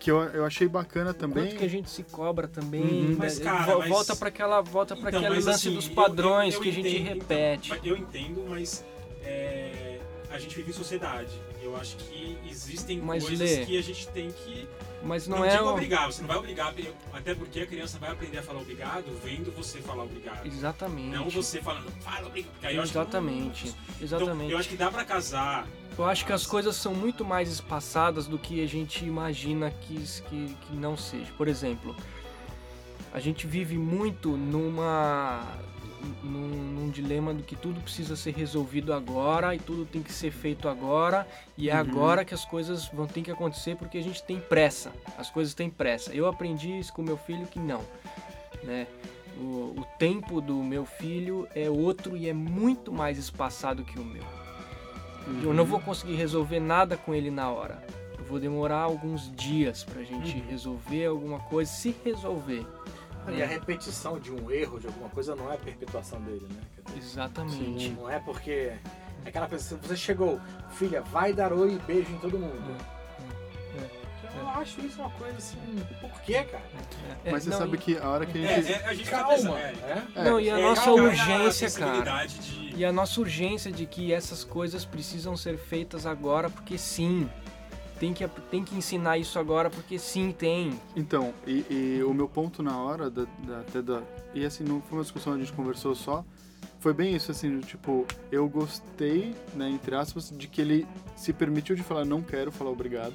que 0.00 0.10
eu, 0.10 0.18
eu 0.22 0.44
achei 0.44 0.68
bacana 0.68 1.12
também. 1.14 1.46
Quanto 1.46 1.56
que 1.58 1.64
a 1.64 1.68
gente 1.68 1.90
se 1.90 2.02
cobra 2.04 2.46
também, 2.46 2.82
Uhum. 2.82 3.08
né? 3.10 3.16
Mas, 3.18 3.38
cara, 3.38 3.78
mas- 3.78 3.88
volta 3.88 4.14
para 4.16 4.28
aquela, 4.28 4.60
volta 4.60 4.94
para 4.96 5.08
Então, 5.08 5.20
aquele 5.20 5.34
lance 5.36 5.50
assim, 5.68 5.74
dos 5.74 5.88
eu- 5.88 5.94
padrões 5.94 6.54
eu- 6.54 6.60
eu 6.60 6.62
que 6.62 6.68
a 6.68 6.72
gente 6.72 6.88
entendo, 6.88 7.06
repete. 7.20 7.72
então, 7.72 7.84
eu 7.84 7.96
entendo, 7.96 8.44
mas 8.48 8.84
é, 9.22 9.98
a 10.30 10.38
gente 10.38 10.54
vive 10.56 10.70
em 10.70 10.74
sociedade. 10.74 11.32
Eu 11.62 11.74
acho 11.76 11.96
que 11.96 12.38
existem 12.50 12.98
Mas, 13.00 13.24
coisas 13.26 13.50
Lê, 13.50 13.64
que 13.64 13.78
a 13.78 13.82
gente 13.82 14.06
tem 14.08 14.30
que. 14.30 14.68
Mas 15.04 15.28
Não, 15.28 15.38
não, 15.38 15.44
é 15.44 15.50
digo 15.56 15.64
um- 15.64 15.72
obrigar, 15.72 16.06
você 16.10 16.22
não 16.22 16.28
vai 16.28 16.36
obrigar, 16.38 16.74
até 17.12 17.34
porque 17.34 17.60
a 17.60 17.66
criança 17.66 17.98
vai 17.98 18.10
aprender 18.10 18.38
a 18.38 18.42
falar 18.42 18.60
obrigado 18.60 19.04
vendo 19.22 19.52
você 19.54 19.78
falar 19.80 20.04
obrigado. 20.04 20.46
exatamente. 20.46 21.08
Não 21.14 21.28
você 21.28 21.60
falando, 21.60 21.90
fala 22.00 22.26
obrigado. 22.26 22.54
acho 22.64 22.72
que- 22.72 22.80
Exatamente. 22.80 23.66
Então, 23.68 23.78
Exatamente. 24.00 24.52
eu 24.52 24.58
acho 24.58 24.68
que 24.70 24.76
dá 24.76 24.90
pra 24.90 25.04
casar. 25.04 25.66
Eu 25.96 26.04
acho 26.06 26.24
que 26.24 26.32
as 26.32 26.46
coisas 26.46 26.74
são 26.76 26.94
muito 26.94 27.24
mais 27.24 27.50
espaçadas 27.50 28.26
do 28.26 28.38
que 28.38 28.62
a 28.64 28.66
gente 28.66 29.04
imagina 29.04 29.70
que, 29.70 29.96
que, 30.28 30.56
que 30.62 30.74
não 30.74 30.96
seja. 30.96 31.30
Por 31.36 31.48
exemplo, 31.48 31.94
a 33.12 33.20
gente 33.20 33.46
vive 33.46 33.76
muito 33.76 34.36
numa 34.36 35.46
num, 36.22 36.48
num 36.48 36.90
dilema 36.90 37.32
do 37.34 37.42
que 37.42 37.56
tudo 37.56 37.80
precisa 37.80 38.14
ser 38.16 38.34
resolvido 38.34 38.92
agora 38.92 39.54
e 39.54 39.58
tudo 39.58 39.84
tem 39.84 40.02
que 40.02 40.12
ser 40.12 40.30
feito 40.30 40.68
agora 40.68 41.26
e 41.56 41.70
é 41.70 41.74
Uhum. 41.74 41.80
agora 41.80 42.24
que 42.24 42.34
as 42.34 42.44
coisas 42.44 42.86
vão 42.88 43.06
ter 43.06 43.22
que 43.22 43.30
acontecer 43.30 43.76
porque 43.76 43.98
a 43.98 44.02
gente 44.02 44.22
tem 44.22 44.38
pressa. 44.40 44.92
As 45.18 45.30
coisas 45.30 45.54
têm 45.54 45.68
pressa. 45.70 46.12
Eu 46.14 46.26
aprendi 46.26 46.78
isso 46.78 46.92
com 46.92 47.02
meu 47.02 47.16
filho 47.16 47.46
que 47.46 47.58
não, 47.58 47.80
né? 48.62 48.86
O, 49.36 49.74
o 49.80 49.86
tempo 49.98 50.40
do 50.40 50.54
meu 50.62 50.84
filho 50.86 51.48
é 51.54 51.68
outro 51.68 52.16
e 52.16 52.28
é 52.28 52.32
muito 52.32 52.92
mais 52.92 53.18
espaçado 53.18 53.82
que 53.84 53.98
o 53.98 54.04
meu. 54.04 54.22
Eu 55.42 55.48
Uhum. 55.48 55.54
não 55.54 55.64
vou 55.64 55.80
conseguir 55.80 56.14
resolver 56.16 56.60
nada 56.60 56.96
com 56.96 57.14
ele 57.14 57.30
na 57.30 57.50
hora. 57.50 57.82
Eu 58.18 58.24
vou 58.26 58.38
demorar 58.38 58.80
alguns 58.82 59.30
dias 59.34 59.82
pra 59.82 60.02
gente 60.02 60.36
Uhum. 60.36 60.44
resolver 60.48 61.06
alguma 61.06 61.38
coisa, 61.40 61.70
se 61.70 61.94
resolver. 62.04 62.64
E 63.32 63.42
a 63.42 63.46
repetição 63.46 64.18
de 64.18 64.30
um 64.32 64.50
erro, 64.50 64.78
de 64.78 64.86
alguma 64.86 65.08
coisa, 65.08 65.34
não 65.34 65.50
é 65.50 65.54
a 65.54 65.58
perpetuação 65.58 66.20
dele, 66.20 66.46
né? 66.50 66.60
Dizer, 66.94 66.98
Exatamente. 66.98 67.88
Não 67.90 68.08
é 68.10 68.18
porque. 68.18 68.72
É 69.24 69.28
aquela 69.28 69.48
coisa, 69.48 69.64
se 69.64 69.74
você 69.76 69.96
chegou, 69.96 70.38
filha, 70.72 71.00
vai 71.00 71.32
dar 71.32 71.52
oi 71.52 71.74
e 71.74 71.78
beijo 71.78 72.12
em 72.12 72.18
todo 72.18 72.38
mundo. 72.38 72.76
Eu 74.36 74.48
acho 74.48 74.80
isso 74.80 75.00
uma 75.00 75.10
coisa 75.10 75.36
assim. 75.38 75.56
Por 76.00 76.10
quê, 76.22 76.42
cara? 76.42 76.64
É, 77.24 77.30
Mas 77.30 77.44
você 77.44 77.50
não, 77.50 77.58
sabe 77.58 77.76
e- 77.76 77.78
que 77.78 77.96
a 77.96 78.08
hora 78.08 78.26
que 78.26 78.44
a 78.44 78.50
É, 78.50 78.62
gente. 78.62 78.72
é, 78.72 78.86
a 78.86 78.94
gente 78.94 79.08
Calma! 79.10 79.58
é, 79.60 79.72
né? 79.72 80.06
É, 80.16 80.24
Não, 80.24 80.40
e 80.40 80.50
a 80.50 80.58
é, 80.58 80.62
nossa 80.62 80.82
calma, 80.84 81.02
é 81.02 81.06
a 81.06 81.08
urgência, 81.08 81.70
cara. 81.70 82.26
de 82.26 82.74
E 82.76 82.84
a 82.84 82.92
nossa 82.92 83.20
urgência 83.20 83.70
de 83.70 83.86
que 83.86 84.12
essas 84.12 84.42
coisas 84.42 84.84
precisam 84.84 85.36
ser 85.36 85.56
feitas 85.56 86.04
agora 86.04 86.50
porque 86.50 86.76
sim. 86.76 87.30
Tem 88.04 88.12
que, 88.12 88.28
tem 88.50 88.62
que 88.62 88.76
ensinar 88.76 89.16
isso 89.16 89.38
agora 89.38 89.70
porque 89.70 89.98
sim, 89.98 90.30
tem. 90.30 90.78
Então, 90.94 91.32
e, 91.46 91.64
e 91.70 92.04
o 92.04 92.12
meu 92.12 92.28
ponto 92.28 92.62
na 92.62 92.76
hora, 92.76 93.08
da, 93.08 93.24
da, 93.38 93.60
até 93.60 93.80
da. 93.80 94.02
E 94.34 94.44
assim, 94.44 94.62
não 94.62 94.82
foi 94.82 94.98
uma 94.98 95.02
discussão, 95.04 95.32
a 95.32 95.38
gente 95.38 95.54
conversou 95.54 95.94
só. 95.94 96.22
Foi 96.80 96.92
bem 96.92 97.16
isso, 97.16 97.30
assim, 97.30 97.60
tipo, 97.60 98.06
eu 98.30 98.46
gostei, 98.46 99.34
né, 99.54 99.70
entre 99.70 99.96
aspas, 99.96 100.30
de 100.30 100.46
que 100.48 100.60
ele 100.60 100.86
se 101.16 101.32
permitiu 101.32 101.74
de 101.74 101.82
falar 101.82 102.04
não 102.04 102.20
quero 102.20 102.52
falar 102.52 102.72
obrigado. 102.72 103.14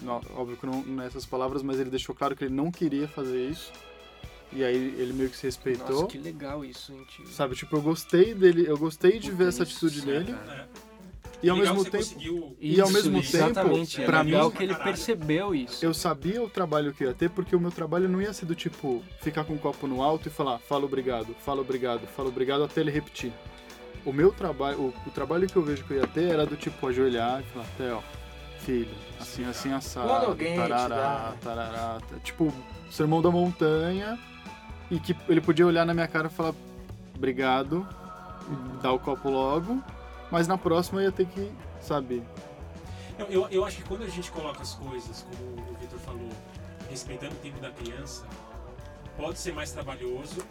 Não, 0.00 0.22
óbvio 0.34 0.56
que 0.56 0.64
não 0.64 0.82
nessas 0.82 1.26
palavras, 1.26 1.62
mas 1.62 1.78
ele 1.78 1.90
deixou 1.90 2.14
claro 2.14 2.34
que 2.34 2.44
ele 2.44 2.54
não 2.54 2.70
queria 2.70 3.06
fazer 3.06 3.46
isso. 3.50 3.70
E 4.54 4.64
aí 4.64 4.74
ele 4.74 5.12
meio 5.12 5.28
que 5.28 5.36
se 5.36 5.44
respeitou. 5.44 5.90
Nossa, 5.90 6.06
que 6.06 6.16
legal 6.16 6.64
isso, 6.64 6.94
gente. 6.94 7.28
Sabe, 7.28 7.54
tipo, 7.54 7.76
eu 7.76 7.82
gostei 7.82 8.32
dele, 8.32 8.64
eu 8.66 8.78
gostei 8.78 9.18
de 9.18 9.30
ver 9.30 9.48
essa 9.48 9.64
atitude 9.64 10.00
dele. 10.00 10.32
É. 10.32 10.93
E 11.44 11.50
ao 11.50 11.56
mesmo 11.56 11.84
tempo, 11.84 11.96
conseguiu- 11.98 12.56
E 12.60 12.80
ao 12.80 12.90
mesmo 12.90 13.18
Isso, 13.18 13.32
tempo, 13.32 13.44
exatamente, 13.50 14.02
é 14.02 14.06
legal 14.22 14.50
mim- 14.50 14.56
que 14.56 14.62
ele 14.62 14.74
percebeu 14.74 15.54
isso. 15.54 15.84
eu 15.84 15.92
sabia 15.92 16.42
o 16.42 16.48
trabalho 16.48 16.92
que 16.94 17.04
eu 17.04 17.08
ia 17.08 17.14
ter, 17.14 17.28
porque 17.30 17.54
o 17.54 17.60
meu 17.60 17.70
trabalho 17.70 18.08
não 18.08 18.20
ia 18.22 18.32
ser 18.32 18.46
do 18.46 18.54
tipo 18.54 19.02
ficar 19.20 19.44
com 19.44 19.52
o 19.54 19.58
copo 19.58 19.86
no 19.86 20.02
alto 20.02 20.28
e 20.28 20.30
falar 20.30 20.58
fala 20.58 20.84
obrigado, 20.84 21.34
fala 21.44 21.60
obrigado, 21.60 22.06
fala 22.06 22.28
obrigado 22.28 22.64
até 22.64 22.80
ele 22.80 22.90
repetir. 22.90 23.32
O 24.04 24.12
meu 24.12 24.32
trabalho, 24.32 24.78
o, 24.80 24.94
o 25.06 25.10
trabalho 25.10 25.46
que 25.46 25.56
eu 25.56 25.62
vejo 25.62 25.84
que 25.84 25.92
eu 25.92 25.98
ia 25.98 26.06
ter 26.06 26.30
era 26.30 26.44
do 26.46 26.56
tipo 26.56 26.86
ajoelhar 26.88 27.40
e 27.40 27.44
falar, 27.52 27.66
Theo, 27.78 28.02
filho, 28.60 28.88
assim, 29.20 29.44
assim, 29.44 29.72
assado, 29.72 30.34
tarará, 30.56 31.34
tarará, 31.42 31.98
tipo, 32.22 32.52
sermão 32.90 33.20
da 33.22 33.30
montanha, 33.30 34.18
e 34.90 34.98
que 35.00 35.16
ele 35.28 35.40
podia 35.40 35.66
olhar 35.66 35.84
na 35.86 35.94
minha 35.94 36.06
cara 36.08 36.28
e 36.28 36.30
falar 36.30 36.54
obrigado, 37.14 37.86
e 38.50 38.82
dar 38.82 38.92
o 38.92 38.98
copo 38.98 39.30
logo, 39.30 39.82
mas 40.34 40.48
na 40.48 40.58
próxima 40.58 41.00
eu 41.00 41.04
ia 41.04 41.12
ter 41.12 41.26
que, 41.26 41.52
sabe, 41.80 42.20
Eu, 43.16 43.26
eu, 43.26 43.48
eu 43.50 43.64
acho 43.64 43.76
que 43.76 43.84
quando 43.84 44.02
a 44.02 44.08
gente 44.08 44.32
coloca 44.32 44.60
as 44.62 44.74
coisas, 44.74 45.22
como 45.22 45.70
o 45.70 45.74
Victor 45.78 46.00
falou, 46.00 46.28
respeitando 46.90 47.32
o 47.34 47.38
tempo 47.38 47.60
da 47.60 47.70
criança, 47.70 48.26
pode 49.16 49.38
ser 49.38 49.52
mais 49.54 49.70
trabalhoso, 49.70 50.44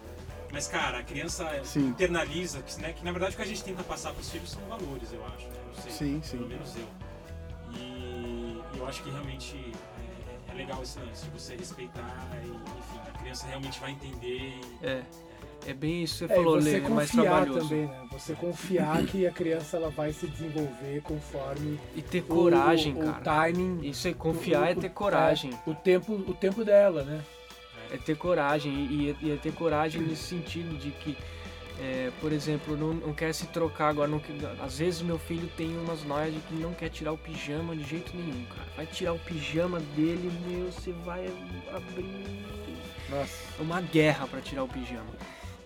mas, 0.54 0.70
cara, 0.70 1.00
a 1.00 1.04
criança 1.04 1.44
Sim. 1.66 1.88
internaliza, 1.88 2.62
que, 2.62 2.80
né, 2.80 2.94
que 2.94 3.04
na 3.04 3.12
verdade 3.12 3.34
o 3.34 3.36
que 3.36 3.42
a 3.42 3.46
gente 3.46 3.62
tenta 3.62 3.84
passar 3.84 4.14
para 4.14 4.22
os 4.22 4.30
filhos 4.30 4.52
são 4.52 4.62
valores, 4.70 5.12
eu 5.12 5.22
acho. 5.26 5.48
Né? 5.48 5.54
Sei, 5.82 5.92
Sim, 5.92 6.22
sim. 6.24 6.38
Pelo 6.38 6.48
menos 6.48 6.74
eu. 6.78 6.88
E 7.76 8.62
eu 8.78 8.88
acho 8.88 9.04
que 9.04 9.10
realmente 9.10 9.74
é, 10.48 10.52
é 10.52 10.56
legal 10.56 10.82
esse 10.82 10.98
lance 11.00 11.26
de 11.26 11.32
você 11.32 11.58
respeitar 11.58 12.30
e, 12.42 12.48
enfim, 12.48 13.00
a 13.14 13.18
criança 13.20 13.48
realmente 13.48 13.78
vai 13.82 13.92
entender. 13.92 14.54
e- 14.82 14.86
É. 14.86 15.04
É 15.66 15.74
bem 15.74 16.04
isso 16.04 16.28
que 16.28 16.28
você 16.28 16.34
É, 16.34 16.36
falou, 16.36 16.62
você 16.62 16.70
Lê, 16.72 16.86
é 16.86 16.90
mais 16.90 17.10
trabalhoso. 17.12 17.70
também, 17.70 17.86
né? 17.88 18.08
Você 18.12 18.34
confiar 18.34 19.06
que 19.06 19.26
a 19.26 19.32
criança 19.32 19.78
ela 19.78 19.90
vai 19.90 20.12
se 20.12 20.28
desenvolver 20.28 21.02
conforme 21.04 21.80
E 21.96 22.02
ter 22.02 22.22
coragem, 22.24 22.94
o, 22.94 23.00
cara. 23.00 23.12
o 23.20 23.22
timing, 23.24 23.80
Isso 23.88 24.08
é 24.08 24.14
confiar, 24.14 24.70
é 24.70 24.74
o- 24.74 24.80
ter 24.82 24.88
o- 24.88 24.92
coragem. 24.92 25.52
o 25.66 25.74
tempo, 25.74 26.14
o 26.14 26.34
tempo 26.34 26.66
dela, 26.66 27.04
né? 27.04 27.22
É 27.92 27.98
ter 27.98 28.18
coragem. 28.18 28.74
E, 28.74 29.16
e 29.22 29.32
é 29.32 29.36
ter 29.38 29.54
coragem 29.54 30.02
nesse 30.02 30.24
sentido 30.24 30.78
de 30.78 30.92
que, 30.92 31.16
é, 31.80 32.12
por 32.20 32.34
exemplo, 32.34 32.76
não, 32.76 32.94
não 32.94 33.14
quer 33.14 33.34
se 33.34 33.48
trocar 33.48 33.88
agora. 33.90 34.10
Não, 34.10 34.22
às 34.62 34.80
vezes 34.80 35.02
meu 35.02 35.18
filho 35.18 35.48
tem 35.56 35.78
umas 35.78 36.04
noias 36.04 36.34
de 36.34 36.40
que 36.42 36.56
não 36.56 36.74
quer 36.74 36.90
tirar 36.90 37.14
o 37.14 37.18
pijama 37.18 37.74
de 37.74 37.84
jeito 37.84 38.12
nenhum, 38.18 38.44
cara. 38.48 38.68
Vai 38.76 38.86
tirar 38.86 39.14
o 39.14 39.20
pijama 39.20 39.80
dele, 39.96 40.30
meu, 40.46 40.70
você 40.72 40.92
vai 41.06 41.26
abrir 41.74 42.44
Nossa. 43.10 43.38
uma 43.60 43.80
guerra 43.80 44.28
para 44.28 44.42
tirar 44.42 44.64
o 44.64 44.68
pijama. 44.68 45.08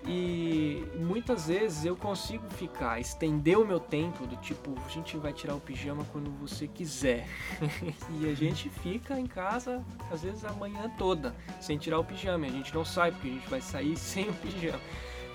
E 0.07 0.85
muitas 0.95 1.47
vezes 1.47 1.83
eu 1.83 1.95
consigo 1.95 2.49
ficar, 2.51 2.97
estender 2.97 3.59
o 3.59 3.67
meu 3.67 3.79
tempo 3.79 4.25
do 4.25 4.37
tipo, 4.37 4.73
a 4.85 4.89
gente 4.89 5.17
vai 5.17 5.33
tirar 5.33 5.53
o 5.53 5.59
pijama 5.59 6.05
quando 6.13 6.31
você 6.39 6.65
quiser. 6.65 7.27
e 8.21 8.29
a 8.29 8.33
gente 8.33 8.69
fica 8.69 9.19
em 9.19 9.27
casa, 9.27 9.83
às 10.09 10.23
vezes 10.23 10.45
a 10.45 10.53
manhã 10.53 10.89
toda, 10.97 11.35
sem 11.59 11.77
tirar 11.77 11.99
o 11.99 12.05
pijama. 12.05 12.47
E 12.47 12.49
a 12.49 12.53
gente 12.53 12.73
não 12.73 12.85
sai, 12.85 13.11
porque 13.11 13.27
a 13.27 13.31
gente 13.31 13.49
vai 13.49 13.59
sair 13.59 13.95
sem 13.99 14.29
o 14.29 14.33
pijama, 14.33 14.79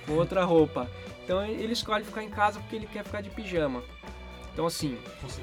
com 0.07 0.13
outra 0.13 0.43
roupa. 0.43 0.91
Então 1.23 1.45
ele 1.45 1.75
escolhe 1.75 2.03
ficar 2.03 2.25
em 2.25 2.31
casa 2.31 2.59
porque 2.61 2.77
ele 2.77 2.87
quer 2.87 3.05
ficar 3.05 3.21
de 3.21 3.29
pijama. 3.29 3.83
Então 4.55 4.67
assim, 4.67 4.99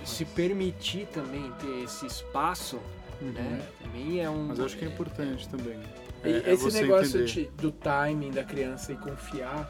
se 0.06 0.26
permitir 0.26 1.08
também 1.08 1.52
ter 1.60 1.84
esse 1.84 2.08
espaço, 2.08 2.80
né? 3.22 3.62
Também 3.82 4.22
é 4.22 4.30
um. 4.30 4.48
mas 4.48 4.60
eu 4.60 4.66
acho 4.66 4.78
que 4.78 4.86
é 4.86 4.88
importante 4.88 5.48
também. 5.48 5.80
E 6.24 6.30
É- 6.30 6.50
é 6.50 6.54
esse 6.54 6.72
negócio 6.82 7.26
de- 7.26 7.46
do 7.58 7.72
timing 7.72 8.32
da 8.32 8.44
criança 8.44 8.92
e 8.92 8.96
confiar 8.98 9.70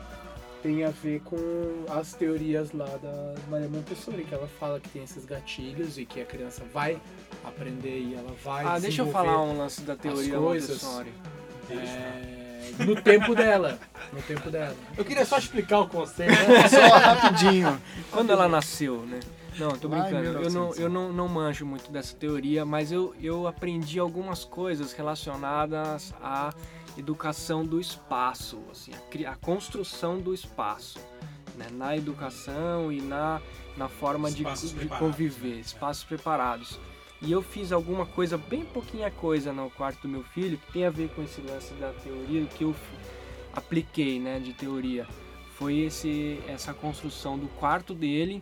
tem 0.62 0.84
a 0.84 0.90
ver 0.90 1.22
com 1.22 1.38
as 1.90 2.14
teorias 2.14 2.74
lá 2.74 2.86
da 3.02 3.34
Maria 3.50 3.70
Montessori, 3.70 4.26
que 4.26 4.34
ela 4.34 4.48
fala 4.60 4.78
que 4.80 4.90
tem 4.90 5.04
esses 5.04 5.24
gatilhos 5.24 5.98
e 5.98 6.06
que 6.06 6.20
a 6.22 6.26
criança 6.26 6.64
vai 6.74 7.00
aprender 7.46 7.98
e 7.98 8.14
ela 8.16 8.34
vai 8.44 8.66
Ah, 8.66 8.78
deixa 8.78 9.02
eu 9.04 9.10
falar 9.12 9.42
um 9.42 9.58
lance 9.58 9.82
da 9.84 9.96
teoria 9.96 10.38
coisas. 10.38 10.84
Montessori. 10.84 11.14
é, 11.72 12.84
no 12.84 12.96
tempo 13.02 13.34
dela. 13.36 13.80
No 14.12 14.22
tempo 14.22 14.50
dela. 14.50 14.76
Eu 14.98 15.06
queria 15.06 15.26
só 15.26 15.38
explicar 15.38 15.80
o 15.80 15.88
conceito. 15.88 16.34
Só 16.70 16.98
rapidinho. 16.98 17.80
Quando 18.12 18.32
ela 18.32 18.48
nasceu, 18.50 18.98
né? 19.06 19.20
Não, 19.58 19.72
tô 19.78 19.90
brincando. 19.90 20.16
Eu, 20.18 20.34
não, 20.34 20.42
1900. 20.42 20.80
eu 20.80 20.90
não, 20.90 21.14
não 21.14 21.28
manjo 21.28 21.66
muito 21.66 21.92
dessa 21.92 22.16
teoria, 22.16 22.66
mas 22.66 22.92
eu, 22.92 23.16
eu 23.22 23.48
aprendi 23.48 24.00
algumas 24.00 24.46
coisas 24.46 24.94
relacionadas 24.94 26.14
à 26.22 26.54
educação 26.98 27.66
do 27.66 27.80
espaço, 27.80 28.60
assim, 28.72 28.92
a, 28.94 29.32
a 29.32 29.36
construção 29.36 30.20
do 30.20 30.34
espaço, 30.34 31.00
né? 31.56 31.68
na 31.72 31.96
educação 31.96 32.92
e 32.92 33.02
na, 33.02 33.42
na 33.78 33.88
forma 33.88 34.30
de, 34.30 34.44
de 34.44 34.88
conviver, 35.00 35.56
né? 35.56 35.62
espaços 35.62 36.04
preparados. 36.04 36.80
E 37.22 37.32
eu 37.32 37.42
fiz 37.42 37.72
alguma 37.72 38.06
coisa, 38.06 38.38
bem 38.38 38.64
pouquinha 38.64 39.12
coisa 39.12 39.52
no 39.52 39.70
quarto 39.70 40.04
do 40.04 40.08
meu 40.08 40.24
filho, 40.24 40.58
que 40.58 40.72
tem 40.72 40.86
a 40.86 40.90
ver 40.90 41.10
com 41.10 41.22
esse 41.22 41.42
lance 41.42 41.74
da 41.74 41.92
teoria, 41.92 42.46
que 42.46 42.64
eu 42.64 42.74
apliquei, 43.54 44.20
né, 44.20 44.40
de 44.40 44.54
teoria. 44.54 45.06
Foi 45.56 45.80
esse, 45.80 46.40
essa 46.48 46.74
construção 46.74 47.38
do 47.38 47.48
quarto 47.50 47.94
dele, 47.94 48.42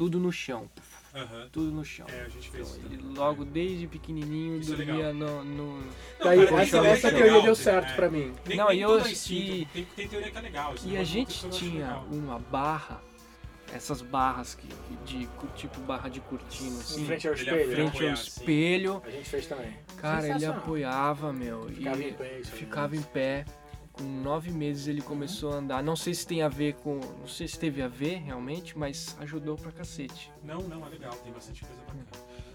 tudo 0.00 0.18
no 0.18 0.32
chão, 0.32 0.66
Aham. 1.14 1.48
tudo 1.52 1.70
no 1.70 1.84
chão. 1.84 2.06
É, 2.08 2.22
a 2.22 2.28
gente 2.30 2.48
fez 2.48 2.68
isso. 2.68 2.80
Ele 2.86 3.02
logo 3.14 3.44
desde 3.44 3.86
pequenininho 3.86 4.58
Isso 4.58 4.72
é 4.72 4.76
dormia 4.76 5.08
legal. 5.10 5.12
no, 5.12 5.44
no- 5.44 5.76
Não, 5.76 5.84
Daí, 6.24 6.46
cara, 6.46 6.62
essa, 6.62 6.64
isso 6.64 6.76
é 6.78 6.90
essa 6.90 7.06
legal, 7.08 7.22
teoria 7.22 7.42
deu 7.42 7.52
é. 7.52 7.54
certo 7.54 7.94
pra 7.96 8.08
mim. 8.08 8.32
Nem, 8.46 8.56
Não, 8.56 8.72
e 8.72 8.80
eu- 8.80 8.98
é 8.98 9.12
e- 9.12 9.66
Tem, 9.66 9.84
tem 9.84 10.08
teoria 10.08 10.30
que 10.30 10.38
é 10.38 10.40
legal. 10.40 10.74
E 10.82 10.86
a 10.88 10.90
negócio 10.92 11.04
gente 11.04 11.50
tinha 11.50 11.86
legal. 11.86 12.06
uma 12.10 12.38
barra, 12.38 13.02
essas 13.74 14.00
barras 14.00 14.54
que, 14.54 14.66
que 14.66 14.96
de 15.04 15.28
tipo 15.54 15.78
barra 15.82 16.08
de 16.08 16.20
cortina 16.22 16.80
assim, 16.80 17.02
Em 17.02 17.04
frente 17.04 17.28
ao 17.28 17.34
espelho. 17.34 17.60
é 17.60 17.66
né? 17.66 17.74
frente 17.74 17.80
ao 17.80 17.88
apoiar, 17.88 18.14
espelho. 18.14 19.02
A 19.04 19.10
gente 19.10 19.28
fez 19.28 19.46
também. 19.46 19.76
Cara, 19.98 20.28
ele 20.30 20.46
apoiava, 20.46 21.30
meu, 21.30 21.64
Ficava 21.68 22.02
e 22.02 22.08
em 22.08 22.12
pé. 22.14 22.38
isso 22.40 22.52
aí. 22.54 22.58
ficava 22.58 22.96
em 22.96 23.02
pé. 23.02 23.44
Com 23.92 24.04
nove 24.04 24.50
meses 24.50 24.86
ele 24.86 25.02
começou 25.02 25.52
a 25.52 25.56
andar. 25.56 25.82
Não 25.82 25.96
sei 25.96 26.14
se 26.14 26.26
tem 26.26 26.42
a 26.42 26.48
ver 26.48 26.74
com. 26.76 27.00
Não 27.18 27.26
sei 27.26 27.46
se 27.48 27.58
teve 27.58 27.82
a 27.82 27.88
ver 27.88 28.18
realmente, 28.18 28.78
mas 28.78 29.16
ajudou 29.20 29.56
pra 29.56 29.72
cacete. 29.72 30.30
Não, 30.44 30.58
não, 30.60 30.86
é 30.86 30.88
legal, 30.88 31.12
tem 31.24 31.32
bastante 31.32 31.64
coisa 31.64 31.80
bacana. 31.82 32.06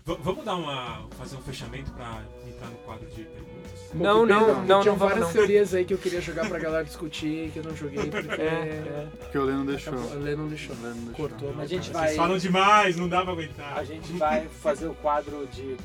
V- 0.06 0.18
vamos 0.22 0.46
dar 0.46 0.56
uma. 0.56 1.08
fazer 1.12 1.36
um 1.36 1.42
fechamento 1.42 1.92
pra 1.92 2.24
entrar 2.48 2.68
no 2.68 2.78
quadro 2.80 3.08
de 3.10 3.24
perguntas? 3.26 3.55
Não, 3.94 4.26
que 4.28 4.34
não, 4.34 4.48
não, 4.66 4.82
Tinha 4.82 4.92
não 4.92 4.98
vamos 4.98 5.00
várias 5.00 5.26
não. 5.28 5.32
teorias 5.34 5.74
aí 5.74 5.86
que 5.86 5.94
eu 5.94 5.98
queria 5.98 6.20
jogar 6.20 6.50
pra 6.50 6.60
galera 6.60 6.84
discutir, 6.84 7.50
que 7.54 7.60
eu 7.60 7.64
não 7.64 7.74
joguei 7.76 8.04
porque 8.10 8.42
É, 8.42 9.08
Porque 9.20 9.38
o 9.38 9.44
Lê 9.46 9.54
não 9.54 9.66
deixou. 9.66 9.94
a 9.94 10.16
Lê 10.16 10.36
não 10.36 10.48
deixou. 10.50 10.76
O 10.76 10.82
Lê 10.82 10.90
não 10.90 10.96
deixou. 11.06 11.14
Cortou, 11.14 11.54
mas 11.56 11.66
A 11.66 11.68
gente 11.68 11.84
Vocês 11.86 11.94
vai, 11.94 12.16
falam 12.16 12.38
demais, 12.38 12.98
não 12.98 13.08
dá 13.08 13.22
pra 13.24 13.32
aguentar. 13.32 13.78
a 13.78 13.84
gente 13.86 14.12
vai 14.14 14.48
fazer 14.62 14.88
o 14.88 14.94
quadro 14.96 15.48
de. 15.48 15.78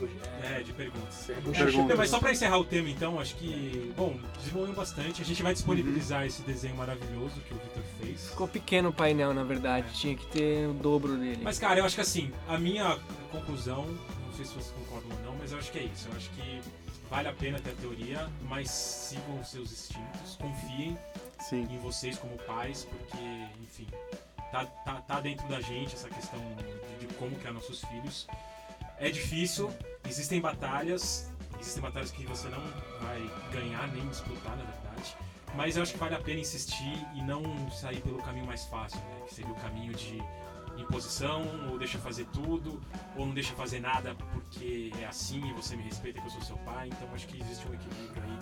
É, 0.42 0.60
de 0.60 0.72
perguntas. 0.72 1.24
Pergunta. 1.26 1.92
É, 1.92 1.96
mas 1.96 2.10
só 2.10 2.18
pra 2.18 2.32
encerrar 2.32 2.58
o 2.58 2.64
tema, 2.64 2.88
então, 2.90 3.20
acho 3.20 3.36
que, 3.36 3.92
bom, 3.96 4.16
desenvolveu 4.38 4.74
bastante. 4.74 5.22
A 5.22 5.24
gente 5.24 5.42
vai 5.42 5.52
disponibilizar 5.52 6.26
esse 6.26 6.42
desenho 6.42 6.74
maravilhoso 6.74 7.40
que 7.46 7.54
o 7.54 7.58
Victor 7.58 7.82
fez. 8.00 8.28
ficou 8.30 8.48
pequeno 8.48 8.88
o 8.88 8.92
painel, 8.92 9.32
na 9.32 9.44
verdade. 9.44 9.86
Tinha 9.94 10.16
que 10.16 10.26
ter 10.26 10.66
o 10.68 10.72
dobro 10.72 11.16
dele. 11.16 11.40
Mas, 11.42 11.58
cara, 11.60 11.78
eu 11.78 11.84
acho 11.84 11.94
que 11.94 12.00
assim, 12.00 12.32
a 12.48 12.58
minha 12.58 12.98
conclusão, 13.30 13.84
não 13.86 14.32
sei 14.34 14.44
se 14.44 14.52
vocês 14.54 14.74
concordam 14.76 15.16
ou 15.18 15.24
não, 15.30 15.38
mas 15.40 15.52
eu 15.52 15.58
acho 15.58 15.70
que 15.70 15.78
é 15.78 15.82
isso. 15.84 16.08
Eu 16.10 16.16
acho 16.16 16.28
que 16.30 16.60
vale 17.10 17.28
a 17.28 17.32
pena 17.32 17.58
ter 17.58 17.70
a 17.70 17.74
teoria, 17.74 18.30
mas 18.42 18.70
sigam 18.70 19.40
os 19.40 19.48
seus 19.48 19.72
instintos, 19.72 20.36
confiem 20.36 20.96
Sim. 21.40 21.66
em 21.68 21.78
vocês 21.78 22.16
como 22.16 22.38
pais, 22.38 22.84
porque, 22.84 23.48
enfim, 23.60 23.88
tá, 24.52 24.64
tá, 24.84 25.00
tá 25.02 25.20
dentro 25.20 25.46
da 25.48 25.60
gente 25.60 25.94
essa 25.94 26.08
questão 26.08 26.38
de, 26.98 27.06
de 27.06 27.14
como 27.14 27.34
criar 27.36 27.52
nossos 27.52 27.84
filhos. 27.84 28.28
É 28.98 29.10
difícil, 29.10 29.70
existem 30.08 30.40
batalhas, 30.40 31.30
existem 31.58 31.82
batalhas 31.82 32.12
que 32.12 32.24
você 32.24 32.48
não 32.48 32.60
vai 33.00 33.20
ganhar 33.52 33.88
nem 33.88 34.06
disputar, 34.08 34.56
na 34.56 34.64
verdade. 34.64 35.16
Mas 35.56 35.76
eu 35.76 35.82
acho 35.82 35.92
que 35.92 35.98
vale 35.98 36.14
a 36.14 36.20
pena 36.20 36.38
insistir 36.38 36.94
e 37.14 37.22
não 37.22 37.42
sair 37.70 38.00
pelo 38.02 38.22
caminho 38.22 38.46
mais 38.46 38.66
fácil, 38.66 39.00
né? 39.00 39.22
Que 39.26 39.34
seria 39.34 39.50
o 39.50 39.56
caminho 39.56 39.92
de 39.94 40.22
imposição, 40.82 41.42
ou 41.70 41.78
deixa 41.78 41.98
fazer 41.98 42.26
tudo, 42.32 42.80
ou 43.16 43.26
não 43.26 43.34
deixa 43.34 43.54
fazer 43.54 43.80
nada 43.80 44.14
porque 44.32 44.92
é 45.00 45.06
assim 45.06 45.44
e 45.48 45.52
você 45.52 45.76
me 45.76 45.82
respeita 45.82 46.20
que 46.20 46.26
eu 46.26 46.30
sou 46.30 46.42
seu 46.42 46.56
pai. 46.58 46.88
Então 46.88 47.08
acho 47.14 47.26
que 47.26 47.40
existe 47.40 47.66
um 47.68 47.74
equilíbrio 47.74 48.22
aí. 48.22 48.38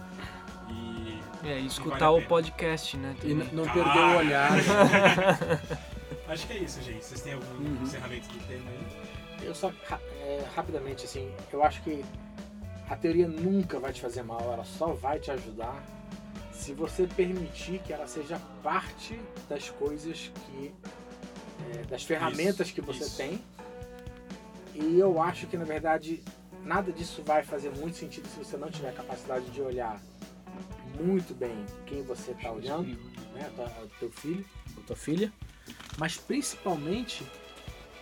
E 0.70 1.49
É, 1.49 1.61
e 1.61 1.66
escutar 1.66 2.11
vale 2.11 2.24
o 2.24 2.28
podcast, 2.28 2.97
né? 2.97 3.14
E 3.24 3.28
também. 3.30 3.49
não 3.53 3.64
Ah. 3.64 3.72
perder 3.72 3.99
o 3.99 4.16
olhar. 4.18 4.51
Acho 6.28 6.47
que 6.47 6.53
é 6.53 6.59
isso, 6.59 6.82
gente. 6.82 7.05
Vocês 7.05 7.22
têm 7.22 7.32
algum 7.32 7.55
Uhum. 7.64 7.82
encerramento 7.82 8.28
do 8.28 8.39
tema 8.47 8.70
aí? 8.70 9.47
Eu 9.47 9.55
só, 9.55 9.72
ra- 9.89 10.01
é, 10.20 10.45
rapidamente, 10.55 11.05
assim, 11.07 11.32
eu 11.53 11.62
acho 11.64 11.80
que 11.82 12.05
a 12.89 12.97
teoria 12.97 13.26
nunca 13.26 13.78
vai 13.80 13.93
te 13.93 14.01
fazer 14.01 14.22
mal, 14.22 14.41
ela 14.53 14.64
só 14.64 14.93
vai 14.93 15.18
te 15.18 15.30
ajudar 15.30 15.82
se 16.53 16.74
você 16.74 17.07
permitir 17.07 17.78
que 17.78 17.93
ela 17.95 18.07
seja 18.07 18.39
parte 18.62 19.18
das 19.49 19.70
coisas 19.70 20.30
que. 20.47 20.74
É, 21.75 21.83
das 21.85 22.05
ferramentas 22.05 22.71
que 22.71 22.81
você 22.81 23.05
isso. 23.05 23.16
tem. 23.16 23.43
E 24.75 24.99
eu 24.99 25.21
acho 25.21 25.47
que, 25.47 25.57
na 25.57 25.64
verdade, 25.64 26.23
nada 26.62 26.93
disso 26.93 27.23
vai 27.25 27.43
fazer 27.43 27.71
muito 27.71 27.97
sentido 27.97 28.29
se 28.29 28.39
você 28.39 28.57
não 28.57 28.71
tiver 28.71 28.91
a 28.91 28.93
capacidade 28.93 29.47
de 29.51 29.61
olhar 29.61 30.01
muito 31.01 31.35
bem 31.35 31.64
quem 31.87 32.03
você 32.03 32.33
está 32.33 32.51
olhando 32.51 32.89
né, 33.35 33.51
tua- 33.55 33.73
o 33.85 33.89
teu 33.99 34.11
filho, 34.11 34.45
ou 34.77 34.83
tua 34.85 34.97
filha, 34.97 35.33
mas 35.99 36.16
principalmente 36.16 37.25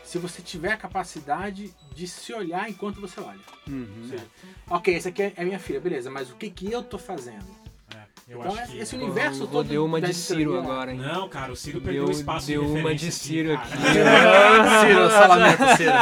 se 0.05 0.19
você 0.19 0.41
tiver 0.41 0.73
a 0.73 0.77
capacidade 0.77 1.75
de 1.95 2.07
se 2.07 2.33
olhar 2.33 2.69
enquanto 2.71 3.01
você 3.01 3.21
olha. 3.21 3.41
Uhum. 3.67 4.07
seja, 4.09 4.25
ok, 4.71 4.95
essa 4.95 5.09
aqui 5.09 5.33
é 5.37 5.45
minha 5.45 5.59
filha, 5.59 5.81
beleza, 5.81 6.11
mas 6.11 6.31
o 6.31 6.37
que 6.37 6.49
que 6.51 6.71
eu 6.71 6.83
tô 6.83 6.97
fazendo? 6.99 7.45
É, 8.29 8.35
eu 8.35 8.41
Então, 8.41 8.55
acho 8.57 8.73
que. 8.73 8.79
esse 8.79 8.97
universo 8.97 9.39
Vou- 9.41 9.49
todo 9.49 9.69
deu 9.69 9.85
uma 9.85 10.01
de 10.01 10.13
Ciro 10.13 10.59
agora, 10.59 10.93
hein? 10.93 10.99
Não, 10.99 11.29
cara, 11.29 11.53
o 11.53 11.57
Ciro 11.57 11.81
perdeu 11.81 12.07
Deu, 12.07 12.13
espaço 12.13 12.49
deu 12.49 12.65
de 12.65 12.71
uma 12.81 12.93
de 12.95 13.13
Ciro 13.13 13.57
cara. 13.57 13.69
aqui. 13.69 13.77
Ciro, 14.87 15.11
salamento, 15.11 15.63
Ciro. 15.77 15.93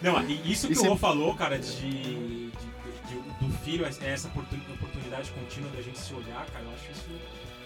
Não, 0.00 0.22
e 0.28 0.52
isso 0.52 0.66
que 0.68 0.74
Isso 0.74 0.82
o 0.82 0.86
é- 0.86 0.88
Rô 0.90 0.96
falou, 0.96 1.34
cara, 1.34 1.58
de, 1.58 1.70
de- 1.80 2.50
de- 2.50 3.46
do 3.46 3.52
filho, 3.64 3.84
é 3.84 3.88
essa 4.12 4.28
oportun- 4.28 4.60
oportunidade 4.74 5.30
contínua 5.32 5.70
da 5.70 5.82
gente 5.82 5.98
se 5.98 6.14
olhar, 6.14 6.46
cara, 6.52 6.64
eu 6.64 6.70
acho 6.72 6.92
isso 6.92 7.10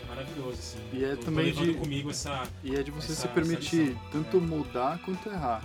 maravilhoso, 0.09 0.59
assim. 0.59 0.78
E 0.94 1.05
é 1.05 1.12
Eu 1.12 1.16
tô 1.18 1.24
também 1.26 1.44
levando 1.46 1.72
de- 1.72 1.74
comigo 1.74 2.11
essa... 2.11 2.44
E 2.64 2.74
é 2.74 2.82
de 2.82 2.90
você 2.90 3.12
Essa- 3.12 3.22
se 3.22 3.28
permitir 3.28 3.96
tanto 4.11 4.38
É. 4.38 4.40
mudar 4.40 4.98
quanto 5.05 5.28
errar, 5.28 5.62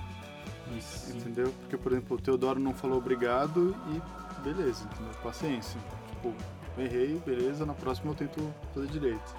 Isso. 0.77 1.15
entendeu? 1.15 1.53
Porque, 1.61 1.77
por 1.77 1.93
exemplo, 1.93 2.17
o 2.17 2.19
Teodoro 2.21 2.59
não 2.59 2.73
falou 2.73 2.97
obrigado 2.97 3.73
e 3.95 4.43
beleza, 4.43 4.83
entendeu? 4.91 5.13
Paciência. 5.23 5.79
Tipo, 6.09 6.33
errei, 6.82 7.21
beleza, 7.25 7.65
na 7.65 7.73
próxima 7.73 8.11
eu 8.11 8.15
tento 8.15 8.53
fazer 8.73 8.88
direito. 8.88 9.36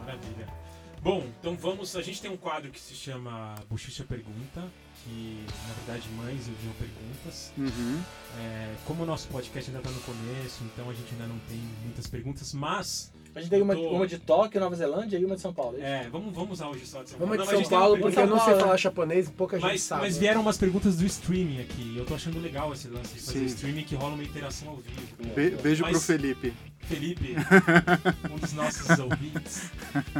Maravilha. 0.00 0.64
Bom, 1.04 1.22
então 1.38 1.54
vamos. 1.54 1.94
A 1.96 2.02
gente 2.02 2.22
tem 2.22 2.30
um 2.30 2.36
quadro 2.36 2.70
que 2.70 2.80
se 2.80 2.94
chama 2.94 3.54
Bochicha 3.68 4.04
Pergunta, 4.04 4.66
que 5.04 5.44
na 5.68 5.74
verdade 5.74 6.08
mães 6.16 6.48
enviam 6.48 6.72
perguntas. 6.78 7.52
Uhum. 7.58 8.02
É, 8.38 8.74
como 8.86 9.02
o 9.02 9.06
nosso 9.06 9.28
podcast 9.28 9.70
ainda 9.70 9.80
está 9.80 9.90
no 9.90 10.00
começo, 10.00 10.64
então 10.64 10.88
a 10.88 10.94
gente 10.94 11.12
ainda 11.12 11.26
não 11.26 11.38
tem 11.40 11.58
muitas 11.82 12.06
perguntas, 12.06 12.54
mas. 12.54 13.12
A 13.34 13.40
gente 13.40 13.50
tem 13.50 13.60
uma, 13.62 13.74
tô- 13.74 13.88
uma 13.90 14.06
de 14.06 14.18
Tóquio, 14.18 14.60
Nova 14.60 14.76
Zelândia 14.76 15.18
e 15.18 15.24
uma 15.24 15.34
de 15.34 15.40
São 15.40 15.52
Paulo. 15.52 15.76
é 15.76 15.80
isso? 15.80 16.06
É, 16.06 16.10
vamos, 16.10 16.32
vamos 16.34 16.52
usar 16.52 16.68
hoje 16.68 16.86
só 16.86 17.02
de 17.02 17.10
São 17.10 17.18
Vamos 17.18 17.36
Paulo. 17.36 17.36
de 17.36 17.38
Não, 17.38 17.42
a 17.42 17.46
São 17.46 17.56
gente 17.58 17.66
uma 17.72 17.80
Paulo, 17.80 17.94
pergunta- 17.96 18.14
porque 18.20 18.32
eu 18.32 18.36
não 18.36 18.44
sei 18.44 18.54
falar 18.60 18.76
japonês 18.76 19.26
e 19.28 19.30
pouca 19.32 19.56
gente 19.58 19.66
Mas, 19.70 19.82
sabe. 19.82 20.02
mas 20.02 20.16
vieram 20.18 20.40
umas 20.40 20.56
perguntas 20.56 20.96
do 20.96 21.04
streaming 21.04 21.60
aqui. 21.60 21.94
Eu 21.96 22.04
tô 22.04 22.14
achando 22.14 22.40
legal 22.40 22.72
esse 22.72 22.86
lance 22.88 23.14
de 23.14 23.20
fazer 23.20 23.38
Sim. 23.40 23.44
streaming 23.46 23.82
que 23.84 23.94
rola 23.96 24.14
uma 24.14 24.22
interação 24.22 24.68
ao 24.68 24.76
vivo. 24.76 25.34
Be- 25.34 25.50
beijo 25.62 25.82
Mas- 25.82 25.92
pro 25.92 26.00
Felipe. 26.00 26.54
Felipe, 26.84 27.34
um 28.30 28.36
dos 28.38 28.52
nossos 28.52 28.98
ouvintes. 28.98 29.70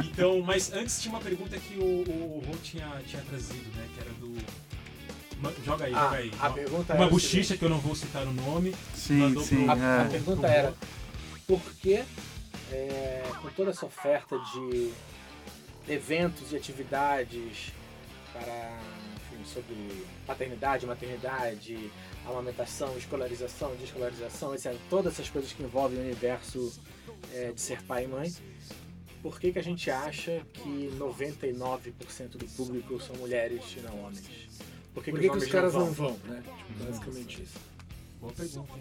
Então, 0.03 0.41
mas 0.41 0.73
antes 0.73 0.99
tinha 0.99 1.13
uma 1.13 1.21
pergunta 1.21 1.55
que 1.59 1.77
o, 1.77 1.83
o, 1.83 2.41
o 2.43 2.43
Rô 2.47 2.55
tinha, 2.63 2.89
tinha 3.05 3.21
trazido, 3.21 3.65
né? 3.75 3.85
Que 3.93 4.01
era 4.01 4.09
do. 4.19 4.35
Joga 5.63 5.85
aí, 5.85 5.93
Ah, 5.93 6.03
joga 6.05 6.15
aí. 6.17 6.31
a 6.39 6.49
pergunta 6.49 6.93
Uma 6.93 7.03
era 7.03 7.07
o 7.07 7.09
bochicha 7.11 7.55
que 7.55 7.63
eu 7.63 7.69
não 7.69 7.77
vou 7.77 7.93
citar 7.93 8.23
o 8.25 8.33
nome. 8.33 8.73
Sim, 8.95 9.17
Mandou 9.17 9.43
sim. 9.43 9.63
pro- 9.65 9.71
A, 9.71 10.01
a 10.01 10.05
é. 10.05 10.07
pergunta 10.09 10.47
era 10.47 10.73
por 11.45 11.61
que, 11.79 12.03
é, 12.75 13.23
com 13.41 13.49
toda 13.49 13.71
essa 13.71 13.85
oferta 13.85 14.37
de 14.53 14.91
eventos 15.87 16.51
e 16.51 16.57
atividades 16.57 17.71
para, 18.33 18.79
enfim, 19.15 19.45
sobre 19.45 20.05
paternidade, 20.25 20.85
maternidade, 20.85 21.91
amamentação, 22.25 22.97
escolarização, 22.97 23.75
descolarização, 23.75 24.53
etc. 24.53 24.75
Todas 24.89 25.13
essas 25.13 25.29
coisas 25.29 25.53
que 25.53 25.63
envolvem 25.63 25.99
o 25.99 26.01
universo 26.01 26.73
é, 27.33 27.51
de 27.51 27.61
ser 27.61 27.81
pai 27.83 28.05
e 28.05 28.07
mãe. 28.07 28.33
Por 29.21 29.39
que, 29.39 29.51
que 29.51 29.57
a 29.57 29.63
gente 29.63 29.89
acha 29.89 30.45
que 30.53 30.91
99% 30.99 32.37
do 32.37 32.45
público 32.55 32.99
são 33.01 33.15
mulheres 33.15 33.63
e 33.75 33.79
não 33.79 34.03
homens? 34.03 34.21
Por 34.93 35.03
que, 35.03 35.11
Por 35.11 35.19
que 35.19 35.29
que, 35.29 35.31
que 35.31 35.37
os 35.37 35.43
os 35.43 35.49
homens 35.49 35.51
caras 35.51 35.73
não 35.73 35.91
vão, 35.91 36.17
né? 36.25 36.43
Tipo, 36.57 36.83
basicamente 36.85 37.41
isso. 37.41 37.57
Boa 38.21 38.33
pergunta. 38.33 38.73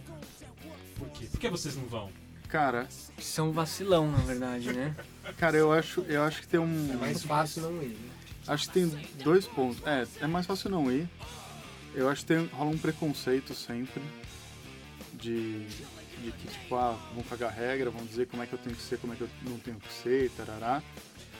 Por 0.98 1.08
quê? 1.10 1.26
Por 1.30 1.40
que 1.40 1.48
vocês 1.48 1.76
não 1.76 1.86
vão? 1.86 2.23
Cara, 2.54 2.86
São 3.18 3.50
vacilão, 3.50 4.08
na 4.12 4.18
verdade, 4.18 4.72
né? 4.72 4.94
cara, 5.36 5.56
eu 5.56 5.72
acho, 5.72 6.02
eu 6.02 6.22
acho 6.22 6.40
que 6.40 6.46
tem 6.46 6.60
um. 6.60 6.92
É 6.92 6.96
mais 6.96 7.20
fácil 7.24 7.62
não 7.62 7.82
ir, 7.82 7.88
né? 7.88 8.10
Acho 8.46 8.68
que 8.68 8.74
tem 8.74 8.86
dois 9.24 9.44
pontos. 9.44 9.84
É, 9.84 10.06
é 10.20 10.26
mais 10.28 10.46
fácil 10.46 10.70
não 10.70 10.88
ir. 10.92 11.08
Eu 11.96 12.08
acho 12.08 12.20
que 12.20 12.28
tem, 12.28 12.46
rola 12.52 12.70
um 12.70 12.78
preconceito 12.78 13.52
sempre 13.56 14.00
de, 15.14 15.64
de 15.66 16.30
que, 16.30 16.46
tipo, 16.46 16.76
ah, 16.76 16.96
vão 17.12 17.24
cagar 17.24 17.50
regra, 17.52 17.90
vão 17.90 18.06
dizer 18.06 18.28
como 18.28 18.40
é 18.44 18.46
que 18.46 18.52
eu 18.52 18.58
tenho 18.60 18.76
que 18.76 18.82
ser, 18.82 18.98
como 18.98 19.12
é 19.14 19.16
que 19.16 19.22
eu 19.22 19.28
não 19.42 19.58
tenho 19.58 19.80
que 19.80 19.92
ser, 19.92 20.30
tarará. 20.36 20.80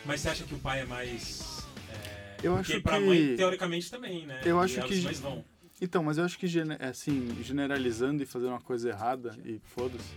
Mas 0.05 0.21
você 0.21 0.31
acha 0.31 0.43
que 0.43 0.55
o 0.57 0.59
pai 0.59 0.81
é 0.81 0.85
mais. 0.85 1.65
É, 1.93 2.39
Eu 2.43 2.57
porque 2.57 2.73
acho 2.73 2.83
pra 2.83 2.99
que- 2.99 3.05
mãe, 3.07 3.37
teoricamente, 3.37 3.89
também, 3.89 4.27
né? 4.27 4.41
Eu 4.45 4.61
E 4.61 4.65
acho 4.65 4.81
elas 4.81 4.91
que- 4.91 5.03
mais 5.03 5.21
vão. 5.21 5.45
Então, 5.81 6.03
mas 6.05 6.18
eu 6.18 6.25
acho 6.25 6.39
que, 6.39 6.47
gene- 6.47 6.77
assim, 6.81 7.29
generalizando 7.43 8.22
e 8.22 8.27
fazendo 8.27 8.51
uma 8.51 8.61
coisa 8.61 8.89
errada, 8.91 9.37
e 9.45 9.61
foda-se, 9.75 10.14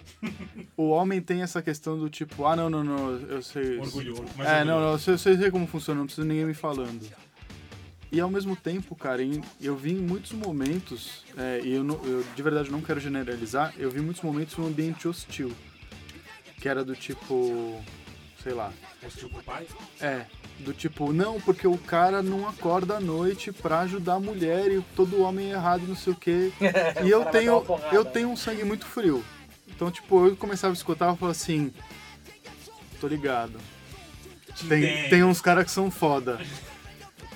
o 0.78 0.89
homem 0.89 1.20
tem 1.22 1.41
essa 1.41 1.62
questão 1.62 1.97
do 1.97 2.10
tipo, 2.10 2.45
ah, 2.45 2.55
não, 2.55 2.70
não, 2.70 2.84
não, 2.84 3.12
eu 3.28 3.41
sei... 3.41 3.78
Orgulhoso. 3.80 4.24
mais 4.38 4.47
É, 4.49 4.64
não, 4.64 4.80
não, 4.80 4.91
eu 4.91 4.99
sei, 4.99 5.16
eu 5.16 5.18
sei 5.18 5.51
como 5.51 5.66
funciona, 5.68 5.99
não 5.99 6.05
precisa 6.05 6.26
ninguém 6.28 6.45
me 6.45 6.53
falando. 6.53 7.05
E 8.12 8.20
ao 8.22 8.30
mesmo 8.30 8.55
tempo, 8.55 8.95
cara, 8.95 9.22
eu 9.60 9.76
vi 9.76 9.91
em 9.93 9.97
muitos 10.01 10.32
momentos, 10.32 11.26
é, 11.36 11.60
e 11.64 11.74
eu, 11.74 11.84
não- 11.84 12.01
eu 12.05 12.24
de 12.36 12.41
verdade 12.43 12.72
não 12.72 12.82
quero 12.82 12.99
generalizar, 12.99 13.74
eu 13.78 13.89
vi 13.91 13.99
muitos 13.99 14.22
momentos 14.22 14.55
num 14.58 14.68
ambiente 14.68 15.08
hostil. 15.08 15.51
Que 16.62 16.70
era 16.70 16.84
do 16.86 16.95
tipo, 16.95 17.84
sei 18.41 18.53
lá, 18.53 18.72
Hostil 19.05 19.30
pro 19.30 19.43
pai? 19.43 19.68
é, 19.99 20.26
do 20.60 20.74
tipo, 20.74 21.14
não, 21.14 21.39
porque 21.39 21.68
o 21.68 21.78
cara 21.78 22.22
não 22.22 22.47
acorda 22.47 22.97
à 22.97 22.99
noite 22.99 23.51
pra 23.51 23.82
ajudar 23.82 24.16
a 24.16 24.20
mulher 24.20 24.72
e 24.72 24.82
todo 24.95 25.22
homem 25.22 25.51
é 25.51 25.53
errado, 25.53 25.84
não 25.88 25.95
sei 25.95 26.14
o 26.14 26.16
quê. 26.16 26.51
E 27.03 27.10
eu 27.10 27.26
tenho, 27.26 27.62
porrada. 27.62 27.95
eu 27.95 28.03
tenho 28.03 28.30
um 28.30 28.36
sangue 28.36 28.64
muito 28.64 28.86
frio. 28.86 29.24
Então, 29.68 29.91
tipo, 29.91 30.28
eu 30.28 30.36
começava 30.36 30.74
a 30.74 30.76
escutar 30.76 31.14
e 31.14 31.18
falava 31.18 31.32
assim, 31.32 31.72
tô 32.99 33.08
ligado. 33.08 33.60
Tem, 34.68 35.10
tem 35.10 35.24
uns 35.24 35.39
caras 35.39 35.66
que 35.66 35.72
são 35.72 35.91
foda. 35.91 36.39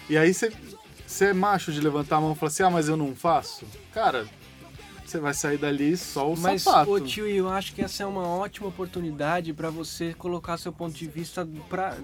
E 0.09 0.17
aí 0.17 0.33
você 0.33 1.25
é 1.25 1.33
macho 1.33 1.71
de 1.71 1.79
levantar 1.79 2.17
a 2.17 2.21
mão 2.21 2.33
e 2.33 2.35
falar 2.35 2.47
assim, 2.47 2.63
ah, 2.63 2.69
mas 2.69 2.87
eu 2.89 2.97
não 2.97 3.15
faço? 3.15 3.65
Cara, 3.93 4.25
você 5.11 5.19
vai 5.19 5.33
sair 5.33 5.57
dali 5.57 5.95
só 5.97 6.31
o 6.31 6.37
Mas, 6.37 6.61
sapato. 6.63 6.91
ô 6.91 6.99
tio, 6.99 7.27
eu 7.27 7.49
acho 7.49 7.73
que 7.75 7.81
essa 7.81 8.03
é 8.03 8.05
uma 8.05 8.25
ótima 8.27 8.67
oportunidade 8.67 9.51
pra 9.53 9.69
você 9.69 10.13
colocar 10.13 10.57
seu 10.57 10.71
ponto 10.71 10.93
de 10.95 11.07
vista 11.07 11.47
pra, 11.69 11.97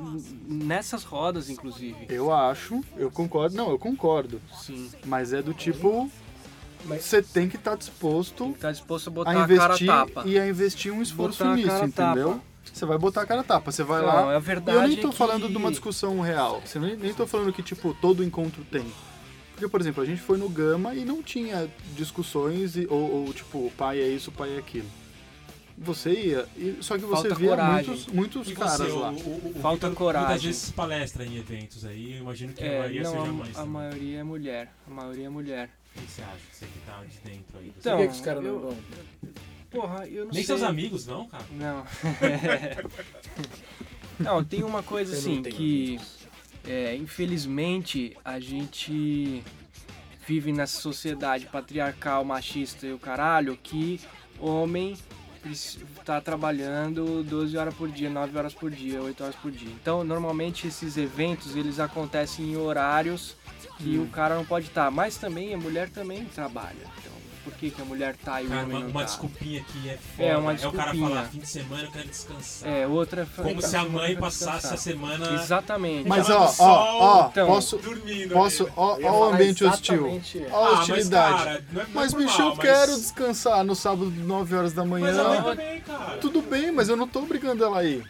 nessas 0.48 1.04
rodas, 1.04 1.50
inclusive. 1.50 1.96
Eu 2.10 2.34
acho, 2.34 2.84
eu 2.98 3.10
concordo. 3.10 3.56
Não, 3.56 3.70
eu 3.72 3.80
concordo. 3.80 4.42
Sim. 4.62 4.90
Mas 5.06 5.32
é 5.34 5.42
do 5.42 5.54
tipo, 5.54 6.10
Mas- 6.86 7.06
você 7.06 7.22
tem 7.22 7.48
que 7.50 7.56
estar 7.56 7.76
disposto 7.76 8.54
Tá 8.60 8.72
disposto 8.72 9.08
a 9.08 9.12
botar 9.12 9.32
a 9.32 9.34
a 9.34 9.42
a 9.42 9.44
investir 9.46 9.88
tapa. 9.88 10.24
e 10.26 10.38
a 10.40 10.48
investir 10.48 10.92
um 10.94 11.02
esforço 11.02 11.40
Botar 11.40 11.54
a 11.54 11.56
nisso, 11.56 11.72
a 11.72 11.86
entendeu? 11.86 12.30
tapa. 12.34 12.42
Você 12.74 12.86
vai 12.86 12.98
botar 12.98 13.22
a 13.22 13.26
cara 13.26 13.42
a 13.42 13.44
tapa, 13.44 13.72
você 13.72 13.82
vai 13.84 14.02
Não, 14.02 14.08
lá. 14.08 14.34
a 14.34 14.38
E 14.38 14.42
verdade 14.42 14.78
eu 14.78 14.88
nem 14.90 14.98
tô 14.98 15.08
é 15.08 15.12
que- 15.12 15.18
falando 15.18 15.48
de 15.50 15.56
uma 15.58 15.72
discussão 15.72 16.20
real. 16.20 16.62
Você 16.66 16.78
nem, 16.78 16.96
nem 16.98 17.14
tô 17.14 17.26
falando 17.26 17.52
que, 17.54 17.64
tipo, 17.64 17.96
todo 18.02 18.24
encontro 18.24 18.64
tem. 18.70 18.86
Porque, 19.58 19.68
por 19.68 19.82
exemplo, 19.82 20.04
a 20.04 20.06
gente 20.06 20.22
foi 20.22 20.38
no 20.38 20.48
Gama 20.48 20.94
e 20.94 21.04
não 21.04 21.24
tinha 21.24 21.68
discussões 21.96 22.78
e, 22.78 22.86
ou, 22.88 23.26
ou, 23.26 23.34
tipo, 23.34 23.58
o 23.58 23.72
pai 23.76 24.00
é 24.00 24.08
isso, 24.08 24.30
o 24.30 24.34
pai 24.34 24.56
é 24.56 24.60
aquilo. 24.60 24.86
Você 25.80 26.12
ia, 26.12 26.46
e, 26.56 26.78
só 26.80 26.96
que 26.96 27.02
você 27.06 27.30
Falta 27.30 27.36
via 27.36 27.50
coragem. 27.50 27.88
muitos, 27.88 28.08
muitos 28.14 28.50
E 28.50 28.54
caras 28.54 28.78
você, 28.78 28.88
lá. 28.92 29.10
o, 29.12 29.16
o, 29.16 29.54
o 29.56 29.60
Falta 29.60 29.88
Vitor 29.90 29.98
coragem. 29.98 30.28
Muitas 30.28 30.44
vezes 30.44 30.72
palestra 30.72 31.26
em 31.26 31.38
eventos 31.38 31.84
aí, 31.86 32.14
eu 32.14 32.20
imagino 32.20 32.54
que 32.54 32.64
a 32.64 32.68
É, 32.68 32.78
maioria 32.80 33.02
não, 33.04 33.12
seja 33.12 33.24
a, 33.24 33.34
mãe. 33.34 33.50
a 33.50 33.54
também. 33.54 33.70
maioria 33.72 34.20
é 34.20 34.24
mulher. 34.24 34.74
A 34.86 34.90
maioria 34.94 35.26
é 35.26 35.30
mulher. 35.30 35.70
O 35.96 36.02
que 36.02 36.12
você 36.12 36.22
acha? 36.22 36.38
Você 36.54 36.66
que 36.68 36.80
tá 36.86 37.04
de 37.04 37.18
dentro 37.32 37.58
aí. 37.58 37.74
Então, 37.80 37.98
Por 37.98 38.02
que, 38.04 38.08
que 38.10 38.14
os 38.20 38.22
caras 38.22 38.46
eu- 38.46 38.54
não 38.54 38.60
vão? 38.60 38.78
Porra, 39.72 40.08
eu 40.08 40.26
não 40.26 40.32
Nem 40.32 40.34
sei. 40.36 40.44
seus 40.46 40.62
amigos, 40.62 41.08
não, 41.08 41.28
cara? 41.28 41.44
Não. 41.52 41.84
não, 44.20 44.44
tem 44.44 44.64
uma 44.64 44.82
coisa 44.84 45.14
Eu 45.14 45.18
assim 45.20 45.42
que, 45.44 46.00
é, 46.68 46.96
infelizmente, 46.96 48.16
a 48.24 48.40
gente 48.40 49.44
vive 50.28 50.52
nessa 50.52 50.82
sociedade 50.82 51.46
patriarcal, 51.46 52.24
machista 52.26 52.86
e 52.86 52.92
o 52.94 53.00
caralho, 53.00 53.58
que 53.62 54.00
homem 54.40 54.98
preci- 55.42 55.80
tá 56.04 56.20
trabalhando 56.20 57.24
12 57.24 57.56
horas 57.58 57.74
por 57.74 57.90
dia, 57.90 58.10
9 58.10 58.38
horas 58.38 58.54
por 58.54 58.70
dia, 58.70 59.02
8 59.02 59.24
horas 59.24 59.36
por 59.36 59.52
dia. 59.52 59.70
Então, 59.82 60.04
normalmente 60.04 60.68
esses 60.68 60.98
eventos, 60.98 61.56
eles 61.56 61.80
acontecem 61.80 62.52
em 62.52 62.58
horários 62.58 63.36
que 63.78 63.98
o 63.98 64.08
cara 64.08 64.36
não 64.36 64.44
pode 64.46 64.68
estar. 64.68 64.92
Mas 64.92 65.18
também 65.18 65.54
a 65.54 65.58
mulher 65.58 65.90
também 65.90 66.26
trabalha. 66.26 66.86
Por 67.48 67.54
que, 67.56 67.72
que 67.72 67.82
a 67.82 67.86
mulher 67.86 68.14
tá 68.18 68.42
e 68.42 68.46
o 68.46 68.50
Cara, 68.50 68.62
homem 68.64 68.76
uma, 68.76 68.84
não 68.84 68.92
uma 68.92 69.00
tá. 69.00 69.06
desculpinha 69.06 69.64
que 69.64 69.90
é 69.90 69.98
foda. 69.98 70.28
É, 70.28 70.38
uma 70.38 70.52
É 70.52 70.56
o 70.56 70.72
cara 70.74 70.92
desculpinha. 70.92 71.08
falar, 71.10 71.24
fim 71.30 71.40
de 71.40 71.48
semana 71.48 71.84
eu 71.84 71.92
quero 71.92 72.08
descansar. 72.10 72.70
É, 72.70 72.88
outra... 72.88 73.28
Como 73.38 73.62
se 73.62 73.76
a 73.78 73.86
mãe 73.86 74.16
passasse 74.18 74.74
a 74.74 74.76
semana 74.78 75.34
Exatamente. 75.34 76.10
Mas 76.10 76.30
ó, 76.30 76.54
ó, 76.60 77.00
ó, 77.24 77.28
então, 77.30 77.48
posso, 77.48 77.78
dormindo. 77.78 78.34
posso, 78.34 78.64
ali. 78.64 78.74
ó, 78.76 78.98
ó 79.02 79.20
o 79.30 79.34
ambiente 79.34 79.64
hostil, 79.64 80.06
ó 80.52 80.56
a 80.56 80.68
Ah, 80.68 80.72
mas, 80.72 80.80
hostilidade. 80.90 81.38
cara, 81.38 81.52
não 81.52 81.58
é- 81.58 81.64
não 81.72 81.82
é 81.82 81.86
Mas, 81.94 82.14
bicho, 82.14 82.38
mal, 82.40 82.50
eu 82.50 82.56
mas- 82.58 82.66
quero 82.66 82.96
descansar 82.98 83.64
no 83.64 83.76
sábado, 83.76 84.12
9 84.12 84.54
horas 84.56 84.74
da 84.74 84.84
Mas 84.84 85.18
a 85.18 85.24
mãe 85.24 85.30
manhã. 85.42 85.44
também, 85.56 85.82
cara. 85.82 86.18
Tudo 86.18 86.42
bem, 86.42 86.70
mas 86.74 86.90
eu 86.90 86.98
não 86.98 87.08
tô 87.08 87.20
obrigando 87.20 87.64
ela 87.64 87.80
aí. 87.80 88.04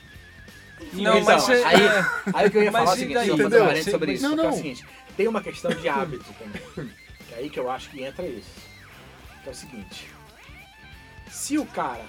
Não, 0.94 1.16
Então, 1.20 1.24
mas 1.26 1.50
é- 1.50 1.64
aí, 1.64 1.86
é- 1.86 2.06
aí 2.34 2.48
o 2.48 2.52
que 2.52 2.58
eu 2.58 2.64
ia 2.64 2.72
Mas 2.72 2.82
falar 2.84 2.92
é 2.92 2.96
o 2.96 3.00
seguinte, 3.00 3.14
só 3.28 3.38
fazer 3.38 3.62
um 3.62 3.92
sobre 3.92 4.14
isso. 4.14 4.24
Não, 4.24 4.30
porque 4.32 4.42
é 4.46 4.48
o 4.48 4.52
não. 4.52 4.58
seguinte, 4.58 4.86
tem 5.16 5.28
uma 5.28 5.42
questão 5.42 5.72
de 5.72 5.88
hábito 5.88 6.26
também. 6.40 6.90
Que 7.28 7.34
é 7.36 7.38
aí 7.38 7.50
que 7.52 7.60
eu 7.60 7.70
acho 7.70 7.90
que 7.92 8.02
entra 8.04 8.26
isso. 8.26 8.67
É 9.48 9.50
o 9.50 9.56
seguinte. 9.56 10.10
Se 11.32 11.58
o 11.58 11.66
cara 11.66 12.06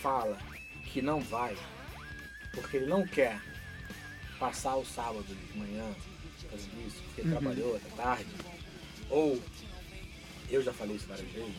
fala 0.00 0.38
que 0.84 1.02
não 1.02 1.20
vai 1.20 1.56
porque 2.52 2.76
ele 2.76 2.86
não 2.86 3.06
quer 3.06 3.40
passar 4.38 4.76
o 4.76 4.84
sábado 4.84 5.24
de 5.24 5.58
manhã 5.58 5.84
fazendo 6.48 6.86
isso, 6.86 7.02
porque 7.02 7.20
ele 7.22 7.30
trabalhou 7.30 7.76
até 7.76 7.88
tarde, 7.96 8.30
ou 9.08 9.40
eu 10.48 10.62
já 10.62 10.72
falei 10.72 10.96
isso 10.96 11.06
várias 11.06 11.28
vezes, 11.30 11.54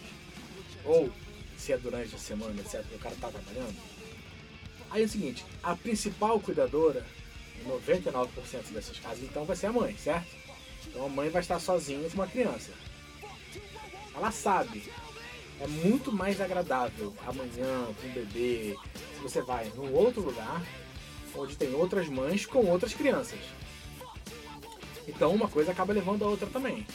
ou 0.84 1.12
se 1.58 1.72
é 1.72 1.78
durante 1.78 2.16
a 2.16 2.18
semana, 2.18 2.60
etc, 2.60 2.84
o 2.94 3.00
cara 3.00 3.16
tá 3.16 3.30
trabalhando, 3.30 3.78
Aí 4.92 5.04
é 5.04 5.06
o 5.06 5.10
seguinte, 5.10 5.46
a 5.64 5.74
principal 5.74 6.38
cuidadora, 6.42 7.06
em 7.62 7.70
99% 7.70 8.74
dessas 8.74 9.00
casas, 9.00 9.24
então 9.24 9.46
vai 9.46 9.56
ser 9.56 9.68
a 9.68 9.72
mãe, 9.72 9.96
certo? 9.98 10.28
Então 10.86 11.06
a 11.06 11.10
mãe 11.10 11.30
vai 11.30 11.42
estar 11.42 11.60
sozinha 11.60 12.10
com 12.10 12.16
uma 12.16 12.28
criança. 12.28 12.72
Ela 14.14 14.32
sabe. 14.32 14.84
É 15.62 15.68
muito 15.68 16.12
mais 16.12 16.42
agradável 16.42 17.14
amanhã 17.26 17.86
com 18.02 18.08
o 18.08 18.12
bebê, 18.12 18.76
se 19.16 19.22
você 19.22 19.42
vai 19.42 19.72
num 19.76 19.94
outro 19.94 20.22
lugar, 20.22 20.62
onde 21.36 21.56
tem 21.56 21.74
outras 21.76 22.08
mães 22.10 22.46
com 22.48 22.66
outras 22.66 22.94
crianças. 22.96 23.38
Então 25.08 25.34
uma 25.34 25.48
coisa 25.48 25.72
acaba 25.72 25.94
levando 25.94 26.24
a 26.24 26.28
outra 26.28 26.48
também. 26.48 26.86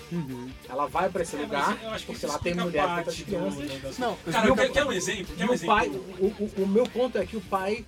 Ela 0.69 0.87
vai 0.87 1.09
para 1.09 1.23
esse 1.23 1.37
É, 1.37 1.41
lugar, 1.41 1.79
eu 1.83 1.91
acho 1.91 2.07
que 2.07 2.13
porque 2.13 2.27
lá 2.27 2.39
tem 2.39 2.55
mulher 2.55 2.85
com 2.87 2.97
outras 2.97 3.17
do- 3.17 3.25
crianças. 3.25 3.99
Não, 3.99 4.17
Cara, 4.33 4.49
eu- 4.49 4.57
quer, 4.57 4.73
quer 4.73 4.85
um 4.87 4.93
exemplo? 4.93 5.37
Quer 5.37 5.45
um 5.45 5.51
o 5.51 5.55
exemplo? 5.55 5.75
pai, 5.77 5.89
o, 5.89 6.25
o, 6.27 6.63
o 6.65 6.67
meu 6.67 6.85
ponto 6.87 7.19
é 7.19 7.27
que 7.27 7.37
o 7.37 7.41
pai 7.43 7.85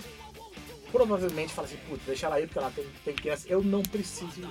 provavelmente 0.92 1.52
fala 1.52 1.66
assim, 1.66 1.76
putz, 1.88 2.02
deixa 2.06 2.26
ela 2.26 2.36
aí 2.36 2.46
porque 2.46 2.58
ela 2.58 2.70
tem, 2.70 2.84
tem 3.04 3.14
criança, 3.14 3.46
eu 3.48 3.62
não 3.62 3.82
preciso 3.82 4.40
ir. 4.40 4.48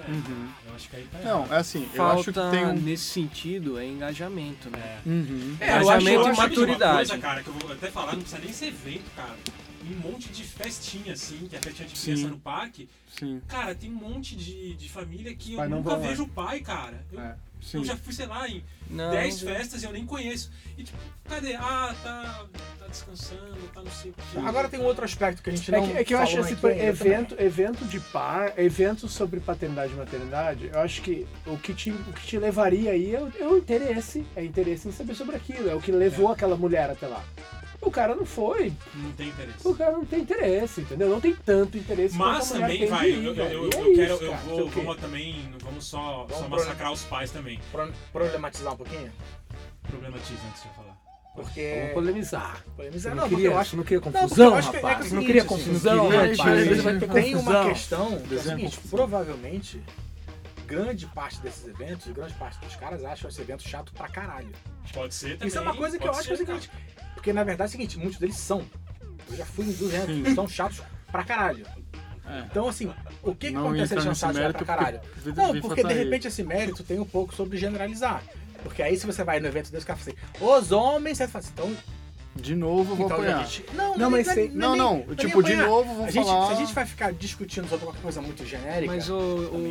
É, 0.00 0.68
Eu 0.68 0.74
acho 0.74 0.88
que 0.90 0.96
aí 0.96 1.08
tá 1.10 1.18
Não, 1.20 1.52
é 1.54 1.56
assim, 1.58 1.88
eu 1.94 2.06
acho 2.06 2.24
que 2.24 2.32
Falta 2.32 2.50
tem 2.50 2.66
um. 2.66 2.74
nesse 2.74 3.04
sentido 3.04 3.78
é 3.78 3.86
engajamento, 3.86 4.68
né? 4.70 4.78
É. 5.04 5.08
Uhum. 5.08 5.56
É, 5.60 5.82
eu 5.82 5.90
acho- 5.90 6.08
eu 6.08 6.28
e 6.32 6.36
maturidade. 6.36 6.84
Uma 6.92 6.96
coisa, 6.96 7.18
cara, 7.18 7.42
que 7.42 7.48
eu 7.48 7.54
vou 7.54 7.72
até 7.72 7.90
falar, 7.90 8.12
não 8.12 8.20
precisa 8.20 8.40
nem 8.42 8.52
ser 8.52 8.66
evento, 8.66 9.04
cara. 9.16 9.34
Um 9.88 10.10
monte 10.10 10.28
de 10.30 10.42
festinha, 10.42 11.12
assim, 11.12 11.46
que 11.48 11.54
é 11.54 11.60
festinha 11.60 11.88
de 11.88 11.94
criança 11.94 12.22
Sim. 12.22 12.28
no 12.28 12.38
parque. 12.38 12.88
Sim, 13.16 13.40
Cara, 13.46 13.72
tem 13.74 13.88
um 13.90 13.94
monte 13.94 14.34
de, 14.34 14.74
de 14.74 14.88
família 14.88 15.32
que 15.34 15.52
eu 15.52 15.58
Pai 15.58 15.68
nunca 15.68 15.90
lá. 15.90 15.96
vejo 15.98 16.24
o 16.24 16.28
pai, 16.28 16.58
cara. 16.60 17.04
Eu, 17.12 17.20
é, 17.20 17.36
eu 17.72 17.80
sim. 17.80 17.84
já 17.84 17.96
fui, 17.96 18.12
sei 18.12 18.26
lá, 18.26 18.48
em 18.48 18.62
Não, 18.88 19.10
10 19.10 19.40
festas 19.40 19.82
e 19.82 19.86
eu 19.86 19.92
nem 19.92 20.06
conheço. 20.06 20.50
E 20.76 20.84
tipo, 20.84 20.98
cadê? 21.24 21.54
Ah, 21.54 21.94
tá, 22.02 22.46
tá 22.78 22.86
descansando, 22.86 23.56
tá 23.74 23.82
não 23.82 23.90
sei 23.90 24.10
o 24.10 24.14
quê. 24.14 24.38
Agora 24.44 24.68
tem 24.68 24.78
um 24.78 24.84
outro 24.84 25.04
aspecto 25.04 25.42
que 25.42 25.50
a 25.50 25.52
gente 25.56 25.74
É 25.74 25.78
não 25.78 25.86
que, 25.88 25.92
é 25.98 26.04
que 26.04 26.14
eu 26.14 26.18
acho 26.18 26.38
assim, 26.38 26.56
evento, 26.78 27.34
evento 27.40 27.84
de 27.86 27.98
par, 27.98 28.52
evento 28.58 29.08
sobre 29.08 29.40
paternidade 29.40 29.92
e 29.92 29.96
maternidade, 29.96 30.70
eu 30.72 30.80
acho 30.80 31.02
que 31.02 31.26
o 31.46 31.56
que 31.58 31.74
te, 31.74 31.90
o 31.90 32.12
que 32.12 32.26
te 32.26 32.38
levaria 32.38 32.92
aí 32.92 33.14
é 33.14 33.20
o, 33.20 33.32
é 33.38 33.46
o 33.46 33.56
interesse, 33.56 34.26
é 34.36 34.44
interesse 34.44 34.88
em 34.88 34.92
saber 34.92 35.14
sobre 35.14 35.36
aquilo, 35.36 35.68
é 35.68 35.74
o 35.74 35.80
que 35.80 35.90
levou 35.90 36.30
aquela 36.30 36.56
mulher 36.56 36.90
até 36.90 37.06
lá. 37.06 37.24
O 37.80 37.90
cara 37.90 38.14
não 38.14 38.26
foi, 38.26 38.72
Não 38.94 39.12
tem 39.12 39.28
interesse. 39.28 39.68
o 39.68 39.74
cara 39.74 39.92
não 39.92 40.04
tem 40.04 40.20
interesse, 40.20 40.80
entendeu? 40.80 41.08
Não 41.08 41.20
tem 41.20 41.34
tanto 41.34 41.76
interesse 41.78 42.16
Mas 42.16 42.50
também 42.50 42.86
vai, 42.86 43.10
ir, 43.10 43.24
eu, 43.24 43.34
eu, 43.34 43.44
eu, 43.44 43.62
é 43.64 43.66
eu 43.66 43.70
quero, 43.94 44.14
isso, 44.14 44.24
eu 44.24 44.34
vou, 44.38 44.68
vamos 44.68 44.96
também, 44.96 45.48
não 45.50 45.58
vamos 45.58 45.84
só, 45.86 46.24
Vamos 46.28 46.36
só 46.36 46.48
massacrar 46.48 46.92
os 46.92 47.02
pais 47.04 47.30
também. 47.30 47.60
Pro- 47.70 47.92
problematizar 48.12 48.72
um 48.72 48.76
pouquinho? 48.76 49.12
Problematiza 49.82 50.40
antes 50.48 50.62
de 50.62 50.68
eu 50.68 50.74
falar. 50.74 50.96
Porque. 51.34 51.76
Vamos 51.80 51.92
polemizar. 51.94 52.64
Polemizar, 52.74 53.14
não, 53.14 53.22
não, 53.22 53.28
porque 53.28 53.42
queria, 53.42 53.54
eu 53.54 53.58
acho 53.60 53.76
não 53.76 53.84
queria 53.84 54.00
Não, 54.04 54.12
confusão, 54.12 54.46
eu 54.46 54.54
acho 54.54 54.70
que 54.70 54.76
é 54.76 54.80
que 54.80 54.86
é 54.86 54.88
rapaz. 54.88 55.06
Você 55.08 55.14
não 55.14 55.22
seguinte, 55.22 55.26
queria 55.26 55.42
assim, 55.42 55.48
confusão, 55.66 56.04
queria, 56.10 56.20
rapaz. 56.20 56.36
queria, 56.68 56.82
vai 56.82 56.98
ter 56.98 57.08
Tem 57.08 57.34
uma 57.34 57.42
confusão. 57.42 57.68
questão 57.68 58.20
que 58.20 58.34
é 58.34 58.38
o 58.38 58.42
seguinte, 58.42 58.76
confusão. 58.76 58.98
provavelmente, 58.98 59.82
grande 60.66 61.06
parte 61.06 61.38
desses 61.40 61.68
eventos, 61.68 62.10
grande 62.12 62.32
parte 62.34 62.58
dos 62.58 62.74
caras 62.76 63.04
acham 63.04 63.28
esse 63.30 63.40
evento 63.40 63.62
chato 63.68 63.92
pra 63.92 64.08
caralho. 64.08 64.48
Pode 64.92 65.14
ser 65.14 65.34
também. 65.34 65.48
Isso 65.48 65.58
é 65.58 65.60
uma 65.60 65.76
coisa 65.76 65.98
que 65.98 66.06
eu 66.08 66.10
acho 66.12 66.22
que 66.22 66.30
é 66.30 66.34
o 66.34 66.38
seguinte, 66.38 66.70
porque 67.16 67.32
na 67.32 67.42
verdade 67.42 67.68
é 67.68 67.70
o 67.70 67.72
seguinte, 67.72 67.98
muitos 67.98 68.18
deles 68.20 68.36
são. 68.36 68.64
Eu 69.28 69.36
já 69.36 69.44
fui 69.44 69.64
em 69.64 69.72
dos 69.72 69.92
eventos, 69.92 70.34
são 70.34 70.46
chatos 70.48 70.80
pra 71.10 71.24
caralho. 71.24 71.66
É. 72.28 72.40
Então, 72.50 72.68
assim, 72.68 72.92
o 73.22 73.34
que, 73.34 73.48
que 73.48 73.52
acontece 73.56 73.94
eles 73.94 74.04
são 74.04 74.14
chatos 74.14 74.36
pra 74.52 74.76
caralho? 74.76 75.00
porque- 75.00 75.40
Não, 75.40 75.46
porque 75.60 75.82
de 75.82 75.94
repente 76.04 76.28
esse 76.28 76.42
mérito 76.44 76.84
tem 76.84 76.98
um 77.00 77.04
pouco 77.04 77.34
sobre 77.34 77.56
generalizar. 77.58 78.22
Porque 78.62 78.82
aí 78.82 78.96
se 78.96 79.06
você 79.06 79.22
vai 79.24 79.38
no 79.40 79.46
evento 79.46 79.70
desse 79.72 79.86
cara 79.86 79.98
fala 79.98 80.14
assim, 80.16 80.44
os 80.44 80.72
homens, 80.72 81.18
você 81.18 81.28
fala 81.28 81.44
assim, 81.44 81.52
então, 81.54 81.76
De 82.40 82.54
novo, 82.54 82.94
vou 82.94 83.06
então 83.06 83.16
apanhar. 83.18 83.44
gente... 83.46 83.64
Não, 83.74 83.96
Não, 83.96 84.10
mas 84.10 84.28
é- 84.28 84.34
sei- 84.34 84.46
é 84.46 84.50
Não, 84.50 84.76
não, 84.76 84.92
é 84.96 85.04
nem 85.06 85.16
tipo, 85.16 85.42
de 85.42 85.56
novo, 85.56 85.94
vou 85.94 86.04
a 86.06 86.10
gente, 86.10 86.24
falar. 86.26 86.46
Se 86.48 86.52
a 86.52 86.56
gente 86.56 86.74
vai 86.74 86.86
ficar 86.86 87.12
discutindo 87.12 87.68
sobre 87.68 87.84
alguma 87.86 88.02
coisa 88.02 88.20
muito 88.20 88.44
genérica, 88.44 88.92
Mas 88.92 89.08
o, 89.10 89.14
é 89.14 89.16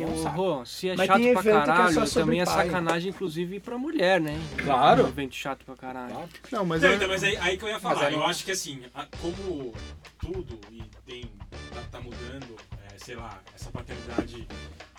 um 0.06 0.14
o. 0.14 0.28
Rô, 0.28 0.64
se 0.66 0.88
é 0.88 0.96
Mas 0.96 1.06
chato 1.06 1.20
pra 1.20 1.40
é 1.40 1.54
caralho, 1.64 1.94
sobre 1.94 2.10
também 2.10 2.40
é 2.40 2.46
sacanagem, 2.46 3.10
inclusive, 3.10 3.60
pra 3.60 3.78
mulher, 3.78 4.20
né? 4.20 4.36
Claro. 4.58 5.04
Um 5.04 5.08
evento 5.08 5.34
chato 5.34 5.64
pra 5.64 5.76
caralho. 5.76 6.12
Claro. 6.12 6.28
Não, 6.52 6.64
mas 6.64 6.82
Não, 6.82 6.88
é- 6.90 6.94
então, 6.96 7.08
mas 7.08 7.22
aí, 7.24 7.36
aí 7.38 7.56
que 7.56 7.64
eu 7.64 7.68
ia 7.68 7.80
falar. 7.80 8.06
Aí- 8.06 8.14
Eu 8.14 8.24
acho 8.24 8.44
que 8.44 8.50
assim, 8.50 8.82
como 9.20 9.72
tudo 10.18 10.58
e 10.70 10.82
tem, 11.06 11.30
tá, 11.72 11.80
tá 11.92 12.00
mudando, 12.00 12.56
é, 12.92 12.98
sei 12.98 13.14
lá, 13.16 13.40
essa 13.54 13.70
paternidade 13.70 14.46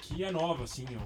que 0.08 0.24
é 0.24 0.32
nova, 0.32 0.64
assim, 0.64 0.86
eu, 0.90 1.00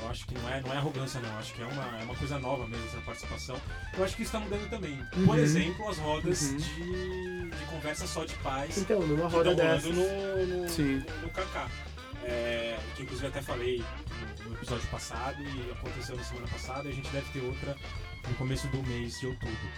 eu 0.00 0.08
acho 0.08 0.26
que 0.26 0.34
não 0.34 0.48
é, 0.48 0.60
não 0.60 0.72
é 0.72 0.76
arrogância 0.76 1.20
não, 1.20 1.28
eu 1.30 1.38
acho 1.38 1.52
que 1.54 1.62
é 1.62 1.66
uma, 1.66 1.98
é 2.00 2.04
uma 2.04 2.14
coisa 2.14 2.38
nova 2.38 2.66
mesmo 2.66 2.86
essa 2.86 3.00
participação. 3.02 3.60
Eu 3.96 4.04
acho 4.04 4.16
que 4.16 4.22
isso 4.22 4.32
tá 4.32 4.40
mudando 4.40 4.68
também. 4.70 4.96
Por 5.12 5.20
Uhum. 5.20 5.34
exemplo, 5.36 5.88
as 5.88 5.98
rodas 5.98 6.42
Uhum. 6.42 6.56
de, 6.56 7.50
de 7.50 7.64
conversa 7.70 8.06
só 8.06 8.24
de 8.24 8.34
pais 8.36 8.78
Então, 8.78 9.00
numa 9.00 9.28
roda 9.28 9.54
dessas. 9.54 9.94
no, 9.94 10.46
no, 10.62 10.68
Sim. 10.68 11.02
no 11.22 11.30
Kaká. 11.30 11.68
É, 12.26 12.78
que 12.96 13.02
inclusive 13.02 13.26
até 13.28 13.42
falei 13.42 13.84
no, 14.44 14.48
no 14.50 14.54
episódio 14.56 14.86
passado 14.88 15.42
e 15.42 15.70
aconteceu 15.72 16.16
na 16.16 16.24
semana 16.24 16.46
passada 16.48 16.88
e 16.88 16.92
a 16.92 16.94
gente 16.94 17.10
deve 17.10 17.30
ter 17.32 17.44
outra 17.44 17.76
no 18.26 18.34
começo 18.36 18.66
do 18.68 18.82
mês 18.84 19.20
de 19.20 19.26
outubro. 19.26 19.68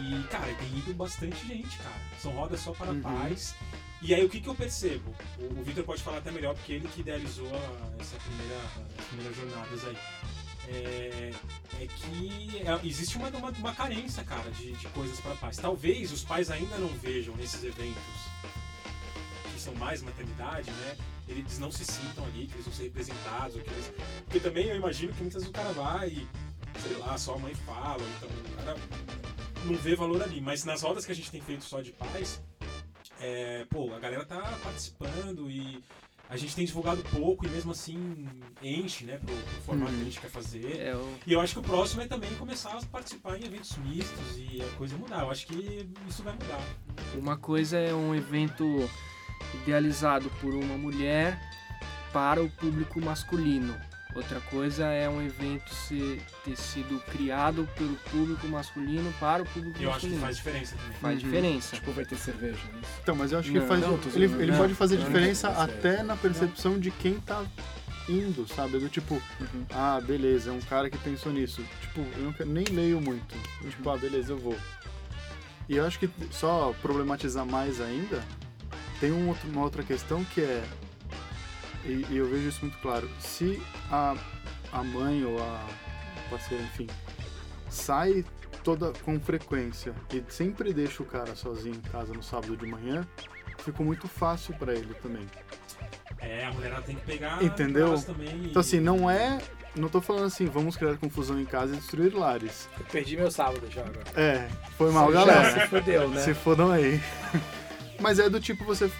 E, 0.00 0.22
cara, 0.28 0.52
tem 0.54 0.78
ido 0.78 0.94
bastante 0.94 1.46
gente, 1.46 1.76
cara. 1.78 2.00
São 2.18 2.32
rodas 2.32 2.60
só 2.60 2.72
para 2.72 2.90
Uhum. 2.92 3.00
pais. 3.02 3.54
E 4.00 4.12
aí 4.14 4.24
o 4.24 4.28
que, 4.28 4.40
que 4.40 4.48
eu 4.48 4.54
percebo? 4.54 5.14
O, 5.38 5.60
o 5.60 5.62
Victor 5.62 5.84
pode 5.84 6.02
falar 6.02 6.18
até 6.18 6.30
melhor, 6.32 6.54
porque 6.54 6.72
ele 6.72 6.88
que 6.88 7.00
idealizou 7.02 7.46
a- 7.54 8.00
essa 8.00 8.16
primeira, 8.16 8.60
as 8.98 9.04
primeiras 9.06 9.36
jornadas 9.36 9.84
aí. 9.86 9.96
É, 10.68 11.32
é 11.80 11.86
que 11.86 12.62
é, 12.64 12.86
existe 12.86 13.16
uma, 13.16 13.28
uma, 13.30 13.50
uma 13.50 13.74
carência, 13.74 14.22
cara, 14.24 14.48
de, 14.52 14.72
de 14.72 14.86
coisas 14.88 15.20
para 15.20 15.34
pais. 15.36 15.56
Talvez 15.56 16.10
os 16.12 16.24
pais 16.24 16.50
ainda 16.50 16.76
não 16.78 16.88
vejam 16.88 17.34
nesses 17.36 17.62
eventos 17.64 18.02
que 19.52 19.60
são 19.60 19.74
mais 19.74 20.02
maternidade, 20.02 20.70
né? 20.70 20.96
Eles 21.28 21.58
não 21.58 21.70
se 21.70 21.84
sintam 21.84 22.24
ali, 22.26 22.46
que 22.46 22.54
eles 22.54 22.64
vão 22.66 22.74
ser 22.74 22.84
representados, 22.84 23.54
que 23.62 23.70
eles... 23.70 23.92
porque 24.24 24.40
também 24.40 24.66
eu 24.66 24.76
imagino 24.76 25.12
que 25.12 25.20
muitas 25.22 25.42
vezes 25.42 25.48
o 25.48 25.52
cara 25.52 25.72
vai 25.72 26.08
e, 26.08 26.28
sei 26.80 26.96
lá, 26.96 27.16
só 27.18 27.34
a 27.34 27.38
mãe 27.38 27.54
fala, 27.54 28.02
então 28.16 28.28
o 28.28 28.56
cara 28.56 28.76
não 29.64 29.74
vê 29.76 29.94
valor 29.94 30.22
ali. 30.22 30.40
Mas 30.40 30.64
nas 30.64 30.82
rodas 30.82 31.04
que 31.06 31.12
a 31.12 31.14
gente 31.14 31.30
tem 31.30 31.40
feito 31.40 31.64
só 31.64 31.80
de 31.80 31.92
pais, 31.92 32.40
é, 33.20 33.64
pô, 33.70 33.92
a 33.94 33.98
galera 33.98 34.24
tá 34.24 34.40
participando 34.62 35.50
e 35.50 35.82
a 36.28 36.36
gente 36.36 36.54
tem 36.56 36.64
divulgado 36.64 37.02
pouco 37.14 37.44
e 37.46 37.48
mesmo 37.50 37.72
assim 37.72 38.26
enche, 38.62 39.04
né, 39.04 39.18
pro, 39.18 39.34
pro 39.34 39.62
formato 39.66 39.90
Uhum. 39.92 39.96
que 39.98 40.02
a 40.02 40.04
gente 40.06 40.20
quer 40.20 40.30
fazer. 40.30 40.80
É, 40.80 40.96
o- 40.96 41.14
E 41.26 41.32
eu 41.32 41.40
acho 41.40 41.52
que 41.54 41.60
o 41.60 41.62
próximo 41.62 42.00
é 42.02 42.06
também 42.06 42.34
começar 42.36 42.70
a 42.72 42.82
participar 42.86 43.38
em 43.38 43.44
eventos 43.44 43.76
mistos 43.78 44.36
e 44.38 44.62
a 44.62 44.76
coisa 44.78 44.96
mudar. 44.96 45.20
Eu 45.22 45.30
acho 45.30 45.46
que 45.46 45.86
isso 46.08 46.22
vai 46.22 46.32
mudar. 46.32 46.60
Uma 47.14 47.36
coisa 47.36 47.76
é 47.78 47.92
um 47.92 48.14
evento 48.14 48.64
idealizado 49.62 50.30
por 50.40 50.54
uma 50.54 50.76
mulher 50.78 51.38
para 52.12 52.42
o 52.42 52.48
público 52.50 53.00
masculino. 53.00 53.78
Outra 54.14 54.40
coisa 54.42 54.84
é 54.86 55.08
um 55.08 55.22
evento 55.22 55.74
ser, 55.74 56.20
ter 56.44 56.54
sido 56.56 57.02
criado 57.10 57.66
pelo 57.76 57.94
público 58.10 58.46
masculino 58.46 59.10
para 59.18 59.42
o 59.42 59.46
público 59.46 59.80
E 59.80 59.84
eu 59.84 59.90
acho 59.90 60.00
que 60.00 60.06
masculino. 60.16 60.20
faz 60.20 60.36
diferença 60.36 60.76
também. 60.76 60.98
Faz 61.00 61.14
Uhum. 61.22 61.24
diferença. 61.30 61.76
Tipo, 61.76 61.92
vai 61.92 62.04
ter 62.04 62.16
cerveja, 62.16 62.58
né? 62.74 62.80
Então, 63.02 63.14
mas 63.16 63.32
eu 63.32 63.38
acho 63.38 63.50
que 63.50 63.58
Não, 63.58 63.66
faz. 63.66 63.80
não, 63.80 63.98
ele 64.14 64.52
Não, 64.52 64.58
pode 64.58 64.74
fazer 64.74 64.98
não, 64.98 65.06
diferença 65.06 65.48
até 65.48 66.02
na 66.02 66.14
percepção 66.14 66.78
de 66.78 66.90
quem 66.90 67.14
tá 67.20 67.42
indo, 68.06 68.46
sabe? 68.46 68.78
Do 68.78 68.88
tipo, 68.90 69.20
ah, 69.70 69.98
beleza, 70.04 70.50
é 70.50 70.52
um 70.52 70.60
cara 70.60 70.90
que 70.90 70.98
pensou 70.98 71.32
nisso. 71.32 71.62
Tipo, 71.80 72.00
eu 72.18 72.24
não 72.24 72.32
quero- 72.34 72.50
nem 72.50 72.64
leio 72.64 73.00
muito. 73.00 73.34
Tipo, 73.62 73.88
ah, 73.90 73.96
beleza, 73.96 74.32
eu 74.32 74.38
vou. 74.38 74.56
E 75.70 75.76
eu 75.76 75.86
acho 75.86 75.98
que 75.98 76.10
só 76.30 76.74
problematizar 76.82 77.46
mais 77.46 77.80
ainda, 77.80 78.22
tem 79.00 79.10
um 79.10 79.28
outro- 79.28 79.48
uma 79.48 79.62
outra 79.62 79.82
questão 79.82 80.22
que 80.22 80.42
é. 80.42 80.62
E, 81.84 82.06
e 82.10 82.16
eu 82.16 82.26
vejo 82.28 82.48
isso 82.48 82.60
muito 82.62 82.78
claro. 82.78 83.08
Se 83.18 83.60
a, 83.90 84.14
a 84.72 84.82
mãe 84.82 85.24
ou 85.24 85.42
a 85.42 85.66
parceira, 86.30 86.62
enfim, 86.64 86.86
sai 87.68 88.24
toda 88.62 88.92
com 89.04 89.18
frequência 89.20 89.92
e 90.12 90.22
sempre 90.28 90.72
deixa 90.72 91.02
o 91.02 91.06
cara 91.06 91.34
sozinho 91.34 91.74
em 91.74 91.90
casa 91.90 92.12
no 92.14 92.22
sábado 92.22 92.56
de 92.56 92.66
manhã, 92.66 93.06
ficou 93.58 93.84
muito 93.84 94.06
fácil 94.06 94.54
pra 94.54 94.72
ele 94.72 94.94
também. 94.94 95.26
É, 96.20 96.46
a 96.46 96.52
mulherada 96.52 96.82
tem 96.82 96.94
que 96.94 97.04
pegar 97.04 97.42
Entendeu? 97.42 98.00
também. 98.00 98.44
Então 98.44 98.60
assim, 98.60 98.78
não 98.80 99.10
é. 99.10 99.40
Não 99.74 99.88
tô 99.88 100.00
falando 100.02 100.26
assim, 100.26 100.44
vamos 100.46 100.76
criar 100.76 100.96
confusão 100.98 101.40
em 101.40 101.46
casa 101.46 101.74
e 101.74 101.78
destruir 101.78 102.14
lares. 102.14 102.68
Eu 102.78 102.84
perdi 102.86 103.16
meu 103.16 103.30
sábado 103.30 103.66
já 103.70 103.80
agora. 103.80 104.04
É, 104.14 104.46
foi 104.76 104.92
mal, 104.92 105.10
Já 105.12 105.24
galera. 105.24 105.60
se 105.62 105.66
fodeu, 105.68 106.08
né? 106.10 106.20
Se 106.20 106.34
fodam 106.34 106.70
aí. 106.70 107.00
Mas 107.98 108.18
é 108.18 108.28
do 108.28 108.38
tipo 108.38 108.64
você. 108.64 108.90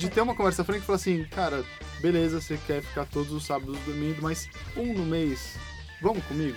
De 0.00 0.08
ter 0.08 0.22
uma 0.22 0.34
conversa 0.34 0.64
franca 0.64 0.80
e 0.80 0.86
falar 0.86 0.96
assim, 0.96 1.24
cara, 1.24 1.62
beleza, 2.00 2.40
você 2.40 2.58
quer 2.66 2.80
ficar 2.82 3.04
todos 3.04 3.30
os 3.32 3.44
sábados 3.44 3.78
dormindo, 3.80 4.22
mas 4.22 4.48
um 4.74 4.94
no 4.94 5.04
mês, 5.04 5.56
vamos 6.00 6.24
comigo? 6.24 6.56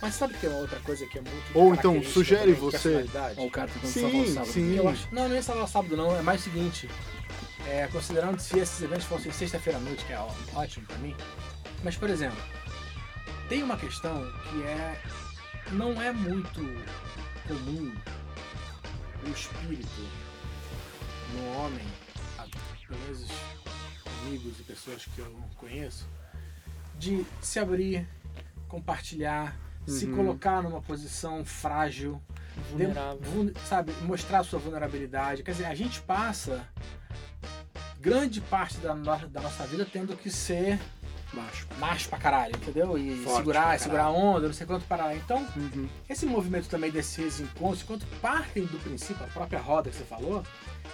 Mas 0.00 0.14
sabe 0.14 0.34
que 0.34 0.46
é 0.46 0.48
uma 0.48 0.60
outra 0.60 0.78
coisa 0.78 1.04
que 1.04 1.18
é 1.18 1.20
muito. 1.20 1.42
Ou 1.52 1.74
então, 1.74 2.00
sugere 2.02 2.40
também 2.40 2.54
de 2.54 2.60
você-? 2.60 3.06
Ó, 3.36 3.44
o 3.44 3.50
cara 3.50 3.68
tentando 3.68 3.90
Sim, 3.90 4.00
salvar 4.02 4.20
o 4.20 4.26
sábado. 4.34 4.52
sim. 4.52 4.76
Eu 4.76 4.88
acho, 4.88 5.08
não, 5.12 5.28
não 5.28 5.36
é 5.36 5.42
salvar 5.42 5.68
sábado 5.68 5.96
não, 5.96 6.16
é 6.16 6.22
mais 6.22 6.40
o 6.42 6.44
seguinte. 6.44 6.88
É, 7.66 7.88
considerando 7.88 8.38
se 8.38 8.56
esses 8.58 8.80
eventos 8.82 9.04
fossem 9.04 9.32
sexta-feira 9.32 9.78
à 9.78 9.82
noite, 9.82 10.04
que 10.04 10.12
é 10.12 10.26
ótimo 10.54 10.86
pra 10.86 10.96
mim. 10.98 11.14
Mas, 11.82 11.96
por 11.96 12.08
exemplo, 12.08 12.38
tem 13.48 13.64
uma 13.64 13.76
questão 13.76 14.24
que 14.48 14.62
é. 14.62 15.00
Não 15.72 16.00
é 16.00 16.12
muito 16.12 16.60
comum 17.48 17.92
o 19.26 19.28
espírito 19.28 20.08
no 21.34 21.58
homem, 21.58 21.84
pelo 22.90 23.00
menos 23.02 23.20
os 23.22 23.30
amigos 24.26 24.58
e 24.58 24.62
pessoas 24.64 25.04
que 25.06 25.20
eu 25.20 25.32
conheço, 25.56 26.06
de 26.98 27.24
se 27.40 27.58
abrir, 27.60 28.06
compartilhar, 28.68 29.56
se 29.86 30.06
Uhum. 30.06 30.16
colocar 30.16 30.60
numa 30.62 30.82
posição 30.82 31.44
frágil, 31.44 32.20
Vulnerável. 32.70 33.20
Vul- 33.22 33.52
sabe, 33.64 33.92
mostrar 34.02 34.42
sua 34.42 34.58
vulnerabilidade. 34.58 35.42
Quer 35.42 35.52
dizer, 35.52 35.66
a 35.66 35.74
gente 35.74 36.02
passa 36.02 36.66
grande 38.00 38.40
parte 38.40 38.76
da, 38.78 38.92
no- 38.94 39.28
da 39.28 39.40
nossa 39.40 39.64
vida 39.66 39.86
tendo 39.90 40.16
que 40.16 40.28
ser 40.30 40.78
Macho. 41.32 41.66
macho 41.78 42.08
pra 42.08 42.18
caralho, 42.18 42.54
entendeu? 42.56 42.98
E 42.98 43.22
Forte 43.22 43.36
segurar, 43.38 43.78
segurar 43.78 44.04
a 44.04 44.10
onda, 44.10 44.48
não 44.48 44.52
sei 44.54 44.66
quanto 44.66 44.84
parar. 44.86 45.14
Então, 45.16 45.46
Uhum. 45.56 45.88
esse 46.08 46.26
movimento 46.26 46.68
também 46.68 46.90
desses 46.90 47.38
encontros, 47.40 47.82
quando 47.84 48.04
partem 48.20 48.66
do 48.66 48.78
princípio, 48.80 49.24
a 49.24 49.28
própria 49.28 49.60
roda 49.60 49.88
que 49.88 49.96
você 49.96 50.04
falou, 50.04 50.44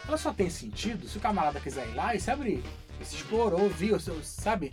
ela 0.07 0.17
só 0.17 0.33
tem 0.33 0.49
sentido 0.51 1.09
se 1.09 1.17
o 1.19 1.21
camarada 1.21 1.61
quiser 1.61 1.89
ir 1.89 1.95
lá 1.95 2.15
e 2.15 2.21
se 2.21 2.31
abrir, 2.31 2.63
e 3.01 3.05
se 3.05 3.17
expor, 3.17 3.53
ouvir, 3.55 3.99
sabe? 4.23 4.73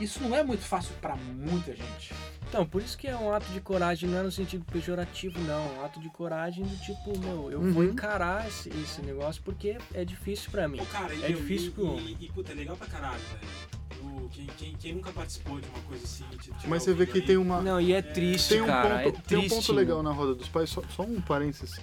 Isso 0.00 0.20
não 0.22 0.34
é 0.34 0.42
muito 0.42 0.62
fácil 0.64 0.92
pra 1.00 1.14
muita 1.14 1.72
gente. 1.74 2.12
Então, 2.48 2.66
por 2.66 2.82
isso 2.82 2.96
que 2.98 3.06
é 3.06 3.16
um 3.16 3.32
ato 3.32 3.46
de 3.52 3.60
coragem, 3.60 4.08
não 4.08 4.18
é 4.18 4.22
no 4.22 4.30
sentido 4.32 4.64
pejorativo, 4.70 5.38
não. 5.40 5.54
É 5.76 5.78
um 5.80 5.84
ato 5.84 6.00
de 6.00 6.08
coragem 6.08 6.64
do 6.64 6.76
tipo, 6.76 7.16
meu, 7.18 7.50
eu 7.50 7.60
vou 7.60 7.82
Uhum. 7.82 7.90
encarar 7.90 8.46
esse, 8.48 8.68
esse 8.70 9.00
negócio 9.02 9.40
porque 9.44 9.76
é 9.92 10.04
difícil 10.04 10.50
pra 10.50 10.66
mim. 10.68 10.78
Pô, 10.78 10.86
cara, 10.86 11.14
É 11.14 11.30
e, 11.30 11.34
difícil 11.34 11.68
e, 11.68 11.70
pro 11.72 11.98
e, 12.00 12.16
e, 12.20 12.28
puta, 12.32 12.52
é 12.52 12.54
legal 12.54 12.76
pra 12.76 12.86
caralho, 12.86 13.20
velho. 13.20 13.74
Eu- 14.20 14.28
Quem, 14.32 14.46
quem, 14.56 14.74
quem 14.76 14.94
nunca 14.94 15.12
participou 15.12 15.60
de 15.60 15.68
uma 15.68 15.80
coisa 15.82 16.04
assim, 16.04 16.24
tipo, 16.40 16.56
Mas 16.66 16.82
você 16.82 16.92
vê 16.94 17.06
que 17.06 17.20
tem 17.20 17.36
uma. 17.36 17.60
Não, 17.60 17.80
e 17.80 17.92
é 17.92 18.02
triste, 18.02 18.48
Tem 18.50 18.62
um, 18.62 18.66
cara. 18.66 19.02
ponto, 19.04 19.18
é 19.18 19.22
tem 19.22 19.38
um 19.38 19.40
triste. 19.42 19.54
ponto 19.56 19.72
legal 19.72 20.02
na 20.02 20.12
roda 20.12 20.34
dos 20.34 20.48
pais, 20.48 20.70
só, 20.70 20.82
só 20.94 21.02
um 21.02 21.20
parênteses. 21.20 21.80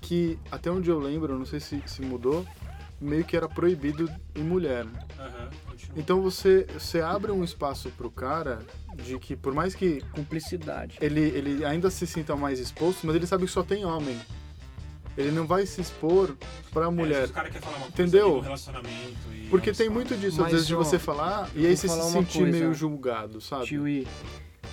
Que 0.00 0.38
até 0.50 0.70
onde 0.70 0.88
eu 0.90 0.98
lembro, 0.98 1.38
não 1.38 1.44
sei 1.46 1.60
se, 1.60 1.82
se 1.86 2.02
mudou, 2.02 2.46
meio 3.00 3.24
que 3.24 3.36
era 3.36 3.48
proibido 3.48 4.10
em 4.34 4.42
mulher. 4.42 4.86
Continua. 5.66 5.94
Então 5.96 6.22
você, 6.22 6.66
você 6.72 7.00
abre 7.00 7.30
um 7.32 7.42
espaço 7.44 7.90
pro 7.90 8.10
cara 8.10 8.60
de 8.96 9.18
que 9.18 9.36
por 9.36 9.52
mais 9.54 9.74
que 9.74 10.00
Cumplicidade. 10.12 10.98
ele, 11.00 11.20
ele 11.20 11.64
ainda 11.64 11.90
se 11.90 12.06
sinta 12.06 12.34
mais 12.36 12.58
exposto, 12.58 13.06
mas 13.06 13.14
ele 13.16 13.26
sabe 13.26 13.44
que 13.46 13.50
só 13.50 13.62
tem 13.62 13.84
homem. 13.84 14.18
Ele 15.16 15.32
não 15.32 15.46
vai 15.48 15.66
se 15.66 15.80
expor 15.80 16.36
pra 16.72 16.86
É, 16.86 16.90
mulher. 16.90 17.24
se 17.26 17.32
o 17.32 17.34
cara 17.34 17.50
quer 17.50 17.60
falar 17.60 17.76
uma 17.78 17.86
coisa 17.90 18.02
Entendeu? 18.02 18.36
um 18.36 18.40
relacionamento 18.40 19.16
e 19.34 19.48
Porque 19.50 19.70
uma 19.70 19.76
tem 19.76 19.88
muito 19.88 20.16
disso, 20.16 20.44
às 20.44 20.52
vezes, 20.52 20.66
de 20.66 20.76
você 20.76 20.96
falar 20.96 21.50
e 21.56 21.66
aí 21.66 21.76
você 21.76 21.88
se 21.88 22.10
sentir 22.12 22.38
coisa. 22.38 22.52
meio 22.58 22.72
julgado, 22.72 23.40
sabe? 23.40 23.66
Tio 23.66 23.88
I, 23.88 24.06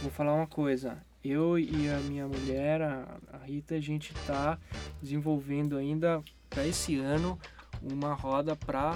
vou 0.03 0.11
falar 0.11 0.35
uma 0.35 0.45
coisa. 0.45 0.99
Eu 1.27 1.57
e 1.57 1.89
a 1.89 1.97
minha 2.01 2.27
mulher, 2.27 2.81
a 2.81 3.17
a 3.33 3.37
Rita, 3.45 3.75
a 3.75 3.79
gente 3.81 4.13
tá 4.27 4.57
desenvolvendo 5.01 5.75
ainda 5.77 6.23
para 6.49 6.65
esse 6.67 6.97
ano 6.97 7.37
uma 7.81 8.13
roda 8.13 8.55
para 8.55 8.95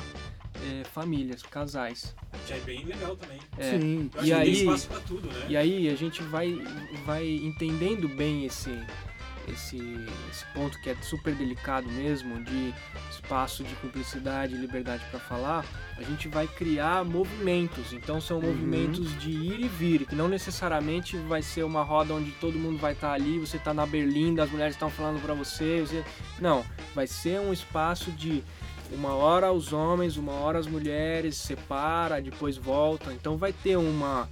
famílias, 0.91 1.41
casais. 1.43 2.15
Que 2.45 2.53
é 2.53 2.59
bem 2.59 2.83
legal 2.85 3.15
também. 3.15 3.39
É, 3.57 3.77
Sim. 3.79 4.09
Eu 4.13 4.19
acho 4.19 4.27
E 4.27 4.29
que 4.29 4.33
aí- 4.33 4.43
tem 4.53 4.53
espaço 4.61 4.87
pra 4.89 4.99
tudo, 5.01 5.27
né? 5.27 5.45
E 5.49 5.57
aí 5.57 5.89
a 5.89 5.95
gente 5.95 6.21
vai, 6.23 6.53
vai 7.05 7.27
entendendo 7.27 8.07
bem 8.09 8.45
esse, 8.45 8.69
esse, 9.51 9.77
esse 10.29 10.45
ponto 10.53 10.79
que 10.79 10.89
é 10.89 10.95
super 11.01 11.33
delicado 11.33 11.87
mesmo, 11.89 12.43
de 12.43 12.73
espaço 13.11 13.63
de 13.63 13.75
cumplicidade 13.75 14.55
e 14.55 14.57
liberdade 14.57 15.03
para 15.09 15.19
falar, 15.19 15.65
a 15.97 16.03
gente 16.03 16.27
vai 16.27 16.47
criar 16.47 17.03
movimentos. 17.03 17.93
Então 17.93 18.19
são 18.19 18.41
movimentos 18.41 19.17
de 19.19 19.29
ir 19.29 19.59
e 19.59 19.67
vir, 19.67 20.05
que 20.05 20.15
não 20.15 20.27
necessariamente 20.27 21.17
vai 21.17 21.41
ser 21.41 21.63
uma 21.63 21.83
roda 21.83 22.13
onde 22.13 22.31
todo 22.31 22.57
mundo 22.57 22.77
vai 22.77 22.93
estar 22.93 23.13
ali, 23.13 23.39
você 23.39 23.57
está 23.57 23.73
na 23.73 23.85
Berlinda, 23.85 24.43
as 24.43 24.51
mulheres 24.51 24.75
estão 24.75 24.89
falando 24.89 25.21
para 25.21 25.33
você, 25.33 25.81
você... 25.81 26.03
Não, 26.39 26.65
vai 26.95 27.07
ser 27.07 27.39
um 27.39 27.51
espaço 27.51 28.11
de 28.11 28.43
uma 28.91 29.13
hora 29.13 29.51
os 29.51 29.71
homens, 29.71 30.17
uma 30.17 30.33
hora 30.33 30.57
as 30.57 30.67
mulheres, 30.67 31.35
separa, 31.35 32.21
depois 32.21 32.57
volta. 32.57 33.13
Então 33.13 33.37
vai 33.37 33.53
ter 33.53 33.77
uma, 33.77 34.27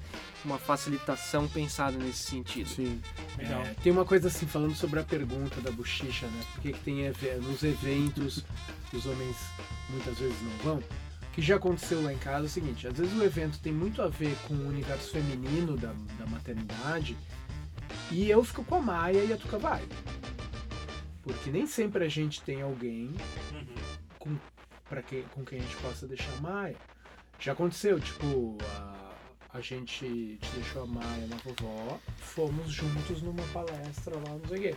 uma 0.47 0.57
facilitação 0.57 1.47
pensada 1.47 1.97
nesse 1.97 2.23
sentido. 2.23 2.69
Sim. 2.69 3.01
Legal. 3.37 3.61
É, 3.61 3.73
tem 3.83 3.91
uma 3.91 4.05
coisa 4.05 4.29
assim, 4.29 4.47
falando 4.47 4.73
sobre 4.75 4.99
a 4.99 5.03
pergunta 5.03 5.59
da 5.61 5.71
bochicha, 5.71 6.25
né? 6.27 6.41
Por 6.53 6.61
que, 6.61 6.71
que 6.73 6.79
tem 6.79 7.09
nos 7.41 7.63
eventos 7.63 8.43
os 8.93 9.05
homens 9.05 9.35
muitas 9.89 10.17
vezes 10.17 10.37
não 10.41 10.57
vão? 10.63 10.77
O 10.77 11.31
que 11.33 11.41
já 11.41 11.57
aconteceu 11.57 12.01
lá 12.01 12.11
em 12.13 12.17
casa 12.17 12.45
é 12.45 12.47
o 12.47 12.49
seguinte, 12.49 12.87
às 12.87 12.97
vezes 12.97 13.13
o 13.15 13.23
evento 13.23 13.59
tem 13.59 13.71
muito 13.71 14.01
a 14.01 14.07
ver 14.07 14.35
com 14.47 14.53
o 14.55 14.67
universo 14.67 15.11
feminino 15.11 15.77
da, 15.77 15.93
da 16.17 16.25
maternidade 16.25 17.15
e 18.09 18.27
eu 18.29 18.43
fico 18.43 18.63
com 18.63 18.75
a 18.75 18.81
Maia 18.81 19.23
e 19.23 19.31
a 19.33 19.37
Tuca 19.37 19.59
vai. 19.59 19.83
Porque 21.21 21.51
nem 21.51 21.67
sempre 21.67 22.05
a 22.05 22.09
gente 22.09 22.41
tem 22.41 22.61
alguém 22.61 23.11
Uhum. 23.51 23.75
com, 24.17 24.35
pra 24.89 25.01
quem, 25.03 25.23
com 25.33 25.43
quem 25.45 25.59
a 25.59 25.61
gente 25.61 25.75
possa 25.77 26.07
deixar 26.07 26.31
a 26.37 26.41
Maia. 26.41 26.75
Já 27.39 27.51
aconteceu, 27.51 27.99
tipo, 27.99 28.57
a, 28.63 29.06
a 29.53 29.61
gente 29.61 30.39
deixou 30.53 30.83
a 30.83 30.85
Maia 30.85 31.27
na 31.29 31.37
vovó, 31.37 31.99
fomos 32.19 32.71
juntos 32.71 33.21
numa 33.21 33.43
palestra 33.53 34.15
lá, 34.15 34.29
não 34.29 34.47
sei 34.47 34.57
o 34.57 34.61
quê. 34.61 34.75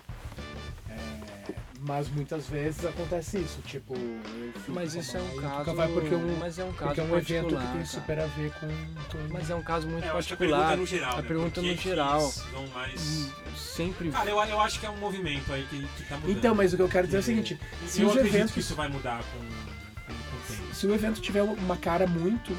É, 0.88 1.52
mas 1.80 2.08
muitas 2.08 2.46
vezes 2.48 2.84
acontece 2.84 3.38
isso, 3.38 3.60
tipo, 3.62 3.94
eu 3.94 4.52
fico 4.54 4.72
Mas 4.72 4.94
isso 4.94 5.16
é 5.16 5.20
um 5.20 5.36
Maia 5.36 5.64
caso, 5.64 5.74
vai 5.74 5.88
porque, 5.88 6.14
um, 6.14 6.36
mas 6.38 6.58
é 6.58 6.64
um 6.64 6.72
caso 6.72 6.94
porque 6.94 7.00
é 7.00 7.04
um 7.04 7.16
evento 7.16 7.46
que 7.48 7.54
particular, 7.54 7.72
tem 7.72 7.84
super 7.84 8.18
a 8.20 8.26
ver 8.26 8.52
com... 8.52 8.66
com 8.66 9.32
Mas 9.32 9.50
é 9.50 9.54
um 9.54 9.62
caso 9.62 9.86
muito 9.88 10.04
É, 10.04 10.10
eu 10.10 10.16
acho 10.16 10.28
que 10.28 10.34
a 10.34 10.36
pergunta 10.36 10.58
particular. 10.58 10.72
é 10.72 10.76
no 10.76 10.86
geral, 10.86 11.12
a 11.12 11.22
né? 11.22 11.28
pergunta 11.28 11.62
no 11.62 11.76
geral. 11.76 12.30
vão 12.52 12.66
mais... 12.68 13.30
Sempre 13.56 14.10
Cara, 14.10 14.30
eu, 14.30 14.36
eu 14.36 14.60
acho 14.60 14.80
que 14.80 14.86
é 14.86 14.90
um 14.90 14.96
movimento 14.98 15.52
aí 15.52 15.66
que, 15.70 15.86
que 15.96 16.02
tá 16.04 16.16
mudando. 16.16 16.36
Então, 16.36 16.54
mas 16.54 16.72
o 16.72 16.76
que 16.76 16.82
eu 16.82 16.88
quero 16.88 17.06
dizer 17.06 17.18
é 17.18 17.20
o 17.20 17.22
seguinte, 17.22 17.58
se 17.86 18.02
eu 18.02 18.08
os 18.08 18.12
acredito 18.12 18.34
eventos 18.36 18.54
que 18.54 18.60
isso 18.60 18.74
vai 18.74 18.88
mudar 18.88 19.22
com, 19.22 19.38
com, 19.38 20.12
com 20.12 20.36
o 20.36 20.56
tempo. 20.56 20.74
se 20.74 20.86
o 20.86 20.94
evento 20.94 21.20
tiver 21.20 21.42
uma 21.42 21.76
cara 21.76 22.06
muito 22.06 22.54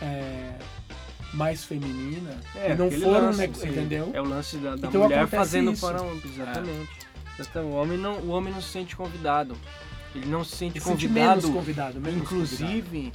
é, 0.00 0.58
mais 1.34 1.64
feminina 1.64 2.38
É, 2.54 2.72
e 2.72 2.74
não 2.76 2.86
aquele 2.86 3.02
for 3.02 3.16
um 3.16 3.26
lance, 3.26 3.54
sim. 3.54 3.68
entendeu? 3.68 4.10
É 4.14 4.20
o 4.20 4.24
lance 4.24 4.56
da, 4.56 4.76
da 4.76 4.88
Então 4.88 5.02
mulher 5.02 5.26
fazendo 5.28 5.72
isso. 5.72 5.86
para 5.86 6.02
um. 6.02 6.14
Exatamente. 6.24 6.90
Então, 7.38 7.64
o, 7.66 7.74
homem 7.74 7.98
não, 7.98 8.18
o 8.20 8.28
homem 8.28 8.52
não 8.54 8.60
se 8.62 8.68
sente 8.68 8.94
convidado. 8.94 9.56
Ele 10.14 10.26
não 10.26 10.44
se 10.44 10.54
sente 10.56 10.78
E 10.78 10.80
sente 10.80 11.08
menos 11.08 11.44
convidado. 11.44 11.52
convidado, 11.52 12.00
menos 12.00 12.28
convidado. 12.28 12.62
inclusive, 12.72 13.12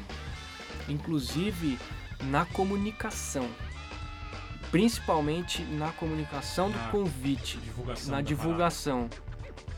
inclusive 0.90 1.80
na 2.26 2.46
comunicação. 2.46 3.48
Principalmente 4.72 5.64
na 5.64 5.92
comunicação 5.94 6.70
do 6.70 6.78
Na 6.78 6.88
convite. 6.90 7.58
Divulgação 7.58 8.12
na 8.12 8.22
divulgação. 8.22 9.10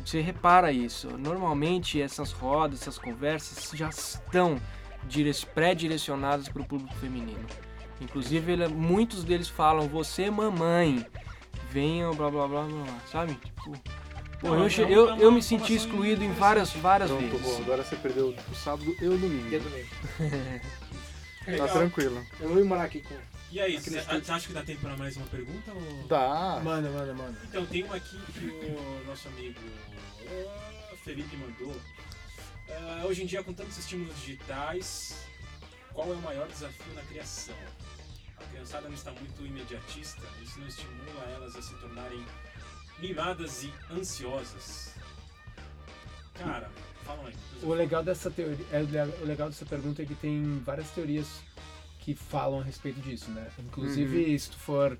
Você 0.04 0.20
repara 0.20 0.72
isso. 0.72 1.08
Normalmente 1.18 2.02
essas 2.02 2.32
rodas, 2.32 2.82
essas 2.82 2.98
conversas 2.98 3.70
já 3.78 3.88
estão 3.90 4.60
dire- 5.08 5.32
pré-direcionadas 5.54 6.50
para 6.50 6.62
o 6.62 6.66
público 6.66 6.94
feminino. 6.96 7.46
Inclusive, 8.02 8.52
ele- 8.52 8.68
muitos 8.68 9.24
deles 9.24 9.48
falam: 9.48 9.88
Você, 9.88 10.30
mamãe, 10.30 11.06
venham, 11.70 12.14
blá 12.16 12.30
blá 12.30 12.48
blá 12.48 12.64
blá, 12.64 12.84
blá", 12.84 13.00
sabe? 13.12 13.36
Tipo, 13.36 13.72
pô, 14.42 14.48
eu, 14.48 14.54
é 14.56 14.58
uma- 14.58 14.68
eu, 14.92 15.10
é 15.14 15.18
eu 15.24 15.32
me 15.32 15.42
senti 15.42 15.76
excluído 15.76 16.24
em 16.24 16.32
várias, 16.34 16.72
várias 16.72 17.10
Pronto, 17.12 17.30
vezes. 17.30 17.42
bom, 17.46 17.62
agora 17.62 17.84
você 17.84 17.96
perdeu 17.96 18.36
o 18.52 18.56
sábado 18.56 18.96
e 19.00 19.06
o 19.08 19.18
domingo. 19.18 19.50
Dedo 19.50 19.70
mesmo. 19.70 19.92
Tá 21.58 21.68
tranquilo. 21.68 22.24
Eu 22.40 22.50
vou 22.50 22.60
ir 22.60 22.64
morar 22.64 22.84
aqui 22.84 23.02
com. 23.02 23.16
E 23.52 23.60
aí, 23.60 23.78
você 23.80 23.98
acha 24.32 24.48
que 24.48 24.54
dá 24.54 24.64
tempo 24.64 24.80
pra 24.82 24.96
mais 24.96 25.18
uma 25.18 25.26
pergunta? 25.26 25.72
Ou... 25.74 26.08
Dá. 26.08 26.62
Manda, 26.64 26.90
manda, 26.90 27.14
manda. 27.14 27.38
Então, 27.44 27.66
tem 27.66 27.84
uma 27.84 27.96
aqui 27.98 28.18
que 28.34 28.46
o 28.46 29.04
nosso 29.06 29.28
amigo 29.28 29.60
ah, 30.30 30.96
Felipe 31.04 31.36
mandou. 31.36 31.76
Ah, 32.70 33.04
hoje 33.06 33.24
em 33.24 33.26
dia, 33.26 33.44
com 33.44 33.52
tantos 33.52 33.78
estímulos 33.78 34.16
digitais, 34.22 35.18
qual 35.94 36.08
é 36.10 36.16
o 36.16 36.22
maior 36.22 36.48
desafio 36.48 36.94
na 36.94 37.02
criação? 37.02 37.56
A 38.42 38.52
criançada 38.52 38.88
não 38.88 38.96
está 38.96 39.12
muito 39.12 39.46
imediatista, 39.46 40.22
isso 40.42 40.60
não 40.60 40.68
estimula 40.68 41.24
elas 41.34 41.56
a 41.56 41.62
se 41.62 41.74
tornarem 41.76 42.26
mimadas 43.00 43.64
e 43.64 43.74
ansiosas. 43.92 44.96
Cara, 46.34 46.70
falam 47.04 47.26
aí. 47.28 47.36
O 47.62 47.74
legal 47.74 48.04
dessa 48.04 48.32
teoria, 48.32 48.66
é, 48.72 48.82
o 49.22 49.26
legal 49.26 49.50
dessa 49.50 49.66
pergunta 49.66 50.02
é 50.02 50.06
que 50.06 50.16
tem 50.16 50.60
várias 50.66 50.90
teorias 50.92 51.28
que 52.00 52.16
falam 52.16 52.60
a 52.60 52.64
respeito 52.64 53.00
disso, 53.02 53.30
né? 53.32 53.48
Inclusive, 53.60 54.38
se 54.40 54.50
tu 54.50 54.58
for 54.58 54.98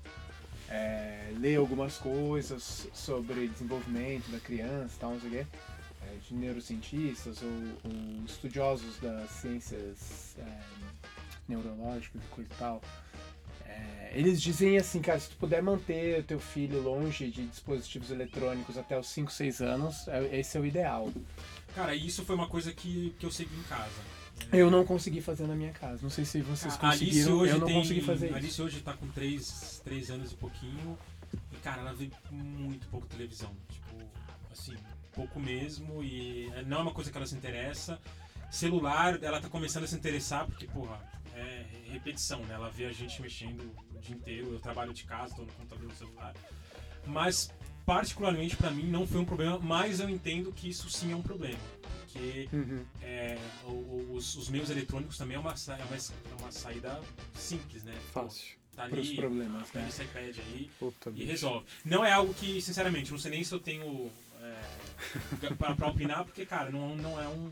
é, 0.68 1.32
ler 1.38 1.56
algumas 1.56 1.98
coisas 1.98 2.88
sobre 2.92 3.48
desenvolvimento 3.48 4.30
da 4.30 4.38
criança, 4.38 4.96
tal, 5.00 5.12
não 5.12 5.20
sei 5.20 5.28
o 5.28 5.32
quê, 5.32 5.46
é, 6.02 6.16
de 6.28 6.34
neurocientistas 6.34 7.42
ou, 7.42 7.50
ou 7.84 8.24
estudiosos 8.24 8.98
das 8.98 9.30
ciências 9.30 10.36
é, 10.38 10.60
neurológicas 11.48 12.22
e 12.22 12.26
coisa 12.28 12.50
e 12.52 12.56
tal, 12.56 12.80
é, 13.72 14.12
eles 14.14 14.40
dizem 14.40 14.76
assim, 14.76 15.00
cara, 15.00 15.18
se 15.18 15.30
tu 15.30 15.36
puder 15.36 15.62
manter 15.62 16.20
o 16.20 16.22
teu 16.22 16.38
filho 16.38 16.80
longe 16.82 17.30
de 17.30 17.46
dispositivos 17.46 18.10
eletrônicos 18.10 18.76
até 18.76 18.98
os 18.98 19.08
5, 19.08 19.32
6 19.32 19.60
anos, 19.62 20.06
é- 20.08 20.38
esse 20.40 20.56
é 20.56 20.60
o 20.60 20.66
ideal. 20.66 21.10
Cara, 21.74 21.94
isso 21.94 22.24
foi 22.24 22.34
uma 22.36 22.48
coisa 22.48 22.72
que, 22.72 23.14
que 23.18 23.24
eu 23.26 23.30
segui 23.30 23.54
em 23.58 23.62
casa. 23.62 23.90
Eu 24.52 24.70
não 24.70 24.84
consegui 24.84 25.20
fazer 25.20 25.46
na 25.46 25.54
minha 25.54 25.72
casa. 25.72 26.00
Não 26.02 26.10
sei 26.10 26.24
se 26.24 26.40
vocês 26.42 26.74
A 26.80 26.88
Alice 26.90 27.04
conseguiram. 27.06 27.38
hoje 27.38 27.52
eu 27.52 27.58
não 27.58 27.66
tem, 27.66 27.76
consegui 27.80 28.00
fazer 28.02 28.26
isso. 28.26 28.34
Alice 28.36 28.62
hoje 28.62 28.80
tá 28.80 28.92
com 28.94 29.06
3, 29.08 29.80
três 29.84 30.10
anos 30.10 30.32
e 30.32 30.34
pouquinho. 30.34 30.98
E, 31.52 31.56
cara, 31.58 31.80
ela 31.80 31.94
vê 31.94 32.10
muito 32.30 32.86
pouco 32.88 33.06
televisão. 33.06 33.50
Tipo, 33.70 33.96
assim, 34.50 34.76
pouco 35.12 35.38
mesmo. 35.40 36.02
E 36.02 36.50
não 36.66 36.78
é 36.78 36.82
uma 36.82 36.92
coisa 36.92 37.10
que 37.10 37.16
ela 37.16 37.26
se 37.26 37.34
interessa. 37.34 37.98
Celular, 38.50 39.22
ela 39.22 39.40
tá 39.40 39.48
começando 39.48 39.84
a 39.84 39.86
se 39.86 39.94
interessar 39.94 40.44
porque, 40.46 40.66
porra, 40.66 41.00
é 41.34 41.64
repetição, 41.90 42.40
né? 42.44 42.54
Ela 42.54 42.70
vê 42.70 42.86
a 42.86 42.92
gente 42.92 43.20
mexendo 43.22 43.60
o 43.94 43.98
dia 43.98 44.14
inteiro. 44.14 44.52
Eu 44.52 44.60
trabalho 44.60 44.92
de 44.92 45.04
casa, 45.04 45.34
tô 45.34 45.42
no 45.42 45.52
computador, 45.52 45.88
no 45.88 45.94
celular. 45.96 46.34
Mas, 47.06 47.50
particularmente 47.84 48.56
pra 48.56 48.70
mim, 48.70 48.84
não 48.84 49.06
foi 49.06 49.20
um 49.20 49.24
problema. 49.24 49.58
Mas 49.58 50.00
eu 50.00 50.08
entendo 50.08 50.52
que 50.52 50.68
isso 50.68 50.88
sim 50.90 51.12
é 51.12 51.16
um 51.16 51.22
problema. 51.22 51.58
Porque 52.12 52.48
Uhum. 52.52 52.84
é, 53.00 53.38
os, 54.10 54.36
os 54.36 54.48
meios 54.50 54.68
eletrônicos 54.68 55.16
também 55.16 55.36
é 55.36 55.40
uma, 55.40 55.52
é 55.52 55.84
uma, 55.84 55.96
é 55.96 56.42
uma 56.42 56.52
saída 56.52 57.00
simples, 57.34 57.84
né? 57.84 57.94
Fácil. 58.12 58.56
Tá 58.76 58.88
Para 58.88 59.00
os 59.00 59.06
ali, 59.08 59.16
problemas, 59.16 59.70
né? 59.72 59.86
esse 59.86 60.02
iPad 60.02 60.38
aí 60.38 60.70
Puta, 60.78 61.10
e 61.10 61.12
bicho. 61.12 61.26
resolve. 61.26 61.66
Não 61.84 62.02
é 62.04 62.10
algo 62.12 62.32
que, 62.32 62.60
sinceramente, 62.62 63.10
não 63.10 63.18
sei 63.18 63.30
nem 63.30 63.44
se 63.44 63.54
eu 63.54 63.60
tenho 63.60 64.10
é, 64.40 64.62
pra 65.76 65.88
opinar, 65.88 66.24
porque, 66.24 66.46
cara, 66.46 66.70
não, 66.70 66.96
não 66.96 67.20
é 67.20 67.28
um. 67.28 67.50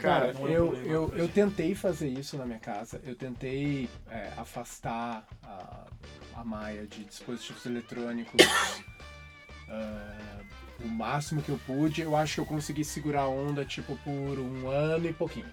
Cara, 0.00 0.32
não 0.32 0.46
é 0.46 0.50
um 0.50 0.54
eu, 0.54 0.84
eu, 0.84 1.12
eu 1.16 1.28
tentei 1.28 1.74
fazer 1.74 2.08
isso 2.08 2.36
na 2.36 2.44
minha 2.44 2.58
casa. 2.58 3.00
Eu 3.04 3.14
tentei 3.14 3.88
é, 4.10 4.32
afastar 4.36 5.26
a, 5.42 5.86
a 6.34 6.44
Maia 6.44 6.86
de 6.86 7.04
dispositivos 7.04 7.64
eletrônicos 7.66 8.40
ah, 9.68 10.40
o 10.84 10.88
máximo 10.88 11.42
que 11.42 11.50
eu 11.50 11.60
pude. 11.66 12.00
Eu 12.00 12.16
acho 12.16 12.34
que 12.34 12.40
eu 12.40 12.46
consegui 12.46 12.84
segurar 12.84 13.22
a 13.22 13.28
onda, 13.28 13.64
tipo, 13.64 13.96
por 13.98 14.38
um 14.38 14.68
ano 14.68 15.08
e 15.08 15.12
pouquinho. 15.12 15.50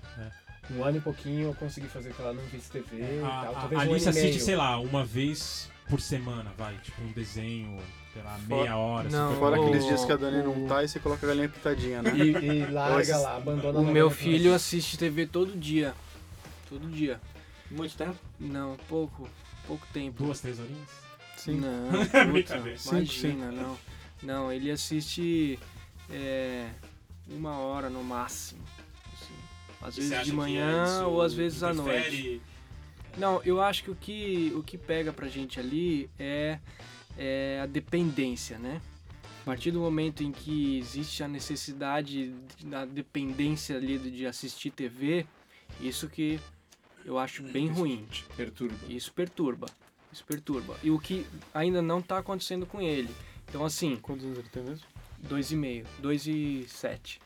Um 0.71 0.83
ano 0.83 0.97
e 0.97 1.01
pouquinho 1.01 1.49
eu 1.49 1.55
consegui 1.55 1.87
fazer 1.87 2.13
que 2.13 2.21
ela 2.21 2.33
não 2.33 2.43
visse 2.45 2.69
TV 2.69 2.97
e 2.97 3.23
A, 3.23 3.29
tal. 3.29 3.55
a, 3.55 3.59
Talvez 3.61 3.81
a 3.81 3.85
um 3.85 3.91
Alice 3.91 4.05
e 4.05 4.09
assiste, 4.09 4.41
sei 4.41 4.55
lá, 4.55 4.79
uma 4.79 5.05
vez 5.05 5.69
por 5.89 6.01
semana, 6.01 6.51
vai. 6.57 6.77
Tipo, 6.79 7.01
um 7.01 7.11
desenho, 7.11 7.77
sei 8.17 8.23
lá, 8.23 8.37
Fora- 8.47 8.61
meia 8.63 8.77
hora. 8.77 9.03
Não, 9.09 9.11
cinquenta 9.27 9.39
Fora 9.39 9.55
minutos. 9.57 9.67
aqueles 9.75 9.85
dias 9.87 10.05
que 10.05 10.11
a 10.11 10.15
Dani 10.15 10.37
o- 10.39 10.43
não 10.59 10.67
tá 10.67 10.83
e 10.83 10.87
você 10.87 10.99
coloca 10.99 11.25
a 11.25 11.29
galinha 11.29 11.49
pitadinha, 11.49 12.01
né? 12.01 12.11
E, 12.15 12.31
e 12.31 12.65
larga 12.65 13.17
lá, 13.17 13.37
abandona 13.37 13.79
O 13.79 13.85
meu 13.85 14.09
filho 14.09 14.53
assiste 14.53 14.97
TV 14.97 15.25
todo 15.27 15.55
dia. 15.57 15.93
Todo 16.69 16.87
dia. 16.89 17.19
Muito 17.69 17.95
tempo? 17.95 18.15
Não, 18.39 18.75
pouco. 18.87 19.29
Pouco 19.67 19.85
tempo. 19.93 20.23
Duas, 20.23 20.39
três 20.41 20.59
horinhas? 20.59 20.89
Sim. 21.35 21.59
Não, 21.61 21.89
puta, 22.33 22.57
imagina, 22.91 23.51
não. 23.51 23.77
Não, 24.23 24.51
ele 24.51 24.71
assiste 24.71 25.59
é, 26.09 26.67
uma 27.29 27.57
hora 27.59 27.89
no 27.89 28.03
máximo. 28.03 28.61
assim. 29.13 29.33
Às 29.81 29.97
E 29.97 30.01
vezes 30.01 30.25
de 30.25 30.33
manhã 30.33 30.85
isso 30.85 31.05
ou 31.05 31.21
às 31.21 31.33
vezes 31.33 31.61
à 31.63 31.73
noite. 31.73 32.41
Não, 33.17 33.41
eu 33.43 33.61
acho 33.61 33.83
que 33.83 33.91
o 33.91 33.95
que, 33.95 34.53
o 34.55 34.63
que 34.63 34.77
pega 34.77 35.11
pra 35.13 35.27
gente 35.27 35.59
ali 35.59 36.09
é, 36.19 36.59
é 37.17 37.59
a 37.61 37.65
dependência, 37.65 38.57
né? 38.57 38.81
A 39.41 39.45
partir 39.45 39.71
do 39.71 39.79
momento 39.79 40.23
em 40.23 40.31
que 40.31 40.77
existe 40.77 41.23
a 41.23 41.27
necessidade 41.27 42.33
da 42.65 42.85
dependência 42.85 43.77
ali 43.77 43.97
de 43.97 44.25
assistir 44.25 44.71
TV, 44.71 45.25
isso 45.79 46.09
que 46.09 46.39
eu 47.05 47.17
acho 47.17 47.43
bem 47.43 47.67
ruim. 47.67 48.05
Perturba. 48.35 48.75
Isso 48.89 49.13
perturba. 49.13 49.67
Isso 50.11 50.25
perturba. 50.25 50.77
E 50.83 50.91
o 50.91 50.99
que 50.99 51.25
ainda 51.53 51.81
não 51.81 51.99
está 51.99 52.17
acontecendo 52.17 52.65
com 52.65 52.81
ele. 52.81 53.09
Então, 53.47 53.63
assim, 53.63 53.95
Quantos 53.97 54.25
anos 54.25 54.39
ele 54.39 54.49
tem 54.49 54.63
mesmo? 54.63 54.85
dois 55.17 55.51
e 55.51 55.55
meio, 55.55 55.85
dois 55.99 56.27
e 56.27 56.65
sete. 56.67 57.21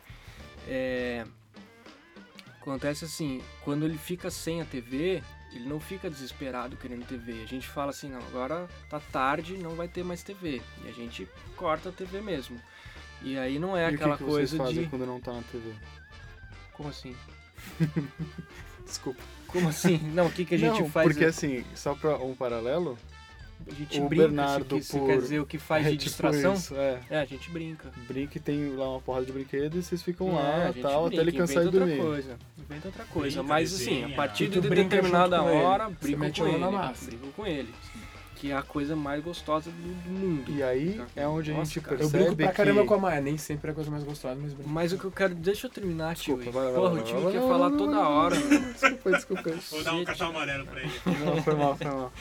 É, 0.67 1.25
acontece 2.59 3.05
assim, 3.05 3.41
quando 3.63 3.83
ele 3.83 3.97
fica 3.97 4.29
sem 4.29 4.61
a 4.61 4.65
TV, 4.65 5.23
ele 5.53 5.67
não 5.67 5.79
fica 5.79 6.09
desesperado 6.09 6.77
querendo 6.77 7.05
TV. 7.05 7.43
A 7.43 7.47
gente 7.47 7.67
fala 7.67 7.89
assim, 7.89 8.09
não, 8.09 8.19
agora 8.19 8.69
tá 8.89 8.99
tarde, 9.11 9.57
não 9.57 9.75
vai 9.75 9.87
ter 9.87 10.03
mais 10.03 10.23
TV. 10.23 10.61
E 10.83 10.87
a 10.87 10.91
gente 10.91 11.27
corta 11.55 11.89
a 11.89 11.91
TV 11.91 12.21
mesmo. 12.21 12.59
E 13.21 13.37
aí 13.37 13.59
não 13.59 13.75
é 13.77 13.91
e 13.91 13.93
aquela 13.93 14.15
o 14.15 14.17
que 14.17 14.23
que 14.23 14.29
coisa 14.29 14.47
vocês 14.47 14.61
fazem 14.61 14.83
de. 14.83 14.89
quando 14.89 15.05
não 15.05 15.19
tá 15.19 15.33
na 15.33 15.41
TV? 15.43 15.73
Como 16.73 16.89
assim? 16.89 17.15
Desculpa. 18.85 19.21
Como 19.47 19.69
assim? 19.69 19.97
Não, 20.13 20.27
o 20.27 20.31
que, 20.31 20.45
que 20.45 20.55
a 20.55 20.57
gente 20.57 20.81
não, 20.81 20.89
faz? 20.89 21.07
porque 21.07 21.25
assim, 21.25 21.63
só 21.75 21.93
pra 21.93 22.17
um 22.17 22.33
paralelo, 22.33 22.97
a 23.67 23.73
gente 23.73 23.99
o 24.01 24.07
brinca, 24.09 24.27
Bernardo 24.27 24.77
se, 24.77 24.83
se 24.83 24.97
por- 24.99 25.07
quer 25.07 25.17
dizer 25.19 25.39
o 25.39 25.45
que 25.45 25.57
faz 25.57 25.85
é 25.87 25.89
de 25.91 25.97
tipo 25.97 26.05
distração. 26.09 26.53
isso, 26.53 26.75
é. 26.75 26.99
É, 27.09 27.19
a 27.19 27.25
gente 27.25 27.49
brinca. 27.49 27.89
Brinca 28.07 28.37
e 28.37 28.41
tem 28.41 28.75
lá 28.75 28.89
uma 28.91 28.99
porrada 29.01 29.25
de 29.25 29.31
brinquedo 29.31 29.77
e 29.77 29.83
vocês 29.83 30.01
ficam 30.01 30.29
É, 30.29 30.31
a 30.31 30.35
lá 30.35 30.71
gente 30.71 30.81
tal, 30.81 31.05
até 31.07 31.15
brinca, 31.17 31.21
ele 31.21 31.37
cansar 31.37 31.63
de 31.63 31.69
inventa 31.69 31.79
dormir. 31.85 31.93
Outra 31.99 32.05
coisa, 32.11 32.37
inventa 32.57 32.87
outra 32.87 33.05
coisa. 33.05 33.37
Brinca, 33.41 33.53
Mas 33.53 33.73
assim, 33.73 34.03
a 34.05 34.09
partir 34.15 34.47
de 34.49 34.61
brinca 34.61 34.75
determinada 34.95 35.37
ele. 35.37 35.45
hora, 35.63 35.89
brigo 35.89 36.19
mete 36.19 36.41
com 36.41 36.47
a 36.47 36.49
ele. 36.49 36.57
na 36.59 36.71
massa. 36.71 37.05
Brigo 37.05 37.27
com 37.35 37.45
ele. 37.47 37.73
Que 38.35 38.49
é 38.51 38.55
a 38.57 38.63
coisa 38.63 38.95
mais 38.95 39.23
gostosa 39.23 39.69
do, 39.69 39.77
do 39.77 40.09
mundo. 40.19 40.51
E 40.51 40.63
aí 40.63 40.99
é 41.15 41.27
onde 41.27 41.51
a 41.51 41.53
Nossa, 41.53 41.73
gente 41.75 41.81
cara. 41.81 41.97
percebe 41.97 42.17
Eu 42.23 42.25
brinco 42.29 42.37
pra 42.41 42.51
caramba 42.51 42.81
que... 42.81 42.87
com 42.87 42.93
a 42.95 42.97
Maia, 42.97 43.21
nem 43.21 43.37
sempre 43.37 43.67
é 43.67 43.71
a 43.71 43.75
coisa 43.75 43.91
mais 43.91 44.03
gostosa, 44.03 44.35
mas 44.41 44.51
brinco. 44.51 44.67
Mas 44.67 44.91
o 44.91 44.97
que 44.97 45.05
eu 45.05 45.11
quero. 45.11 45.35
Deixa 45.35 45.67
eu 45.67 45.71
terminar, 45.71 46.15
tio. 46.15 46.37
Desculpa, 46.37 46.59
vai 46.59 46.71
vai 46.71 46.81
Porra, 46.81 46.93
o 46.99 47.03
time 47.03 47.31
quer 47.31 47.39
falar 47.41 47.69
toda 47.69 47.99
hora. 47.99 48.35
Desculpa, 48.73 49.11
desculpa. 49.11 49.51
Vou 49.69 49.83
dar 49.83 49.93
um 49.93 50.03
cartão 50.03 50.29
amarelo 50.29 50.65
pra 50.65 50.79
ele. 50.81 50.91
Não, 51.23 51.43
foi 51.43 51.53
mal, 51.53 51.77
foi 51.77 51.85
mal. 51.85 52.11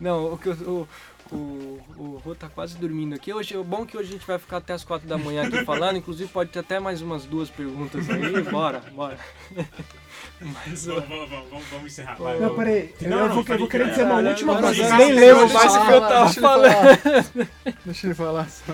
Não, 0.00 0.32
o 0.32 0.38
que 0.38 0.48
eu- 0.48 0.88
o, 1.32 1.34
o, 1.34 1.80
o 1.96 2.22
Rô 2.24 2.34
tá 2.34 2.48
quase 2.48 2.76
dormindo 2.76 3.14
aqui. 3.14 3.32
Hoje, 3.32 3.56
o 3.56 3.64
bom 3.64 3.82
é 3.84 3.86
que 3.86 3.96
hoje 3.96 4.10
a 4.10 4.12
gente 4.12 4.26
vai 4.26 4.38
ficar 4.38 4.58
até 4.58 4.72
as 4.74 4.84
quatro 4.84 5.08
da 5.08 5.16
manhã 5.16 5.46
aqui 5.46 5.64
falando. 5.64 5.96
Inclusive, 5.96 6.30
pode 6.30 6.50
ter 6.50 6.58
até 6.60 6.78
mais 6.78 7.00
umas 7.00 7.24
duas 7.24 7.48
perguntas 7.48 8.08
aí. 8.10 8.42
Bora, 8.42 8.80
bora. 8.92 9.18
Mas, 10.40 10.84
Vamos, 10.86 11.28
vamos, 11.30 11.64
vamos, 11.70 11.86
encerrar. 11.86 12.14
vai. 12.16 12.38
Não, 12.38 12.54
peraí. 12.54 12.94
Eu, 13.00 13.08
Não, 13.10 13.18
eu 13.18 13.28
não, 13.28 13.34
vou, 13.42 13.44
eu 13.48 13.58
vou 13.58 13.68
querer 13.68 13.84
que 13.84 13.90
dizer 13.90 14.04
uma 14.04 14.18
era- 14.20 14.30
última 14.30 14.60
coisa. 14.60 14.82
eu 14.82 14.96
nem 14.96 15.12
lembro 15.12 15.52
mais 15.52 15.74
o 15.74 15.86
que 15.86 15.92
eu 15.92 16.00
tava 16.00 16.24
deixa 16.24 16.40
falando. 16.40 17.48
Deixa 17.84 18.06
ele 18.06 18.14
falar 18.14 18.48
só. 18.50 18.72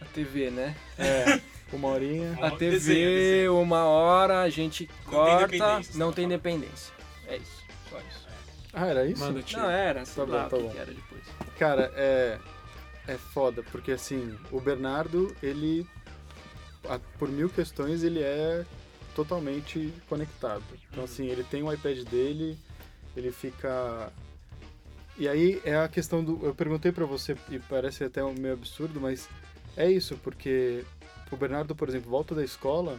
A 0.00 0.04
TV, 0.12 0.50
né? 0.50 0.74
É, 0.98 1.40
uma 1.72 1.88
horinha. 1.88 2.38
A 2.42 2.50
TV, 2.50 2.70
desenha, 2.72 3.08
desenha. 3.08 3.52
uma 3.52 3.84
hora, 3.84 4.42
a 4.42 4.48
gente 4.50 4.88
corta, 5.06 5.80
não 5.94 6.12
tem 6.12 6.26
fala. 6.26 6.36
dependência. 6.36 6.92
É 7.26 7.36
isso, 7.36 7.44
só 7.46 7.52
isso. 7.52 7.59
Ah, 8.72 8.86
era 8.86 9.06
isso? 9.06 9.20
Manda, 9.22 9.42
tio. 9.42 9.58
Não, 9.58 9.70
era, 9.70 10.04
sei 10.04 10.24
Tá 10.26 10.30
lá 10.32 10.42
bom, 10.44 10.48
tá 10.48 10.56
o 10.56 10.60
que, 10.60 10.66
bom. 10.66 10.72
que 10.72 10.78
era 10.78 10.92
depois. 10.92 11.22
Cara, 11.58 11.92
é. 11.96 12.38
É 13.08 13.16
foda, 13.16 13.62
porque 13.72 13.90
assim, 13.92 14.36
o 14.52 14.60
Bernardo, 14.60 15.34
ele. 15.42 15.86
por 17.18 17.28
mil 17.28 17.48
questões, 17.48 18.04
ele 18.04 18.22
é 18.22 18.64
totalmente 19.16 19.92
conectado. 20.08 20.62
Então, 20.90 21.02
assim, 21.04 21.26
ele 21.26 21.42
tem 21.42 21.62
o 21.62 21.72
iPad 21.72 22.04
dele, 22.04 22.56
ele 23.16 23.32
fica. 23.32 24.12
E 25.18 25.28
aí 25.28 25.60
é 25.64 25.76
a 25.76 25.88
questão 25.88 26.22
do. 26.22 26.44
Eu 26.46 26.54
perguntei 26.54 26.92
pra 26.92 27.04
você, 27.04 27.36
e 27.50 27.58
parece 27.58 28.04
até 28.04 28.22
meio 28.22 28.54
absurdo, 28.54 29.00
mas 29.00 29.28
é 29.76 29.90
isso, 29.90 30.16
porque 30.22 30.84
o 31.32 31.36
Bernardo, 31.36 31.74
por 31.74 31.88
exemplo, 31.88 32.10
volta 32.10 32.34
da 32.34 32.44
escola, 32.44 32.98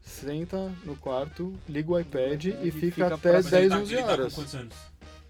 senta 0.00 0.70
no 0.84 0.94
quarto, 0.96 1.52
liga 1.68 1.90
o 1.90 1.98
iPad 1.98 2.44
e, 2.44 2.50
E 2.68 2.70
fica, 2.70 2.94
fica 2.94 3.06
até 3.14 3.16
pra- 3.16 3.32
Mas 3.32 3.46
ele 3.52 3.68
10, 3.68 3.70
tá- 3.70 3.78
11 3.78 3.92
ele 3.94 4.02
tá 4.02 4.06
com 4.06 4.12
horas. 4.12 4.34
quantos 4.34 4.54
anos? 4.54 4.74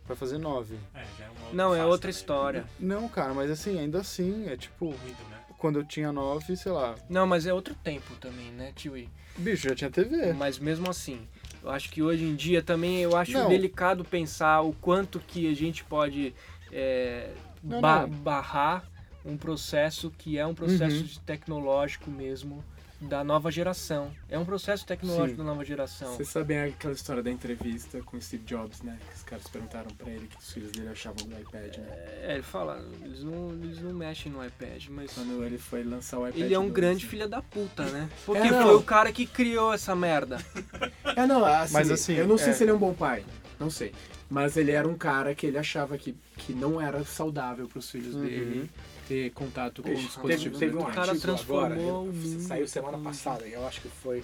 Vai 0.07 0.17
fazer 0.17 0.39
9. 0.39 0.77
É, 0.95 1.05
já 1.19 1.25
é 1.27 1.29
uma 1.31 1.53
Não, 1.53 1.75
é 1.75 1.85
outra 1.85 2.11
também. 2.11 2.11
história. 2.17 2.65
Não, 2.79 3.09
cara, 3.09 3.33
mas 3.33 3.51
assim, 3.51 3.79
ainda 3.79 4.01
assim, 4.01 4.49
é 4.49 4.57
tipo, 4.57 4.87
Muito, 4.87 5.23
né? 5.31 5.39
quando 5.59 5.79
eu 5.79 5.85
tinha 5.85 6.13
9, 6.13 6.57
sei 6.57 6.73
lá, 6.73 6.97
Não, 7.09 7.27
mas 7.27 7.47
é 7.47 7.55
outro 7.55 7.75
tempo 7.75 8.15
também, 8.17 8.51
né, 8.53 8.73
tio? 8.75 8.97
I? 8.97 9.09
bicho, 9.39 9.69
já 9.69 9.75
tinha 9.75 9.91
TV. 9.91 10.33
Mas 10.33 10.59
mesmo 10.59 10.89
assim, 10.91 11.27
eu 11.63 11.71
acho 11.71 11.91
que 11.91 12.03
hoje 12.03 12.25
em 12.25 12.35
dia 12.35 12.63
também 12.63 12.99
eu 13.01 13.17
acho 13.17 13.33
Não. 13.33 13.49
delicado 13.49 14.05
pensar 14.05 14.63
o 14.63 14.73
quanto 14.73 15.21
que 15.21 15.49
a 15.51 15.55
gente 15.55 15.85
pode 15.85 16.35
é, 16.73 17.31
Não, 17.63 17.81
ba- 17.81 18.07
não. 18.07 18.09
barrar 18.19 18.85
um 19.25 19.37
processo 19.37 20.11
que 20.17 20.39
é 20.39 20.47
um 20.47 20.55
processo 20.55 20.97
Uhum. 20.97 21.03
de 21.05 21.21
tecnológico 21.21 22.11
mesmo. 22.11 22.65
Da 23.01 23.25
nova 23.25 23.51
geração. 23.51 24.11
É 24.29 24.39
um 24.39 24.45
processo 24.45 24.85
tecnológico 24.87 25.31
Sim. 25.31 25.37
da 25.39 25.45
nova 25.45 25.65
geração. 25.65 26.15
Vocês 26.15 26.29
sabem 26.29 26.61
aquela 26.65 26.93
história 26.93 27.23
da 27.23 27.31
entrevista 27.31 28.01
com 28.03 28.17
o 28.17 28.21
Steve 28.21 28.45
Jobs, 28.45 28.83
né? 28.83 28.99
Que 29.09 29.17
os 29.17 29.23
caras 29.23 29.47
perguntaram 29.49 29.91
pra 29.97 30.11
ele 30.11 30.27
que 30.27 30.37
os 30.39 30.53
filhos 30.53 30.71
dele 30.73 30.89
achavam 30.89 31.27
do 31.27 31.39
iPad, 31.41 31.79
né? 31.79 31.87
É, 32.23 32.33
ele 32.35 32.43
fala, 32.43 32.85
eles 33.03 33.23
não, 33.25 33.51
eles 33.53 33.81
não 33.81 33.93
mexem 33.95 34.31
no 34.31 34.45
iPad, 34.45 34.87
mas 34.91 35.13
Quando 35.13 35.43
ele 35.45 35.57
foi 35.57 35.83
lançar 35.83 36.19
o 36.19 36.29
iPad 36.29 36.41
ele 36.43 36.53
é 36.55 36.59
um 36.59 36.65
2, 36.65 36.75
grande 36.75 37.05
né? 37.05 37.11
filho 37.11 37.29
da 37.29 37.41
puta, 37.41 37.85
né? 37.87 38.09
Porque 38.27 38.47
É, 38.49 38.63
foi 38.63 38.75
o 38.75 38.83
cara 38.83 39.11
que 39.13 39.25
criou 39.27 39.73
essa 39.73 39.95
merda. 39.97 40.39
É, 41.17 41.27
não, 41.27 41.45
assim, 41.45 41.73
Mas, 41.73 41.91
assim, 41.91 42.15
eu 42.15 42.27
não 42.27 42.39
sei 42.39 42.51
é- 42.51 42.53
se 42.53 42.63
ele 42.63 42.71
é 42.71 42.75
um 42.75 42.79
bom 42.79 42.95
pai, 42.95 43.25
não 43.59 43.69
sei. 43.69 43.93
Mas 44.31 44.57
ele 44.57 44.71
era 44.71 44.87
um 44.87 44.97
cara 44.97 45.35
que 45.35 45.45
ele 45.45 45.59
achava 45.59 45.99
que, 45.99 46.15
que 46.37 46.53
não 46.53 46.81
era 46.81 47.03
saudável 47.05 47.67
pros 47.67 47.91
filhos 47.91 48.15
Uhum. 48.15 48.21
dele 48.23 48.71
ter 49.11 49.31
contato 49.33 49.83
com 49.83 49.89
Teve, 49.89 50.03
dispositivos 50.03 50.59
teve 50.61 50.77
um 50.77 50.83
O 50.83 50.85
cara 50.87 51.11
artigo 51.11 51.33
agora, 51.33 51.75
transformou 51.75 51.81
eu- 51.85 52.01
o 52.03 52.07
mundo. 52.15 52.41
saiu 52.47 52.69
semana 52.69 52.97
passada, 52.99 53.45
eu 53.45 53.67
acho 53.67 53.81
que 53.81 53.89
foi 53.89 54.23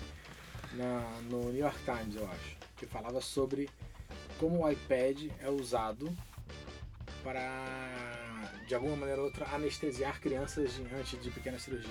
na- 0.74 1.20
no 1.28 1.50
New 1.50 1.56
York 1.58 1.76
Times, 1.84 2.14
eu 2.14 2.24
acho, 2.30 2.56
que 2.76 2.86
falava 2.86 3.20
sobre 3.20 3.68
como 4.38 4.64
o 4.64 4.70
iPad 4.70 5.24
é 5.40 5.50
usado 5.50 6.08
para, 7.24 8.52
de 8.68 8.76
alguma 8.76 8.94
maneira 8.96 9.20
ou 9.20 9.26
outra, 9.26 9.44
anestesiar 9.52 10.20
crianças 10.20 10.72
de- 10.76 10.82
antes 10.94 11.20
de 11.20 11.30
pequenas 11.32 11.62
cirurgias. 11.62 11.90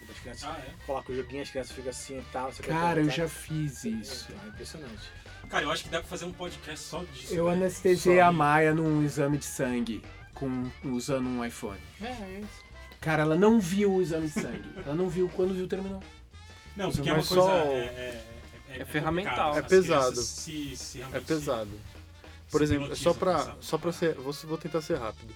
Tipo, 0.00 0.12
as 0.12 0.18
crianças 0.20 0.44
Ah, 0.44 0.58
é? 0.66 0.72
colocam 0.86 1.14
o 1.14 1.18
joguinho, 1.18 1.42
as 1.42 1.50
crianças 1.50 1.72
ficam 1.76 1.90
assim 1.90 2.18
e 2.18 2.22
tal. 2.32 2.50
você 2.50 2.62
Cara, 2.62 3.00
eu 3.00 3.10
já 3.10 3.28
fiz 3.28 3.84
isso. 3.84 4.28
Então, 4.32 4.44
é 4.44 4.48
impressionante. 4.48 5.10
Cara, 5.50 5.64
eu 5.64 5.70
acho 5.70 5.84
que 5.84 5.90
dá 5.90 5.98
pra 5.98 6.08
fazer 6.08 6.24
um 6.24 6.32
podcast 6.32 6.82
só 6.86 7.04
disso. 7.12 7.34
Eu 7.34 7.44
né? 7.48 7.52
anestesiei 7.52 8.16
Só 8.16 8.22
a. 8.24 8.32
Maia 8.32 8.74
num 8.74 9.02
exame 9.04 9.36
de 9.36 9.44
sangue 9.44 10.02
com, 10.42 10.70
usando 10.90 11.26
um 11.28 11.44
iPhone. 11.44 11.78
É, 12.00 12.06
é 12.06 12.40
isso. 12.42 12.64
Cara, 13.00 13.22
ela 13.22 13.36
não 13.36 13.58
viu 13.60 13.94
o 13.94 14.02
exame 14.02 14.26
de 14.26 14.32
sangue. 14.32 14.62
Ela 14.84 14.94
não 14.94 15.08
viu 15.08 15.28
quando 15.34 15.54
viu, 15.54 15.66
terminou. 15.66 16.02
Não, 16.76 16.90
porque 16.90 17.08
é 17.08 17.12
uma 17.12 17.22
coisa. 17.24 17.42
só- 17.42 17.50
É, 17.66 18.24
é, 18.68 18.76
É 18.80 18.84
ferramental. 18.84 19.54
complicado. 19.54 19.58
É 19.58 19.68
pesado. 19.68 20.02
crianças 20.12 20.26
Se, 20.26 20.76
se 20.76 21.02
É 21.02 21.20
pesado. 21.20 21.70
Por 22.50 22.58
se 22.58 22.64
exemplo, 22.64 22.94
só 22.96 23.14
pra, 23.14 23.56
só 23.60 23.78
pra 23.78 23.92
ser. 23.92 24.14
Vou, 24.14 24.32
vou 24.32 24.58
tentar 24.58 24.80
ser 24.82 24.98
rápido. 24.98 25.34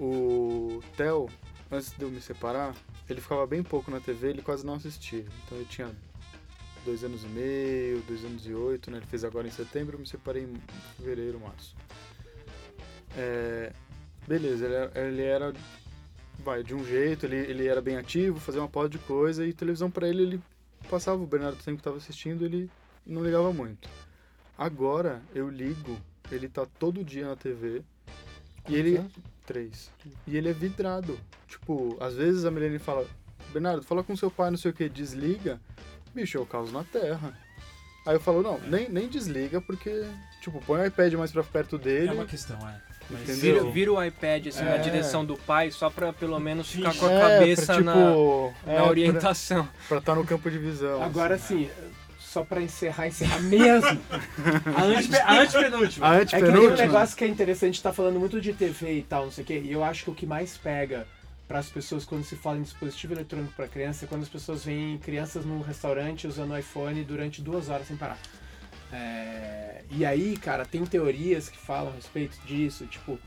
O 0.00 0.82
Theo, 0.96 1.28
antes 1.70 1.92
de 1.96 2.02
eu 2.02 2.10
me 2.10 2.20
separar, 2.20 2.74
ele 3.08 3.20
ficava 3.20 3.46
bem 3.46 3.62
pouco 3.62 3.90
na 3.90 4.00
TV, 4.00 4.30
ele 4.30 4.42
quase 4.42 4.64
não 4.64 4.74
assistia. 4.74 5.24
Então 5.44 5.58
ele 5.58 5.66
tinha 5.68 5.90
dois 6.84 7.04
anos 7.04 7.22
e 7.24 7.26
meio, 7.26 8.00
dois 8.08 8.24
anos 8.24 8.46
e 8.46 8.54
oito, 8.54 8.90
né? 8.90 8.96
Ele 8.98 9.06
fez 9.06 9.22
agora 9.22 9.46
em 9.46 9.50
setembro, 9.50 9.96
eu 9.96 10.00
me 10.00 10.06
separei 10.06 10.44
em 10.44 10.54
fevereiro, 10.96 11.38
março. 11.40 11.74
É, 13.16 13.72
beleza, 14.26 14.64
ele 14.64 14.74
era, 14.74 15.06
ele 15.06 15.22
era, 15.22 15.52
vai, 16.38 16.62
de 16.62 16.74
um 16.74 16.84
jeito, 16.84 17.26
ele, 17.26 17.36
ele 17.36 17.66
era 17.66 17.80
bem 17.80 17.96
ativo, 17.96 18.38
fazia 18.38 18.60
uma 18.60 18.68
porra 18.68 18.88
de 18.88 18.98
coisa, 18.98 19.46
e 19.46 19.52
televisão 19.52 19.90
pra 19.90 20.08
ele, 20.08 20.22
ele 20.22 20.42
passava, 20.88 21.22
o 21.22 21.26
Bernardo 21.26 21.62
sempre 21.62 21.82
tava 21.82 21.96
assistindo, 21.96 22.44
ele 22.44 22.70
não 23.06 23.24
ligava 23.24 23.52
muito. 23.52 23.88
Agora, 24.56 25.22
eu 25.34 25.48
ligo, 25.48 25.98
ele 26.30 26.48
tá 26.48 26.66
todo 26.78 27.04
dia 27.04 27.28
na 27.28 27.36
TV, 27.36 27.82
e 28.68 28.74
ele... 28.74 29.04
Três. 29.44 29.90
E 30.24 30.36
ele 30.36 30.48
é 30.48 30.52
vidrado. 30.52 31.18
Tipo, 31.48 31.96
às 32.00 32.14
vezes 32.14 32.44
a 32.44 32.50
Milene 32.50 32.78
fala, 32.78 33.06
Bernardo, 33.52 33.82
fala 33.82 34.04
com 34.04 34.16
seu 34.16 34.30
pai, 34.30 34.50
não 34.50 34.56
sei 34.56 34.70
o 34.70 34.74
que, 34.74 34.88
desliga. 34.88 35.60
Bicho, 36.14 36.38
é 36.38 36.40
o 36.40 36.46
caos 36.46 36.72
na 36.72 36.84
terra. 36.84 37.36
Aí 38.06 38.14
eu 38.14 38.20
falo, 38.20 38.42
não, 38.42 38.58
nem, 38.60 38.88
nem 38.88 39.08
desliga, 39.08 39.60
porque, 39.60 40.04
tipo, 40.40 40.60
põe 40.64 40.80
o 40.80 40.86
iPad 40.86 41.12
mais 41.14 41.32
pra 41.32 41.42
perto 41.42 41.76
dele. 41.76 42.08
É 42.08 42.12
uma 42.12 42.24
questão, 42.24 42.56
é. 42.68 42.91
Vira, 43.16 43.64
vira 43.64 43.92
o 43.92 44.02
iPad 44.04 44.46
assim 44.48 44.64
na 44.64 44.74
É. 44.76 44.78
direção 44.78 45.24
do 45.24 45.36
pai, 45.36 45.70
só 45.70 45.90
pra 45.90 46.12
pelo 46.12 46.38
menos 46.40 46.70
ficar 46.70 46.94
com 46.94 47.06
a 47.06 47.12
É, 47.12 47.20
cabeça 47.20 47.66
pra, 47.66 47.74
tipo, 47.76 47.84
na, 48.66 48.72
é, 48.72 48.76
na 48.78 48.84
orientação. 48.84 49.68
Pra 49.88 49.98
estar 49.98 50.14
no 50.14 50.24
campo 50.24 50.50
de 50.50 50.58
visão. 50.58 51.02
Agora 51.02 51.38
sim, 51.38 51.68
só 52.18 52.42
pra 52.44 52.60
encerrar, 52.62 53.06
encerrar 53.08 53.40
mesmo. 53.40 54.00
A, 54.76 54.82
ante, 54.84 55.16
a 55.16 55.40
antepenúltima. 55.42 56.08
A 56.10 56.16
É 56.16 56.24
que 56.24 56.30
tem 56.30 56.40
um 56.40 56.46
antepenúltima. 56.46 56.76
negócio 56.86 57.16
que 57.16 57.24
é 57.24 57.28
interessante, 57.28 57.82
tá 57.82 57.92
falando 57.92 58.18
muito 58.18 58.40
de 58.40 58.52
TV 58.52 58.98
e 58.98 59.02
tal, 59.02 59.24
não 59.24 59.30
sei 59.32 59.44
o 59.44 59.46
quê, 59.46 59.60
e 59.64 59.70
eu 59.72 59.84
acho 59.84 60.04
que 60.04 60.10
o 60.10 60.14
que 60.14 60.26
mais 60.26 60.56
pega 60.56 61.06
para 61.48 61.58
as 61.58 61.68
pessoas 61.68 62.04
quando 62.06 62.24
se 62.24 62.34
fala 62.34 62.56
em 62.56 62.62
dispositivo 62.62 63.12
eletrônico 63.12 63.52
para 63.54 63.68
criança 63.68 64.06
é 64.06 64.08
quando 64.08 64.22
as 64.22 64.28
pessoas 64.28 64.64
veem 64.64 64.96
crianças 64.96 65.44
num 65.44 65.60
restaurante 65.60 66.26
usando 66.26 66.52
o 66.52 66.56
iPhone 66.58 67.02
durante 67.04 67.42
duas 67.42 67.68
horas 67.68 67.86
sem 67.86 67.96
parar. 67.96 68.16
É, 68.92 69.82
e 69.90 70.04
aí, 70.04 70.36
cara, 70.36 70.64
tem 70.64 70.84
teorias 70.84 71.48
que 71.48 71.58
falam 71.58 71.92
a 71.92 71.94
respeito 71.94 72.38
disso, 72.46 72.86
tipo, 72.86 73.18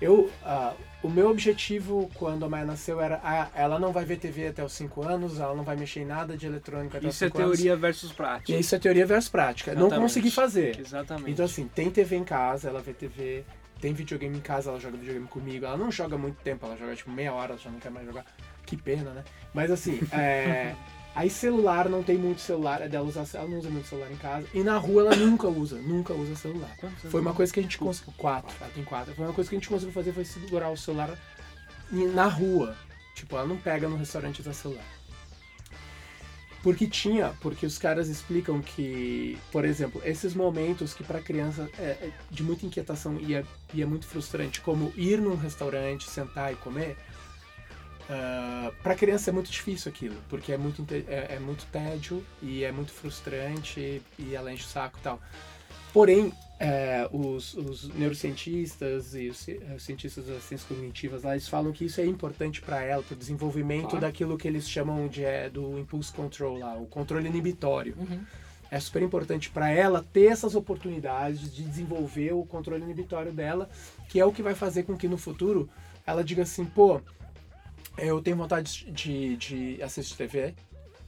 eu, 0.00 0.30
ah, 0.42 0.74
o 1.02 1.08
meu 1.08 1.30
objetivo 1.30 2.10
quando 2.14 2.44
a 2.44 2.48
Maia 2.48 2.64
nasceu 2.64 3.00
era, 3.00 3.20
ah, 3.22 3.48
ela 3.54 3.78
não 3.78 3.92
vai 3.92 4.04
ver 4.04 4.18
TV 4.18 4.48
até 4.48 4.64
os 4.64 4.72
5 4.72 5.02
anos, 5.02 5.38
ela 5.38 5.54
não 5.54 5.62
vai 5.62 5.76
mexer 5.76 6.00
em 6.00 6.04
nada 6.04 6.36
de 6.36 6.46
eletrônica 6.46 6.98
até 6.98 7.06
os 7.06 7.14
Isso 7.14 7.24
é 7.24 7.28
5 7.28 7.38
anos. 7.38 7.56
teoria 7.56 7.76
versus 7.76 8.12
prática. 8.12 8.52
E 8.52 8.60
isso 8.60 8.74
é 8.74 8.78
teoria 8.78 9.06
versus 9.06 9.30
prática. 9.30 9.74
Não 9.74 9.88
consegui 9.90 10.30
fazer. 10.30 10.78
Exatamente. 10.80 11.30
Então 11.30 11.44
assim, 11.44 11.68
tem 11.68 11.90
TV 11.90 12.16
em 12.16 12.24
casa, 12.24 12.68
ela 12.68 12.80
vê 12.80 12.92
TV, 12.92 13.44
tem 13.80 13.92
videogame 13.92 14.36
em 14.36 14.40
casa, 14.40 14.70
ela 14.70 14.80
joga 14.80 14.96
videogame 14.96 15.28
comigo. 15.28 15.64
Ela 15.64 15.76
não 15.76 15.90
joga 15.90 16.18
muito 16.18 16.36
tempo, 16.42 16.66
ela 16.66 16.76
joga 16.76 16.94
tipo 16.96 17.10
meia 17.10 17.32
hora, 17.32 17.52
ela 17.52 17.60
já 17.60 17.70
não 17.70 17.78
quer 17.78 17.90
mais 17.90 18.06
jogar. 18.06 18.24
Que 18.66 18.76
pena, 18.76 19.10
né? 19.10 19.24
Mas 19.52 19.70
assim, 19.70 20.00
é... 20.12 20.74
aí 21.14 21.30
celular, 21.30 21.88
não 21.88 22.02
tem 22.02 22.18
muito 22.18 22.40
celular, 22.40 22.82
é 22.82 22.88
dela 22.88 23.06
usar, 23.06 23.26
ela 23.34 23.48
não 23.48 23.58
usa 23.58 23.70
muito 23.70 23.88
celular 23.88 24.10
em 24.10 24.16
casa. 24.16 24.46
E 24.52 24.62
na 24.62 24.76
rua 24.76 25.02
ela 25.02 25.16
nunca 25.16 25.48
usa, 25.48 25.76
nunca 25.76 26.12
usa 26.12 26.34
celular. 26.34 26.76
Foi 27.08 27.20
uma 27.20 27.32
coisa 27.32 27.52
que 27.52 27.60
a 27.60 27.62
gente 27.62 27.78
conseguiu, 27.78 28.14
quatro, 28.16 28.54
ela 28.60 28.70
tem 28.74 28.84
quatro. 28.84 29.14
Foi 29.14 29.24
uma 29.24 29.34
coisa 29.34 29.48
que 29.48 29.56
a 29.56 29.58
gente 29.58 29.68
conseguiu 29.68 29.92
fazer, 29.92 30.12
foi 30.12 30.24
segurar 30.24 30.70
o 30.70 30.76
celular 30.76 31.16
na 31.90 32.26
rua. 32.26 32.76
Tipo, 33.14 33.36
ela 33.36 33.46
não 33.46 33.56
pega 33.56 33.88
no 33.88 33.96
restaurante 33.96 34.40
usa 34.40 34.52
celular. 34.52 34.84
Porque 36.64 36.86
tinha, 36.86 37.34
porque 37.42 37.66
os 37.66 37.76
caras 37.76 38.08
explicam 38.08 38.62
que, 38.62 39.38
por 39.52 39.66
exemplo, 39.66 40.00
esses 40.02 40.34
momentos 40.34 40.94
que 40.94 41.04
para 41.04 41.20
criança 41.20 41.68
é, 41.78 41.82
é 41.82 42.10
de 42.30 42.42
muita 42.42 42.64
inquietação 42.64 43.18
e 43.20 43.34
é, 43.34 43.44
e 43.74 43.82
é 43.82 43.86
muito 43.86 44.06
frustrante, 44.06 44.62
como 44.62 44.90
ir 44.96 45.20
num 45.20 45.36
restaurante, 45.36 46.08
sentar 46.08 46.54
e 46.54 46.56
comer, 46.56 46.96
para 48.82 48.94
criança 48.94 49.30
é 49.30 49.32
muito 49.32 49.50
difícil 49.50 49.90
aquilo, 49.90 50.16
porque 50.28 50.52
é 50.52 50.58
muito, 50.58 50.84
é, 50.92 51.36
é 51.36 51.38
muito 51.38 51.66
tédio 51.72 52.24
e 52.42 52.62
é 52.64 52.70
muito 52.70 52.92
frustrante 52.92 54.02
e 54.18 54.34
ela 54.34 54.52
enche 54.52 54.64
o 54.64 54.68
saco 54.68 54.98
e 54.98 55.02
tal. 55.02 55.20
Porém, 55.92 56.32
é, 56.58 57.08
os, 57.12 57.54
os 57.54 57.88
neurocientistas 57.94 59.14
e 59.14 59.28
os 59.28 59.48
eh, 59.48 59.58
cientistas 59.78 60.26
das 60.26 60.42
ciências 60.42 60.64
cognitivas 60.68 61.22
lá, 61.22 61.32
eles 61.32 61.48
falam 61.48 61.72
que 61.72 61.84
isso 61.84 62.00
é 62.00 62.06
importante 62.06 62.60
para 62.60 62.82
ela, 62.82 63.02
para 63.02 63.14
o 63.14 63.16
desenvolvimento 63.16 63.90
Claro. 63.90 64.00
daquilo 64.00 64.36
que 64.36 64.48
eles 64.48 64.68
chamam 64.68 65.06
de 65.06 65.24
é, 65.24 65.48
do 65.48 65.78
impulse 65.78 66.12
control 66.12 66.58
lá, 66.58 66.74
o 66.76 66.86
controle 66.86 67.28
inibitório. 67.28 67.96
É 68.70 68.80
super 68.80 69.02
importante 69.02 69.50
para 69.50 69.70
ela 69.70 70.04
ter 70.12 70.26
essas 70.26 70.56
oportunidades 70.56 71.52
de 71.54 71.62
desenvolver 71.62 72.32
o 72.32 72.44
controle 72.44 72.82
inibitório 72.82 73.32
dela, 73.32 73.68
que 74.08 74.18
é 74.18 74.24
o 74.24 74.32
que 74.32 74.42
vai 74.42 74.54
fazer 74.54 74.82
com 74.82 74.96
que 74.96 75.06
no 75.06 75.16
futuro 75.16 75.68
ela 76.04 76.24
diga 76.24 76.42
assim, 76.42 76.64
pô, 76.64 77.00
eu 77.98 78.20
tenho 78.20 78.36
vontade 78.36 78.84
de, 78.90 79.36
de 79.36 79.82
assistir 79.82 80.16
TV, 80.16 80.54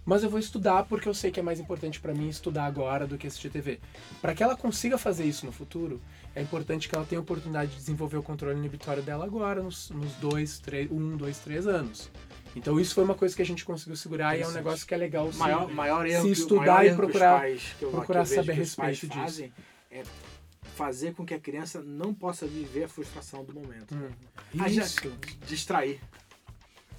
mas 0.04 0.22
eu 0.22 0.30
vou 0.30 0.38
estudar 0.38 0.84
porque 0.84 1.08
eu 1.08 1.14
sei 1.14 1.30
que 1.32 1.40
é 1.40 1.42
mais 1.42 1.58
importante 1.58 1.98
para 2.00 2.14
mim 2.14 2.28
estudar 2.28 2.64
agora 2.66 3.06
do 3.06 3.18
que 3.18 3.26
assistir 3.26 3.50
TV. 3.50 3.80
Para 4.22 4.34
que 4.34 4.42
ela 4.42 4.56
consiga 4.56 4.96
fazer 4.96 5.24
isso 5.24 5.44
no 5.44 5.52
futuro, 5.52 6.00
é 6.34 6.40
importante 6.42 6.88
que 6.88 6.94
ela 6.94 7.04
tenha 7.04 7.18
a 7.18 7.22
oportunidade 7.22 7.72
de 7.72 7.76
desenvolver 7.78 8.16
o 8.16 8.22
controle 8.22 8.56
inibitório 8.56 9.02
dela 9.02 9.24
agora, 9.24 9.62
nos, 9.62 9.90
nos 9.90 10.12
dois, 10.14 10.58
três, 10.60 10.90
um, 10.90 11.16
dois, 11.16 11.38
três 11.38 11.66
anos. 11.66 12.08
Então 12.54 12.78
isso 12.80 12.94
foi 12.94 13.04
uma 13.04 13.14
coisa 13.14 13.34
que 13.36 13.42
a 13.42 13.44
gente 13.46 13.64
conseguiu 13.64 13.96
segurar 13.96 14.38
e 14.38 14.42
é 14.42 14.46
um 14.46 14.52
negócio 14.52 14.86
que 14.86 14.94
é 14.94 14.96
legal 14.96 15.30
se, 15.30 15.38
maior, 15.38 15.68
maior 15.70 16.06
se 16.08 16.30
estudar 16.30 16.84
e 16.84 16.88
que 16.88 16.90
os 16.92 16.96
procurar- 16.96 17.50
eu, 17.80 17.90
procurar 17.90 18.24
saber 18.24 18.52
a 18.52 18.54
respeito 18.54 19.06
disso. 19.08 19.50
é 19.90 20.02
fazer 20.74 21.14
com 21.14 21.24
que 21.24 21.32
a 21.34 21.40
criança 21.40 21.82
não 21.82 22.12
possa 22.14 22.46
viver 22.46 22.84
a 22.84 22.88
frustração 22.88 23.42
do 23.44 23.52
momento. 23.54 23.94
Hum. 23.94 24.08
Ah, 24.58 24.68
já- 24.68 24.82
Isso. 24.84 25.12
Distrair. 25.46 26.00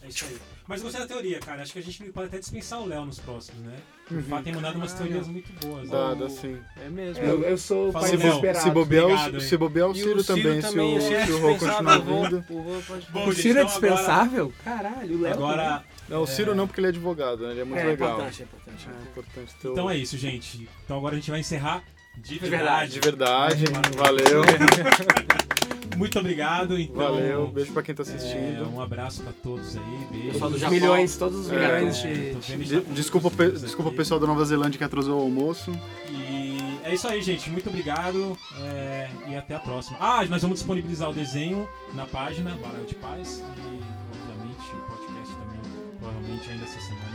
É 0.02 0.08
isso 0.10 0.26
aí. 0.26 0.38
Mas 0.68 0.82
gostei 0.82 1.02
da 1.02 1.08
teoria, 1.08 1.40
cara. 1.40 1.62
Acho 1.64 1.74
que 1.74 1.80
a 1.80 1.82
gente 1.82 2.04
pode 2.12 2.28
até 2.28 2.40
dispensar 2.40 2.80
o 2.82 2.86
Léo 2.86 3.06
nos 3.06 3.20
próximos, 3.20 3.62
né? 3.62 3.76
Uhum. 4.12 4.20
O 4.20 4.24
Fá 4.24 4.42
tem 4.42 4.54
mandado 4.54 4.76
umas 4.78 4.92
Caralho. 4.94 5.10
teorias 5.12 5.28
muito 5.28 5.54
boas. 5.66 5.90
Dá, 5.90 6.10
né? 6.10 6.16
dá 6.22 6.30
sim. 6.30 6.58
É 6.86 6.90
mesmo. 6.90 7.24
Eu, 7.24 7.42
eu 7.44 7.58
sou 7.58 7.90
o 7.90 7.94
pai 7.94 8.10
Léo. 8.12 8.18
desesperado. 8.20 8.64
Se 8.64 8.72
bobear, 8.72 9.06
Obrigado, 9.06 9.42
se 9.42 9.58
bobear 9.58 9.88
o 9.90 9.96
Ciro, 9.96 10.24
também, 10.24 10.62
se 10.62 10.78
o, 10.80 10.98
é 11.14 11.26
se 11.26 11.32
o 11.32 11.40
Rô 11.40 11.56
continuar 11.58 11.98
vindo. 12.00 12.46
o 12.50 13.34
Ciro 13.34 13.60
é 13.60 13.64
então 13.64 13.64
agora- 13.64 13.66
dispensável? 13.66 14.54
Caralho, 14.64 15.18
o 15.18 15.22
Léo. 15.22 15.34
Agora, 15.34 15.84
Não, 16.08 16.22
o 16.22 16.28
Ciro 16.28 16.54
não, 16.56 16.68
porque 16.68 16.80
ele 16.80 16.88
é 16.88 16.90
advogado, 16.92 17.44
né? 17.46 17.52
Ele 17.52 17.62
é 17.62 17.66
muito 17.66 17.80
é 17.80 17.86
legal. 17.86 18.12
importante, 18.14 18.42
é 18.42 18.46
importante. 18.46 18.88
É 18.88 19.10
importante 19.10 19.56
ter 19.62 19.68
o- 19.68 19.72
então 19.72 19.90
é 19.90 19.98
isso, 19.98 20.18
gente. 20.18 20.70
Então 20.86 20.98
agora 20.98 21.16
a 21.16 21.20
gente 21.20 21.32
vai 21.32 21.40
encerrar 21.40 21.84
de 22.18 22.40
verdade. 22.40 22.94
De 22.94 23.00
verdade. 23.00 23.66
verdade, 23.66 23.96
valeu. 23.98 24.42
Muito 25.98 26.20
obrigado. 26.20 26.80
Então, 26.80 26.96
Valeu, 26.96 27.48
beijo 27.48 27.74
pra 27.74 27.82
quem 27.84 27.94
tá 27.96 28.04
é, 28.04 28.06
assistindo. 28.06 28.70
um 28.74 28.80
abraço 28.82 29.22
pra 29.24 29.34
todos 29.44 29.76
aí. 29.76 30.08
Beijo. 30.12 30.40
Do 30.50 30.58
Japão. 30.58 30.74
milhões, 30.76 31.18
todos 31.18 31.40
os 31.40 31.52
É. 31.52 31.56
milhões 31.80 32.06
É, 32.06 32.14
de. 32.34 32.58
De- 32.66 32.82
desculpa, 32.94 33.28
o 33.28 33.32
pe- 33.32 33.52
desculpa 33.52 33.90
o 33.92 33.94
pessoal 33.94 34.20
da 34.20 34.28
Nova 34.28 34.46
Zelândia 34.46 34.78
que 34.78 34.84
atrasou 34.84 35.20
o 35.20 35.22
almoço. 35.24 35.72
E 36.10 36.58
é 36.84 36.94
isso 36.94 37.08
aí, 37.08 37.22
gente. 37.22 37.50
Muito 37.50 37.70
obrigado. 37.70 38.38
é, 38.62 39.10
e 39.28 39.36
até 39.36 39.56
a 39.56 39.60
próxima. 39.60 39.98
Ah, 40.00 40.24
nós 40.26 40.42
vamos 40.42 40.60
disponibilizar 40.60 41.10
o 41.10 41.14
desenho 41.14 41.68
na 41.94 42.06
página 42.06 42.52
Baralho 42.62 42.86
de 42.86 42.96
Paz. 42.96 43.44
E, 43.58 43.82
obviamente, 44.14 44.72
o 44.74 44.82
podcast 44.92 45.36
também, 45.36 45.60
provavelmente, 46.00 46.50
ainda 46.50 46.64
essa 46.64 46.80
semana. 46.80 47.07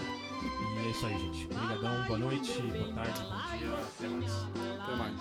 É 0.93 0.95
isso 0.95 1.07
aí, 1.07 1.19
gente. 1.19 1.47
Obrigadão, 1.47 2.05
boa 2.07 2.19
noite, 2.19 2.53
boa 2.61 2.93
tarde, 2.93 3.23
bom 3.23 3.41
dia, 3.57 3.79
até 3.79 4.09
mais. 4.09 4.31
Até 4.79 4.95
mais. 4.95 5.15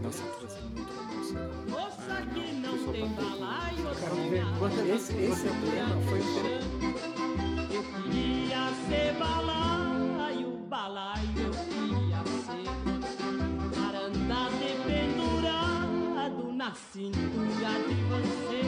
Nossa, 0.00 0.22
trouxe 0.38 0.60
muito 0.60 0.92
romance. 0.92 1.34
Moça 1.68 1.96
Ah, 2.08 2.22
que 2.32 2.52
não, 2.52 2.78
tem 2.92 3.00
tá 3.00 3.06
um 3.06 3.14
balaio, 3.16 3.82
ver. 4.30 4.46
Quantas 4.60 4.86
Esse, 4.88 5.12
esse 5.14 5.48
tema 5.48 6.00
foi 6.08 6.20
um 6.20 6.42
tema 6.42 6.62
eu 7.74 7.82
queria 7.82 8.68
ser 8.86 9.12
balaio, 9.18 10.50
balaio 10.68 11.36
eu 11.36 11.50
queria 11.50 12.22
ser 12.46 12.70
para 13.74 13.98
andar 14.06 14.50
dependurado 14.52 16.52
na 16.52 16.72
cintura 16.74 17.72
de 17.88 17.94
você. 18.04 18.62